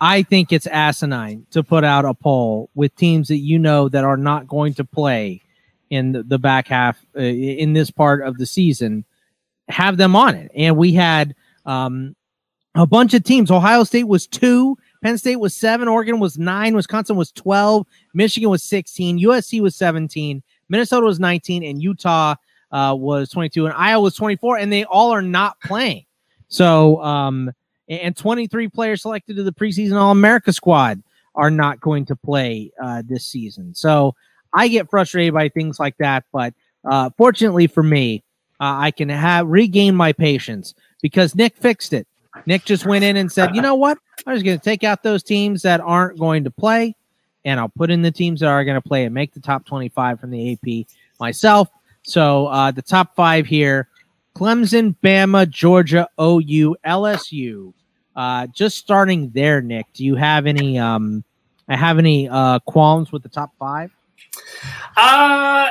I 0.00 0.24
think 0.24 0.52
it's 0.52 0.66
asinine 0.66 1.46
to 1.52 1.62
put 1.62 1.84
out 1.84 2.04
a 2.04 2.12
poll 2.12 2.70
with 2.74 2.96
teams 2.96 3.28
that 3.28 3.36
you 3.36 3.56
know 3.56 3.88
that 3.88 4.02
are 4.02 4.16
not 4.16 4.48
going 4.48 4.74
to 4.74 4.84
play 4.84 5.42
in 5.92 6.12
the, 6.12 6.22
the 6.22 6.38
back 6.38 6.68
half 6.68 6.98
uh, 7.14 7.20
in 7.20 7.74
this 7.74 7.90
part 7.90 8.22
of 8.22 8.38
the 8.38 8.46
season 8.46 9.04
have 9.68 9.98
them 9.98 10.16
on 10.16 10.34
it 10.34 10.50
and 10.56 10.76
we 10.76 10.92
had 10.92 11.34
um, 11.66 12.16
a 12.74 12.86
bunch 12.86 13.12
of 13.12 13.22
teams 13.22 13.50
ohio 13.50 13.84
state 13.84 14.08
was 14.08 14.26
two 14.26 14.76
penn 15.02 15.18
state 15.18 15.36
was 15.36 15.54
seven 15.54 15.88
oregon 15.88 16.18
was 16.18 16.38
nine 16.38 16.74
wisconsin 16.74 17.14
was 17.14 17.30
12 17.30 17.86
michigan 18.14 18.50
was 18.50 18.62
16 18.62 19.18
usc 19.20 19.60
was 19.60 19.76
17 19.76 20.42
minnesota 20.68 21.06
was 21.06 21.20
19 21.20 21.64
and 21.64 21.82
utah 21.82 22.34
uh, 22.72 22.94
was 22.96 23.28
22 23.30 23.66
and 23.66 23.74
iowa 23.74 24.02
was 24.02 24.14
24 24.14 24.58
and 24.58 24.72
they 24.72 24.84
all 24.84 25.10
are 25.10 25.22
not 25.22 25.60
playing 25.60 26.04
so 26.48 27.02
um, 27.02 27.50
and 27.88 28.16
23 28.16 28.68
players 28.68 29.02
selected 29.02 29.36
to 29.36 29.42
the 29.42 29.52
preseason 29.52 30.00
all 30.00 30.10
america 30.10 30.52
squad 30.52 31.02
are 31.34 31.50
not 31.50 31.80
going 31.80 32.04
to 32.04 32.16
play 32.16 32.70
uh, 32.82 33.02
this 33.06 33.24
season 33.24 33.74
so 33.74 34.14
I 34.54 34.68
get 34.68 34.90
frustrated 34.90 35.34
by 35.34 35.48
things 35.48 35.80
like 35.80 35.96
that, 35.98 36.24
but 36.32 36.54
uh, 36.84 37.10
fortunately 37.16 37.66
for 37.66 37.82
me, 37.82 38.22
uh, 38.60 38.76
I 38.78 38.90
can 38.90 39.08
have 39.08 39.48
regain 39.48 39.94
my 39.94 40.12
patience 40.12 40.74
because 41.00 41.34
Nick 41.34 41.56
fixed 41.56 41.92
it. 41.92 42.06
Nick 42.46 42.64
just 42.64 42.86
went 42.86 43.04
in 43.04 43.16
and 43.16 43.30
said, 43.30 43.54
"You 43.54 43.60
know 43.60 43.74
what? 43.74 43.98
I'm 44.26 44.34
just 44.34 44.44
going 44.44 44.58
to 44.58 44.64
take 44.64 44.84
out 44.84 45.02
those 45.02 45.22
teams 45.22 45.62
that 45.62 45.80
aren't 45.80 46.18
going 46.18 46.44
to 46.44 46.50
play, 46.50 46.94
and 47.44 47.58
I'll 47.58 47.68
put 47.68 47.90
in 47.90 48.02
the 48.02 48.10
teams 48.10 48.40
that 48.40 48.48
are 48.48 48.64
going 48.64 48.80
to 48.80 48.86
play 48.86 49.04
and 49.04 49.14
make 49.14 49.32
the 49.34 49.40
top 49.40 49.64
25 49.66 50.20
from 50.20 50.30
the 50.30 50.52
AP 50.52 50.86
myself." 51.18 51.68
So 52.02 52.46
uh, 52.46 52.70
the 52.70 52.82
top 52.82 53.14
five 53.14 53.46
here: 53.46 53.88
Clemson, 54.34 54.96
Bama, 55.02 55.48
Georgia, 55.48 56.08
OU, 56.20 56.76
LSU. 56.84 57.72
Uh, 58.14 58.46
just 58.48 58.76
starting 58.76 59.30
there, 59.30 59.62
Nick. 59.62 59.86
Do 59.94 60.04
you 60.04 60.16
have 60.16 60.46
any 60.46 60.78
um, 60.78 61.24
I 61.68 61.76
have 61.76 61.98
any 61.98 62.28
uh, 62.28 62.58
qualms 62.60 63.12
with 63.12 63.22
the 63.22 63.28
top 63.28 63.50
five? 63.58 63.90
Uh, 64.96 65.70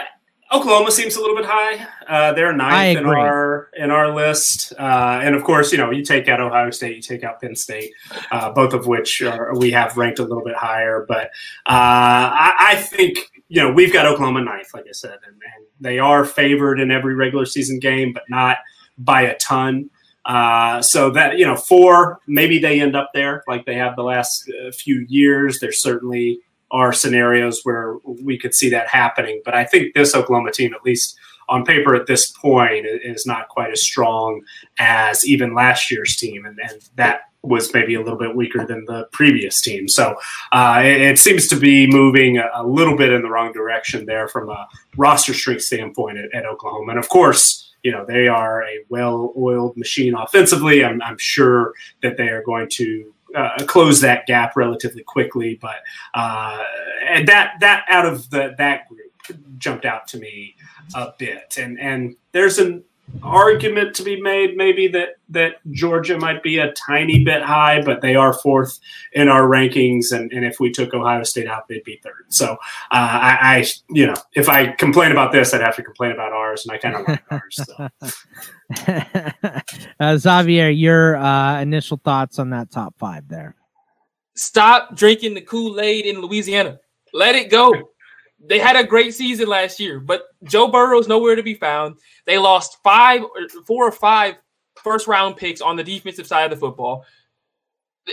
Oklahoma 0.54 0.92
seems 0.92 1.16
a 1.16 1.22
little 1.22 1.36
bit 1.36 1.46
high. 1.46 1.88
Uh, 2.08 2.34
they're 2.34 2.52
ninth 2.52 2.98
in 2.98 3.06
our 3.06 3.70
in 3.74 3.90
our 3.90 4.14
list, 4.14 4.74
uh, 4.78 5.22
and 5.24 5.34
of 5.34 5.44
course, 5.46 5.72
you 5.72 5.78
know, 5.78 5.92
you 5.92 6.04
take 6.04 6.28
out 6.28 6.42
Ohio 6.42 6.72
State, 6.72 6.96
you 6.96 7.02
take 7.02 7.24
out 7.24 7.40
Penn 7.40 7.56
State, 7.56 7.94
uh, 8.32 8.52
both 8.52 8.74
of 8.74 8.86
which 8.86 9.22
are, 9.22 9.56
we 9.58 9.72
have 9.72 9.96
ranked 9.96 10.20
a 10.20 10.24
little 10.24 10.44
bit 10.44 10.56
higher. 10.56 11.06
But 11.08 11.28
uh, 11.68 12.30
I, 12.36 12.54
I 12.60 12.76
think 12.76 13.18
you 13.48 13.62
know 13.62 13.72
we've 13.72 13.94
got 13.94 14.06
Oklahoma 14.06 14.42
ninth, 14.42 14.74
like 14.74 14.86
I 14.90 14.92
said, 14.92 15.18
and, 15.26 15.36
and 15.36 15.66
they 15.80 16.00
are 16.00 16.26
favored 16.26 16.82
in 16.82 16.92
every 16.92 17.16
regular 17.16 17.46
season 17.46 17.80
game, 17.80 18.12
but 18.12 18.24
not 18.30 18.58
by 18.98 19.22
a 19.22 19.38
ton. 19.38 19.90
Uh, 20.26 20.82
so 20.82 21.10
that 21.12 21.38
you 21.38 21.46
know, 21.46 21.56
four 21.56 22.20
maybe 22.28 22.60
they 22.60 22.82
end 22.82 22.96
up 22.96 23.10
there 23.14 23.44
like 23.48 23.66
they 23.66 23.76
have 23.76 23.96
the 23.96 24.04
last 24.04 24.50
uh, 24.50 24.72
few 24.72 25.06
years. 25.08 25.60
They're 25.60 25.72
certainly 25.72 26.42
are 26.72 26.94
scenarios 26.94 27.62
where 27.64 27.98
we 28.04 28.38
could 28.38 28.56
see 28.56 28.70
that 28.70 28.88
happening. 28.88 29.42
But 29.44 29.56
I 29.56 29.66
think 29.66 29.94
this 29.94 30.16
Oklahoma 30.16 30.52
team, 30.52 30.74
at 30.74 30.84
least 30.84 31.18
on 31.50 31.66
paper 31.66 31.96
at 31.96 32.08
this 32.08 32.32
point, 32.32 32.86
is 32.86 33.26
not 33.26 33.50
quite 33.50 33.72
as 33.72 33.82
strong 33.82 34.42
as 34.78 35.28
even 35.28 35.54
last 35.54 35.92
year's 35.92 36.16
team, 36.16 36.46
and, 36.46 36.58
and 36.64 36.82
that 36.96 37.22
was 37.44 37.74
maybe 37.74 37.96
a 37.96 38.02
little 38.02 38.20
bit 38.20 38.36
weaker 38.36 38.66
than 38.66 38.86
the 38.86 39.08
previous 39.12 39.62
team. 39.62 39.88
So 39.88 40.16
uh, 40.52 40.82
it, 40.84 41.02
it 41.02 41.20
seems 41.20 41.48
to 41.48 41.56
be 41.56 41.88
moving 41.88 42.38
a, 42.38 42.64
little 42.64 42.96
bit 42.96 43.12
in 43.12 43.24
the 43.24 43.30
wrong 43.30 43.52
direction 43.52 44.06
there 44.06 44.28
from 44.28 44.50
a 44.50 44.68
roster 44.96 45.34
strength 45.34 45.64
standpoint 45.64 46.20
at, 46.20 46.34
at 46.34 46.46
Oklahoma. 46.46 46.92
And 46.92 47.00
of 47.00 47.10
course, 47.10 47.68
you 47.84 47.92
know 47.92 48.06
they 48.06 48.28
are 48.28 48.64
a 48.64 48.84
well-oiled 48.90 49.76
machine 49.76 50.14
offensively. 50.14 50.86
I'm, 50.86 51.02
I'm 51.02 51.18
sure 51.18 51.74
that 52.04 52.16
they 52.16 52.30
are 52.30 52.44
going 52.44 52.70
to 52.74 53.12
uh, 53.36 53.64
close 53.66 54.02
that 54.02 54.26
gap 54.26 54.56
relatively 54.56 55.04
quickly. 55.04 55.58
But 55.62 55.78
uh, 56.14 56.64
and 57.08 57.28
that 57.28 57.56
that 57.60 57.86
out 57.90 58.06
of 58.06 58.30
the 58.30 58.56
that 58.58 58.88
group, 58.88 59.12
jumped 59.58 59.86
out 59.86 60.08
to 60.10 60.18
me 60.18 60.56
a 60.96 61.14
bit. 61.18 61.58
And 61.58 61.80
and 61.80 62.16
there's 62.32 62.60
an 62.60 62.84
argument 63.24 63.96
to 63.96 64.04
be 64.04 64.22
made 64.22 64.58
maybe 64.58 64.88
that 64.90 65.16
that 65.30 65.56
Georgia 65.72 66.18
might 66.18 66.44
be 66.44 66.58
a 66.58 66.74
tiny 66.74 67.24
bit 67.24 67.42
high, 67.42 67.82
but 67.82 68.02
they 68.02 68.16
are 68.16 68.34
fourth 68.34 68.80
in 69.14 69.30
our 69.30 69.44
rankings, 69.44 70.12
and, 70.12 70.32
and 70.32 70.46
if 70.46 70.60
we 70.60 70.72
took 70.72 70.94
Ohio 70.94 71.24
State 71.24 71.48
out, 71.48 71.68
they'd 71.68 71.84
be 71.84 72.00
third. 72.04 72.26
So 72.30 72.54
uh, 72.54 72.58
I, 72.92 73.38
I, 73.42 73.66
you 73.90 74.08
know, 74.08 74.16
if 74.34 74.50
I 74.50 74.74
complain 74.74 75.12
about 75.12 75.32
this, 75.32 75.54
I'd 75.54 75.62
have 75.62 75.76
to 75.78 75.84
complain 75.84 76.12
about 76.12 76.34
ours, 76.34 76.66
and 76.66 76.74
I 76.74 76.78
kind 76.78 76.96
of 76.96 77.08
like 77.08 77.24
ours. 77.32 77.60
So. 77.66 77.90
uh, 80.00 80.18
Xavier, 80.18 80.70
your 80.70 81.16
uh, 81.18 81.62
initial 81.62 82.00
thoughts 82.04 82.40
on 82.40 82.50
that 82.50 82.72
top 82.72 82.98
five 82.98 83.28
there? 83.28 83.56
Stop 84.36 84.96
drinking 84.96 85.34
the 85.34 85.42
Kool 85.42 85.80
Aid 85.80 86.06
in 86.06 86.22
Louisiana. 86.22 86.80
Let 87.14 87.36
it 87.36 87.50
go. 87.50 87.91
They 88.44 88.60
had 88.60 88.76
a 88.76 88.84
great 88.84 89.14
season 89.14 89.48
last 89.48 89.80
year, 89.80 90.00
but 90.00 90.24
Joe 90.44 90.68
Burrow's 90.68 91.08
nowhere 91.08 91.36
to 91.36 91.44
be 91.44 91.54
found. 91.54 91.98
They 92.26 92.38
lost 92.38 92.78
five, 92.84 93.22
four 93.66 93.88
or 93.88 93.92
five 93.92 94.36
first 94.76 95.08
round 95.08 95.38
picks 95.38 95.62
on 95.62 95.76
the 95.76 95.84
defensive 95.84 96.28
side 96.28 96.46
of 96.46 96.52
the 96.52 96.66
football. 96.66 97.06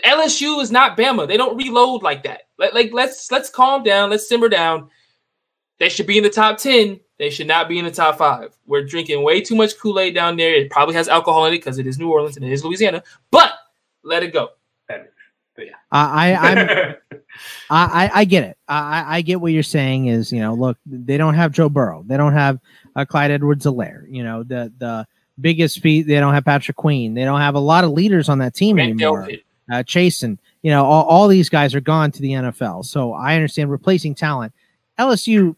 LSU 0.05 0.61
is 0.61 0.71
not 0.71 0.99
Bama. 0.99 1.27
They 1.27 1.37
don't 1.37 1.57
reload 1.57 2.03
like 2.03 2.23
that. 2.25 2.43
Like, 2.59 2.75
like 2.75 2.93
let's 2.93 3.31
let's 3.33 3.49
calm 3.49 3.83
down. 3.83 4.11
Let's 4.11 4.29
simmer 4.29 4.49
down. 4.49 4.91
They 5.79 5.89
should 5.89 6.07
be 6.07 6.19
in 6.19 6.25
the 6.25 6.31
top 6.31 6.59
ten. 6.59 7.01
They 7.19 7.31
should 7.31 7.47
not 7.47 7.69
be 7.69 7.79
in 7.79 7.85
the 7.85 7.91
top 7.91 8.19
five. 8.19 8.55
We're 8.67 8.85
drinking 8.85 9.23
way 9.23 9.41
too 9.41 9.57
much 9.57 9.79
Kool 9.79 9.99
Aid 9.99 10.15
down 10.15 10.37
there. 10.37 10.55
It 10.55 10.71
probably 10.71 10.95
has 10.95 11.09
alcohol 11.09 11.47
in 11.47 11.55
it 11.55 11.59
because 11.59 11.79
it 11.79 11.87
is 11.87 11.99
New 11.99 12.11
Orleans 12.11 12.37
and 12.37 12.45
it 12.45 12.53
is 12.53 12.65
Louisiana. 12.65 13.03
But 13.31 13.53
let 14.05 14.23
it 14.23 14.33
go. 14.33 14.51
But 15.59 15.67
yeah, 15.67 15.73
I, 15.91 16.35
I'm, 16.35 16.95
I, 17.71 18.11
I 18.15 18.25
get 18.25 18.45
it. 18.45 18.59
I, 18.69 19.17
I 19.17 19.23
get 19.23 19.41
what 19.41 19.51
you're 19.51 19.65
saying. 19.65 20.07
Is 20.07 20.31
you 20.31 20.39
know, 20.39 20.55
look, 20.55 20.79
they 20.87 21.17
don't 21.17 21.35
have 21.35 21.51
Joe 21.51 21.69
Burrow. 21.69 22.05
They 22.07 22.17
don't 22.17 22.33
have 22.33 22.61
uh, 22.95 23.05
Clyde 23.05 23.33
Edwards-Helaire. 23.33 24.05
You 24.09 24.23
know, 24.23 24.45
the 24.45 24.73
the 24.79 25.05
biggest 25.41 25.75
speed. 25.75 26.07
They 26.07 26.21
don't 26.21 26.33
have 26.33 26.45
Patrick 26.45 26.77
Queen. 26.77 27.13
They 27.13 27.25
don't 27.25 27.41
have 27.41 27.57
a 27.57 27.61
lot 27.61 27.83
of 27.83 27.91
leaders 27.91 28.29
on 28.29 28.39
that 28.39 28.55
team 28.55 28.77
Grant 28.77 28.93
anymore. 28.93 29.29
Uh, 29.69 29.83
Chasen. 29.83 30.39
You 30.63 30.71
know, 30.71 30.85
all, 30.85 31.05
all 31.07 31.27
these 31.27 31.49
guys 31.49 31.75
are 31.75 31.81
gone 31.81 32.13
to 32.13 32.23
the 32.23 32.31
NFL. 32.31 32.85
So 32.85 33.13
I 33.13 33.35
understand 33.35 33.69
replacing 33.69 34.15
talent. 34.15 34.53
LSU 34.97 35.57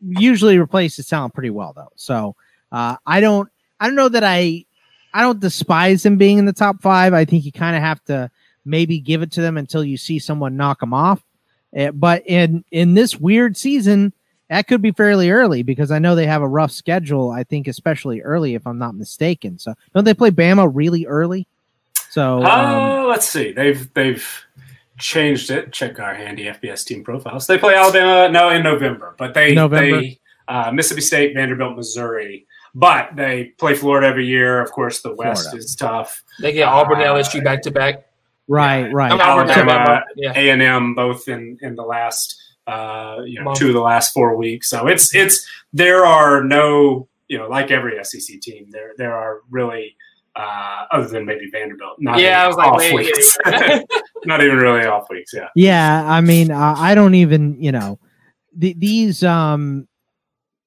usually 0.00 0.58
replaces 0.58 1.06
talent 1.06 1.34
pretty 1.34 1.50
well, 1.50 1.72
though. 1.72 1.92
So 1.94 2.34
uh, 2.72 2.96
I 3.06 3.20
don't. 3.20 3.48
I 3.78 3.86
don't 3.86 3.94
know 3.94 4.08
that 4.08 4.24
I. 4.24 4.64
I 5.14 5.20
don't 5.20 5.38
despise 5.38 6.04
him 6.04 6.16
being 6.16 6.38
in 6.38 6.46
the 6.46 6.52
top 6.52 6.82
five. 6.82 7.14
I 7.14 7.24
think 7.24 7.44
you 7.44 7.52
kind 7.52 7.76
of 7.76 7.82
have 7.82 8.04
to 8.06 8.28
maybe 8.66 8.98
give 8.98 9.22
it 9.22 9.32
to 9.32 9.40
them 9.40 9.56
until 9.56 9.84
you 9.84 9.96
see 9.96 10.18
someone 10.18 10.56
knock 10.56 10.80
them 10.80 10.92
off. 10.92 11.22
Uh, 11.76 11.90
but 11.92 12.22
in 12.26 12.64
in 12.70 12.94
this 12.94 13.16
weird 13.16 13.56
season, 13.56 14.12
that 14.48 14.68
could 14.68 14.82
be 14.82 14.92
fairly 14.92 15.30
early 15.30 15.62
because 15.62 15.90
I 15.90 15.98
know 15.98 16.14
they 16.14 16.26
have 16.26 16.42
a 16.42 16.48
rough 16.48 16.72
schedule. 16.72 17.30
I 17.30 17.44
think 17.44 17.68
especially 17.68 18.22
early, 18.22 18.54
if 18.54 18.66
I'm 18.66 18.78
not 18.78 18.94
mistaken. 18.94 19.58
So 19.58 19.74
don't 19.94 20.04
they 20.04 20.14
play 20.14 20.30
Bama 20.30 20.70
really 20.72 21.06
early? 21.06 21.46
So 22.10 22.42
uh, 22.42 23.02
um, 23.02 23.08
let's 23.08 23.28
see. 23.28 23.52
They've 23.52 23.92
they've 23.94 24.26
changed 24.98 25.50
it. 25.50 25.72
Check 25.72 25.98
our 25.98 26.14
handy 26.14 26.44
FBS 26.44 26.84
team 26.84 27.04
profiles. 27.04 27.46
They 27.46 27.58
play 27.58 27.74
Alabama 27.74 28.30
no 28.30 28.50
in 28.50 28.62
November, 28.62 29.14
but 29.18 29.34
they 29.34 29.54
November. 29.54 30.00
they 30.00 30.20
uh, 30.48 30.70
Mississippi 30.72 31.00
State, 31.02 31.34
Vanderbilt, 31.34 31.76
Missouri. 31.76 32.46
But 32.74 33.16
they 33.16 33.54
play 33.58 33.74
Florida 33.74 34.06
every 34.06 34.26
year. 34.26 34.60
Of 34.60 34.70
course, 34.70 35.00
the 35.00 35.14
West 35.14 35.44
Florida. 35.44 35.58
is 35.58 35.74
tough. 35.74 36.22
They 36.40 36.52
get 36.52 36.68
Auburn, 36.68 37.00
uh, 37.00 37.04
LSU 37.04 37.42
back 37.42 37.62
to 37.62 37.70
back. 37.70 38.06
Right, 38.48 38.86
yeah. 38.86 38.90
right. 38.92 39.12
Alabama, 39.12 40.04
A 40.34 40.50
and 40.50 40.62
M, 40.62 40.94
both 40.94 41.28
in 41.28 41.58
in 41.62 41.74
the 41.74 41.82
last 41.82 42.40
uh, 42.66 43.22
you 43.24 43.42
know 43.42 43.54
two 43.54 43.68
of 43.68 43.74
the 43.74 43.80
last 43.80 44.12
four 44.12 44.36
weeks. 44.36 44.68
So 44.68 44.86
it's 44.86 45.14
it's 45.14 45.46
there 45.72 46.04
are 46.04 46.44
no 46.44 47.08
you 47.28 47.38
know 47.38 47.48
like 47.48 47.70
every 47.70 48.02
SEC 48.04 48.40
team 48.40 48.68
there 48.70 48.92
there 48.96 49.14
are 49.14 49.40
really 49.50 49.96
uh, 50.36 50.84
other 50.90 51.08
than 51.08 51.24
maybe 51.24 51.48
Vanderbilt. 51.50 51.96
Not 51.98 52.20
yeah, 52.20 52.44
I 52.44 52.46
was 52.46 52.56
like, 52.56 52.74
wait, 52.74 52.94
weeks. 52.94 53.38
not 54.26 54.42
even 54.42 54.56
really 54.58 54.84
off 54.84 55.08
weeks. 55.08 55.32
Yeah. 55.32 55.48
Yeah, 55.54 56.04
I 56.06 56.20
mean, 56.20 56.50
uh, 56.50 56.74
I 56.76 56.94
don't 56.94 57.14
even 57.14 57.60
you 57.60 57.72
know 57.72 57.98
the, 58.56 58.74
these 58.74 59.22
um 59.22 59.88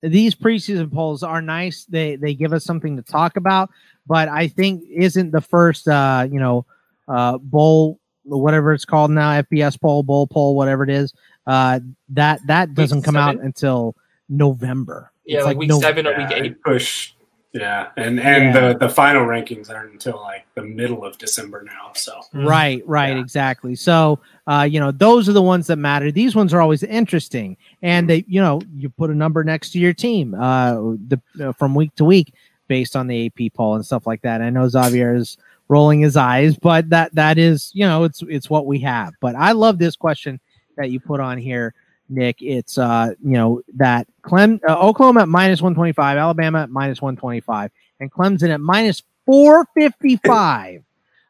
these 0.02 0.34
preseason 0.36 0.92
polls 0.92 1.24
are 1.24 1.42
nice. 1.42 1.86
They 1.86 2.16
they 2.16 2.34
give 2.34 2.54
us 2.54 2.64
something 2.64 2.96
to 2.98 3.04
talk 3.04 3.38
about, 3.38 3.70
but 4.08 4.28
I 4.28 4.48
think 4.48 4.84
isn't 4.90 5.32
the 5.32 5.42
first 5.42 5.88
uh 5.88 6.28
you 6.30 6.40
know 6.40 6.66
uh, 7.10 7.38
bowl, 7.40 8.00
whatever 8.24 8.74
it's 8.74 8.86
called 8.86 9.12
now, 9.12 9.42
FBS 9.42 9.80
poll, 9.80 10.04
bowl 10.04 10.28
poll, 10.28 10.56
whatever 10.56 10.84
it 10.84 10.90
is. 10.90 11.14
Uh, 11.48 11.80
that 12.10 12.40
that 12.48 12.74
doesn't 12.76 13.00
week 13.00 13.06
come 13.06 13.16
seven? 13.16 13.40
out 13.40 13.44
until 13.44 13.96
November. 14.30 15.12
Yeah, 15.26 15.38
it's 15.38 15.46
like, 15.46 15.56
like 15.56 15.60
week 15.60 15.70
November. 15.70 15.88
seven 15.88 16.08
or 16.08 16.18
week 16.18 16.32
eight. 16.32 16.64
Push. 16.64 17.14
Yeah, 17.52 17.88
and 17.98 18.20
and 18.20 18.54
yeah. 18.54 18.74
the 18.74 18.78
the 18.78 18.90
final 18.90 19.26
rankings 19.26 19.72
aren't 19.72 19.94
until 19.94 20.18
like 20.18 20.46
the 20.54 20.62
middle 20.62 21.04
of 21.04 21.18
December 21.18 21.64
now. 21.64 21.92
So 21.96 22.12
mm-hmm. 22.12 22.46
right, 22.46 22.88
right, 22.88 23.16
yeah. 23.16 23.22
exactly. 23.22 23.76
So 23.76 24.20
uh, 24.46 24.68
you 24.70 24.80
know, 24.80 24.92
those 24.92 25.28
are 25.28 25.34
the 25.34 25.42
ones 25.42 25.66
that 25.68 25.78
matter. 25.78 26.12
These 26.12 26.36
ones 26.36 26.54
are 26.54 26.62
always 26.62 26.84
interesting, 26.84 27.58
and 27.82 28.08
they, 28.08 28.24
you 28.28 28.40
know, 28.40 28.62
you 28.76 28.90
put 28.90 29.10
a 29.10 29.16
number 29.16 29.44
next 29.44 29.72
to 29.72 29.80
your 29.80 29.94
team, 29.94 30.36
uh, 30.36 30.76
the 31.08 31.20
uh, 31.42 31.52
from 31.54 31.74
week 31.74 31.96
to 31.96 32.06
week 32.06 32.36
based 32.68 32.96
on 32.96 33.08
the 33.08 33.26
AP 33.26 33.52
poll 33.54 33.74
and 33.74 33.86
stuff 33.86 34.06
like 34.06 34.22
that. 34.22 34.44
I 34.44 34.52
know 34.52 34.70
Xavier 34.70 35.16
is 35.16 35.38
rolling 35.70 36.02
his 36.02 36.18
eyes, 36.18 36.58
but 36.58 36.90
that 36.90 37.14
that 37.16 37.38
is, 37.38 37.72
you 37.74 37.86
know, 37.86 38.04
it's 38.04 38.22
it's 38.28 38.50
what 38.50 38.66
we 38.66 38.80
have. 38.80 39.14
But 39.22 39.36
I 39.36 39.54
love 39.54 39.78
this 39.78 39.96
question 39.96 40.40
that 40.76 40.90
you 40.90 41.00
put 41.00 41.20
on 41.20 41.38
here, 41.38 41.74
Nick. 42.10 42.42
It's 42.42 42.78
uh, 42.78 43.14
you 43.24 43.34
know, 43.34 43.62
that 43.76 44.08
Clem 44.24 44.60
uh, 44.68 44.78
Oklahoma 44.80 45.22
at 45.22 45.30
minus 45.30 45.62
125, 45.62 46.18
Alabama 46.18 46.64
at 46.64 46.70
minus 46.70 47.02
125, 47.02 47.72
and 48.00 48.12
Clemson 48.12 48.50
at 48.50 48.60
minus 48.60 49.04
455 49.26 50.84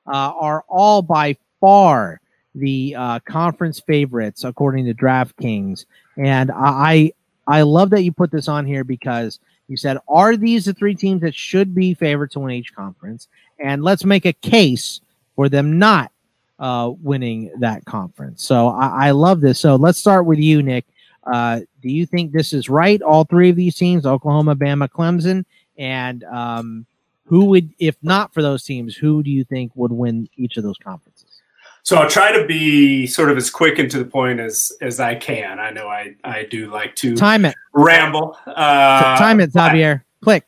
uh, 0.07 0.11
are 0.11 0.63
all 0.67 1.01
by 1.01 1.37
far 1.59 2.21
the 2.55 2.95
uh, 2.97 3.19
conference 3.19 3.79
favorites 3.79 4.43
according 4.43 4.85
to 4.85 4.93
DraftKings. 4.93 5.85
And 6.17 6.51
I 6.53 7.13
I 7.47 7.63
love 7.63 7.89
that 7.91 8.03
you 8.03 8.11
put 8.11 8.31
this 8.31 8.47
on 8.47 8.65
here 8.65 8.83
because 8.83 9.39
you 9.67 9.77
said, 9.77 9.97
are 10.07 10.35
these 10.35 10.65
the 10.65 10.73
three 10.73 10.95
teams 10.95 11.21
that 11.21 11.35
should 11.35 11.75
be 11.75 11.93
favored 11.93 12.31
to 12.31 12.39
win 12.39 12.55
each 12.55 12.73
conference? 12.73 13.27
And 13.59 13.83
let's 13.83 14.05
make 14.05 14.25
a 14.25 14.33
case 14.33 15.01
for 15.35 15.49
them 15.49 15.79
not 15.79 16.11
uh, 16.59 16.91
winning 17.01 17.51
that 17.59 17.85
conference. 17.85 18.43
So 18.43 18.69
I, 18.69 19.07
I, 19.07 19.11
love 19.11 19.39
this. 19.39 19.59
So 19.59 19.75
let's 19.77 19.97
start 19.97 20.25
with 20.25 20.39
you, 20.39 20.61
Nick. 20.61 20.85
Uh, 21.23 21.61
do 21.81 21.89
you 21.89 22.05
think 22.05 22.31
this 22.31 22.51
is 22.51 22.69
right? 22.69 23.01
All 23.01 23.23
three 23.23 23.49
of 23.49 23.55
these 23.55 23.75
teams, 23.75 24.05
Oklahoma, 24.05 24.55
Bama, 24.55 24.89
Clemson, 24.89 25.45
and 25.77 26.23
um, 26.25 26.85
who 27.25 27.45
would, 27.45 27.73
if 27.79 27.95
not 28.01 28.33
for 28.33 28.41
those 28.41 28.63
teams, 28.63 28.95
who 28.95 29.23
do 29.23 29.29
you 29.29 29.45
think 29.45 29.71
would 29.75 29.91
win 29.91 30.27
each 30.35 30.57
of 30.57 30.63
those 30.63 30.77
conferences? 30.77 31.41
So 31.83 31.95
I'll 31.95 32.09
try 32.09 32.31
to 32.31 32.45
be 32.45 33.07
sort 33.07 33.31
of 33.31 33.37
as 33.37 33.49
quick 33.49 33.79
and 33.79 33.89
to 33.91 33.97
the 33.97 34.05
point 34.05 34.39
as 34.39 34.71
as 34.81 34.99
I 34.99 35.15
can. 35.15 35.59
I 35.59 35.71
know 35.71 35.87
I 35.87 36.13
I 36.23 36.43
do 36.43 36.69
like 36.69 36.95
to 36.97 37.15
time 37.15 37.45
it, 37.45 37.55
ramble. 37.73 38.37
Uh, 38.45 39.17
time 39.17 39.39
it, 39.39 39.51
Xavier. 39.51 40.03
Click. 40.21 40.43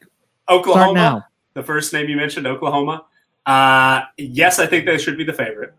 Oklahoma. 0.50 1.26
The 1.54 1.64
first 1.64 1.94
name 1.94 2.10
you 2.10 2.16
mentioned, 2.16 2.48
Oklahoma. 2.48 3.06
Uh, 3.46 4.02
yes, 4.18 4.60
I 4.60 4.68
think 4.68 4.86
they 4.86 4.98
should 4.98 5.18
be 5.18 5.24
the 5.24 5.34
favorite. 5.34 5.74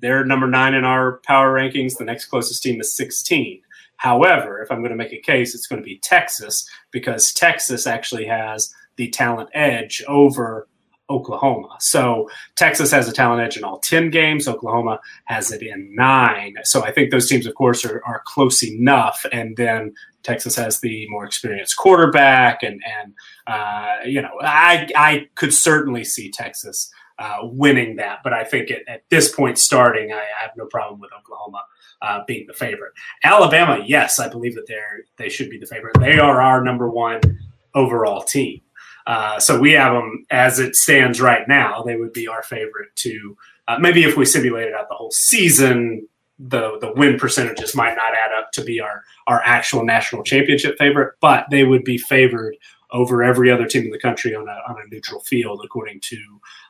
They're 0.00 0.24
number 0.24 0.46
nine 0.46 0.74
in 0.74 0.84
our 0.84 1.20
power 1.24 1.54
rankings. 1.54 1.96
The 1.96 2.04
next 2.04 2.26
closest 2.26 2.62
team 2.62 2.80
is 2.80 2.94
16. 2.94 3.60
However, 3.96 4.60
if 4.60 4.70
I'm 4.70 4.80
going 4.80 4.90
to 4.90 4.96
make 4.96 5.12
a 5.12 5.18
case, 5.18 5.54
it's 5.54 5.66
going 5.66 5.80
to 5.80 5.86
be 5.86 5.98
Texas 5.98 6.68
because 6.90 7.32
Texas 7.32 7.86
actually 7.86 8.26
has 8.26 8.74
the 8.96 9.08
talent 9.08 9.50
edge 9.54 10.02
over 10.08 10.68
Oklahoma. 11.10 11.76
So 11.80 12.30
Texas 12.56 12.90
has 12.90 13.08
a 13.08 13.12
talent 13.12 13.42
edge 13.42 13.56
in 13.56 13.64
all 13.64 13.78
10 13.80 14.10
games. 14.10 14.48
Oklahoma 14.48 15.00
has 15.26 15.52
it 15.52 15.62
in 15.62 15.94
nine. 15.94 16.54
So 16.64 16.82
I 16.82 16.92
think 16.92 17.10
those 17.10 17.28
teams, 17.28 17.46
of 17.46 17.54
course, 17.54 17.84
are, 17.84 18.02
are 18.06 18.22
close 18.24 18.62
enough. 18.64 19.26
And 19.30 19.56
then 19.56 19.92
Texas 20.24 20.56
has 20.56 20.80
the 20.80 21.06
more 21.10 21.24
experienced 21.24 21.76
quarterback, 21.76 22.62
and 22.62 22.82
and 22.98 23.14
uh, 23.46 23.96
you 24.06 24.20
know 24.20 24.32
I 24.40 24.88
I 24.96 25.28
could 25.36 25.52
certainly 25.52 26.02
see 26.02 26.30
Texas 26.30 26.90
uh, 27.18 27.38
winning 27.42 27.96
that, 27.96 28.20
but 28.24 28.32
I 28.32 28.42
think 28.42 28.70
at, 28.70 28.80
at 28.88 29.02
this 29.10 29.32
point, 29.32 29.58
starting, 29.58 30.12
I, 30.12 30.16
I, 30.16 30.42
have 30.42 30.50
no 30.56 30.66
problem 30.66 30.98
with 30.98 31.12
Oklahoma 31.12 31.62
uh, 32.02 32.24
being 32.26 32.46
the 32.48 32.54
favorite. 32.54 32.92
Alabama, 33.22 33.84
yes, 33.86 34.18
I 34.18 34.28
believe 34.28 34.56
that 34.56 34.66
they're 34.66 35.04
they 35.16 35.28
should 35.28 35.50
be 35.50 35.58
the 35.58 35.66
favorite. 35.66 36.00
They 36.00 36.18
are 36.18 36.42
our 36.42 36.64
number 36.64 36.90
one 36.90 37.20
overall 37.74 38.22
team. 38.22 38.62
Uh, 39.06 39.38
so 39.38 39.58
we 39.58 39.72
have 39.72 39.92
them 39.92 40.24
as 40.30 40.58
it 40.58 40.74
stands 40.76 41.20
right 41.20 41.46
now. 41.46 41.82
They 41.82 41.96
would 41.96 42.12
be 42.12 42.26
our 42.28 42.42
favorite 42.42 42.94
to 42.96 43.36
uh, 43.68 43.78
maybe 43.78 44.04
if 44.04 44.16
we 44.16 44.24
simulated 44.24 44.74
out 44.74 44.88
the 44.88 44.94
whole 44.94 45.10
season, 45.10 46.06
the 46.38 46.78
the 46.80 46.92
win 46.94 47.18
percentages 47.18 47.76
might 47.76 47.94
not 47.94 48.14
add 48.14 48.32
up 48.36 48.50
to 48.52 48.64
be 48.64 48.80
our 48.80 49.02
our 49.26 49.40
actual 49.44 49.84
national 49.84 50.22
championship 50.22 50.76
favorite, 50.78 51.14
but 51.20 51.46
they 51.50 51.64
would 51.64 51.84
be 51.84 51.96
favored 51.96 52.56
over 52.90 53.22
every 53.22 53.50
other 53.50 53.66
team 53.66 53.84
in 53.84 53.90
the 53.90 53.98
country 53.98 54.34
on 54.34 54.48
a 54.48 54.60
on 54.68 54.76
a 54.84 54.88
neutral 54.90 55.20
field 55.20 55.60
according 55.64 56.00
to 56.00 56.18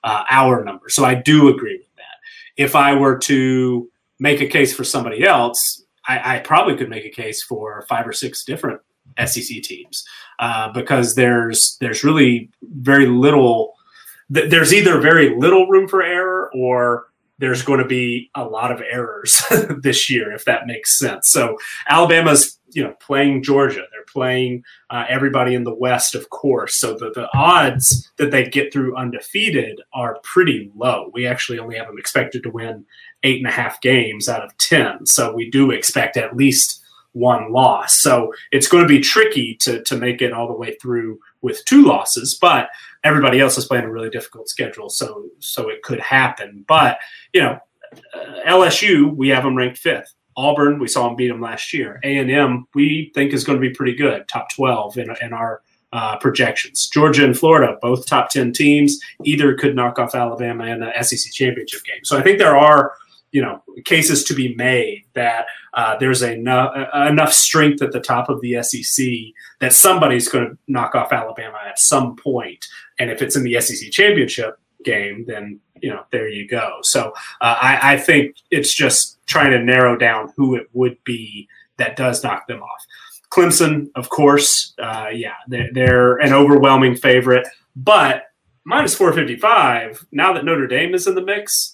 uh, 0.04 0.24
our 0.30 0.64
number. 0.64 0.88
So 0.88 1.04
I 1.04 1.14
do 1.14 1.48
agree 1.48 1.78
with 1.78 1.96
that. 1.96 2.18
If 2.56 2.76
I 2.76 2.94
were 2.94 3.18
to 3.20 3.90
make 4.18 4.40
a 4.40 4.46
case 4.46 4.74
for 4.74 4.84
somebody 4.84 5.24
else, 5.24 5.84
I, 6.06 6.36
I 6.36 6.38
probably 6.40 6.76
could 6.76 6.90
make 6.90 7.04
a 7.04 7.10
case 7.10 7.42
for 7.42 7.84
five 7.88 8.06
or 8.06 8.12
six 8.12 8.44
different 8.44 8.80
SEC 9.24 9.62
teams 9.62 10.04
uh, 10.38 10.72
because 10.72 11.14
there's 11.14 11.76
there's 11.80 12.04
really 12.04 12.50
very 12.62 13.06
little. 13.06 13.74
Th- 14.32 14.50
there's 14.50 14.72
either 14.72 15.00
very 15.00 15.36
little 15.36 15.66
room 15.68 15.88
for 15.88 16.02
error 16.02 16.50
or 16.54 17.06
there's 17.38 17.62
going 17.62 17.80
to 17.80 17.86
be 17.86 18.30
a 18.34 18.44
lot 18.44 18.70
of 18.70 18.80
errors 18.80 19.42
this 19.82 20.08
year, 20.08 20.32
if 20.32 20.44
that 20.44 20.66
makes 20.66 20.98
sense. 20.98 21.30
So 21.30 21.58
Alabama's 21.88 22.58
you 22.72 22.82
know 22.82 22.94
playing 23.00 23.42
Georgia, 23.42 23.82
they're 23.90 24.04
playing 24.12 24.64
uh, 24.90 25.04
everybody 25.08 25.54
in 25.54 25.64
the 25.64 25.74
West, 25.74 26.14
of 26.14 26.30
course. 26.30 26.76
So 26.76 26.94
the, 26.94 27.10
the 27.10 27.28
odds 27.34 28.10
that 28.16 28.30
they 28.30 28.48
get 28.48 28.72
through 28.72 28.96
undefeated 28.96 29.80
are 29.92 30.18
pretty 30.22 30.70
low. 30.74 31.10
We 31.12 31.26
actually 31.26 31.58
only 31.58 31.76
have 31.76 31.86
them 31.86 31.98
expected 31.98 32.42
to 32.42 32.50
win 32.50 32.84
eight 33.22 33.38
and 33.38 33.46
a 33.46 33.52
half 33.52 33.80
games 33.80 34.28
out 34.28 34.42
of 34.42 34.56
ten. 34.58 35.06
So 35.06 35.32
we 35.32 35.50
do 35.50 35.70
expect 35.70 36.16
at 36.16 36.36
least 36.36 36.83
one 37.14 37.52
loss. 37.52 38.00
So 38.00 38.34
it's 38.50 38.68
going 38.68 38.84
to 38.84 38.88
be 38.88 39.00
tricky 39.00 39.56
to 39.60 39.82
to 39.84 39.96
make 39.96 40.20
it 40.20 40.32
all 40.32 40.46
the 40.46 40.52
way 40.52 40.76
through 40.80 41.18
with 41.40 41.64
two 41.64 41.84
losses, 41.84 42.36
but 42.40 42.68
everybody 43.02 43.40
else 43.40 43.56
is 43.56 43.64
playing 43.64 43.84
a 43.84 43.90
really 43.90 44.10
difficult 44.10 44.48
schedule, 44.48 44.90
so 44.90 45.24
so 45.38 45.68
it 45.70 45.82
could 45.82 46.00
happen. 46.00 46.64
But 46.68 46.98
you 47.32 47.40
know, 47.40 47.58
uh, 48.12 48.40
LSU 48.46 49.14
we 49.14 49.28
have 49.28 49.44
them 49.44 49.56
ranked 49.56 49.78
fifth. 49.78 50.12
Auburn 50.36 50.80
we 50.80 50.88
saw 50.88 51.06
them 51.06 51.16
beat 51.16 51.28
them 51.28 51.40
last 51.40 51.72
year. 51.72 52.00
A 52.04 52.18
and 52.18 52.30
M 52.30 52.66
we 52.74 53.12
think 53.14 53.32
is 53.32 53.44
going 53.44 53.60
to 53.60 53.66
be 53.66 53.74
pretty 53.74 53.94
good, 53.94 54.28
top 54.28 54.48
twelve 54.50 54.98
in, 54.98 55.14
in 55.22 55.32
our 55.32 55.62
uh, 55.92 56.18
projections. 56.18 56.88
Georgia 56.88 57.24
and 57.24 57.38
Florida 57.38 57.78
both 57.80 58.06
top 58.06 58.30
ten 58.30 58.52
teams. 58.52 58.98
Either 59.22 59.54
could 59.54 59.76
knock 59.76 60.00
off 60.00 60.16
Alabama 60.16 60.66
in 60.66 60.80
the 60.80 61.02
SEC 61.02 61.32
championship 61.32 61.84
game. 61.84 62.04
So 62.04 62.18
I 62.18 62.22
think 62.22 62.38
there 62.38 62.56
are 62.56 62.94
you 63.34 63.42
know 63.42 63.60
cases 63.84 64.22
to 64.22 64.32
be 64.32 64.54
made 64.54 65.04
that 65.14 65.46
uh, 65.74 65.96
there's 65.98 66.22
enough 66.22 66.72
enough 66.94 67.32
strength 67.32 67.82
at 67.82 67.90
the 67.90 68.00
top 68.00 68.28
of 68.28 68.40
the 68.40 68.62
SEC 68.62 69.04
that 69.60 69.72
somebody's 69.72 70.28
going 70.28 70.48
to 70.48 70.58
knock 70.68 70.94
off 70.94 71.12
Alabama 71.12 71.58
at 71.66 71.80
some 71.80 72.14
point, 72.14 72.64
and 73.00 73.10
if 73.10 73.20
it's 73.20 73.34
in 73.36 73.42
the 73.42 73.60
SEC 73.60 73.90
championship 73.90 74.56
game, 74.84 75.24
then 75.26 75.58
you 75.82 75.90
know 75.90 76.04
there 76.12 76.28
you 76.28 76.46
go. 76.46 76.78
So 76.82 77.12
uh, 77.40 77.56
I, 77.60 77.94
I 77.94 77.96
think 77.98 78.36
it's 78.52 78.72
just 78.72 79.18
trying 79.26 79.50
to 79.50 79.58
narrow 79.58 79.96
down 79.96 80.32
who 80.36 80.54
it 80.54 80.68
would 80.72 80.96
be 81.02 81.48
that 81.76 81.96
does 81.96 82.22
knock 82.22 82.46
them 82.46 82.62
off. 82.62 82.86
Clemson, 83.30 83.88
of 83.96 84.10
course, 84.10 84.74
uh, 84.78 85.08
yeah, 85.12 85.34
they're, 85.48 85.70
they're 85.72 86.16
an 86.18 86.32
overwhelming 86.32 86.94
favorite, 86.94 87.48
but 87.74 88.26
minus 88.64 88.94
455 88.94 90.06
now 90.12 90.32
that 90.32 90.44
Notre 90.44 90.68
Dame 90.68 90.94
is 90.94 91.08
in 91.08 91.16
the 91.16 91.24
mix 91.24 91.73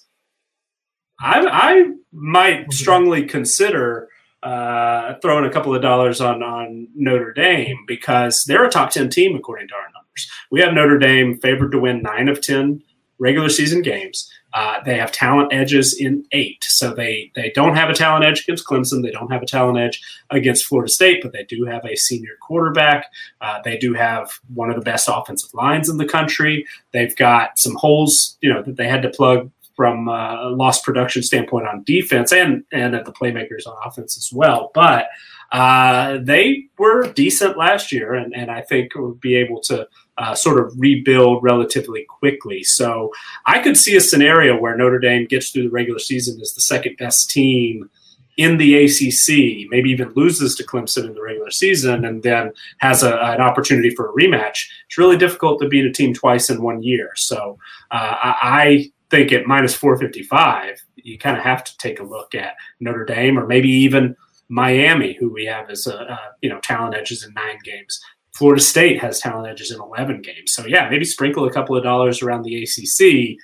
I, 1.21 1.47
I 1.47 1.91
might 2.11 2.71
strongly 2.73 3.25
consider 3.25 4.09
uh, 4.43 5.15
throwing 5.21 5.45
a 5.45 5.51
couple 5.51 5.75
of 5.75 5.81
dollars 5.81 6.19
on 6.19 6.41
on 6.41 6.87
Notre 6.95 7.33
Dame 7.33 7.77
because 7.87 8.43
they're 8.45 8.65
a 8.65 8.69
top 8.69 8.89
ten 8.89 9.09
team 9.09 9.35
according 9.35 9.67
to 9.67 9.75
our 9.75 9.87
numbers. 9.93 10.29
We 10.49 10.61
have 10.61 10.73
Notre 10.73 10.97
Dame 10.97 11.37
favored 11.37 11.71
to 11.71 11.79
win 11.79 12.01
nine 12.01 12.27
of 12.27 12.41
ten 12.41 12.81
regular 13.19 13.49
season 13.49 13.83
games. 13.83 14.31
Uh, 14.53 14.83
they 14.83 14.97
have 14.97 15.11
talent 15.11 15.53
edges 15.53 15.95
in 15.97 16.25
eight, 16.33 16.63
so 16.63 16.93
they 16.93 17.31
they 17.35 17.51
don't 17.51 17.75
have 17.75 17.89
a 17.89 17.93
talent 17.93 18.25
edge 18.25 18.41
against 18.41 18.65
Clemson. 18.65 19.01
They 19.01 19.11
don't 19.11 19.31
have 19.31 19.43
a 19.43 19.45
talent 19.45 19.77
edge 19.77 20.01
against 20.29 20.65
Florida 20.65 20.91
State, 20.91 21.21
but 21.21 21.31
they 21.31 21.45
do 21.45 21.63
have 21.65 21.85
a 21.85 21.95
senior 21.95 22.35
quarterback. 22.41 23.05
Uh, 23.39 23.59
they 23.63 23.77
do 23.77 23.93
have 23.93 24.31
one 24.53 24.69
of 24.69 24.75
the 24.75 24.81
best 24.81 25.07
offensive 25.09 25.53
lines 25.53 25.87
in 25.87 25.97
the 25.97 26.05
country. 26.05 26.65
They've 26.91 27.15
got 27.15 27.59
some 27.59 27.75
holes, 27.75 28.37
you 28.41 28.51
know, 28.51 28.61
that 28.63 28.75
they 28.75 28.87
had 28.87 29.03
to 29.03 29.09
plug 29.09 29.51
from 29.81 30.07
a 30.07 30.53
lost 30.55 30.83
production 30.83 31.23
standpoint 31.23 31.67
on 31.67 31.81
defense 31.85 32.31
and 32.31 32.63
and 32.71 32.93
at 32.93 33.03
the 33.03 33.11
playmakers 33.11 33.65
on 33.65 33.75
offense 33.83 34.15
as 34.15 34.29
well. 34.31 34.69
But 34.75 35.07
uh, 35.51 36.19
they 36.21 36.65
were 36.77 37.11
decent 37.13 37.57
last 37.57 37.91
year, 37.91 38.13
and, 38.13 38.31
and 38.35 38.51
I 38.51 38.61
think 38.61 38.93
would 38.93 39.19
be 39.19 39.35
able 39.35 39.59
to 39.61 39.87
uh, 40.19 40.35
sort 40.35 40.59
of 40.59 40.71
rebuild 40.77 41.41
relatively 41.41 42.05
quickly. 42.07 42.61
So 42.63 43.09
I 43.47 43.57
could 43.57 43.75
see 43.75 43.95
a 43.95 44.01
scenario 44.01 44.55
where 44.55 44.77
Notre 44.77 44.99
Dame 44.99 45.25
gets 45.25 45.49
through 45.49 45.63
the 45.63 45.71
regular 45.71 45.97
season 45.97 46.39
as 46.39 46.53
the 46.53 46.61
second 46.61 46.97
best 46.97 47.31
team 47.31 47.89
in 48.37 48.59
the 48.59 48.85
ACC, 48.85 49.67
maybe 49.71 49.89
even 49.89 50.13
loses 50.13 50.53
to 50.55 50.63
Clemson 50.63 51.07
in 51.07 51.15
the 51.15 51.23
regular 51.23 51.49
season, 51.49 52.05
and 52.05 52.21
then 52.21 52.53
has 52.77 53.01
a, 53.01 53.15
an 53.17 53.41
opportunity 53.41 53.89
for 53.89 54.09
a 54.09 54.13
rematch. 54.13 54.67
It's 54.85 54.97
really 54.99 55.17
difficult 55.17 55.59
to 55.61 55.67
beat 55.67 55.85
a 55.85 55.91
team 55.91 56.13
twice 56.13 56.51
in 56.51 56.61
one 56.61 56.83
year. 56.83 57.09
So 57.15 57.57
uh, 57.89 58.15
I 58.23 58.91
think 59.11 59.31
at 59.31 59.45
minus 59.45 59.75
455, 59.75 60.81
you 60.95 61.19
kind 61.19 61.37
of 61.37 61.43
have 61.43 61.63
to 61.65 61.77
take 61.77 61.99
a 61.99 62.03
look 62.03 62.33
at 62.33 62.55
Notre 62.79 63.05
Dame 63.05 63.37
or 63.37 63.45
maybe 63.45 63.69
even 63.69 64.15
Miami, 64.49 65.15
who 65.19 65.31
we 65.31 65.45
have 65.45 65.69
as 65.69 65.85
a, 65.85 65.93
a 65.95 66.19
you 66.41 66.49
know 66.49 66.59
talent 66.61 66.95
edges 66.95 67.23
in 67.23 67.33
nine 67.33 67.59
games. 67.63 68.01
Florida 68.33 68.61
State 68.61 68.99
has 69.01 69.19
talent 69.19 69.47
edges 69.47 69.71
in 69.71 69.79
11 69.79 70.21
games. 70.21 70.53
So 70.53 70.65
yeah, 70.65 70.89
maybe 70.89 71.05
sprinkle 71.05 71.45
a 71.45 71.51
couple 71.51 71.75
of 71.75 71.83
dollars 71.83 72.21
around 72.21 72.43
the 72.43 72.63
ACC 72.63 73.37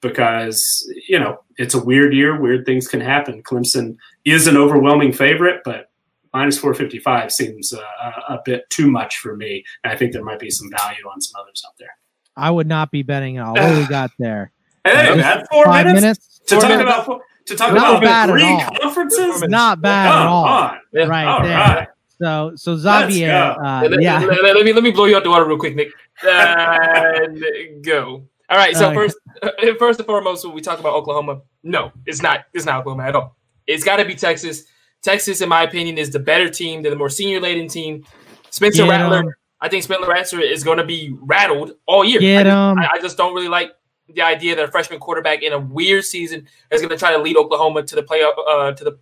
because 0.00 0.88
you 1.08 1.18
know 1.18 1.38
it's 1.56 1.74
a 1.74 1.82
weird 1.82 2.14
year. 2.14 2.40
Weird 2.40 2.66
things 2.66 2.86
can 2.86 3.00
happen. 3.00 3.42
Clemson 3.42 3.96
is 4.24 4.46
an 4.46 4.56
overwhelming 4.56 5.12
favorite, 5.12 5.62
but 5.64 5.90
minus 6.32 6.58
455 6.58 7.32
seems 7.32 7.72
uh, 7.72 7.80
a, 8.28 8.38
bit 8.44 8.68
too 8.68 8.90
much 8.90 9.18
for 9.18 9.36
me. 9.36 9.64
And 9.82 9.92
I 9.92 9.96
think 9.96 10.12
there 10.12 10.24
might 10.24 10.40
be 10.40 10.50
some 10.50 10.70
value 10.70 11.04
on 11.10 11.20
some 11.20 11.40
others 11.40 11.62
out 11.66 11.74
there. 11.78 11.96
I 12.36 12.50
would 12.50 12.66
not 12.66 12.90
be 12.90 13.02
betting 13.02 13.38
all. 13.38 13.54
What 13.54 13.78
we 13.78 13.86
got 13.86 14.10
there? 14.18 14.50
Hey, 14.84 15.16
man, 15.16 15.44
four 15.50 15.64
Five 15.64 15.86
minutes, 15.86 16.02
minutes 16.02 16.40
to 16.46 16.54
four 16.54 16.60
talk 16.60 16.70
minutes. 16.70 17.06
about 17.06 17.20
to 17.46 17.56
talk 17.56 17.72
not 17.72 18.02
about 18.02 18.28
three 18.28 18.78
conferences. 18.80 19.42
Not 19.42 19.80
bad 19.80 20.06
at 20.08 20.26
all. 20.26 20.44
On. 20.44 20.78
Right 21.08 21.26
all 21.26 21.42
there. 21.42 21.56
Right. 21.56 21.88
So, 22.20 22.52
so 22.54 22.76
Xavier, 22.76 23.32
uh, 23.32 23.88
let, 23.88 24.02
yeah. 24.02 24.20
Let, 24.20 24.42
let, 24.42 24.56
let, 24.56 24.64
me 24.64 24.72
let 24.72 24.82
me 24.84 24.90
blow 24.90 25.06
you 25.06 25.16
out 25.16 25.24
the 25.24 25.30
water 25.30 25.46
real 25.46 25.58
quick, 25.58 25.74
Nick. 25.74 25.88
And 26.22 27.42
go. 27.82 28.26
All 28.50 28.58
right. 28.58 28.76
So 28.76 28.86
okay. 28.86 28.94
first, 28.94 29.16
first 29.78 29.98
and 29.98 30.06
foremost, 30.06 30.44
when 30.44 30.54
we 30.54 30.60
talk 30.60 30.78
about 30.78 30.94
Oklahoma, 30.94 31.40
no, 31.62 31.90
it's 32.06 32.22
not. 32.22 32.44
It's 32.52 32.66
not 32.66 32.80
Oklahoma 32.80 33.04
at 33.04 33.16
all. 33.16 33.36
It's 33.66 33.84
got 33.84 33.96
to 33.96 34.04
be 34.04 34.14
Texas. 34.14 34.64
Texas, 35.02 35.40
in 35.40 35.48
my 35.48 35.62
opinion, 35.62 35.98
is 35.98 36.10
the 36.10 36.18
better 36.18 36.48
team. 36.48 36.82
They're 36.82 36.90
the 36.90 36.96
more 36.96 37.10
senior 37.10 37.40
laden 37.40 37.68
team. 37.68 38.04
Spencer 38.50 38.84
Get 38.84 38.90
Rattler. 38.90 39.18
Em. 39.18 39.34
I 39.60 39.68
think 39.68 39.82
Spencer 39.82 40.08
Rattler 40.08 40.40
is 40.40 40.62
going 40.62 40.78
to 40.78 40.84
be 40.84 41.16
rattled 41.20 41.72
all 41.86 42.04
year. 42.04 42.20
Get 42.20 42.46
I, 42.46 42.72
I, 42.72 42.88
I 42.92 43.00
just 43.00 43.16
don't 43.16 43.34
really 43.34 43.48
like 43.48 43.72
the 44.08 44.22
idea 44.22 44.54
that 44.56 44.64
a 44.64 44.70
freshman 44.70 44.98
quarterback 44.98 45.42
in 45.42 45.52
a 45.52 45.58
weird 45.58 46.04
season 46.04 46.46
is 46.70 46.80
going 46.80 46.90
to 46.90 46.96
try 46.96 47.12
to 47.12 47.18
lead 47.18 47.36
Oklahoma 47.36 47.82
to 47.82 47.94
the 47.94 48.02
playoff 48.02 48.32
uh, 48.46 48.72
to 48.72 48.84
the 48.84 48.98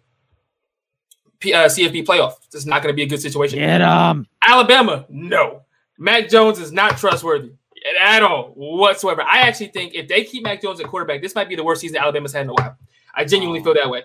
P, 1.41 1.53
uh, 1.53 1.67
CFP 1.67 2.05
playoff. 2.05 2.35
This 2.51 2.63
is 2.63 2.67
not 2.67 2.83
going 2.83 2.93
to 2.93 2.97
be 2.97 3.03
a 3.03 3.07
good 3.07 3.21
situation. 3.21 3.59
Get 3.59 3.83
um 3.83 4.27
Alabama, 4.47 5.05
no. 5.09 5.63
Mac 5.99 6.29
Jones 6.29 6.59
is 6.59 6.73
not 6.73 6.99
trustworthy 6.99 7.53
at 8.01 8.23
all 8.23 8.49
whatsoever. 8.55 9.23
I 9.23 9.41
actually 9.41 9.69
think 9.69 9.95
if 9.95 10.09
they 10.09 10.25
keep 10.25 10.45
Mac 10.45 10.63
Jones 10.63 10.81
at 10.81 10.87
quarterback, 10.87 11.21
this 11.21 11.35
might 11.35 11.49
be 11.49 11.57
the 11.57 11.65
worst 11.65 11.81
season 11.81 11.97
Alabama's 11.97 12.33
had 12.33 12.43
in 12.43 12.51
a 12.51 12.55
while. 12.55 12.77
I 13.15 13.25
genuinely 13.25 13.63
feel 13.63 13.75
that 13.75 13.91
way. 13.91 14.03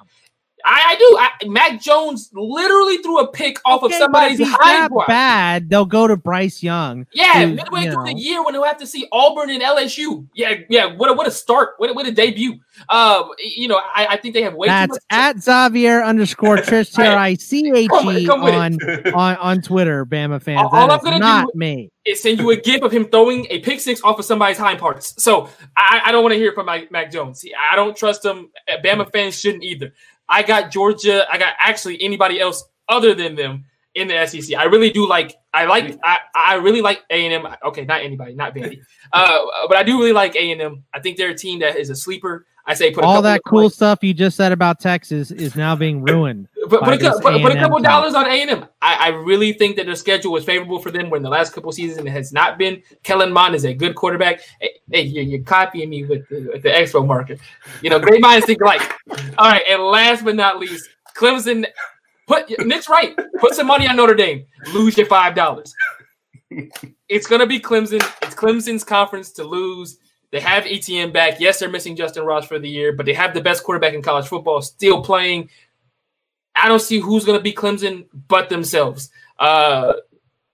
I, 0.70 0.84
I 0.86 0.96
do. 0.98 1.18
I, 1.18 1.50
Mac 1.50 1.82
Jones 1.82 2.30
literally 2.34 2.98
threw 2.98 3.20
a 3.20 3.32
pick 3.32 3.58
off 3.64 3.84
okay, 3.84 3.96
of 3.96 4.00
somebody's 4.00 4.40
hind 4.44 4.92
Bad. 5.08 5.70
They'll 5.70 5.86
go 5.86 6.08
to 6.08 6.18
Bryce 6.18 6.62
Young. 6.62 7.08
Yeah, 7.14 7.46
who, 7.46 7.56
midway 7.56 7.84
through 7.84 7.94
know. 7.94 8.06
the 8.06 8.14
year 8.14 8.44
when 8.44 8.54
they'll 8.54 8.66
have 8.66 8.78
to 8.80 8.88
see 8.88 9.08
Auburn 9.14 9.50
and 9.50 9.62
LSU. 9.62 10.28
Yeah, 10.34 10.56
yeah. 10.70 10.86
What 10.86 11.10
a, 11.10 11.14
what 11.14 11.26
a 11.26 11.32
start. 11.32 11.76
What 11.78 11.90
a, 11.90 11.94
what 11.94 12.06
a 12.06 12.12
debut. 12.12 12.60
Um, 12.90 13.30
you 13.40 13.70
know, 13.70 13.78
I, 13.78 14.08
I 14.12 14.18
think 14.18 14.34
they 14.34 14.42
have 14.42 14.56
way 14.56 14.68
That's 14.68 14.90
too 14.90 15.00
much. 15.10 15.38
at 15.38 15.42
Xavier 15.42 16.04
underscore 16.04 16.58
Triche 16.58 16.94
T 16.94 17.02
R 17.02 17.16
I 17.16 17.36
C 17.36 17.72
H 17.74 17.90
E 18.04 18.28
on 18.28 18.78
on 19.14 19.36
on 19.38 19.62
Twitter. 19.62 20.06
Bama 20.06 20.42
fans. 20.42 20.60
All, 20.60 20.70
all 20.76 20.92
I'm 20.92 21.00
gonna 21.00 21.20
not 21.20 21.48
do 21.54 21.58
me. 21.58 21.90
Is 22.04 22.22
send 22.22 22.40
you 22.40 22.52
a 22.52 22.58
gif 22.58 22.82
of 22.82 22.92
him 22.92 23.06
throwing 23.06 23.48
a 23.50 23.60
pick 23.60 23.80
six 23.80 24.02
off 24.04 24.20
of 24.20 24.26
somebody's 24.26 24.58
hind 24.58 24.80
parts. 24.80 25.14
So 25.22 25.50
I, 25.76 26.02
I 26.06 26.12
don't 26.12 26.24
want 26.24 26.34
to 26.34 26.38
hear 26.38 26.54
from 26.54 26.68
Mac, 26.68 26.90
Mac 26.90 27.12
Jones. 27.12 27.44
I 27.70 27.76
don't 27.76 27.96
trust 27.96 28.24
him. 28.24 28.50
Bama 28.84 29.12
fans 29.12 29.40
shouldn't 29.40 29.64
either. 29.64 29.94
I 30.30 30.44
got 30.44 30.72
Georgia. 30.72 31.26
I 31.32 31.38
got 31.38 31.54
actually 31.60 32.02
anybody 32.02 32.40
else 32.40 32.64
other 32.90 33.14
than 33.14 33.36
them 33.36 33.66
in 33.96 34.08
the 34.08 34.26
SEC. 34.28 34.58
I 34.58 34.66
really 34.66 34.92
do 34.92 35.08
like. 35.08 35.36
I 35.54 35.66
like. 35.66 35.98
I, 36.04 36.18
I 36.36 36.56
really 36.56 36.82
like 36.82 37.04
A 37.10 37.26
and 37.26 37.46
M. 37.46 37.56
Okay, 37.66 37.86
not 37.86 38.02
anybody, 38.02 38.36
not 38.36 38.56
Vandy, 38.56 38.80
uh, 39.14 39.40
but 39.68 39.78
I 39.78 39.84
do 39.84 39.98
really 39.98 40.14
like 40.14 40.36
A 40.36 40.52
and 40.52 40.62
M. 40.62 40.84
I 40.94 41.00
think 41.00 41.18
they're 41.18 41.32
a 41.32 41.38
team 41.38 41.60
that 41.60 41.78
is 41.78 41.90
a 41.90 41.96
sleeper. 41.96 42.46
I 42.68 42.74
say 42.74 42.92
put 42.92 43.06
all 43.06 43.22
that 43.22 43.42
cool 43.46 43.70
stuff 43.70 44.04
you 44.04 44.14
just 44.14 44.36
said 44.36 44.52
about 44.52 44.82
Texas 44.82 45.32
is 45.32 45.56
now 45.56 45.74
being 45.74 46.04
ruined. 46.04 46.50
put, 46.70 46.82
put, 46.82 47.02
a, 47.02 47.12
put, 47.14 47.42
put, 47.42 47.52
a, 47.54 47.56
couple 47.56 47.80
dollars 47.80 48.14
on 48.14 48.26
A 48.26 48.42
and 48.42 48.50
M. 48.50 48.66
I, 48.82 48.96
I 48.96 49.08
really 49.10 49.54
think 49.54 49.78
that 49.78 49.86
their 49.86 49.96
schedule 49.96 50.34
was 50.34 50.44
favorable 50.44 50.80
for 50.80 50.92
them 50.92 51.10
when 51.10 51.22
the 51.22 51.30
last 51.30 51.54
couple 51.54 51.72
seasons 51.72 52.06
it 52.06 52.10
has 52.10 52.34
not 52.34 52.58
been. 52.58 52.84
Kellen 53.04 53.32
Mond 53.32 53.56
is 53.56 53.64
a 53.64 53.74
good 53.74 53.96
quarterback. 53.96 54.42
Hey, 54.60 54.72
hey 54.92 55.02
you're, 55.04 55.24
you're, 55.24 55.44
copying 55.44 55.90
me 55.90 56.04
with 56.04 56.28
the, 56.28 56.50
with 56.54 56.64
the 56.64 56.70
expo 56.70 57.08
market. 57.08 57.40
You 57.82 57.90
know, 57.90 58.00
great 58.00 58.22
minds 58.22 58.46
think 58.46 58.62
alike. 58.62 58.94
All 59.38 59.50
right, 59.50 59.64
and 59.70 59.82
last 59.84 60.26
but 60.26 60.36
not 60.36 60.60
least, 60.60 60.90
Clemson. 61.16 61.66
Put 62.28 62.50
Nick's 62.66 62.90
right. 62.90 63.18
Put 63.40 63.56
some 63.56 63.68
money 63.68 63.88
on 63.88 63.96
Notre 63.96 64.14
Dame. 64.14 64.46
Lose 64.74 64.98
your 64.98 65.08
five 65.08 65.34
dollars. 65.34 65.74
It's 67.08 67.28
gonna 67.28 67.48
be 67.48 67.62
Clemson. 67.62 68.06
It's 68.22 68.36
Clemson's 68.36 68.84
conference 68.84 69.32
to 69.34 69.46
lose. 69.46 70.00
They 70.32 70.40
have 70.42 70.66
Etienne 70.66 71.12
back. 71.12 71.40
Yes, 71.40 71.60
they're 71.60 71.70
missing 71.70 71.96
Justyn 71.96 72.26
Ross 72.26 72.46
for 72.48 72.60
the 72.60 72.70
year, 72.70 72.92
but 72.94 73.06
they 73.06 73.14
have 73.14 73.34
the 73.34 73.42
best 73.42 73.64
quarterback 73.64 73.94
in 73.94 74.02
college 74.02 74.28
football 74.28 74.62
still 74.62 75.02
playing. 75.02 75.50
I 76.56 76.68
don't 76.68 76.82
see 76.82 77.00
who's 77.00 77.24
going 77.24 77.40
to 77.40 77.44
be 77.44 77.54
Clemson 77.54 78.08
but 78.28 78.50
themselves. 78.50 79.10
Uh, 79.40 79.94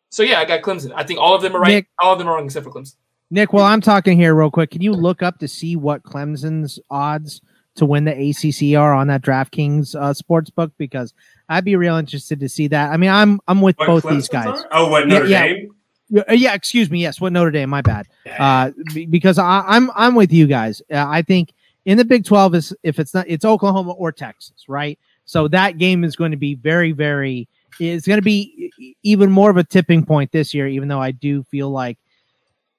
So 0.09 0.21
yeah, 0.21 0.39
I 0.39 0.45
got 0.45 0.61
Clemson. 0.61 0.91
I 0.95 1.03
think 1.03 1.19
all 1.19 1.33
of 1.33 1.41
them 1.41 1.55
are 1.55 1.59
right. 1.59 1.69
Nick- 1.75 1.87
all 2.01 2.13
of 2.13 2.19
them 2.19 2.27
are 2.27 2.35
wrong 2.35 2.45
except 2.45 2.65
for 2.65 2.71
Clemson. 2.71 2.95
Nick, 3.31 3.51
while 3.51 3.63
I'm 3.65 3.81
talking 3.81 4.15
here, 4.19 4.35
real 4.35 4.51
quick, 4.51 4.69
can 4.69 4.81
you 4.83 4.91
look 4.93 5.23
up 5.23 5.39
to 5.39 5.47
see 5.47 5.75
what 5.75 6.03
Clemson's 6.03 6.77
odds 6.91 7.41
to 7.77 7.85
win 7.87 8.03
the 8.05 8.11
ACC 8.29 8.77
are 8.79 8.93
on 8.93 9.07
that 9.07 9.23
DraftKings 9.23 9.95
uh, 9.95 10.13
sports 10.13 10.51
book? 10.51 10.71
Because 10.77 11.15
I'd 11.49 11.65
be 11.65 11.75
real 11.75 11.95
interested 11.95 12.39
to 12.41 12.47
see 12.49 12.67
that. 12.67 12.91
I 12.91 12.97
mean, 12.97 13.09
I'm 13.09 13.39
I'm 13.47 13.59
with 13.61 13.75
What 13.79 13.87
both 13.87 14.03
Clemson's 14.03 14.15
these 14.15 14.29
guys. 14.29 14.45
are? 14.61 14.67
Oh, 14.71 14.89
what 14.89 15.07
Yeah, 15.07 15.13
Notre 15.15 15.27
yeah. 15.29 15.47
Dame? 15.47 15.72
Yeah, 16.09 16.23
uh, 16.29 16.33
yeah, 16.33 16.53
excuse 16.53 16.89
me. 16.91 17.01
Yes, 17.01 17.19
what 17.19 17.33
Notre 17.33 17.51
Dame? 17.51 17.69
My 17.69 17.81
bad. 17.81 18.07
Uh, 18.37 18.71
because 19.09 19.37
I, 19.37 19.63
I'm 19.67 19.89
I'm 19.95 20.15
with 20.15 20.31
you 20.31 20.47
guys. 20.47 20.81
Uh, 20.91 21.05
I 21.07 21.21
think 21.21 21.53
in 21.85 21.97
the 21.97 22.05
Big 22.05 22.25
Twelve 22.25 22.55
is 22.55 22.73
if 22.83 22.99
it's 22.99 23.13
not 23.13 23.25
it's 23.27 23.45
Oklahoma 23.45 23.91
or 23.91 24.11
Texas, 24.11 24.65
right? 24.67 24.99
So 25.25 25.47
that 25.49 25.77
game 25.77 26.03
is 26.03 26.15
going 26.15 26.31
to 26.31 26.37
be 26.37 26.55
very 26.55 26.91
very. 26.91 27.47
It's 27.79 28.05
going 28.05 28.17
to 28.19 28.23
be 28.23 28.71
even 29.01 29.31
more 29.31 29.49
of 29.49 29.57
a 29.57 29.63
tipping 29.63 30.05
point 30.05 30.31
this 30.31 30.53
year. 30.53 30.67
Even 30.67 30.87
though 30.87 31.01
I 31.01 31.11
do 31.11 31.43
feel 31.43 31.71
like 31.71 31.97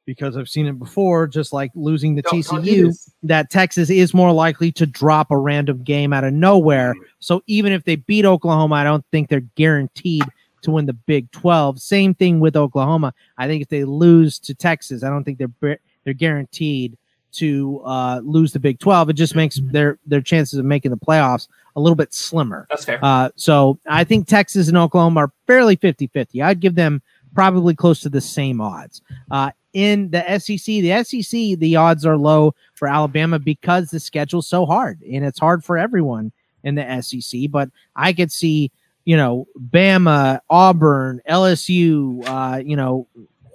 because 0.07 0.37
I've 0.37 0.49
seen 0.49 0.67
it 0.67 0.79
before, 0.79 1.27
just 1.27 1.53
like 1.53 1.71
losing 1.75 2.15
the 2.15 2.23
Don't- 2.23 2.45
don't 2.47 2.63
TCU, 2.63 3.11
that 3.23 3.51
Texas 3.51 3.91
is 3.91 4.13
more 4.13 4.33
likely 4.33 4.71
to 4.73 4.87
drop 4.87 5.31
a 5.31 5.37
random 5.37 5.83
game 5.83 6.13
out 6.13 6.25
of 6.25 6.33
nowhere. 6.35 6.95
So 7.21 7.43
even 7.47 7.73
if 7.73 7.85
they 7.85 7.97
beat 7.97 8.25
Oklahoma, 8.27 8.75
I 8.77 8.85
don't 8.85 9.05
think 9.11 9.29
they're 9.31 9.41
guaranteed 9.57 10.25
to 10.65 10.71
win 10.71 10.87
the 10.87 10.93
Big 10.93 11.31
12. 11.31 11.81
Same 11.81 12.15
thing 12.15 12.41
with 12.41 12.57
Oklahoma. 12.57 13.15
I 13.39 13.47
think 13.47 13.63
if 13.63 13.69
they 13.69 13.85
lose 13.85 14.39
to 14.41 14.55
Texas, 14.55 15.05
I 15.05 15.09
don't 15.09 15.25
think 15.25 15.39
they're 15.39 15.79
they're 16.05 16.15
guaranteed 16.15 16.99
to 17.33 17.81
uh, 17.85 18.21
lose 18.23 18.53
the 18.53 18.61
Big 18.61 18.79
12. 18.79 19.11
It 19.11 19.15
just 19.15 19.35
makes 19.35 19.61
their 19.65 19.99
their 20.07 20.21
chances 20.21 20.59
of 20.59 20.65
making 20.65 20.91
the 20.91 20.97
playoffs 20.97 21.49
a 21.77 21.81
little 21.81 21.97
bit 21.97 22.15
slimmer. 22.15 22.67
That's 22.71 22.85
fair. 22.85 22.99
Uh, 23.03 23.31
so 23.37 23.79
I 23.87 24.05
think 24.05 24.27
Texas 24.27 24.69
and 24.69 24.77
Oklahoma 24.77 25.21
are 25.21 25.33
fairly 25.47 25.77
50 25.77 26.09
50. 26.09 26.43
I'd 26.43 26.61
give 26.61 26.75
them 26.75 27.03
probably 27.35 27.75
close 27.75 28.01
to 28.01 28.09
the 28.09 28.21
same 28.21 28.61
odds. 28.61 29.03
Uh, 29.31 29.51
in 29.73 30.11
the 30.11 30.23
SEC, 30.39 30.65
the 30.67 31.03
SEC, 31.03 31.59
the 31.59 31.77
odds 31.77 32.07
are 32.07 32.17
low 32.17 32.55
for 32.75 32.87
Alabama 32.87 33.41
because 33.41 33.91
the 33.91 33.99
schedule's 33.99 34.47
so 34.47 34.65
hard 34.65 35.03
and 35.03 35.25
it's 35.25 35.41
hard 35.41 35.65
for 35.65 35.77
everyone 35.77 36.31
in 36.63 36.77
the 36.77 37.03
SEC. 37.03 37.51
But 37.51 37.71
I 37.97 38.13
could 38.13 38.31
see, 38.31 38.71
you 39.05 39.17
know, 39.17 39.47
Bama, 39.59 40.41
Auburn, 40.49 41.21
LSU, 41.29 42.27
uh, 42.27 42.59
you 42.59 42.77
know, 42.77 43.07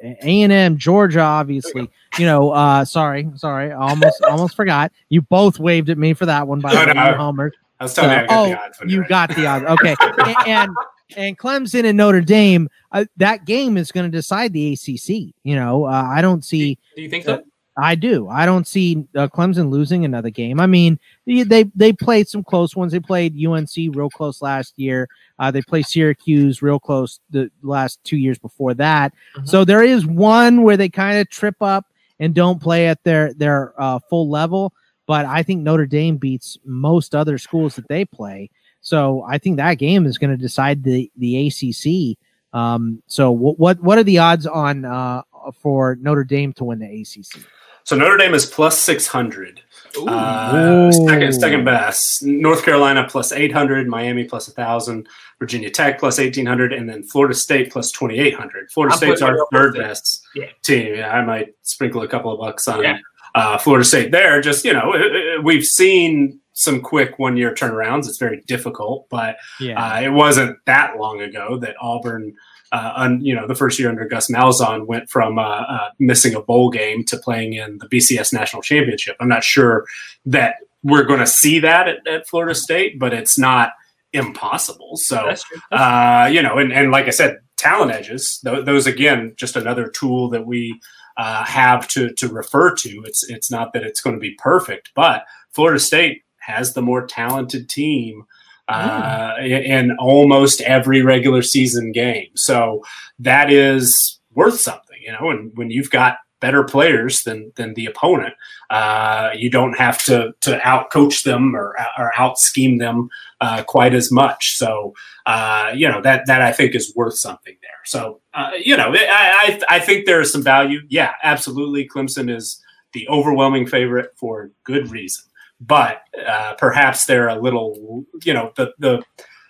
A 0.02 0.42
and 0.44 0.52
M, 0.52 0.78
Georgia, 0.78 1.22
obviously. 1.22 1.90
You 2.18 2.26
know, 2.26 2.52
uh, 2.52 2.86
sorry, 2.86 3.30
sorry, 3.36 3.72
almost 3.72 4.24
almost 4.30 4.56
forgot. 4.56 4.92
You 5.10 5.22
both 5.22 5.60
waved 5.60 5.90
at 5.90 5.98
me 5.98 6.14
for 6.14 6.26
that 6.26 6.48
one 6.48 6.60
by 6.60 6.74
No, 6.74 6.82
the 6.82 6.88
way, 6.88 6.94
no. 6.94 7.14
Homer. 7.16 7.52
I 7.80 7.86
was 7.86 7.94
telling 7.94 8.12
you, 8.12 8.18
I 8.18 8.28
got 8.28 8.38
oh, 8.38 8.50
the 8.50 8.60
odds. 8.60 8.80
you 8.88 9.08
got 9.08 9.36
the 9.36 9.46
odds. 9.46 9.66
Okay, 9.66 9.96
and, 10.18 10.48
and 10.48 10.76
and 11.16 11.38
Clemson 11.38 11.86
and 11.86 11.98
Notre 11.98 12.22
Dame, 12.22 12.70
uh, 12.92 13.06
that 13.18 13.46
game 13.46 13.78
is 13.78 13.92
going 13.92 14.10
to 14.10 14.16
decide 14.16 14.54
the 14.54 14.74
ACC. 14.74 15.34
You 15.44 15.56
know, 15.56 15.86
uh, 15.86 16.08
I 16.08 16.22
don't 16.22 16.44
see. 16.44 16.78
Do 16.96 17.02
you 17.02 17.10
think 17.10 17.26
so? 17.26 17.44
I 17.82 17.96
do. 17.96 18.28
I 18.28 18.46
don't 18.46 18.68
see 18.68 19.06
uh, 19.16 19.28
Clemson 19.28 19.70
losing 19.70 20.06
another 20.06 20.30
game. 20.30 20.60
I 20.60 20.68
mean, 20.68 21.00
they 21.26 21.64
they, 21.76 21.94
played 21.94 22.28
some 22.28 22.44
close 22.44 22.76
ones. 22.76 22.92
They 22.92 23.00
played 23.00 23.36
UNC 23.44 23.70
real 23.96 24.10
close 24.10 24.42
last 24.42 24.78
year. 24.78 25.08
Uh, 25.38 25.52
they 25.52 25.62
played 25.62 25.86
Syracuse 25.86 26.62
real 26.62 26.80
close 26.80 27.20
the 27.30 27.50
last 27.62 28.04
two 28.04 28.18
years 28.18 28.38
before 28.38 28.74
that. 28.76 29.14
Mhm. 29.38 29.48
So 29.48 29.66
there 29.66 29.84
is 29.84 30.06
one 30.06 30.64
where 30.64 30.78
they 30.78 30.90
kind 30.90 31.20
of 31.20 31.30
trip 31.30 31.56
up 31.62 31.86
and 32.20 32.34
don't 32.34 32.62
play 32.62 32.88
at 32.88 33.04
their 33.04 33.34
their 33.34 33.74
uh, 33.82 34.00
full 34.10 34.30
level. 34.30 34.74
But 35.06 35.26
I 35.26 35.42
think 35.42 35.62
Notre 35.62 35.88
Dame 35.88 36.18
beats 36.18 36.58
most 36.66 37.16
other 37.16 37.38
schools 37.38 37.76
that 37.76 37.88
they 37.88 38.06
play. 38.06 38.52
So 38.82 39.26
I 39.28 39.38
think 39.38 39.58
that 39.58 39.76
game 39.76 40.06
is 40.06 40.18
going 40.18 40.32
to 40.32 40.38
decide 40.38 40.84
the 40.84 41.12
the 41.18 41.48
ACC. 41.48 42.18
Um, 42.54 43.02
so 43.08 43.32
what 43.32 43.60
what 43.60 43.82
what 43.82 43.98
are 43.98 44.04
the 44.04 44.20
odds 44.20 44.46
on 44.46 44.86
uh, 44.86 45.22
for 45.60 45.98
Notre 46.02 46.24
Dame 46.24 46.54
to 46.54 46.64
win 46.64 46.80
the 46.80 47.02
ACC? 47.02 47.44
So 47.90 47.96
Notre 47.96 48.18
Dame 48.18 48.36
is 48.36 48.46
plus 48.46 48.80
600. 48.82 49.62
Ooh. 49.98 50.08
Uh, 50.08 50.92
second, 50.92 51.34
second 51.34 51.66
best. 51.66 52.22
North 52.22 52.64
Carolina 52.64 53.08
plus 53.10 53.32
800. 53.32 53.88
Miami 53.88 54.26
plus 54.26 54.48
1,000. 54.48 55.08
Virginia 55.40 55.72
Tech 55.72 55.98
plus 55.98 56.20
1,800. 56.20 56.72
And 56.72 56.88
then 56.88 57.02
Florida 57.02 57.34
State 57.34 57.72
plus 57.72 57.92
2,800. 57.92 58.70
Florida 58.72 58.94
I'm 58.94 58.98
State's 59.00 59.24
our 59.24 59.40
third 59.52 59.74
best 59.74 60.22
Yeah. 60.36 60.46
team. 60.62 60.98
Yeah, 60.98 61.10
I 61.10 61.26
might 61.26 61.56
sprinkle 61.64 62.04
a 62.04 62.08
couple 62.08 62.32
of 62.32 62.40
bucks 62.40 62.68
on 62.68 62.84
Yeah. 62.84 63.00
uh, 63.34 63.58
Florida 63.58 63.84
State 63.84 64.12
there. 64.12 64.40
Just, 64.40 64.64
you 64.64 64.74
know, 64.74 64.94
uh, 64.94 65.40
uh, 65.40 65.42
we've 65.42 65.66
seen 65.66 66.40
some 66.54 66.82
quick 66.82 67.18
one 67.18 67.38
year 67.38 67.56
turnarounds. 67.56 68.08
It's 68.08 68.20
very 68.20 68.44
difficult, 68.46 69.08
but 69.10 69.38
Yeah, 69.60 69.84
uh, 69.84 70.00
it 70.02 70.10
wasn't 70.10 70.58
that 70.68 70.98
long 71.00 71.22
ago 71.22 71.58
that 71.62 71.76
Auburn, 71.82 72.36
uh, 72.72 72.94
un, 72.96 73.22
you 73.22 73.36
know, 73.36 73.48
the 73.48 73.56
first 73.56 73.80
year 73.80 73.90
under 73.90 74.08
Gus 74.08 74.30
Malzahn 74.30 74.86
went 74.86 75.10
from 75.10 75.40
uh, 75.40 75.42
uh, 75.42 75.90
missing 76.00 76.36
a 76.36 76.42
bowl 76.42 76.70
game 76.70 77.04
to 77.06 77.18
playing 77.18 77.54
in 77.54 77.78
the 77.80 77.88
BCS 77.88 78.34
national 78.34 78.62
championship. 78.62 79.16
I'm 79.20 79.30
not 79.30 79.44
sure 79.44 79.86
that 80.26 80.56
we're 80.84 81.04
going 81.04 81.20
to 81.20 81.28
see 81.28 81.60
that 81.60 81.88
at, 81.88 82.08
at 82.08 82.28
Florida 82.28 82.56
State, 82.56 83.00
but 83.00 83.14
it's 83.14 83.38
not 83.38 83.72
impossible. 84.14 84.98
So, 84.98 85.34
uh, 85.72 86.30
you 86.32 86.42
know, 86.42 86.58
and, 86.58 86.72
and 86.72 86.92
like 86.92 87.08
I 87.08 87.12
said, 87.12 87.40
talent 87.58 87.92
edges, 87.92 88.40
th- 88.44 88.66
those 88.66 88.88
again, 88.88 89.34
just 89.36 89.56
another 89.56 89.88
tool 89.88 90.30
that 90.30 90.46
we 90.46 90.80
uh, 91.18 91.44
have 91.46 91.88
to 91.90 92.14
to 92.14 92.30
refer 92.30 92.74
to. 92.76 93.04
It's 93.06 93.30
it's 93.30 93.52
not 93.52 93.74
that 93.74 93.84
it's 93.84 94.02
going 94.02 94.16
to 94.16 94.22
be 94.22 94.36
perfect, 94.40 94.92
but 94.96 95.26
Florida 95.52 95.80
State 95.80 96.24
has 96.38 96.74
the 96.74 96.82
more 96.82 97.06
talented 97.06 97.70
team 97.70 98.24
uh, 98.70 99.36
in, 99.42 99.64
in 99.64 99.98
almost 100.00 100.62
every 100.62 101.02
regular 101.02 101.42
season 101.42 101.92
game. 101.92 102.30
So 102.36 102.84
that 103.20 103.52
is 103.52 104.20
worth 104.34 104.60
something, 104.60 104.98
you 105.02 105.12
know. 105.12 105.30
And 105.32 105.52
when 105.56 105.72
you've 105.72 105.90
got 105.90 106.18
better 106.40 106.64
players 106.64 107.24
than 107.24 107.52
than 107.56 107.74
the 107.74 107.86
opponent, 107.86 108.34
uh, 108.70 109.32
you 109.36 109.50
don't 109.50 109.78
have 109.78 110.04
to 110.04 110.34
to 110.42 110.68
out 110.68 110.92
coach 110.92 111.24
them 111.24 111.56
or 111.56 111.76
or 111.98 112.12
out 112.18 112.40
scheme 112.40 112.78
them 112.78 113.10
uh, 113.42 113.64
quite 113.64 113.94
as 113.94 114.12
much. 114.12 114.56
So 114.56 114.94
uh, 115.26 115.72
you 115.76 115.88
know 115.88 116.02
that 116.02 116.26
that 116.28 116.42
I 116.42 116.52
think 116.52 116.76
is 116.76 116.94
worth 116.96 117.18
something 117.18 117.56
there. 117.62 117.72
So 117.86 118.22
uh, 118.34 118.52
you 118.64 118.78
know 118.78 118.94
I, 118.96 119.60
I 119.70 119.78
I 119.78 119.80
think 119.80 120.06
there 120.06 120.22
is 120.22 120.32
some 120.32 120.44
value. 120.44 120.82
Yeah, 120.90 121.14
absolutely. 121.24 121.88
Clemson 121.88 122.34
is 122.34 122.64
the 122.94 123.08
overwhelming 123.10 123.68
favorite 123.68 124.12
for 124.16 124.52
good 124.64 124.90
reason, 124.90 125.24
but 125.62 126.02
uh, 126.26 126.54
perhaps 126.58 127.06
they're 127.06 127.28
a 127.30 127.40
little 127.40 128.06
you 128.24 128.34
know 128.34 128.52
the 128.56 128.74
the 128.80 129.04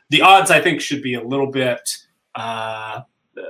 the 0.10 0.22
odds 0.22 0.50
I 0.52 0.60
think 0.62 0.82
should 0.82 1.02
be 1.04 1.14
a 1.14 1.24
little 1.24 1.52
bit. 1.52 1.82
Uh, 2.36 3.02
uh, 3.38 3.42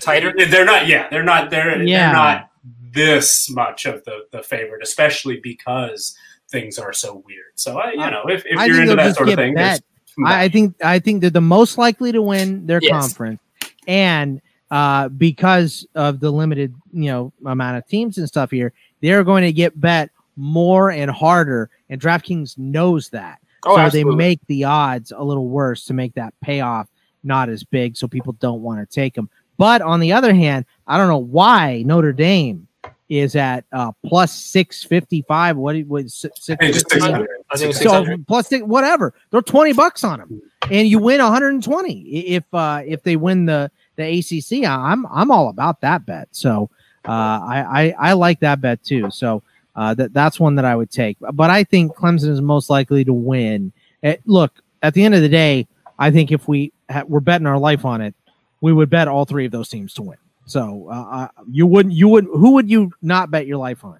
Tighter? 0.00 0.32
They're 0.36 0.64
not. 0.64 0.86
Yeah, 0.86 1.08
they're 1.10 1.22
not. 1.22 1.50
They're 1.50 1.82
Yeah. 1.82 2.06
they're 2.06 2.12
not 2.12 2.50
this 2.92 3.50
much 3.50 3.86
of 3.86 4.04
the 4.04 4.26
the 4.32 4.42
favorite, 4.42 4.82
especially 4.82 5.40
because 5.42 6.16
things 6.50 6.78
are 6.78 6.92
so 6.92 7.22
weird. 7.26 7.52
So 7.54 7.78
I, 7.78 7.92
you 7.92 8.10
know, 8.10 8.24
if, 8.28 8.44
if 8.46 8.58
I 8.58 8.66
you're 8.66 8.82
into 8.82 8.94
that 8.96 9.16
sort 9.16 9.28
of 9.30 9.36
thing, 9.36 9.54
bet. 9.54 9.80
there's 9.80 9.80
some 10.14 10.26
I, 10.26 10.42
I 10.44 10.48
think 10.48 10.74
I 10.84 10.98
think 10.98 11.20
they're 11.20 11.30
the 11.30 11.40
most 11.40 11.78
likely 11.78 12.12
to 12.12 12.20
win 12.22 12.66
their 12.66 12.80
Yes. 12.82 12.90
conference, 12.92 13.40
and 13.88 14.40
uh, 14.70 15.08
because 15.08 15.86
of 15.94 16.20
the 16.20 16.30
limited 16.30 16.74
you 16.92 17.06
know 17.10 17.32
amount 17.46 17.78
of 17.78 17.86
teams 17.86 18.18
and 18.18 18.28
stuff 18.28 18.50
here, 18.50 18.72
they're 19.00 19.24
going 19.24 19.42
to 19.44 19.52
get 19.52 19.80
bet 19.80 20.10
more 20.36 20.90
and 20.90 21.10
harder, 21.10 21.70
and 21.88 22.00
DraftKings 22.00 22.58
knows 22.58 23.08
that. 23.10 23.38
Oh, 23.64 23.76
so 23.76 23.80
absolutely. 23.80 24.10
they 24.10 24.16
make 24.16 24.40
the 24.46 24.64
odds 24.64 25.12
a 25.12 25.22
little 25.22 25.48
worse 25.48 25.84
to 25.86 25.94
make 25.94 26.14
that 26.14 26.34
payoff 26.40 26.88
not 27.24 27.48
as 27.48 27.62
big, 27.62 27.96
so 27.96 28.08
people 28.08 28.32
don't 28.34 28.62
want 28.62 28.80
to 28.80 28.94
take 28.94 29.14
them. 29.14 29.30
But 29.56 29.82
on 29.82 30.00
the 30.00 30.12
other 30.12 30.34
hand, 30.34 30.64
I 30.86 30.98
don't 30.98 31.08
know 31.08 31.18
why 31.18 31.82
Notre 31.86 32.12
Dame 32.12 32.66
is 33.08 33.36
at 33.36 33.64
uh, 33.72 33.92
plus 34.04 34.32
six 34.32 34.82
fifty 34.82 35.22
five. 35.28 35.56
What 35.56 35.76
was 35.86 36.14
six? 36.14 36.48
I 36.50 36.56
think 36.56 36.72
just 36.74 36.90
650? 36.90 37.00
600. 37.00 37.30
I 37.50 37.56
think 37.56 37.70
it's 37.70 37.82
So 37.82 38.24
plus 38.26 38.48
six, 38.48 38.64
whatever. 38.64 39.14
Throw 39.30 39.40
twenty 39.42 39.72
bucks 39.72 40.02
on 40.02 40.18
them, 40.18 40.42
and 40.70 40.88
you 40.88 40.98
win 40.98 41.20
one 41.20 41.30
hundred 41.30 41.50
and 41.50 41.62
twenty 41.62 42.00
if 42.26 42.44
uh, 42.52 42.82
if 42.84 43.02
they 43.02 43.16
win 43.16 43.44
the 43.44 43.70
the 43.96 44.18
ACC. 44.18 44.66
I'm 44.66 45.06
I'm 45.06 45.30
all 45.30 45.48
about 45.48 45.80
that 45.82 46.06
bet. 46.06 46.28
So 46.32 46.70
uh, 47.06 47.10
I, 47.10 47.66
I 47.70 47.94
I 47.98 48.12
like 48.14 48.40
that 48.40 48.60
bet 48.60 48.82
too. 48.82 49.10
So 49.10 49.42
uh, 49.76 49.94
that 49.94 50.12
that's 50.12 50.38
one 50.40 50.54
that 50.56 50.64
I 50.64 50.76
would 50.76 50.90
take. 50.90 51.16
But 51.32 51.50
I 51.50 51.64
think 51.64 51.94
Clemson 51.96 52.28
is 52.28 52.40
most 52.40 52.68
likely 52.70 53.04
to 53.04 53.12
win. 53.12 53.72
Eh, 54.02 54.16
look, 54.26 54.60
at 54.82 54.94
the 54.94 55.04
end 55.04 55.14
of 55.14 55.22
the 55.22 55.28
day, 55.28 55.66
I 55.98 56.10
think 56.10 56.32
if 56.32 56.48
we 56.48 56.72
ha- 56.90 57.04
we're 57.06 57.20
betting 57.20 57.46
our 57.46 57.58
life 57.58 57.84
on 57.84 58.00
it, 58.00 58.14
we 58.60 58.72
would 58.72 58.90
bet 58.90 59.08
all 59.08 59.24
three 59.24 59.46
of 59.46 59.52
those 59.52 59.68
teams 59.68 59.94
to 59.94 60.02
win. 60.02 60.18
So 60.46 60.88
uh, 60.90 61.28
you 61.50 61.66
wouldn't 61.66 61.94
you 61.94 62.08
would 62.08 62.24
who 62.24 62.52
would 62.52 62.68
you 62.68 62.92
not 63.00 63.30
bet 63.30 63.46
your 63.46 63.58
life 63.58 63.84
on? 63.84 63.98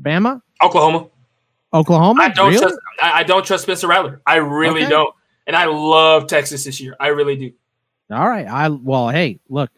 Bama, 0.00 0.42
Oklahoma. 0.62 1.08
Oklahoma. 1.72 2.22
I 2.24 2.28
don't 2.30 2.48
Really? 2.50 2.58
trust. 2.58 2.78
I, 3.00 3.20
I 3.20 3.22
don't 3.22 3.44
trust 3.44 3.62
Spencer 3.64 3.86
Rattler. 3.88 4.20
I 4.26 4.36
really 4.36 4.82
Okay. 4.82 4.90
don't. 4.90 5.14
And 5.46 5.54
I 5.56 5.66
love 5.66 6.26
Texas 6.26 6.64
this 6.64 6.80
year. 6.80 6.96
I 7.00 7.08
really 7.08 7.36
do. 7.36 7.52
All 8.10 8.28
right. 8.28 8.46
I 8.46 8.68
well, 8.68 9.08
hey, 9.08 9.38
look, 9.48 9.70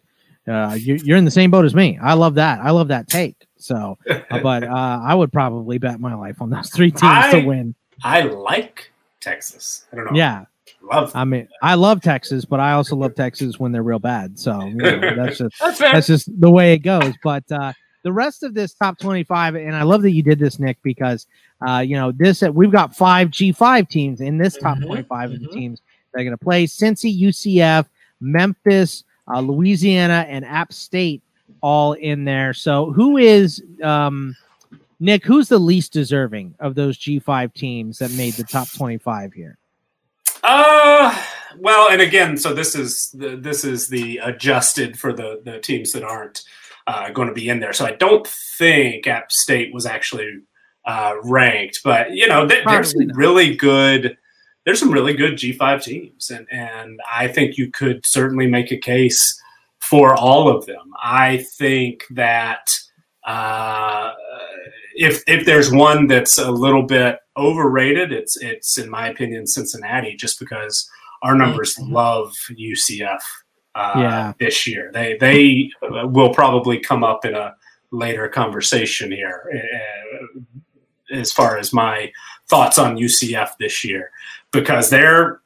uh, 0.47 0.77
you're, 0.79 0.97
you're 0.97 1.17
in 1.17 1.25
the 1.25 1.31
same 1.31 1.51
boat 1.51 1.65
as 1.65 1.73
me. 1.75 1.97
I 2.01 2.13
love 2.13 2.35
that. 2.35 2.59
I 2.61 2.71
love 2.71 2.89
that 2.89 3.07
take. 3.07 3.46
So, 3.57 3.97
uh, 4.09 4.19
but 4.41 4.63
uh, 4.63 5.01
I 5.03 5.15
would 5.15 5.31
probably 5.31 5.77
bet 5.77 5.99
my 5.99 6.13
life 6.13 6.41
on 6.41 6.49
those 6.49 6.69
three 6.69 6.91
teams 6.91 7.31
to 7.31 7.43
win. 7.45 7.75
I 8.03 8.21
like 8.21 8.91
Texas. 9.19 9.85
I 9.91 9.95
don't 9.95 10.05
know. 10.05 10.17
Yeah. 10.17 10.45
Love. 10.81 11.11
I 11.15 11.25
mean, 11.25 11.47
I 11.61 11.75
love 11.75 12.01
Texas, 12.01 12.45
but 12.45 12.59
I 12.59 12.73
also 12.73 12.95
love 12.95 13.15
Texas 13.15 13.59
when 13.59 13.71
they're 13.71 13.83
real 13.83 13.99
bad. 13.99 14.39
So 14.39 14.63
you 14.63 14.75
know, 14.75 14.99
that's 15.15 15.37
just 15.37 15.59
that's, 15.59 15.79
that's, 15.79 16.07
just 16.07 16.39
the 16.39 16.51
way 16.51 16.73
it 16.73 16.79
goes. 16.79 17.13
But 17.23 17.43
uh, 17.51 17.73
the 18.03 18.13
rest 18.13 18.43
of 18.43 18.53
this 18.53 18.73
top 18.73 18.99
twenty-five, 18.99 19.55
and 19.55 19.75
I 19.75 19.83
love 19.83 20.01
that 20.03 20.11
you 20.11 20.23
did 20.23 20.39
this, 20.39 20.59
Nick, 20.59 20.77
because 20.83 21.27
uh, 21.67 21.79
you 21.79 21.95
know 21.95 22.11
this. 22.11 22.43
Uh, 22.43 22.51
we've 22.51 22.71
got 22.71 22.95
five 22.95 23.31
G 23.31 23.51
five 23.51 23.89
teams 23.89 24.21
in 24.21 24.37
this 24.37 24.55
top 24.55 24.77
mm-hmm, 24.77 24.87
25 24.87 25.07
mm-hmm. 25.07 25.33
of 25.33 25.41
the 25.41 25.47
mm-hmm. 25.47 25.57
teams 25.57 25.81
that 26.13 26.21
are 26.21 26.23
going 26.23 26.37
to 26.37 26.43
play: 26.43 26.65
Cincy, 26.65 27.19
UCF, 27.21 27.85
Memphis, 28.21 29.03
uh, 29.27 29.39
Louisiana, 29.39 30.25
and 30.29 30.45
App 30.45 30.71
State, 30.71 31.21
all 31.61 31.93
in 31.93 32.25
there. 32.25 32.53
So 32.53 32.91
who 32.91 33.17
is 33.17 33.63
um, 33.83 34.35
Nick? 34.99 35.23
Who's 35.25 35.49
the 35.49 35.59
least 35.59 35.93
deserving 35.93 36.55
of 36.59 36.75
those 36.75 36.97
G 36.97 37.19
five 37.19 37.53
teams 37.53 37.97
that 37.99 38.11
made 38.11 38.33
the 38.33 38.43
top 38.43 38.71
twenty-five 38.71 39.33
here? 39.33 39.57
Uh 40.43 41.23
well, 41.59 41.89
and 41.89 42.01
again, 42.01 42.37
so 42.37 42.53
this 42.53 42.75
is 42.75 43.11
the 43.11 43.35
this 43.35 43.63
is 43.63 43.87
the 43.87 44.17
adjusted 44.17 44.97
for 44.97 45.13
the 45.13 45.41
the 45.43 45.59
teams 45.59 45.91
that 45.93 46.03
aren't 46.03 46.43
uh, 46.85 47.09
going 47.09 47.27
to 47.27 47.33
be 47.33 47.49
in 47.49 47.59
there. 47.59 47.73
So 47.73 47.85
I 47.85 47.91
don't 47.91 48.25
think 48.27 49.07
App 49.07 49.31
State 49.31 49.73
was 49.73 49.85
actually 49.85 50.39
uh, 50.85 51.15
ranked, 51.23 51.81
but 51.83 52.11
you 52.11 52.27
know, 52.27 52.47
th- 52.47 52.65
there's 52.65 52.91
some 52.91 53.07
really 53.09 53.55
good 53.55 54.17
there's 54.65 54.79
some 54.79 54.91
really 54.91 55.13
good 55.13 55.33
G5 55.33 55.83
teams, 55.83 56.29
and 56.29 56.47
and 56.51 56.99
I 57.11 57.27
think 57.27 57.57
you 57.57 57.71
could 57.71 58.05
certainly 58.05 58.47
make 58.47 58.71
a 58.71 58.77
case 58.77 59.41
for 59.89 60.15
all 60.15 60.49
of 60.49 60.65
them. 60.65 60.93
I 61.01 61.45
think 61.57 62.05
that 62.11 62.69
uh, 63.25 64.13
if 64.95 65.23
if 65.27 65.45
there's 65.45 65.71
one 65.71 66.07
that's 66.07 66.37
a 66.37 66.51
little 66.51 66.83
bit 66.83 67.19
overrated, 67.37 68.11
it's 68.11 68.37
it's 68.37 68.77
in 68.77 68.89
my 68.89 69.07
opinion 69.09 69.47
Cincinnati, 69.47 70.15
just 70.15 70.39
because 70.39 70.89
our 71.23 71.35
numbers 71.35 71.75
mm-hmm. 71.75 71.93
love 71.93 72.33
UCF 72.51 73.21
uh, 73.75 73.93
yeah. 73.95 74.33
this 74.39 74.67
year. 74.67 74.91
They 74.93 75.17
they 75.19 75.69
will 75.81 76.33
probably 76.33 76.79
come 76.79 77.03
up 77.03 77.25
in 77.25 77.35
a 77.35 77.55
later 77.91 78.27
conversation 78.27 79.11
here 79.11 79.49
uh, 79.55 81.15
as 81.15 81.31
far 81.31 81.57
as 81.57 81.71
my 81.71 82.11
thoughts 82.49 82.77
on 82.77 82.97
UCF 82.97 83.51
this 83.59 83.85
year 83.85 84.11
because 84.51 84.89
they're 84.89 85.39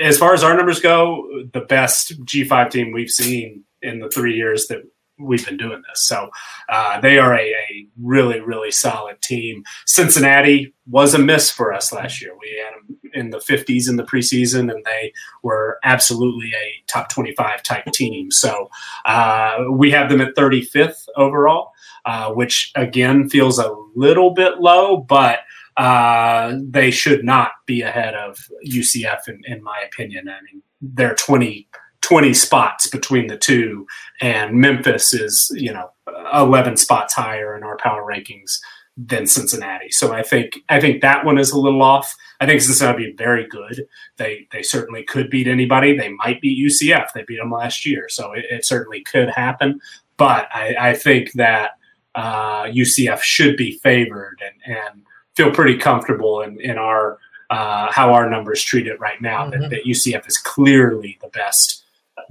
as 0.00 0.18
far 0.18 0.34
as 0.34 0.42
our 0.42 0.56
numbers 0.56 0.80
go 0.80 1.44
the 1.52 1.60
best 1.60 2.20
G5 2.24 2.70
team 2.70 2.92
we've 2.92 3.10
seen 3.10 3.64
in 3.82 4.00
the 4.00 4.10
three 4.10 4.34
years 4.34 4.66
that 4.68 4.82
we've 5.18 5.44
been 5.44 5.56
doing 5.56 5.82
this. 5.88 6.06
So 6.06 6.30
uh, 6.68 7.00
they 7.00 7.18
are 7.18 7.34
a, 7.34 7.42
a, 7.42 7.86
really, 8.00 8.40
really 8.40 8.70
solid 8.70 9.20
team. 9.20 9.64
Cincinnati 9.86 10.72
was 10.88 11.14
a 11.14 11.18
miss 11.18 11.50
for 11.50 11.72
us 11.72 11.92
last 11.92 12.22
year. 12.22 12.32
We 12.40 12.62
had 12.64 12.74
them 12.74 13.10
in 13.14 13.30
the 13.30 13.38
50s 13.38 13.88
in 13.88 13.96
the 13.96 14.04
preseason, 14.04 14.72
and 14.72 14.84
they 14.84 15.12
were 15.42 15.78
absolutely 15.82 16.52
a 16.54 16.82
top 16.86 17.08
25 17.10 17.62
type 17.62 17.84
team. 17.86 18.30
So 18.30 18.70
uh, 19.04 19.64
we 19.70 19.90
have 19.90 20.08
them 20.08 20.20
at 20.20 20.36
35th 20.36 21.06
overall, 21.16 21.72
uh, 22.04 22.32
which 22.32 22.72
again 22.74 23.28
feels 23.28 23.58
a 23.58 23.74
little 23.94 24.30
bit 24.30 24.60
low, 24.60 24.98
but. 24.98 25.40
Uh, 25.76 26.58
they 26.60 26.90
should 26.90 27.24
not 27.24 27.52
be 27.64 27.82
ahead 27.82 28.12
of 28.12 28.36
UCF, 28.66 29.28
in, 29.28 29.40
in 29.44 29.62
my 29.62 29.78
opinion. 29.86 30.28
I 30.28 30.40
mean, 30.42 30.60
they're 30.80 31.14
20, 31.14 31.68
20 32.02 32.32
spots 32.34 32.88
between 32.88 33.26
the 33.26 33.36
two, 33.36 33.86
and 34.20 34.54
Memphis 34.54 35.12
is, 35.12 35.50
you 35.54 35.72
know, 35.72 35.90
11 36.32 36.76
spots 36.76 37.14
higher 37.14 37.56
in 37.56 37.62
our 37.62 37.76
power 37.76 38.02
rankings 38.02 38.58
than 38.96 39.26
Cincinnati. 39.26 39.90
So 39.90 40.12
I 40.12 40.22
think 40.22 40.58
I 40.68 40.80
think 40.80 41.02
that 41.02 41.24
one 41.24 41.38
is 41.38 41.52
a 41.52 41.58
little 41.58 41.82
off. 41.82 42.12
I 42.40 42.46
think 42.46 42.60
Cincinnati 42.60 43.06
be 43.06 43.12
very 43.12 43.46
good. 43.46 43.86
They 44.16 44.48
they 44.50 44.62
certainly 44.62 45.04
could 45.04 45.30
beat 45.30 45.46
anybody. 45.46 45.96
They 45.96 46.08
might 46.08 46.40
beat 46.40 46.58
UCF. 46.58 47.12
They 47.12 47.22
beat 47.22 47.38
them 47.38 47.52
last 47.52 47.86
year, 47.86 48.08
so 48.08 48.32
it, 48.32 48.44
it 48.50 48.66
certainly 48.66 49.02
could 49.02 49.30
happen. 49.30 49.80
But 50.16 50.48
I, 50.52 50.74
I 50.80 50.94
think 50.94 51.32
that 51.34 51.72
uh, 52.16 52.64
UCF 52.64 53.20
should 53.20 53.56
be 53.56 53.78
favored 53.78 54.42
and, 54.44 54.76
and 54.76 55.02
feel 55.36 55.52
pretty 55.52 55.76
comfortable 55.76 56.40
in, 56.40 56.60
in 56.60 56.76
our 56.76 57.18
uh, 57.50 57.90
how 57.92 58.12
our 58.12 58.28
numbers 58.28 58.62
treat 58.62 58.88
it 58.88 58.98
right 58.98 59.22
now. 59.22 59.44
Mm-hmm. 59.44 59.60
That, 59.62 59.70
that 59.70 59.84
UCF 59.86 60.26
is 60.26 60.36
clearly 60.36 61.18
the 61.22 61.28
best 61.28 61.77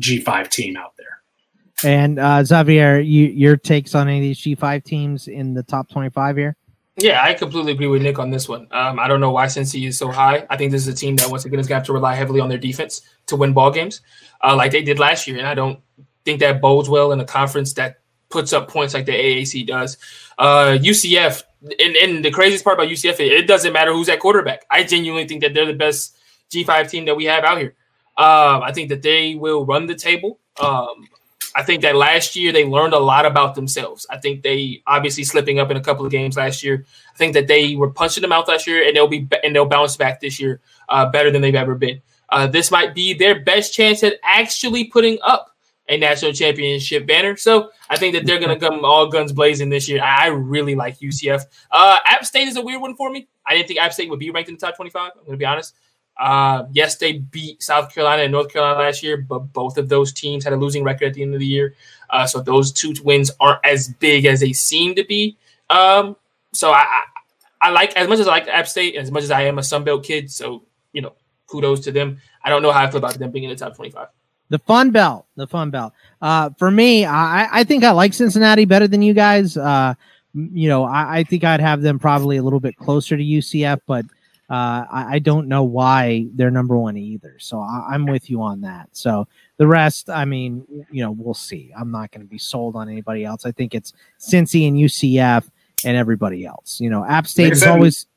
G5 0.02 0.50
team 0.50 0.78
out 0.78 0.94
there. 0.98 1.22
And 1.84 2.20
uh, 2.20 2.44
Xavier, 2.44 3.00
you, 3.00 3.26
your 3.26 3.56
takes 3.56 3.94
on 3.94 4.08
any 4.08 4.18
of 4.18 4.22
these 4.22 4.40
G5 4.40 4.84
teams 4.84 5.28
in 5.28 5.54
the 5.54 5.64
top 5.64 5.90
25 5.90 6.38
here? 6.38 6.56
Yeah, 7.00 7.22
I 7.24 7.36
completely 7.36 7.74
agree 7.74 7.86
with 7.86 8.02
Nick 8.02 8.18
on 8.18 8.32
this 8.32 8.50
one. 8.50 8.68
Um, 8.72 8.98
I 9.00 9.08
don't 9.08 9.20
know 9.20 9.30
why 9.30 9.46
Cincy 9.46 9.88
is 9.88 10.00
so 10.00 10.12
high. 10.12 10.48
I 10.50 10.58
think 10.58 10.72
this 10.72 10.88
is 10.88 10.88
a 10.88 10.98
team 10.98 11.16
that 11.18 11.30
once 11.30 11.46
again 11.46 11.60
is 11.60 11.68
going 11.68 11.76
to 11.76 11.80
have 11.82 11.86
to 11.86 11.94
rely 11.94 12.16
heavily 12.16 12.40
on 12.40 12.50
their 12.50 12.58
defense 12.58 13.02
to 13.28 13.36
win 13.36 13.54
ball 13.54 13.70
games, 13.70 14.02
uh, 14.44 14.56
like 14.56 14.72
they 14.72 14.82
did 14.82 14.98
last 14.98 15.28
year. 15.28 15.38
And 15.38 15.46
I 15.48 15.54
don't 15.54 15.80
think 16.26 16.40
that 16.40 16.60
bodes 16.60 16.90
well 16.90 17.12
in 17.12 17.20
a 17.20 17.26
conference 17.26 17.74
that 17.74 18.00
puts 18.30 18.52
up 18.52 18.68
points 18.68 18.96
like 18.96 19.06
the 19.06 19.12
AAC 19.12 19.68
does. 19.68 19.98
Uh, 20.40 20.78
UCF, 20.82 21.44
and, 21.62 21.96
and 21.98 22.26
the 22.26 22.32
craziest 22.32 22.64
part 22.64 22.80
about 22.80 22.90
UCF, 22.90 23.20
it, 23.20 23.32
it 23.32 23.48
doesn't 23.48 23.74
matter 23.74 23.94
who's 23.94 24.10
at 24.10 24.20
quarterback. 24.20 24.66
I 24.72 24.84
genuinely 24.84 25.28
think 25.28 25.42
that 25.42 25.54
they're 25.54 25.68
the 25.68 25.74
best 25.74 26.18
G5 26.52 26.90
team 26.90 27.06
that 27.06 27.16
we 27.16 27.26
have 27.26 27.44
out 27.44 27.60
here. 27.60 27.76
Um, 28.18 28.64
I 28.64 28.72
think 28.74 28.90
that 28.90 29.02
they 29.02 29.36
will 29.36 29.66
run 29.66 29.86
the 29.86 29.96
table. 29.96 30.40
Um, 30.60 31.08
I 31.56 31.64
think 31.64 31.82
that 31.82 31.96
last 31.96 32.36
year 32.36 32.52
they 32.52 32.66
learned 32.66 32.94
a 32.94 33.00
lot 33.00 33.26
about 33.26 33.56
themselves. 33.56 34.06
I 34.10 34.18
think 34.18 34.44
they 34.44 34.84
obviously 34.86 35.24
slipping 35.24 35.60
up 35.60 35.72
in 35.72 35.78
a 35.78 35.82
couple 35.82 36.06
of 36.06 36.12
games 36.12 36.38
last 36.38 36.64
year. 36.64 36.86
I 37.14 37.18
think 37.18 37.34
that 37.34 37.48
they 37.48 37.76
were 37.76 37.90
punching 37.90 38.22
them 38.22 38.32
out 38.32 38.48
last 38.48 38.68
year, 38.68 38.86
and 38.86 38.96
they'll 38.96 39.08
be 39.08 39.28
and 39.44 39.56
they'll 39.56 39.66
bounce 39.66 39.98
back 39.98 40.20
this 40.20 40.40
year 40.40 40.62
uh, 40.90 41.10
better 41.10 41.32
than 41.32 41.42
they've 41.42 41.56
ever 41.56 41.76
been. 41.76 42.02
Uh, 42.30 42.48
this 42.48 42.72
might 42.72 42.94
be 42.94 43.14
their 43.14 43.44
best 43.44 43.74
chance 43.74 44.04
at 44.04 44.16
actually 44.24 44.86
putting 44.86 45.18
up 45.24 45.56
a 45.90 45.98
national 45.98 46.34
championship 46.34 47.08
banner. 47.08 47.38
So 47.38 47.70
I 47.90 47.98
think 47.98 48.14
that 48.14 48.26
they're 48.26 48.40
going 48.40 48.58
to 48.60 48.70
come 48.70 48.84
all 48.84 49.08
guns 49.08 49.32
blazing 49.32 49.70
this 49.70 49.88
year. 49.88 50.04
I 50.04 50.28
really 50.28 50.76
like 50.76 51.00
UCF. 51.00 51.44
Uh, 51.72 51.98
App 52.06 52.26
State 52.26 52.48
is 52.48 52.58
a 52.58 52.62
weird 52.62 52.82
one 52.82 52.96
for 52.96 53.10
me. 53.10 53.28
I 53.46 53.56
didn't 53.56 53.68
think 53.68 53.80
App 53.80 53.94
State 53.94 54.10
would 54.10 54.20
be 54.20 54.30
ranked 54.30 54.50
in 54.50 54.56
the 54.56 54.66
top 54.66 54.76
25. 54.76 55.12
I'm 55.16 55.26
going 55.26 55.32
to 55.32 55.38
be 55.38 55.46
honest. 55.46 55.76
Uh, 56.20 56.66
yes, 56.72 56.98
they 56.98 57.14
beat 57.14 57.62
South 57.62 57.94
Carolina 57.94 58.24
and 58.24 58.32
North 58.32 58.52
Carolina 58.52 58.80
last 58.80 59.04
year, 59.04 59.18
but 59.18 59.40
both 59.54 59.78
of 59.78 59.90
those 59.90 60.12
teams 60.12 60.44
had 60.44 60.54
a 60.54 60.58
losing 60.58 60.84
record 60.84 61.10
at 61.10 61.14
the 61.14 61.22
end 61.22 61.34
of 61.34 61.40
the 61.40 61.46
year. 61.46 61.76
Uh, 62.10 62.26
so 62.26 62.42
those 62.42 62.72
two 62.72 62.94
wins 63.04 63.32
aren't 63.40 63.64
as 63.66 63.88
big 63.88 64.26
as 64.26 64.40
they 64.40 64.54
seem 64.54 64.96
to 64.96 65.04
be. 65.04 65.38
Um, 65.70 66.16
so 66.54 66.72
I, 66.72 66.80
I, 66.80 67.04
I, 67.62 67.70
like 67.70 67.96
as 67.96 68.08
much 68.08 68.20
as 68.20 68.28
I 68.28 68.32
like 68.32 68.48
App 68.48 68.68
State, 68.68 68.96
as 68.96 69.12
much 69.12 69.24
as 69.24 69.32
I 69.32 69.44
am 69.44 69.60
a 69.60 69.62
Sunbelt 69.62 70.04
kid. 70.04 70.32
So 70.32 70.64
you 70.94 71.02
know, 71.02 71.14
kudos 71.48 71.82
to 71.82 71.92
them. 71.92 72.20
I 72.44 72.50
don't 72.50 72.62
know 72.62 72.72
how 72.72 72.84
I 72.84 72.90
feel 72.90 73.00
about 73.00 73.16
them 73.16 73.32
being 73.32 73.44
in 73.44 73.50
the 73.50 73.56
top 73.56 73.76
twenty-five. 73.76 74.08
The 74.50 74.60
Fun 74.60 74.92
Belt, 74.92 75.26
the 75.36 75.46
Fun 75.46 75.72
Belt. 75.72 75.94
Uh, 76.22 76.52
for 76.58 76.72
me, 76.72 77.06
I, 77.06 77.48
I 77.52 77.64
think 77.66 77.84
I 77.84 77.92
like 77.92 78.14
Cincinnati 78.14 78.64
better 78.64 78.88
than 78.88 79.02
you 79.02 79.14
guys. 79.14 79.58
Uh, 79.58 79.94
you 80.34 80.70
know, 80.70 80.86
I, 80.86 81.20
I 81.20 81.24
think 81.24 81.44
I'd 81.44 81.60
have 81.60 81.82
them 81.82 82.00
probably 82.00 82.38
a 82.38 82.44
little 82.44 82.62
bit 82.62 82.78
closer 82.78 83.18
to 83.18 83.24
UCF, 83.24 83.82
but 83.86 84.06
uh, 84.50 84.86
I, 84.90 85.06
I, 85.16 85.20
don't 85.20 85.50
know 85.50 85.64
why 85.64 86.28
they're 86.34 86.52
number 86.52 86.78
one 86.78 86.96
either. 86.96 87.36
So 87.38 87.60
I, 87.60 87.94
am 87.94 88.06
with 88.06 88.30
you 88.30 88.42
on 88.42 88.62
that. 88.62 88.88
So 88.94 89.28
the 89.58 89.68
rest, 89.68 90.10
I 90.10 90.24
mean, 90.24 90.66
you 90.90 91.04
know, 91.04 91.12
we'll 91.12 91.34
see. 91.34 91.72
I'm 91.78 91.92
not 91.92 92.12
going 92.12 92.22
to 92.22 92.28
be 92.28 92.38
sold 92.38 92.78
on 92.78 92.88
anybody 92.88 93.26
else. 93.26 93.46
I 93.46 93.52
think 93.52 93.76
it's 93.76 93.92
Cincy 94.20 94.66
and 94.66 94.78
UCF 94.78 95.50
and 95.84 95.98
everybody 95.98 96.46
else. 96.46 96.80
You 96.80 96.90
know, 96.90 97.04
App 97.04 97.28
State 97.28 97.52
is 97.52 97.64
always 97.64 98.08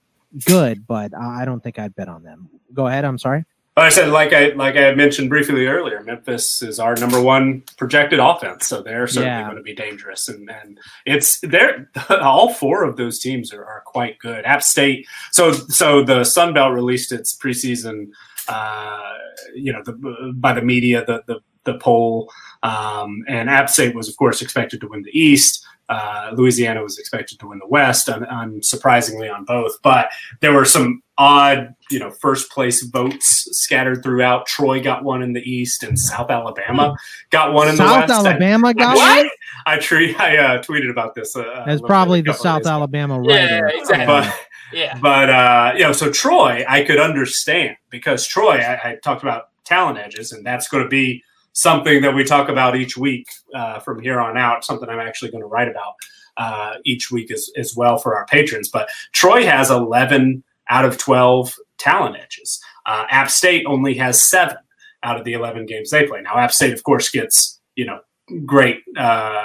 good, 0.44 0.86
but 0.86 1.16
I 1.16 1.44
don't 1.44 1.62
think 1.62 1.81
I'd 1.81 1.97
bet 1.97 2.09
on 2.09 2.23
them. 2.23 2.48
Go 2.73 2.86
ahead. 2.86 3.05
I'm 3.05 3.19
sorry. 3.19 3.44
I 3.77 3.89
said, 3.89 4.09
like 4.09 4.33
I 4.33 4.49
like 4.51 4.77
I 4.77 4.93
mentioned 4.95 5.29
briefly 5.29 5.67
earlier, 5.67 6.03
Memphis 6.03 6.61
is 6.61 6.81
our 6.81 6.97
number 6.97 7.21
one 7.21 7.63
projected 7.79 8.19
offense, 8.19 8.67
so 8.67 8.83
they're 8.83 9.07
certainly 9.07 9.29
yeah. 9.29 9.45
going 9.45 9.57
to 9.57 9.63
be 9.63 9.75
dangerous. 9.75 10.29
And 10.29 10.51
and 10.51 10.79
it's 11.07 11.39
they're 11.41 11.89
all 12.11 12.53
four 12.53 12.85
of 12.85 12.97
those 12.97 13.21
teams 13.21 13.53
are, 13.53 13.65
are 13.65 13.83
quite 13.87 14.19
good. 14.19 14.45
App 14.45 14.63
State, 14.63 15.07
so 15.31 15.53
so 15.53 16.03
the 16.03 16.25
Sun 16.25 16.55
Belt 16.55 16.73
released 16.73 17.13
its 17.13 17.37
preseason, 17.37 18.09
uh, 18.49 19.13
you 19.55 19.73
know, 19.73 19.83
the, 19.85 20.33
by 20.35 20.53
the 20.53 20.63
media, 20.63 21.05
the 21.05 21.23
the 21.27 21.41
the 21.65 21.79
poll, 21.79 22.31
um, 22.65 23.23
and 23.29 23.49
App 23.49 23.71
State 23.71 23.95
was 23.95 24.09
of 24.09 24.17
course 24.17 24.43
expected 24.43 24.81
to 24.81 24.89
win 24.89 25.03
the 25.03 25.19
East. 25.19 25.65
Uh, 25.91 26.31
Louisiana 26.35 26.83
was 26.83 26.99
expected 26.99 27.41
to 27.41 27.49
win 27.49 27.59
the 27.59 27.67
West, 27.67 28.07
unsurprisingly 28.07 29.33
on 29.33 29.45
both. 29.45 29.73
But 29.83 30.09
there 30.41 30.53
were 30.53 30.65
some 30.65 31.03
odd, 31.19 31.75
you 31.91 31.99
know, 31.99 32.12
first 32.12 32.51
place 32.51 32.83
votes 32.85 33.49
scattered 33.59 34.03
throughout. 34.03 34.47
Troy 34.47 34.81
got 34.81 35.03
one 35.03 35.21
in 35.21 35.33
the 35.33 35.41
East, 35.41 35.83
and 35.83 35.99
South 35.99 36.31
Alabama 36.31 36.95
got 37.31 37.53
one 37.53 37.69
in 37.69 37.77
South 37.77 37.89
the 37.89 38.01
West. 38.01 38.09
South 38.12 38.27
Alabama 38.27 38.69
I, 38.69 38.73
got 38.73 38.97
what? 38.97 39.25
one. 39.25 39.31
I, 39.67 39.79
tre- 39.79 40.15
I 40.15 40.37
uh, 40.37 40.62
tweeted 40.62 40.91
about 40.91 41.17
this. 41.17 41.35
Uh, 41.35 41.65
As 41.67 41.81
probably 41.81 42.21
the 42.21 42.35
South 42.35 42.67
Alabama 42.67 43.19
writer. 43.19 43.69
Yeah, 43.69 43.81
exactly. 43.81 44.07
But, 44.07 44.35
yeah. 44.73 44.99
But 45.01 45.29
uh, 45.29 45.73
you 45.75 45.83
know, 45.83 45.93
so 45.93 46.12
Troy, 46.12 46.65
I 46.69 46.85
could 46.85 47.01
understand 47.01 47.77
because 47.91 48.27
Troy, 48.29 48.59
I, 48.59 48.91
I 48.91 48.99
talked 49.03 49.23
about 49.23 49.49
talent 49.65 49.99
edges, 49.99 50.31
and 50.31 50.47
that's 50.47 50.69
going 50.69 50.85
to 50.85 50.89
be 50.89 51.25
something 51.53 52.03
that 52.03 52.15
we 52.15 52.25
talk 52.25 52.49
about 52.49 52.77
each 52.77 52.97
week 52.97 53.29
uh, 53.55 53.81
from 53.81 54.01
here 54.01 54.21
on 54.21 54.37
out. 54.37 54.65
Something 54.65 54.89
I'm 54.89 55.01
actually 55.01 55.31
going 55.31 55.43
to 55.43 55.49
write 55.49 55.69
about 55.69 55.95
uh, 56.37 56.75
each 56.85 57.11
week 57.11 57.31
as, 57.31 57.51
as 57.57 57.77
well 57.77 57.99
for 57.99 58.17
our 58.17 58.27
patrons. 58.27 58.69
But 58.69 58.89
Troy 59.13 59.45
has 59.45 59.71
11 59.71 60.43
out 60.69 60.85
of 60.85 60.99
12 60.99 61.57
talent 61.79 62.17
edges. 62.17 62.61
Uh, 62.87 63.05
App 63.11 63.31
State 63.31 63.67
only 63.67 63.95
has 63.95 64.23
seven 64.23 64.57
out 65.03 65.19
of 65.19 65.25
the 65.25 65.33
11 65.33 65.67
games 65.67 65.91
they 65.91 66.07
play. 66.07 66.21
Now, 66.23 66.39
App 66.39 66.53
State, 66.53 66.73
of 66.73 66.83
course, 66.83 67.09
gets, 67.09 67.61
you 67.75 67.85
know, 67.85 68.01
great. 68.45 68.83
Uh, 68.97 69.43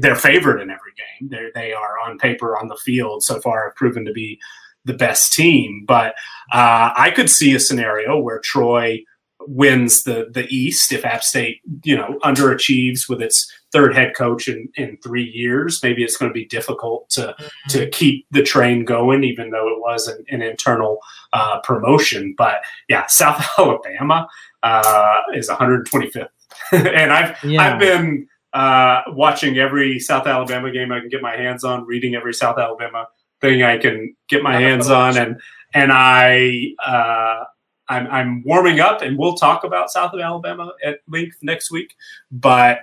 they're 0.00 0.14
favored 0.14 0.60
in 0.60 0.70
every 0.70 0.92
game. 0.96 1.28
They're, 1.28 1.50
they 1.54 1.72
are 1.72 1.98
on 1.98 2.18
paper, 2.18 2.56
on 2.58 2.68
the 2.68 2.76
field, 2.76 3.22
so 3.22 3.40
far 3.40 3.64
have 3.64 3.74
proven 3.74 4.04
to 4.04 4.12
be 4.12 4.38
the 4.84 4.94
best 4.94 5.32
team. 5.32 5.84
But 5.86 6.14
uh, 6.52 6.92
I 6.96 7.12
could 7.14 7.30
see 7.30 7.54
a 7.54 7.60
scenario 7.60 8.18
where 8.18 8.38
Troy 8.38 9.02
wins 9.46 10.02
the 10.02 10.28
the 10.30 10.46
East 10.48 10.92
if 10.92 11.04
App 11.04 11.22
State, 11.22 11.60
you 11.84 11.96
know, 11.96 12.18
underachieves 12.24 13.08
with 13.08 13.22
its 13.22 13.50
third 13.72 13.94
head 13.94 14.14
coach 14.16 14.48
in, 14.48 14.68
in 14.76 14.98
three 15.02 15.24
years. 15.24 15.80
Maybe 15.82 16.02
it's 16.02 16.16
going 16.16 16.30
to 16.30 16.34
be 16.34 16.46
difficult 16.46 17.08
to 17.10 17.34
mm-hmm. 17.38 17.68
to 17.70 17.88
keep 17.90 18.26
the 18.30 18.42
train 18.42 18.84
going, 18.84 19.24
even 19.24 19.50
though 19.50 19.68
it 19.68 19.80
was 19.80 20.08
an, 20.08 20.24
an 20.30 20.42
internal 20.42 20.98
uh, 21.32 21.60
promotion. 21.60 22.34
But 22.36 22.62
yeah, 22.88 23.06
South 23.06 23.44
Alabama 23.58 24.28
uh, 24.62 25.16
is 25.34 25.48
125th, 25.48 26.28
and 26.72 27.12
I've 27.12 27.36
yeah. 27.44 27.62
I've 27.62 27.78
been 27.78 28.28
uh, 28.52 29.02
watching 29.08 29.58
every 29.58 29.98
South 29.98 30.26
Alabama 30.26 30.70
game 30.70 30.92
I 30.92 31.00
can 31.00 31.08
get 31.08 31.22
my 31.22 31.36
hands 31.36 31.64
on, 31.64 31.84
reading 31.86 32.14
every 32.14 32.34
South 32.34 32.58
Alabama 32.58 33.06
thing 33.40 33.62
I 33.62 33.78
can 33.78 34.16
get 34.28 34.42
my 34.42 34.58
hands 34.58 34.88
on, 34.88 35.16
and 35.16 35.40
and 35.74 35.92
I 35.92 36.72
uh, 36.84 37.44
I'm, 37.88 38.06
I'm 38.08 38.42
warming 38.44 38.80
up, 38.80 39.02
and 39.02 39.18
we'll 39.18 39.34
talk 39.34 39.64
about 39.64 39.90
South 39.90 40.12
of 40.12 40.20
Alabama 40.20 40.72
at 40.84 41.00
length 41.08 41.38
next 41.42 41.70
week. 41.70 41.96
But 42.30 42.80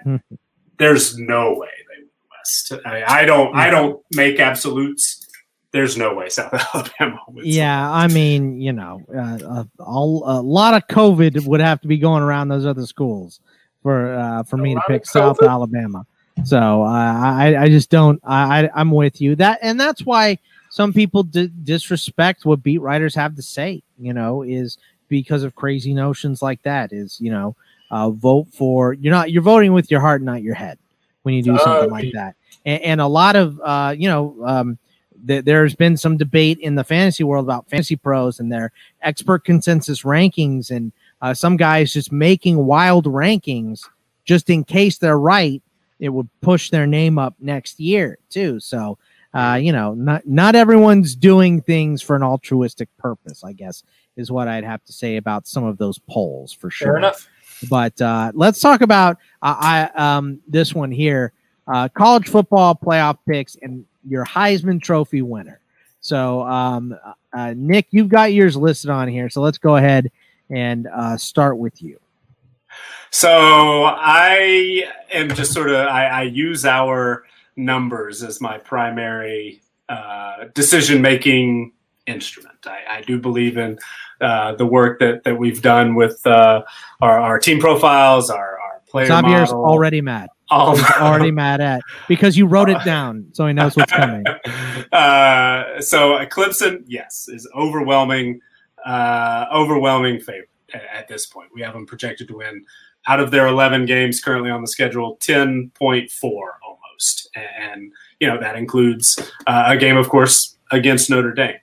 there's 0.77 1.18
no 1.18 1.53
way 1.53 1.69
they 1.90 2.02
win 2.02 2.10
West. 2.32 2.73
I, 2.86 3.22
I 3.22 3.26
don't. 3.26 3.56
I 3.56 3.69
don't 3.69 4.02
make 4.14 4.40
absolutes. 4.40 5.22
There's 5.72 5.98
no 5.98 6.14
way 6.14 6.30
South 6.30 6.53
Alabama 6.73 7.19
wins. 7.27 7.48
Yeah, 7.48 7.91
I 7.91 8.07
mean, 8.07 8.61
you 8.61 8.73
know, 8.73 9.02
uh, 9.14 9.65
a, 9.80 9.84
a, 9.84 10.41
lot 10.41 10.73
of 10.73 10.88
COVID 10.88 11.45
would 11.45 11.60
have 11.60 11.82
to 11.82 11.88
be 11.88 11.98
going 11.98 12.23
around 12.23 12.48
those 12.48 12.65
other 12.65 12.86
schools 12.86 13.41
for 13.84 14.15
uh, 14.15 14.44
for 14.44 14.56
a 14.56 14.60
me 14.60 14.73
to 14.73 14.82
pick 14.88 15.06
South 15.06 15.41
Alabama. 15.41 16.06
So 16.44 16.84
uh, 16.84 16.86
I 16.88 17.56
I 17.57 17.69
just 17.69 17.90
don't. 17.90 18.19
I 18.26 18.69
I'm 18.73 18.91
with 18.91 19.22
you 19.22 19.36
that, 19.38 19.60
and 19.61 19.80
that's 19.80 20.06
why 20.06 20.40
some 20.69 20.91
people 20.91 21.23
d- 21.23 21.52
disrespect 21.64 22.45
what 22.45 22.61
beat 22.61 22.80
writers 22.80 23.15
have 23.15 23.36
to 23.36 23.41
say. 23.41 23.84
You 23.98 24.14
know, 24.14 24.41
is 24.41 24.77
because 25.07 25.44
of 25.44 25.56
crazy 25.56 25.94
notions 25.94 26.41
like 26.41 26.61
that 26.64 26.91
is 26.91 27.19
you 27.19 27.32
know 27.32 27.56
uh, 27.91 28.10
vote 28.10 28.48
for 28.52 28.94
you're 28.94 29.14
not 29.14 29.32
you're 29.32 29.41
voting 29.41 29.73
with 29.73 29.90
your 29.91 29.99
heart 29.99 30.22
not 30.22 30.41
your 30.41 30.56
head 30.56 30.77
when 31.23 31.34
you 31.34 31.41
do 31.41 31.57
something 31.60 31.90
like 31.90 32.11
that 32.14 32.36
and, 32.65 32.82
and 32.84 33.02
a 33.02 33.07
lot 33.07 33.36
of 33.36 33.60
uh, 33.64 33.94
you 33.98 34.07
know 34.07 34.36
um, 34.45 34.77
th- 35.27 35.45
there's 35.45 35.76
been 35.76 35.98
some 35.98 36.18
debate 36.18 36.60
in 36.60 36.76
the 36.76 36.84
fantasy 36.84 37.23
world 37.23 37.45
about 37.45 37.69
fantasy 37.69 37.95
pros 37.95 38.40
and 38.40 38.52
their 38.52 38.72
expert 39.02 39.44
consensus 39.44 40.03
rankings 40.03 40.72
and 40.72 40.91
uh, 41.22 41.34
some 41.34 41.57
guys 41.57 41.94
just 41.94 42.11
making 42.11 42.65
wild 42.65 43.06
rankings 43.06 43.88
just 44.26 44.49
in 44.49 44.64
case 44.64 44.98
they're 44.98 45.19
right 45.19 45.61
it 45.99 46.10
would 46.10 46.30
push 46.41 46.69
their 46.72 46.88
name 46.88 47.18
up 47.18 47.36
next 47.40 47.80
year 47.80 48.18
too 48.30 48.60
so 48.60 48.98
uh, 49.36 49.56
you 49.56 49.73
know, 49.73 49.94
not 49.94 50.26
not 50.26 50.56
everyone's 50.56 51.14
doing 51.14 51.61
things 51.61 52.02
for 52.02 52.15
an 52.15 52.23
altruistic 52.23 52.88
purpose. 52.98 53.44
I 53.44 53.52
guess 53.52 53.84
is 54.18 54.32
what 54.32 54.48
I'd 54.48 54.64
have 54.64 54.84
to 54.86 54.94
say 54.94 55.18
about 55.18 55.48
some 55.48 55.64
of 55.64 55.78
those 55.78 56.00
polls 56.00 56.54
for 56.54 56.70
sure. 56.70 56.88
Fair 56.88 56.98
enough. 56.98 57.28
But 57.70 58.00
uh, 58.02 58.32
let's 58.34 58.60
talk 58.60 58.82
about 58.82 59.18
uh, 59.42 59.56
I 59.58 59.90
um, 59.96 60.40
this 60.48 60.74
one 60.74 60.92
here: 60.92 61.32
uh, 61.68 61.90
college 61.90 62.28
football 62.28 62.76
playoff 62.76 63.18
picks 63.28 63.56
and 63.62 63.86
your 64.08 64.26
Heisman 64.26 64.82
Trophy 64.82 65.22
winner. 65.22 65.60
So, 66.02 66.44
um, 66.44 66.96
uh, 67.34 67.54
Nick, 67.58 67.88
you've 67.90 68.10
got 68.10 68.32
yours 68.32 68.56
listed 68.56 68.92
on 68.92 69.08
here. 69.08 69.30
So 69.30 69.42
let's 69.42 69.58
go 69.58 69.78
ahead 69.78 70.12
and 70.52 70.88
uh, 70.88 71.18
start 71.18 71.58
with 71.58 71.82
you. 71.82 72.00
So 73.10 73.86
I 73.86 74.84
am 75.12 75.30
just 75.34 75.54
sort 75.54 75.70
of 75.70 75.88
I, 75.88 76.06
I 76.08 76.22
use 76.24 76.66
our 76.66 77.24
numbers 77.56 78.22
as 78.22 78.42
my 78.42 78.58
primary 78.58 79.62
uh, 79.90 80.46
decision 80.54 81.02
making 81.02 81.72
instrument. 82.08 82.58
I, 82.66 82.98
I, 82.98 83.02
do 83.02 83.20
believe 83.20 83.58
in 83.58 83.80
uh, 84.26 84.56
the 84.56 84.66
work 84.66 85.00
that, 85.00 85.24
that 85.24 85.38
we've 85.38 85.62
done 85.62 85.94
with 85.94 86.26
uh, 86.26 86.64
our, 87.02 87.20
our 87.20 87.40
team 87.40 87.60
profiles, 87.60 88.32
our, 88.32 88.60
our 88.60 88.82
player 88.88 89.06
Xavier's 89.06 89.52
model. 89.52 89.66
already 89.66 90.02
mad. 90.02 90.30
Oh, 90.50 90.76
He's 90.76 90.86
already 90.92 91.32
mad 91.32 91.62
at 91.62 91.82
because 92.08 92.36
you 92.36 92.48
wrote 92.48 92.70
it 92.70 92.82
down, 92.86 93.28
so 93.34 93.46
he 93.46 93.54
knows 93.54 93.76
what's 93.76 93.92
coming. 93.92 94.26
Uh, 94.92 95.82
so 95.82 96.18
Clemson, 96.28 96.84
yes, 96.86 97.28
is 97.28 97.50
overwhelming, 97.54 98.40
uh, 98.86 99.46
overwhelming 99.54 100.20
favorite 100.20 100.50
at, 100.74 100.84
at 100.94 101.08
this 101.08 101.26
point. 101.26 101.50
We 101.54 101.62
have 101.62 101.74
them 101.74 101.86
projected 101.86 102.30
to 102.30 102.38
win 102.38 102.64
out 103.08 103.20
of 103.20 103.32
their 103.32 103.48
11 103.48 103.86
games 103.86 104.22
currently 104.22 104.50
on 104.50 104.62
the 104.62 104.68
schedule, 104.68 105.18
10.4 105.18 106.08
almost. 106.24 107.30
And, 107.36 107.92
you 108.20 108.28
know, 108.28 108.40
that 108.40 108.56
includes 108.56 109.20
uh, 109.48 109.66
a 109.68 109.78
game, 109.78 109.98
of 109.98 110.08
course, 110.08 110.56
against 110.72 111.10
Notre 111.10 111.34
Dame. 111.34 111.58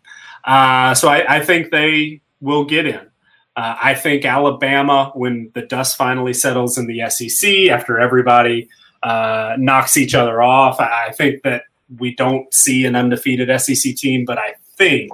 Uh, 0.44 0.94
so 0.94 1.08
I, 1.08 1.36
I, 1.36 1.44
think 1.44 1.70
they 1.70 2.20
will 2.42 2.64
get 2.64 2.86
in. 2.86 3.00
Uh, 3.56 3.76
I 3.82 3.94
think 3.94 4.24
Alabama, 4.24 5.12
when 5.14 5.50
the 5.54 5.62
dust 5.62 5.96
finally 5.96 6.34
settles 6.34 6.76
in 6.76 6.86
the 6.86 7.08
SEC 7.08 7.68
after 7.70 7.98
everybody 7.98 8.68
uh, 9.02 9.54
knocks 9.58 9.96
each 9.96 10.14
other 10.14 10.42
off, 10.42 10.80
I, 10.80 11.08
I, 11.08 11.12
think 11.12 11.42
that 11.42 11.64
we 11.98 12.14
don't 12.14 12.52
see 12.54 12.86
an 12.86 12.94
undefeated 12.94 13.48
SEC 13.60 13.94
team, 13.96 14.24
but 14.24 14.38
I 14.38 14.54
think 14.76 15.10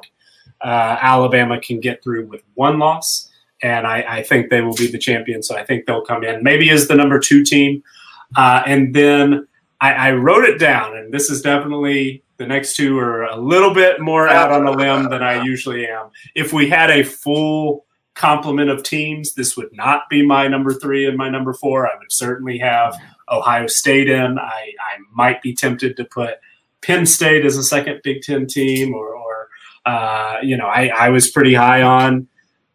uh, 0.60 0.96
Alabama 1.00 1.60
can 1.60 1.80
get 1.80 2.02
through 2.02 2.26
with 2.26 2.42
one 2.54 2.78
loss 2.78 3.28
and 3.62 3.86
I, 3.86 4.04
I, 4.08 4.22
think 4.22 4.50
they 4.50 4.60
will 4.60 4.74
be 4.74 4.86
the 4.86 4.98
champion. 4.98 5.42
So 5.42 5.56
I 5.56 5.64
think 5.64 5.86
they'll 5.86 6.04
come 6.04 6.22
in 6.22 6.42
maybe 6.42 6.70
as 6.70 6.88
the 6.88 6.94
number 6.94 7.18
two 7.18 7.42
team, 7.42 7.82
uh, 8.36 8.62
and 8.66 8.94
then 8.94 9.48
I, 9.80 9.92
I, 9.92 10.12
wrote 10.12 10.44
it 10.44 10.58
down, 10.58 10.96
and 10.96 11.12
this 11.12 11.30
is 11.30 11.42
definitely 11.42 12.22
the 12.38 12.46
next 12.46 12.76
two 12.76 12.98
are 12.98 13.24
a 13.24 13.36
little 13.36 13.74
bit 13.74 14.00
more 14.00 14.28
out 14.28 14.52
on 14.52 14.64
the 14.64 14.70
limb 14.70 15.10
than 15.10 15.22
I 15.22 15.42
usually 15.44 15.86
am. 15.86 16.10
If 16.34 16.52
we 16.52 16.68
had 16.68 16.90
a 16.90 17.02
full 17.02 17.84
complement 18.14 18.70
of 18.70 18.82
teams, 18.82 19.34
this 19.34 19.56
would 19.56 19.72
not 19.72 20.08
be 20.08 20.24
my 20.24 20.48
number 20.48 20.72
three 20.72 21.06
and 21.06 21.16
my 21.16 21.28
number 21.28 21.52
four. 21.52 21.86
I 21.86 21.96
would 21.98 22.12
certainly 22.12 22.58
have 22.58 22.96
Ohio 23.28 23.66
State 23.66 24.08
in. 24.08 24.38
I, 24.38 24.72
I 24.80 24.98
might 25.12 25.42
be 25.42 25.54
tempted 25.54 25.96
to 25.96 26.04
put 26.04 26.34
Penn 26.80 27.06
State 27.06 27.44
as 27.44 27.56
a 27.56 27.62
second 27.62 28.00
Big 28.02 28.22
Ten 28.22 28.46
team, 28.46 28.94
or, 28.94 29.14
or 29.14 29.48
uh, 29.84 30.38
you 30.42 30.56
know, 30.56 30.66
I, 30.66 30.88
I 30.88 31.08
was 31.10 31.30
pretty 31.30 31.54
high 31.54 31.82
on 31.82 32.28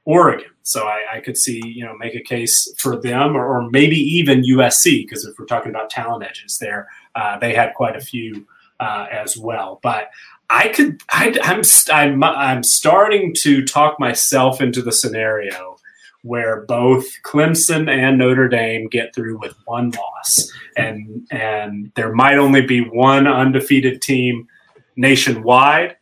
Oregon. 0.06 0.50
So 0.64 0.86
I, 0.86 1.16
I, 1.16 1.20
could 1.20 1.38
see, 1.38 1.62
you 1.66 1.84
know, 1.84 1.98
make 1.98 2.16
a 2.16 2.22
case 2.22 2.74
for 2.78 2.96
them 3.00 3.36
or, 3.36 3.46
or 3.46 3.70
maybe 3.70 3.98
even 3.98 4.44
USC, 4.44 5.04
because 5.04 5.26
if 5.26 5.38
we're 5.38 5.46
talking 5.46 5.70
about 5.72 5.90
talent 5.90 6.24
edges 6.24 6.58
there, 6.58 6.88
uh, 7.16 7.38
they 7.38 7.54
had 7.54 7.74
quite 7.74 7.98
a 7.98 8.02
few 8.02 8.48
uh, 8.80 9.08
as 9.12 9.38
well. 9.38 9.80
But 9.84 10.10
I 10.50 10.70
could, 10.70 11.02
I, 11.12 11.36
I'm, 11.44 11.62
I'm, 11.92 12.24
I'm 12.24 12.64
starting 12.64 13.34
to 13.40 13.66
talk 13.66 14.00
myself 14.00 14.62
into 14.62 14.82
the 14.82 14.92
scenario 14.92 15.78
where 16.24 16.62
both 16.62 17.06
Clemson 17.24 17.90
and 17.90 18.18
Notre 18.18 18.48
Dame 18.48 18.88
get 18.88 19.14
through 19.14 19.38
with 19.40 19.56
one 19.66 19.92
loss, 19.92 20.50
and 20.78 21.28
and 21.32 21.92
there 21.96 22.14
might 22.14 22.38
only 22.38 22.62
be 22.62 22.80
one 22.80 23.28
undefeated 23.28 24.02
team 24.02 24.48
nationwide. 24.96 25.98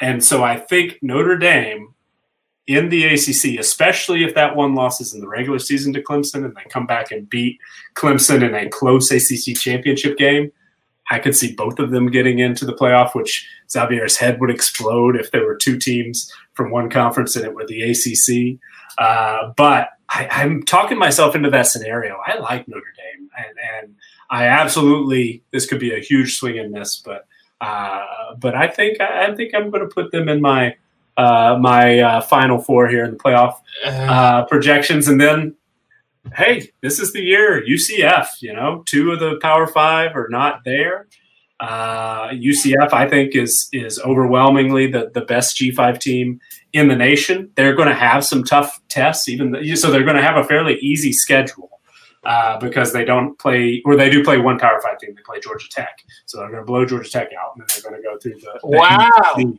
And 0.00 0.22
so 0.24 0.44
I 0.44 0.56
think 0.56 0.98
Notre 1.02 1.36
Dame 1.36 1.92
in 2.68 2.88
the 2.88 3.04
ACC, 3.06 3.58
especially 3.58 4.22
if 4.22 4.34
that 4.34 4.54
one 4.54 4.74
loss 4.74 5.00
is 5.00 5.12
in 5.12 5.20
the 5.20 5.28
regular 5.28 5.58
season 5.58 5.92
to 5.94 6.02
Clemson 6.02 6.44
and 6.44 6.54
they 6.54 6.68
come 6.68 6.86
back 6.86 7.10
and 7.10 7.28
beat 7.28 7.58
Clemson 7.94 8.46
in 8.46 8.54
a 8.54 8.68
close 8.68 9.10
ACC 9.10 9.56
championship 9.56 10.16
game, 10.18 10.52
I 11.10 11.18
could 11.18 11.36
see 11.36 11.54
both 11.54 11.78
of 11.78 11.90
them 11.90 12.10
getting 12.10 12.38
into 12.38 12.64
the 12.64 12.74
playoff, 12.74 13.14
which 13.14 13.48
Xavier's 13.70 14.16
head 14.16 14.40
would 14.40 14.50
explode 14.50 15.16
if 15.16 15.30
there 15.30 15.44
were 15.44 15.56
two 15.56 15.78
teams 15.78 16.32
from 16.52 16.70
one 16.70 16.90
conference 16.90 17.36
and 17.36 17.44
it 17.44 17.54
were 17.54 17.66
the 17.66 17.82
ACC. 17.82 18.58
Uh, 18.98 19.52
but 19.56 19.90
I, 20.08 20.42
am 20.42 20.62
talking 20.62 20.98
myself 20.98 21.34
into 21.34 21.50
that 21.50 21.66
scenario. 21.66 22.16
I 22.26 22.38
like 22.38 22.66
Notre 22.66 22.82
Dame, 22.96 23.30
and, 23.36 23.56
and 23.82 23.94
I 24.30 24.46
absolutely 24.46 25.42
this 25.52 25.66
could 25.66 25.80
be 25.80 25.94
a 25.94 26.00
huge 26.00 26.36
swing 26.36 26.58
and 26.58 26.72
miss, 26.72 26.96
but 26.96 27.26
uh, 27.60 28.34
but 28.38 28.54
I 28.54 28.68
think 28.68 29.00
I 29.00 29.34
think 29.34 29.54
I'm 29.54 29.70
going 29.70 29.86
to 29.86 29.94
put 29.94 30.10
them 30.10 30.28
in 30.28 30.40
my 30.40 30.76
uh, 31.16 31.58
my 31.60 31.98
uh, 31.98 32.20
final 32.22 32.58
four 32.58 32.88
here 32.88 33.04
in 33.04 33.12
the 33.12 33.16
playoff 33.16 33.56
uh-huh. 33.84 34.12
uh, 34.12 34.44
projections, 34.46 35.08
and 35.08 35.20
then 35.20 35.54
hey, 36.36 36.70
this 36.80 36.98
is 36.98 37.12
the 37.12 37.20
year 37.20 37.64
UCF. 37.64 38.26
You 38.40 38.54
know, 38.54 38.82
two 38.86 39.12
of 39.12 39.20
the 39.20 39.38
Power 39.40 39.66
Five 39.66 40.16
are 40.16 40.28
not 40.30 40.64
there. 40.64 41.08
Uh, 41.60 42.28
UCF, 42.28 42.92
I 42.92 43.08
think, 43.08 43.34
is 43.34 43.68
is 43.72 43.98
overwhelmingly 44.00 44.90
the 44.90 45.10
the 45.12 45.22
best 45.22 45.56
G 45.56 45.70
five 45.70 45.98
team 45.98 46.40
in 46.72 46.88
the 46.88 46.96
nation. 46.96 47.50
They're 47.56 47.74
going 47.74 47.88
to 47.88 47.94
have 47.94 48.24
some 48.24 48.44
tough 48.44 48.80
tests, 48.88 49.28
even 49.28 49.50
the, 49.50 49.76
so 49.76 49.90
they're 49.90 50.04
going 50.04 50.16
to 50.16 50.22
have 50.22 50.36
a 50.36 50.44
fairly 50.44 50.78
easy 50.80 51.12
schedule. 51.12 51.70
Uh, 52.24 52.58
because 52.58 52.92
they 52.92 53.04
don't 53.04 53.38
play, 53.38 53.80
or 53.86 53.94
they 53.96 54.10
do 54.10 54.24
play 54.24 54.36
one 54.38 54.58
Power 54.58 54.80
Five 54.82 54.98
team. 54.98 55.14
They 55.14 55.22
play 55.22 55.38
Georgia 55.40 55.68
Tech, 55.70 56.04
so 56.26 56.38
they're 56.38 56.50
going 56.50 56.60
to 56.60 56.66
blow 56.66 56.84
Georgia 56.84 57.08
Tech 57.08 57.28
out, 57.40 57.52
and 57.54 57.62
then 57.62 57.68
they're 57.72 57.90
going 57.90 58.02
to 58.02 58.06
go 58.06 58.18
through 58.18 58.40
the, 58.40 58.58
the 58.60 58.76
wow 58.76 59.56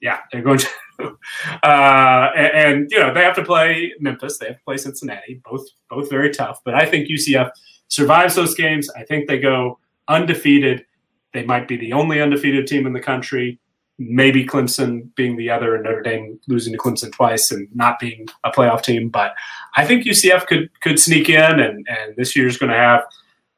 yeah, 0.00 0.20
they're 0.30 0.42
going 0.42 0.58
to 0.58 0.68
uh, 1.62 2.30
and, 2.36 2.52
and, 2.54 2.90
you 2.90 2.98
know 2.98 3.12
they 3.12 3.22
have 3.22 3.36
to 3.36 3.44
play 3.44 3.92
Memphis, 4.00 4.38
they 4.38 4.46
have 4.46 4.56
to 4.56 4.64
play 4.64 4.76
Cincinnati, 4.76 5.40
both 5.44 5.66
both 5.88 6.10
very 6.10 6.30
tough. 6.30 6.60
But 6.64 6.74
I 6.74 6.86
think 6.86 7.08
UCF 7.08 7.50
survives 7.88 8.34
those 8.34 8.54
games. 8.54 8.88
I 8.96 9.04
think 9.04 9.28
they 9.28 9.38
go 9.38 9.78
undefeated. 10.08 10.84
They 11.32 11.44
might 11.44 11.68
be 11.68 11.76
the 11.76 11.92
only 11.92 12.20
undefeated 12.20 12.66
team 12.66 12.86
in 12.86 12.92
the 12.92 13.00
country. 13.00 13.58
Maybe 13.98 14.44
Clemson 14.44 15.14
being 15.14 15.36
the 15.36 15.48
other, 15.50 15.74
and 15.74 15.84
Notre 15.84 16.02
Dame 16.02 16.38
losing 16.48 16.72
to 16.72 16.78
Clemson 16.78 17.10
twice 17.12 17.50
and 17.50 17.66
not 17.74 17.98
being 17.98 18.26
a 18.44 18.50
playoff 18.50 18.82
team. 18.82 19.08
But 19.08 19.34
I 19.76 19.86
think 19.86 20.04
UCF 20.04 20.46
could 20.46 20.70
could 20.80 21.00
sneak 21.00 21.28
in, 21.28 21.60
and 21.60 21.86
and 21.88 22.16
this 22.16 22.36
year's 22.36 22.58
going 22.58 22.72
to 22.72 22.78
have 22.78 23.04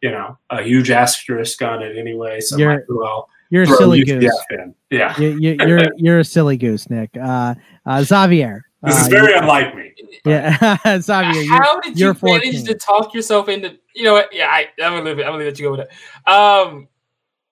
you 0.00 0.10
know 0.10 0.38
a 0.50 0.62
huge 0.62 0.90
asterisk 0.90 1.60
on 1.62 1.82
it 1.82 1.96
anyway. 1.98 2.40
So 2.40 2.56
You're- 2.56 2.76
might 2.76 2.84
well 2.88 3.28
You're 3.50 3.62
a 3.62 3.66
throw 3.66 3.76
silly 3.76 4.04
UCF 4.04 4.20
goose. 4.20 4.44
in. 4.50 4.74
Yeah, 4.90 5.18
You, 5.18 5.38
you, 5.40 5.56
you're 5.66 5.80
you're 5.96 6.18
a 6.20 6.24
silly 6.24 6.56
goose, 6.56 6.88
Nick. 6.90 7.10
Uh, 7.16 7.54
uh, 7.86 8.02
Xavier. 8.02 8.64
this 8.82 9.00
is 9.00 9.06
uh, 9.06 9.10
very 9.10 9.34
unlike 9.34 9.74
me. 9.74 9.92
yeah, 10.24 10.76
Xavier. 11.00 11.40
You're, 11.42 11.62
How 11.62 11.80
did 11.80 11.98
you're 11.98 12.16
manage 12.22 12.42
14. 12.54 12.66
to 12.66 12.74
talk 12.74 13.14
yourself 13.14 13.48
into? 13.48 13.78
You 13.94 14.04
know 14.04 14.12
what? 14.12 14.32
Yeah, 14.32 14.48
I, 14.50 14.68
I'm 14.82 14.92
gonna 14.92 15.04
leave 15.04 15.18
it. 15.18 15.24
I'm 15.24 15.32
gonna 15.32 15.44
let 15.44 15.58
you 15.58 15.64
go 15.66 15.70
with 15.72 15.80
it. 15.80 15.88
Um, 16.30 16.88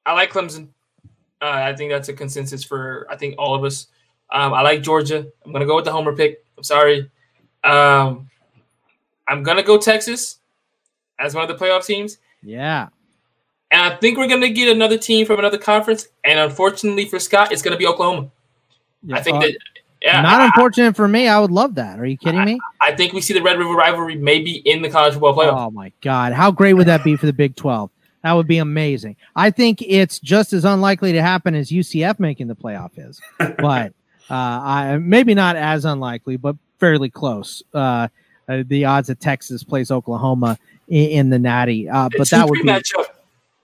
I 0.04 0.12
like 0.12 0.30
Clemson. 0.32 0.68
Uh, 1.40 1.50
I 1.50 1.74
think 1.74 1.90
that's 1.90 2.08
a 2.08 2.12
consensus 2.14 2.62
for 2.64 3.06
I 3.10 3.16
think 3.16 3.34
all 3.38 3.54
of 3.54 3.64
us. 3.64 3.86
Um, 4.30 4.52
I 4.54 4.62
like 4.62 4.82
Georgia. 4.82 5.26
I'm 5.44 5.52
gonna 5.52 5.66
go 5.66 5.76
with 5.76 5.84
the 5.84 5.92
homer 5.92 6.14
pick. 6.14 6.44
I'm 6.56 6.64
sorry. 6.64 7.10
Um, 7.64 8.28
I'm 9.28 9.42
gonna 9.42 9.62
go 9.62 9.78
Texas 9.78 10.40
as 11.18 11.34
one 11.34 11.48
of 11.48 11.58
the 11.58 11.64
playoff 11.64 11.84
teams, 11.86 12.18
yeah. 12.42 12.88
And 13.70 13.80
I 13.80 13.96
think 13.96 14.18
we're 14.18 14.28
gonna 14.28 14.48
get 14.48 14.74
another 14.74 14.98
team 14.98 15.26
from 15.26 15.38
another 15.38 15.58
conference. 15.58 16.08
And 16.24 16.38
unfortunately 16.38 17.06
for 17.06 17.18
Scott, 17.18 17.52
it's 17.52 17.62
gonna 17.62 17.76
be 17.76 17.86
Oklahoma. 17.86 18.30
yeah. 19.02 19.16
I 19.16 19.22
think 19.22 19.36
Uh, 19.36 19.40
that. 19.40 19.56
Yeah, 20.02 20.20
not 20.20 20.40
I, 20.42 20.44
unfortunate 20.46 20.94
for 20.94 21.08
me. 21.08 21.26
I 21.26 21.40
would 21.40 21.50
love 21.50 21.74
that. 21.76 21.98
Are 21.98 22.04
you 22.06 22.18
kidding 22.18 22.44
me? 22.44 22.60
I 22.80 22.94
think 22.94 23.12
we 23.14 23.20
see 23.22 23.32
the 23.34 23.42
Red 23.42 23.58
River 23.58 23.72
rivalry 23.74 24.14
maybe 24.14 24.56
in 24.64 24.82
the 24.82 24.90
college 24.90 25.14
football 25.14 25.34
playoff. 25.34 25.66
Oh 25.66 25.70
my 25.70 25.90
god, 26.02 26.32
how 26.32 26.50
great 26.52 26.74
would 26.74 26.86
that 26.86 27.02
be 27.02 27.16
for 27.16 27.26
the 27.26 27.32
Big 27.32 27.56
Twelve? 27.56 27.90
That 28.22 28.32
would 28.34 28.46
be 28.46 28.58
amazing. 28.58 29.16
I 29.34 29.50
think 29.50 29.80
it's 29.82 30.18
just 30.20 30.52
as 30.52 30.64
unlikely 30.64 31.12
to 31.12 31.22
happen 31.22 31.54
as 31.54 31.70
UCF 31.70 32.20
making 32.20 32.46
the 32.48 32.54
playoff 32.54 32.90
is, 32.96 33.20
but 33.58 33.92
uh, 34.30 34.34
I 34.34 34.98
maybe 35.00 35.34
not 35.34 35.56
as 35.56 35.84
unlikely, 35.84 36.36
but 36.36 36.56
fairly 36.78 37.08
close. 37.08 37.62
Uh, 37.72 38.08
uh, 38.48 38.62
the 38.66 38.84
odds 38.84 39.08
that 39.08 39.18
Texas 39.18 39.64
plays 39.64 39.90
Oklahoma 39.90 40.56
in, 40.88 41.08
in 41.10 41.30
the 41.30 41.38
Natty, 41.38 41.88
uh, 41.88 42.08
but 42.16 42.28
that 42.30 42.48
would 42.48 42.60
be 42.62 42.68
matchup. 42.68 43.05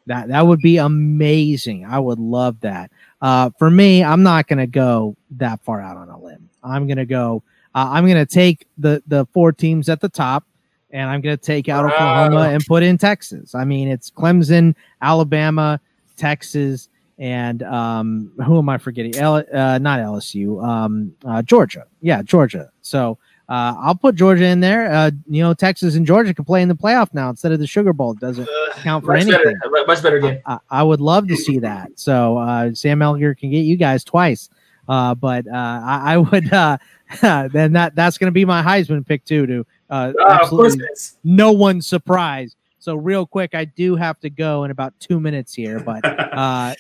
That 0.07 0.29
that 0.29 0.47
would 0.47 0.61
be 0.61 0.79
amazing. 0.79 1.85
I 1.85 1.99
would 1.99 2.19
love 2.19 2.61
that. 2.61 2.91
Uh, 3.21 3.51
for 3.59 3.71
me, 3.71 4.03
I'm 4.03 4.23
not 4.23 4.49
going 4.49 4.59
to 4.59 4.67
go 4.67 5.17
that 5.33 5.63
far 5.63 5.81
out 5.81 5.97
on 5.97 6.09
a 6.09 6.19
limb. 6.21 6.49
I'm 6.63 6.87
going 6.87 6.97
to 6.99 7.07
go. 7.07 7.43
Uh, 7.75 7.89
I'm 7.93 8.05
going 8.05 8.25
to 8.25 8.27
take 8.27 8.67
the 8.79 9.03
the 9.07 9.27
four 9.33 9.53
teams 9.53 9.89
at 9.89 10.01
the 10.01 10.09
top, 10.09 10.45
and 10.91 11.09
I'm 11.09 11.21
going 11.21 11.37
to 11.37 11.43
take 11.43 11.69
out 11.69 11.85
Wow. 11.85 11.93
Oklahoma 11.93 12.51
and 12.53 12.65
put 12.67 12.83
in 12.83 12.99
Texas. 12.99 13.55
I 13.55 13.65
mean, 13.65 13.89
it's 13.89 14.11
Clemson, 14.11 14.75
Alabama, 15.01 15.81
Texas, 16.17 16.89
and 17.19 17.63
um, 17.63 18.33
who 18.45 18.59
am 18.59 18.69
I 18.69 18.79
forgetting? 18.79 19.17
L- 19.17 19.37
uh, 19.37 19.79
not 19.79 20.01
LSU. 20.01 20.63
Um, 20.65 21.15
uh, 21.25 21.43
Georgia. 21.43 21.85
Yeah, 22.01 22.23
Georgia. 22.23 22.71
So. 22.83 23.19
Uh, 23.49 23.75
I'll 23.79 23.95
put 23.95 24.15
Georgia 24.15 24.45
in 24.47 24.61
there. 24.61 24.91
Uh, 24.91 25.11
you 25.29 25.43
know, 25.43 25.53
Texas 25.53 25.95
and 25.95 26.07
Georgia 26.07 26.33
can 26.33 26.45
play 26.45 26.63
in 26.63 26.69
the 26.69 26.75
playoff 26.75 27.13
now 27.13 27.29
instead 27.29 27.53
of 27.53 27.59
the 27.59 27.67
Sugar 27.67 27.93
Bowl. 27.93 28.13
It 28.13 28.21
doesn't 28.21 28.49
count 28.77 29.05
for 29.05 29.13
much 29.13 29.23
anything. 29.23 29.57
better, 29.63 29.85
much 29.87 30.03
better 30.03 30.19
game. 30.19 30.41
I, 30.47 30.59
I 30.71 30.83
would 30.83 31.01
love 31.01 31.29
to 31.29 31.37
see 31.37 31.59
that. 31.59 31.91
So 31.97 32.39
uh, 32.39 32.73
Sam 32.75 33.01
Ehlinger 33.01 33.37
can 33.37 33.51
get 33.51 33.61
you 33.61 33.77
guys 33.77 34.05
twice. 34.05 34.49
Uh, 34.89 35.15
but 35.15 35.47
uh, 35.47 35.51
I, 35.53 36.15
I 36.15 36.17
would 36.19 36.53
uh, 36.53 36.79
then 37.21 37.73
that 37.73 37.95
that's 37.95 38.19
going 38.19 38.29
to 38.29 38.33
be 38.33 38.45
my 38.45 38.63
Heisman 38.63 39.07
pick 39.07 39.25
too. 39.25 39.47
To 39.47 39.67
uh, 39.91 40.13
Uh, 40.19 40.27
absolutely 40.29 40.87
no 41.25 41.53
one's 41.53 41.87
surprised. 41.87 42.57
So 42.79 42.97
real 42.97 43.27
quick, 43.27 43.55
I 43.55 43.65
do 43.65 43.95
have 43.95 44.19
to 44.21 44.31
go 44.31 44.65
in 44.65 44.73
about 44.73 44.99
two 44.99 45.21
minutes 45.21 45.55
here. 45.55 45.79
But 45.79 46.05
uh, 46.05 46.75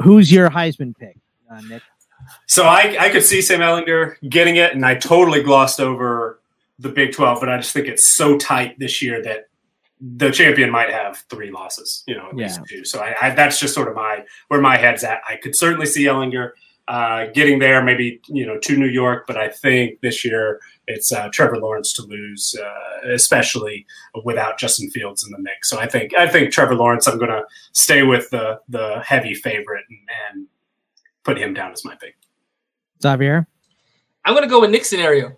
who's 0.00 0.30
your 0.30 0.48
Heisman 0.48 0.96
pick, 0.96 1.16
uh, 1.50 1.60
Nick? 1.62 1.82
So 2.46 2.64
I, 2.64 2.96
I 2.98 3.08
could 3.10 3.22
see 3.22 3.42
Sam 3.42 3.60
Ehlinger 3.60 4.16
getting 4.28 4.56
it, 4.56 4.74
and 4.74 4.84
I 4.84 4.94
totally 4.94 5.42
glossed 5.42 5.80
over 5.80 6.40
the 6.78 6.88
Big 6.88 7.12
12, 7.12 7.40
but 7.40 7.48
I 7.48 7.56
just 7.58 7.72
think 7.72 7.86
it's 7.86 8.12
so 8.12 8.36
tight 8.36 8.78
this 8.78 9.00
year 9.00 9.22
that 9.22 9.48
the 10.00 10.30
champion 10.30 10.70
might 10.70 10.90
have 10.90 11.18
three 11.30 11.50
losses, 11.50 12.02
you 12.06 12.16
know, 12.16 12.28
at 12.28 12.34
least 12.34 12.60
two. 12.68 12.84
So 12.84 13.00
I, 13.00 13.14
I, 13.22 13.30
that's 13.30 13.60
just 13.60 13.72
sort 13.72 13.88
of 13.88 13.94
my 13.94 14.24
where 14.48 14.60
my 14.60 14.76
head's 14.76 15.04
at. 15.04 15.20
I 15.28 15.36
could 15.36 15.54
certainly 15.54 15.86
see 15.86 16.04
Ehlinger 16.04 16.50
uh, 16.88 17.26
getting 17.32 17.60
there, 17.60 17.82
maybe 17.84 18.20
you 18.26 18.44
know 18.44 18.58
to 18.58 18.76
New 18.76 18.88
York, 18.88 19.24
but 19.28 19.36
I 19.36 19.48
think 19.48 20.00
this 20.00 20.24
year 20.24 20.60
it's 20.88 21.12
uh, 21.12 21.28
Trevor 21.32 21.58
Lawrence 21.58 21.92
to 21.94 22.02
lose, 22.02 22.56
uh, 22.60 23.08
especially 23.12 23.86
without 24.24 24.58
Justin 24.58 24.90
Fields 24.90 25.24
in 25.24 25.30
the 25.30 25.38
mix. 25.38 25.70
So 25.70 25.78
I 25.78 25.86
think 25.86 26.14
I 26.14 26.26
think 26.26 26.50
Trevor 26.50 26.74
Lawrence. 26.74 27.06
I'm 27.06 27.18
going 27.18 27.30
to 27.30 27.44
stay 27.72 28.02
with 28.02 28.28
the 28.30 28.60
the 28.68 29.00
heavy 29.06 29.34
favorite 29.34 29.84
and, 29.88 29.98
and 30.28 30.46
put 31.24 31.38
him 31.38 31.54
down 31.54 31.72
as 31.72 31.84
my 31.84 31.94
pick. 31.96 32.16
Xavier. 33.02 33.46
I'm 34.24 34.34
gonna 34.34 34.46
go 34.48 34.60
with 34.60 34.70
Nick's 34.70 34.88
scenario. 34.88 35.36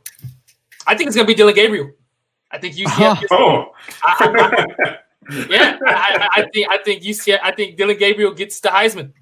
I 0.87 0.95
think 0.95 1.09
it's 1.09 1.17
gonna 1.17 1.27
be 1.27 1.35
Dillon 1.35 1.55
Gabriel. 1.55 1.91
I 2.51 2.59
think 2.59 2.77
UCF. 2.77 3.21
gets- 3.21 3.33
Oh, 3.33 3.73
I- 4.03 4.67
I- 4.87 4.97
yeah, 5.49 5.79
I, 5.87 6.29
I, 6.37 6.43
I 6.43 6.49
think 6.53 6.69
I 6.71 6.79
think 6.85 7.03
UCF. 7.03 7.39
I 7.43 7.51
think 7.53 7.77
Dillon 7.79 7.97
Gabriel 7.97 8.33
gets 8.35 8.61
the 8.61 8.69
Heisman. 8.69 9.13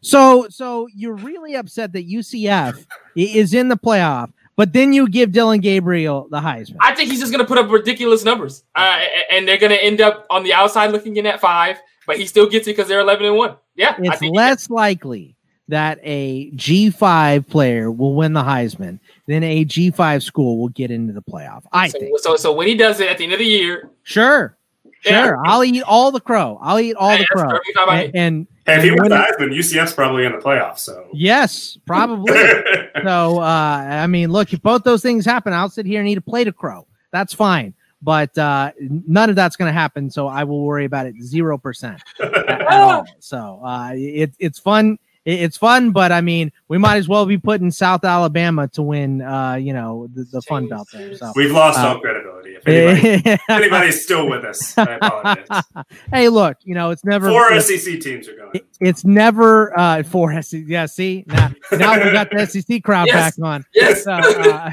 So 0.00 0.46
so 0.48 0.88
you're 0.94 1.14
really 1.14 1.54
upset 1.54 1.92
that 1.92 2.08
UCF 2.08 2.86
is 3.14 3.52
in 3.54 3.68
the 3.68 3.76
playoff, 3.76 4.32
but 4.56 4.72
then 4.72 4.92
you 4.94 5.06
give 5.08 5.30
Dillon 5.30 5.60
Gabriel 5.60 6.26
the 6.30 6.40
Heisman. 6.40 6.76
I 6.80 6.94
think 6.94 7.10
he's 7.10 7.20
just 7.20 7.30
gonna 7.32 7.44
put 7.44 7.58
up 7.58 7.70
ridiculous 7.70 8.24
numbers, 8.24 8.64
uh, 8.74 9.00
and 9.30 9.46
they're 9.46 9.58
gonna 9.58 9.74
end 9.74 10.00
up 10.00 10.26
on 10.30 10.42
the 10.42 10.54
outside 10.54 10.90
looking 10.90 11.16
in 11.16 11.26
at 11.26 11.38
five, 11.40 11.78
but 12.06 12.16
he 12.16 12.26
still 12.26 12.48
gets 12.48 12.66
it 12.66 12.70
because 12.74 12.88
they're 12.88 13.00
11 13.00 13.26
and 13.26 13.36
one. 13.36 13.56
Yeah, 13.76 13.90
I 13.90 13.96
it's 14.04 14.18
think 14.18 14.34
less 14.34 14.70
likely 14.70 15.36
that 15.72 15.98
a 16.02 16.50
G5 16.50 17.48
player 17.48 17.90
will 17.90 18.14
win 18.14 18.34
the 18.34 18.42
Heisman 18.42 18.98
then 19.26 19.42
a 19.42 19.64
G5 19.64 20.22
school 20.22 20.58
will 20.58 20.68
get 20.68 20.90
into 20.90 21.12
the 21.12 21.22
playoff. 21.22 21.62
I 21.72 21.88
so, 21.88 21.98
think. 21.98 22.18
so. 22.18 22.36
So 22.36 22.52
when 22.52 22.66
he 22.66 22.76
does 22.76 23.00
it 23.00 23.08
at 23.08 23.18
the 23.18 23.24
end 23.24 23.32
of 23.32 23.38
the 23.38 23.46
year, 23.46 23.90
Sure. 24.02 24.56
Yeah. 25.04 25.24
Sure. 25.24 25.46
I'll 25.46 25.64
eat 25.64 25.82
all 25.82 26.12
the 26.12 26.20
crow. 26.20 26.58
I'll 26.62 26.78
eat 26.78 26.94
all 26.94 27.10
hey, 27.10 27.18
the 27.18 27.26
crow. 27.26 27.48
perfectly 27.48 27.74
fine 27.74 27.86
by 27.86 27.96
me. 28.04 28.10
And, 28.14 28.46
and 28.66 28.78
if 28.78 28.84
he 28.84 28.90
wins 28.90 29.08
the 29.08 29.16
Heisman, 29.16 29.56
UCF's 29.56 29.94
probably 29.94 30.24
in 30.24 30.32
the 30.32 30.38
playoffs. 30.38 30.80
So 30.80 31.08
yes, 31.12 31.78
probably. 31.86 32.32
so 33.02 33.40
uh 33.40 33.86
I 33.90 34.06
mean, 34.06 34.30
look, 34.30 34.52
if 34.52 34.62
both 34.62 34.84
those 34.84 35.02
things 35.02 35.24
happen, 35.24 35.52
I'll 35.52 35.70
sit 35.70 35.86
here 35.86 36.00
and 36.00 36.08
eat 36.08 36.18
a 36.18 36.22
plate 36.22 36.46
of 36.46 36.56
crow. 36.56 36.86
That's 37.10 37.34
fine. 37.34 37.74
But 38.00 38.36
uh 38.38 38.72
none 38.78 39.28
of 39.30 39.34
that's 39.34 39.56
gonna 39.56 39.72
happen, 39.72 40.08
so 40.10 40.28
I 40.28 40.44
will 40.44 40.64
worry 40.64 40.84
about 40.84 41.06
it 41.06 41.20
zero 41.20 41.58
percent 41.58 42.00
at, 42.22 42.36
at 42.36 42.66
all. 42.68 43.06
So 43.18 43.60
uh 43.64 43.92
it, 43.94 44.34
it's 44.38 44.60
fun. 44.60 44.98
It, 45.24 45.40
it's 45.42 45.56
fun, 45.56 45.92
but 45.92 46.10
I 46.12 46.20
mean, 46.20 46.50
we 46.68 46.78
might 46.78 46.96
as 46.96 47.08
well 47.08 47.26
be 47.26 47.38
putting 47.38 47.70
South 47.70 48.04
Alabama 48.04 48.68
to 48.68 48.82
win 48.82 49.22
uh, 49.22 49.54
you 49.54 49.72
know, 49.72 50.08
the, 50.14 50.24
the 50.24 50.42
fun 50.42 50.68
belt 50.68 50.88
there. 50.92 51.14
So 51.16 51.32
we've 51.36 51.52
lost 51.52 51.78
Uh, 51.78 51.88
all 51.88 52.00
credibility. 52.00 52.56
If 52.56 52.66
anybody, 52.68 53.22
if 53.30 53.40
anybody's 53.48 54.02
still 54.02 54.28
with 54.28 54.44
us, 54.44 54.76
I 54.78 54.94
apologize. 55.00 55.62
hey, 56.12 56.28
look, 56.28 56.56
you 56.64 56.74
know, 56.74 56.90
it's 56.90 57.04
never 57.04 57.28
Four 57.30 57.52
it's, 57.52 57.66
SEC 57.68 58.00
teams 58.00 58.28
are 58.28 58.36
going. 58.36 58.50
it- 58.54 58.66
it's 58.80 59.04
never 59.04 59.78
uh 59.78 60.02
four 60.02 60.40
SEC. 60.42 60.62
Yeah, 60.66 60.86
see 60.86 61.24
now, 61.28 61.52
now 61.72 62.04
we 62.04 62.10
got 62.12 62.30
the 62.30 62.44
SEC 62.46 62.82
crowd 62.82 63.06
Yes. 63.06 63.36
back 63.36 63.44
on. 63.46 63.64
Yes. 63.74 64.04
So, 64.04 64.12
uh, 64.12 64.70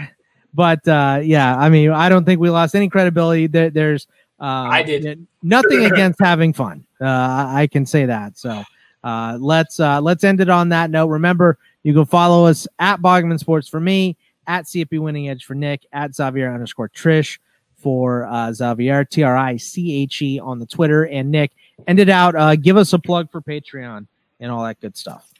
but 0.53 0.87
uh, 0.87 1.19
yeah, 1.23 1.55
I 1.55 1.69
mean, 1.69 1.91
I 1.91 2.09
don't 2.09 2.25
think 2.25 2.39
we 2.39 2.49
lost 2.49 2.73
any 2.73 2.89
credibility. 2.89 3.45
There, 3.47 3.69
there's 3.69 4.07
uh, 4.41 4.45
I 4.45 4.81
did. 4.83 5.27
nothing 5.43 5.85
against 5.85 6.19
having 6.19 6.53
fun. 6.53 6.85
Uh, 6.99 7.05
I 7.05 7.61
I 7.63 7.67
can 7.67 7.85
say 7.85 8.05
that. 8.07 8.37
So 8.37 8.63
uh, 9.03 9.37
let's 9.39 9.79
uh, 9.79 10.01
let's 10.01 10.23
end 10.23 10.41
it 10.41 10.49
on 10.49 10.69
that 10.69 10.89
note. 10.89 11.07
Remember, 11.07 11.57
you 11.83 11.93
can 11.93 12.05
follow 12.05 12.45
us 12.45 12.67
at 12.79 13.01
Bogman 13.01 13.39
Sports 13.39 13.67
for 13.67 13.79
me, 13.79 14.17
at 14.47 14.65
CFB 14.65 14.99
Winning 14.99 15.29
Edge 15.29 15.45
for 15.45 15.55
Nick, 15.55 15.85
at 15.93 16.15
Xavier 16.15 16.53
underscore 16.53 16.89
Triche 16.89 17.39
for 17.75 18.25
uh, 18.25 18.51
Xavier 18.51 19.05
T 19.05 19.23
R 19.23 19.37
I 19.37 19.57
C 19.57 19.93
H 19.93 20.21
E 20.21 20.39
on 20.39 20.59
the 20.59 20.65
Twitter, 20.65 21.05
and 21.05 21.31
Nick. 21.31 21.51
End 21.87 21.99
it 21.99 22.09
out. 22.09 22.35
Uh, 22.35 22.55
give 22.55 22.77
us 22.77 22.91
a 22.93 22.99
plug 22.99 23.31
for 23.31 23.41
Patreon 23.41 24.05
and 24.39 24.51
all 24.51 24.63
that 24.63 24.79
good 24.81 24.97
stuff. 24.97 25.31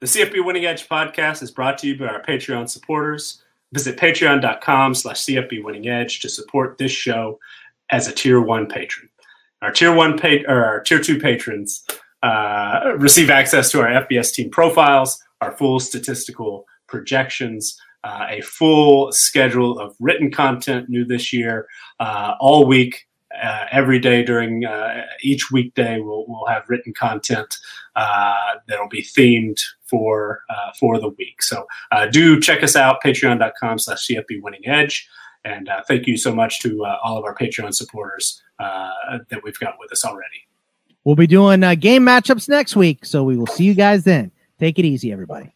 The 0.00 0.06
CFB 0.06 0.44
Winning 0.44 0.66
Edge 0.66 0.86
podcast 0.86 1.42
is 1.42 1.50
brought 1.50 1.78
to 1.78 1.86
you 1.86 1.98
by 1.98 2.06
our 2.06 2.22
Patreon 2.22 2.68
supporters. 2.68 3.42
Visit 3.72 3.96
patreon.com 3.96 4.94
slash 4.94 5.24
CFB 5.24 5.64
Winning 5.64 5.88
Edge 5.88 6.20
to 6.20 6.28
support 6.28 6.76
this 6.76 6.92
show 6.92 7.38
as 7.90 8.06
a 8.06 8.12
tier 8.12 8.40
one 8.40 8.66
patron. 8.66 9.08
Our 9.62 9.72
tier 9.72 9.94
one 9.94 10.18
pa- 10.18 10.44
or 10.46 10.62
our 10.62 10.80
tier 10.80 11.00
two 11.00 11.18
patrons 11.18 11.86
uh, 12.24 12.94
receive 12.96 13.28
access 13.28 13.70
to 13.70 13.80
our 13.80 14.06
FBS 14.06 14.32
team 14.32 14.50
profiles, 14.50 15.22
our 15.42 15.52
full 15.52 15.78
statistical 15.78 16.66
projections, 16.86 17.78
uh, 18.02 18.26
a 18.30 18.40
full 18.40 19.12
schedule 19.12 19.78
of 19.78 19.94
written 20.00 20.30
content 20.30 20.88
new 20.88 21.04
this 21.04 21.34
year, 21.34 21.66
uh, 22.00 22.34
all 22.40 22.66
week 22.66 23.06
uh, 23.42 23.66
every 23.70 23.98
day 23.98 24.22
during 24.22 24.64
uh, 24.64 25.04
each 25.22 25.50
weekday, 25.50 26.00
we'll, 26.00 26.24
we'll 26.26 26.46
have 26.46 26.62
written 26.68 26.94
content 26.94 27.58
that'll 27.94 28.88
be 28.88 29.02
themed 29.02 29.60
for 29.82 30.40
for 30.80 30.98
the 30.98 31.10
week. 31.10 31.42
So 31.42 31.66
do 32.10 32.40
check 32.40 32.62
us 32.62 32.74
out, 32.74 33.02
patreon.com 33.04 33.78
slash 33.78 34.08
CFB 34.08 34.40
Winning 34.40 34.66
Edge. 34.66 35.06
And 35.44 35.68
thank 35.86 36.06
you 36.06 36.16
so 36.16 36.34
much 36.34 36.60
to 36.60 36.86
all 37.02 37.18
of 37.18 37.24
our 37.24 37.34
Patreon 37.34 37.74
supporters 37.74 38.42
that 38.58 39.40
we've 39.42 39.58
got 39.58 39.74
with 39.78 39.92
us 39.92 40.04
already. 40.04 40.46
We'll 41.04 41.16
be 41.16 41.26
doing 41.26 41.62
uh, 41.62 41.74
game 41.74 42.02
matchups 42.04 42.48
next 42.48 42.76
week. 42.76 43.04
So 43.04 43.24
we 43.24 43.36
will 43.36 43.46
see 43.46 43.64
you 43.64 43.74
guys 43.74 44.04
then. 44.04 44.32
Take 44.58 44.78
it 44.78 44.84
easy, 44.84 45.12
everybody. 45.12 45.53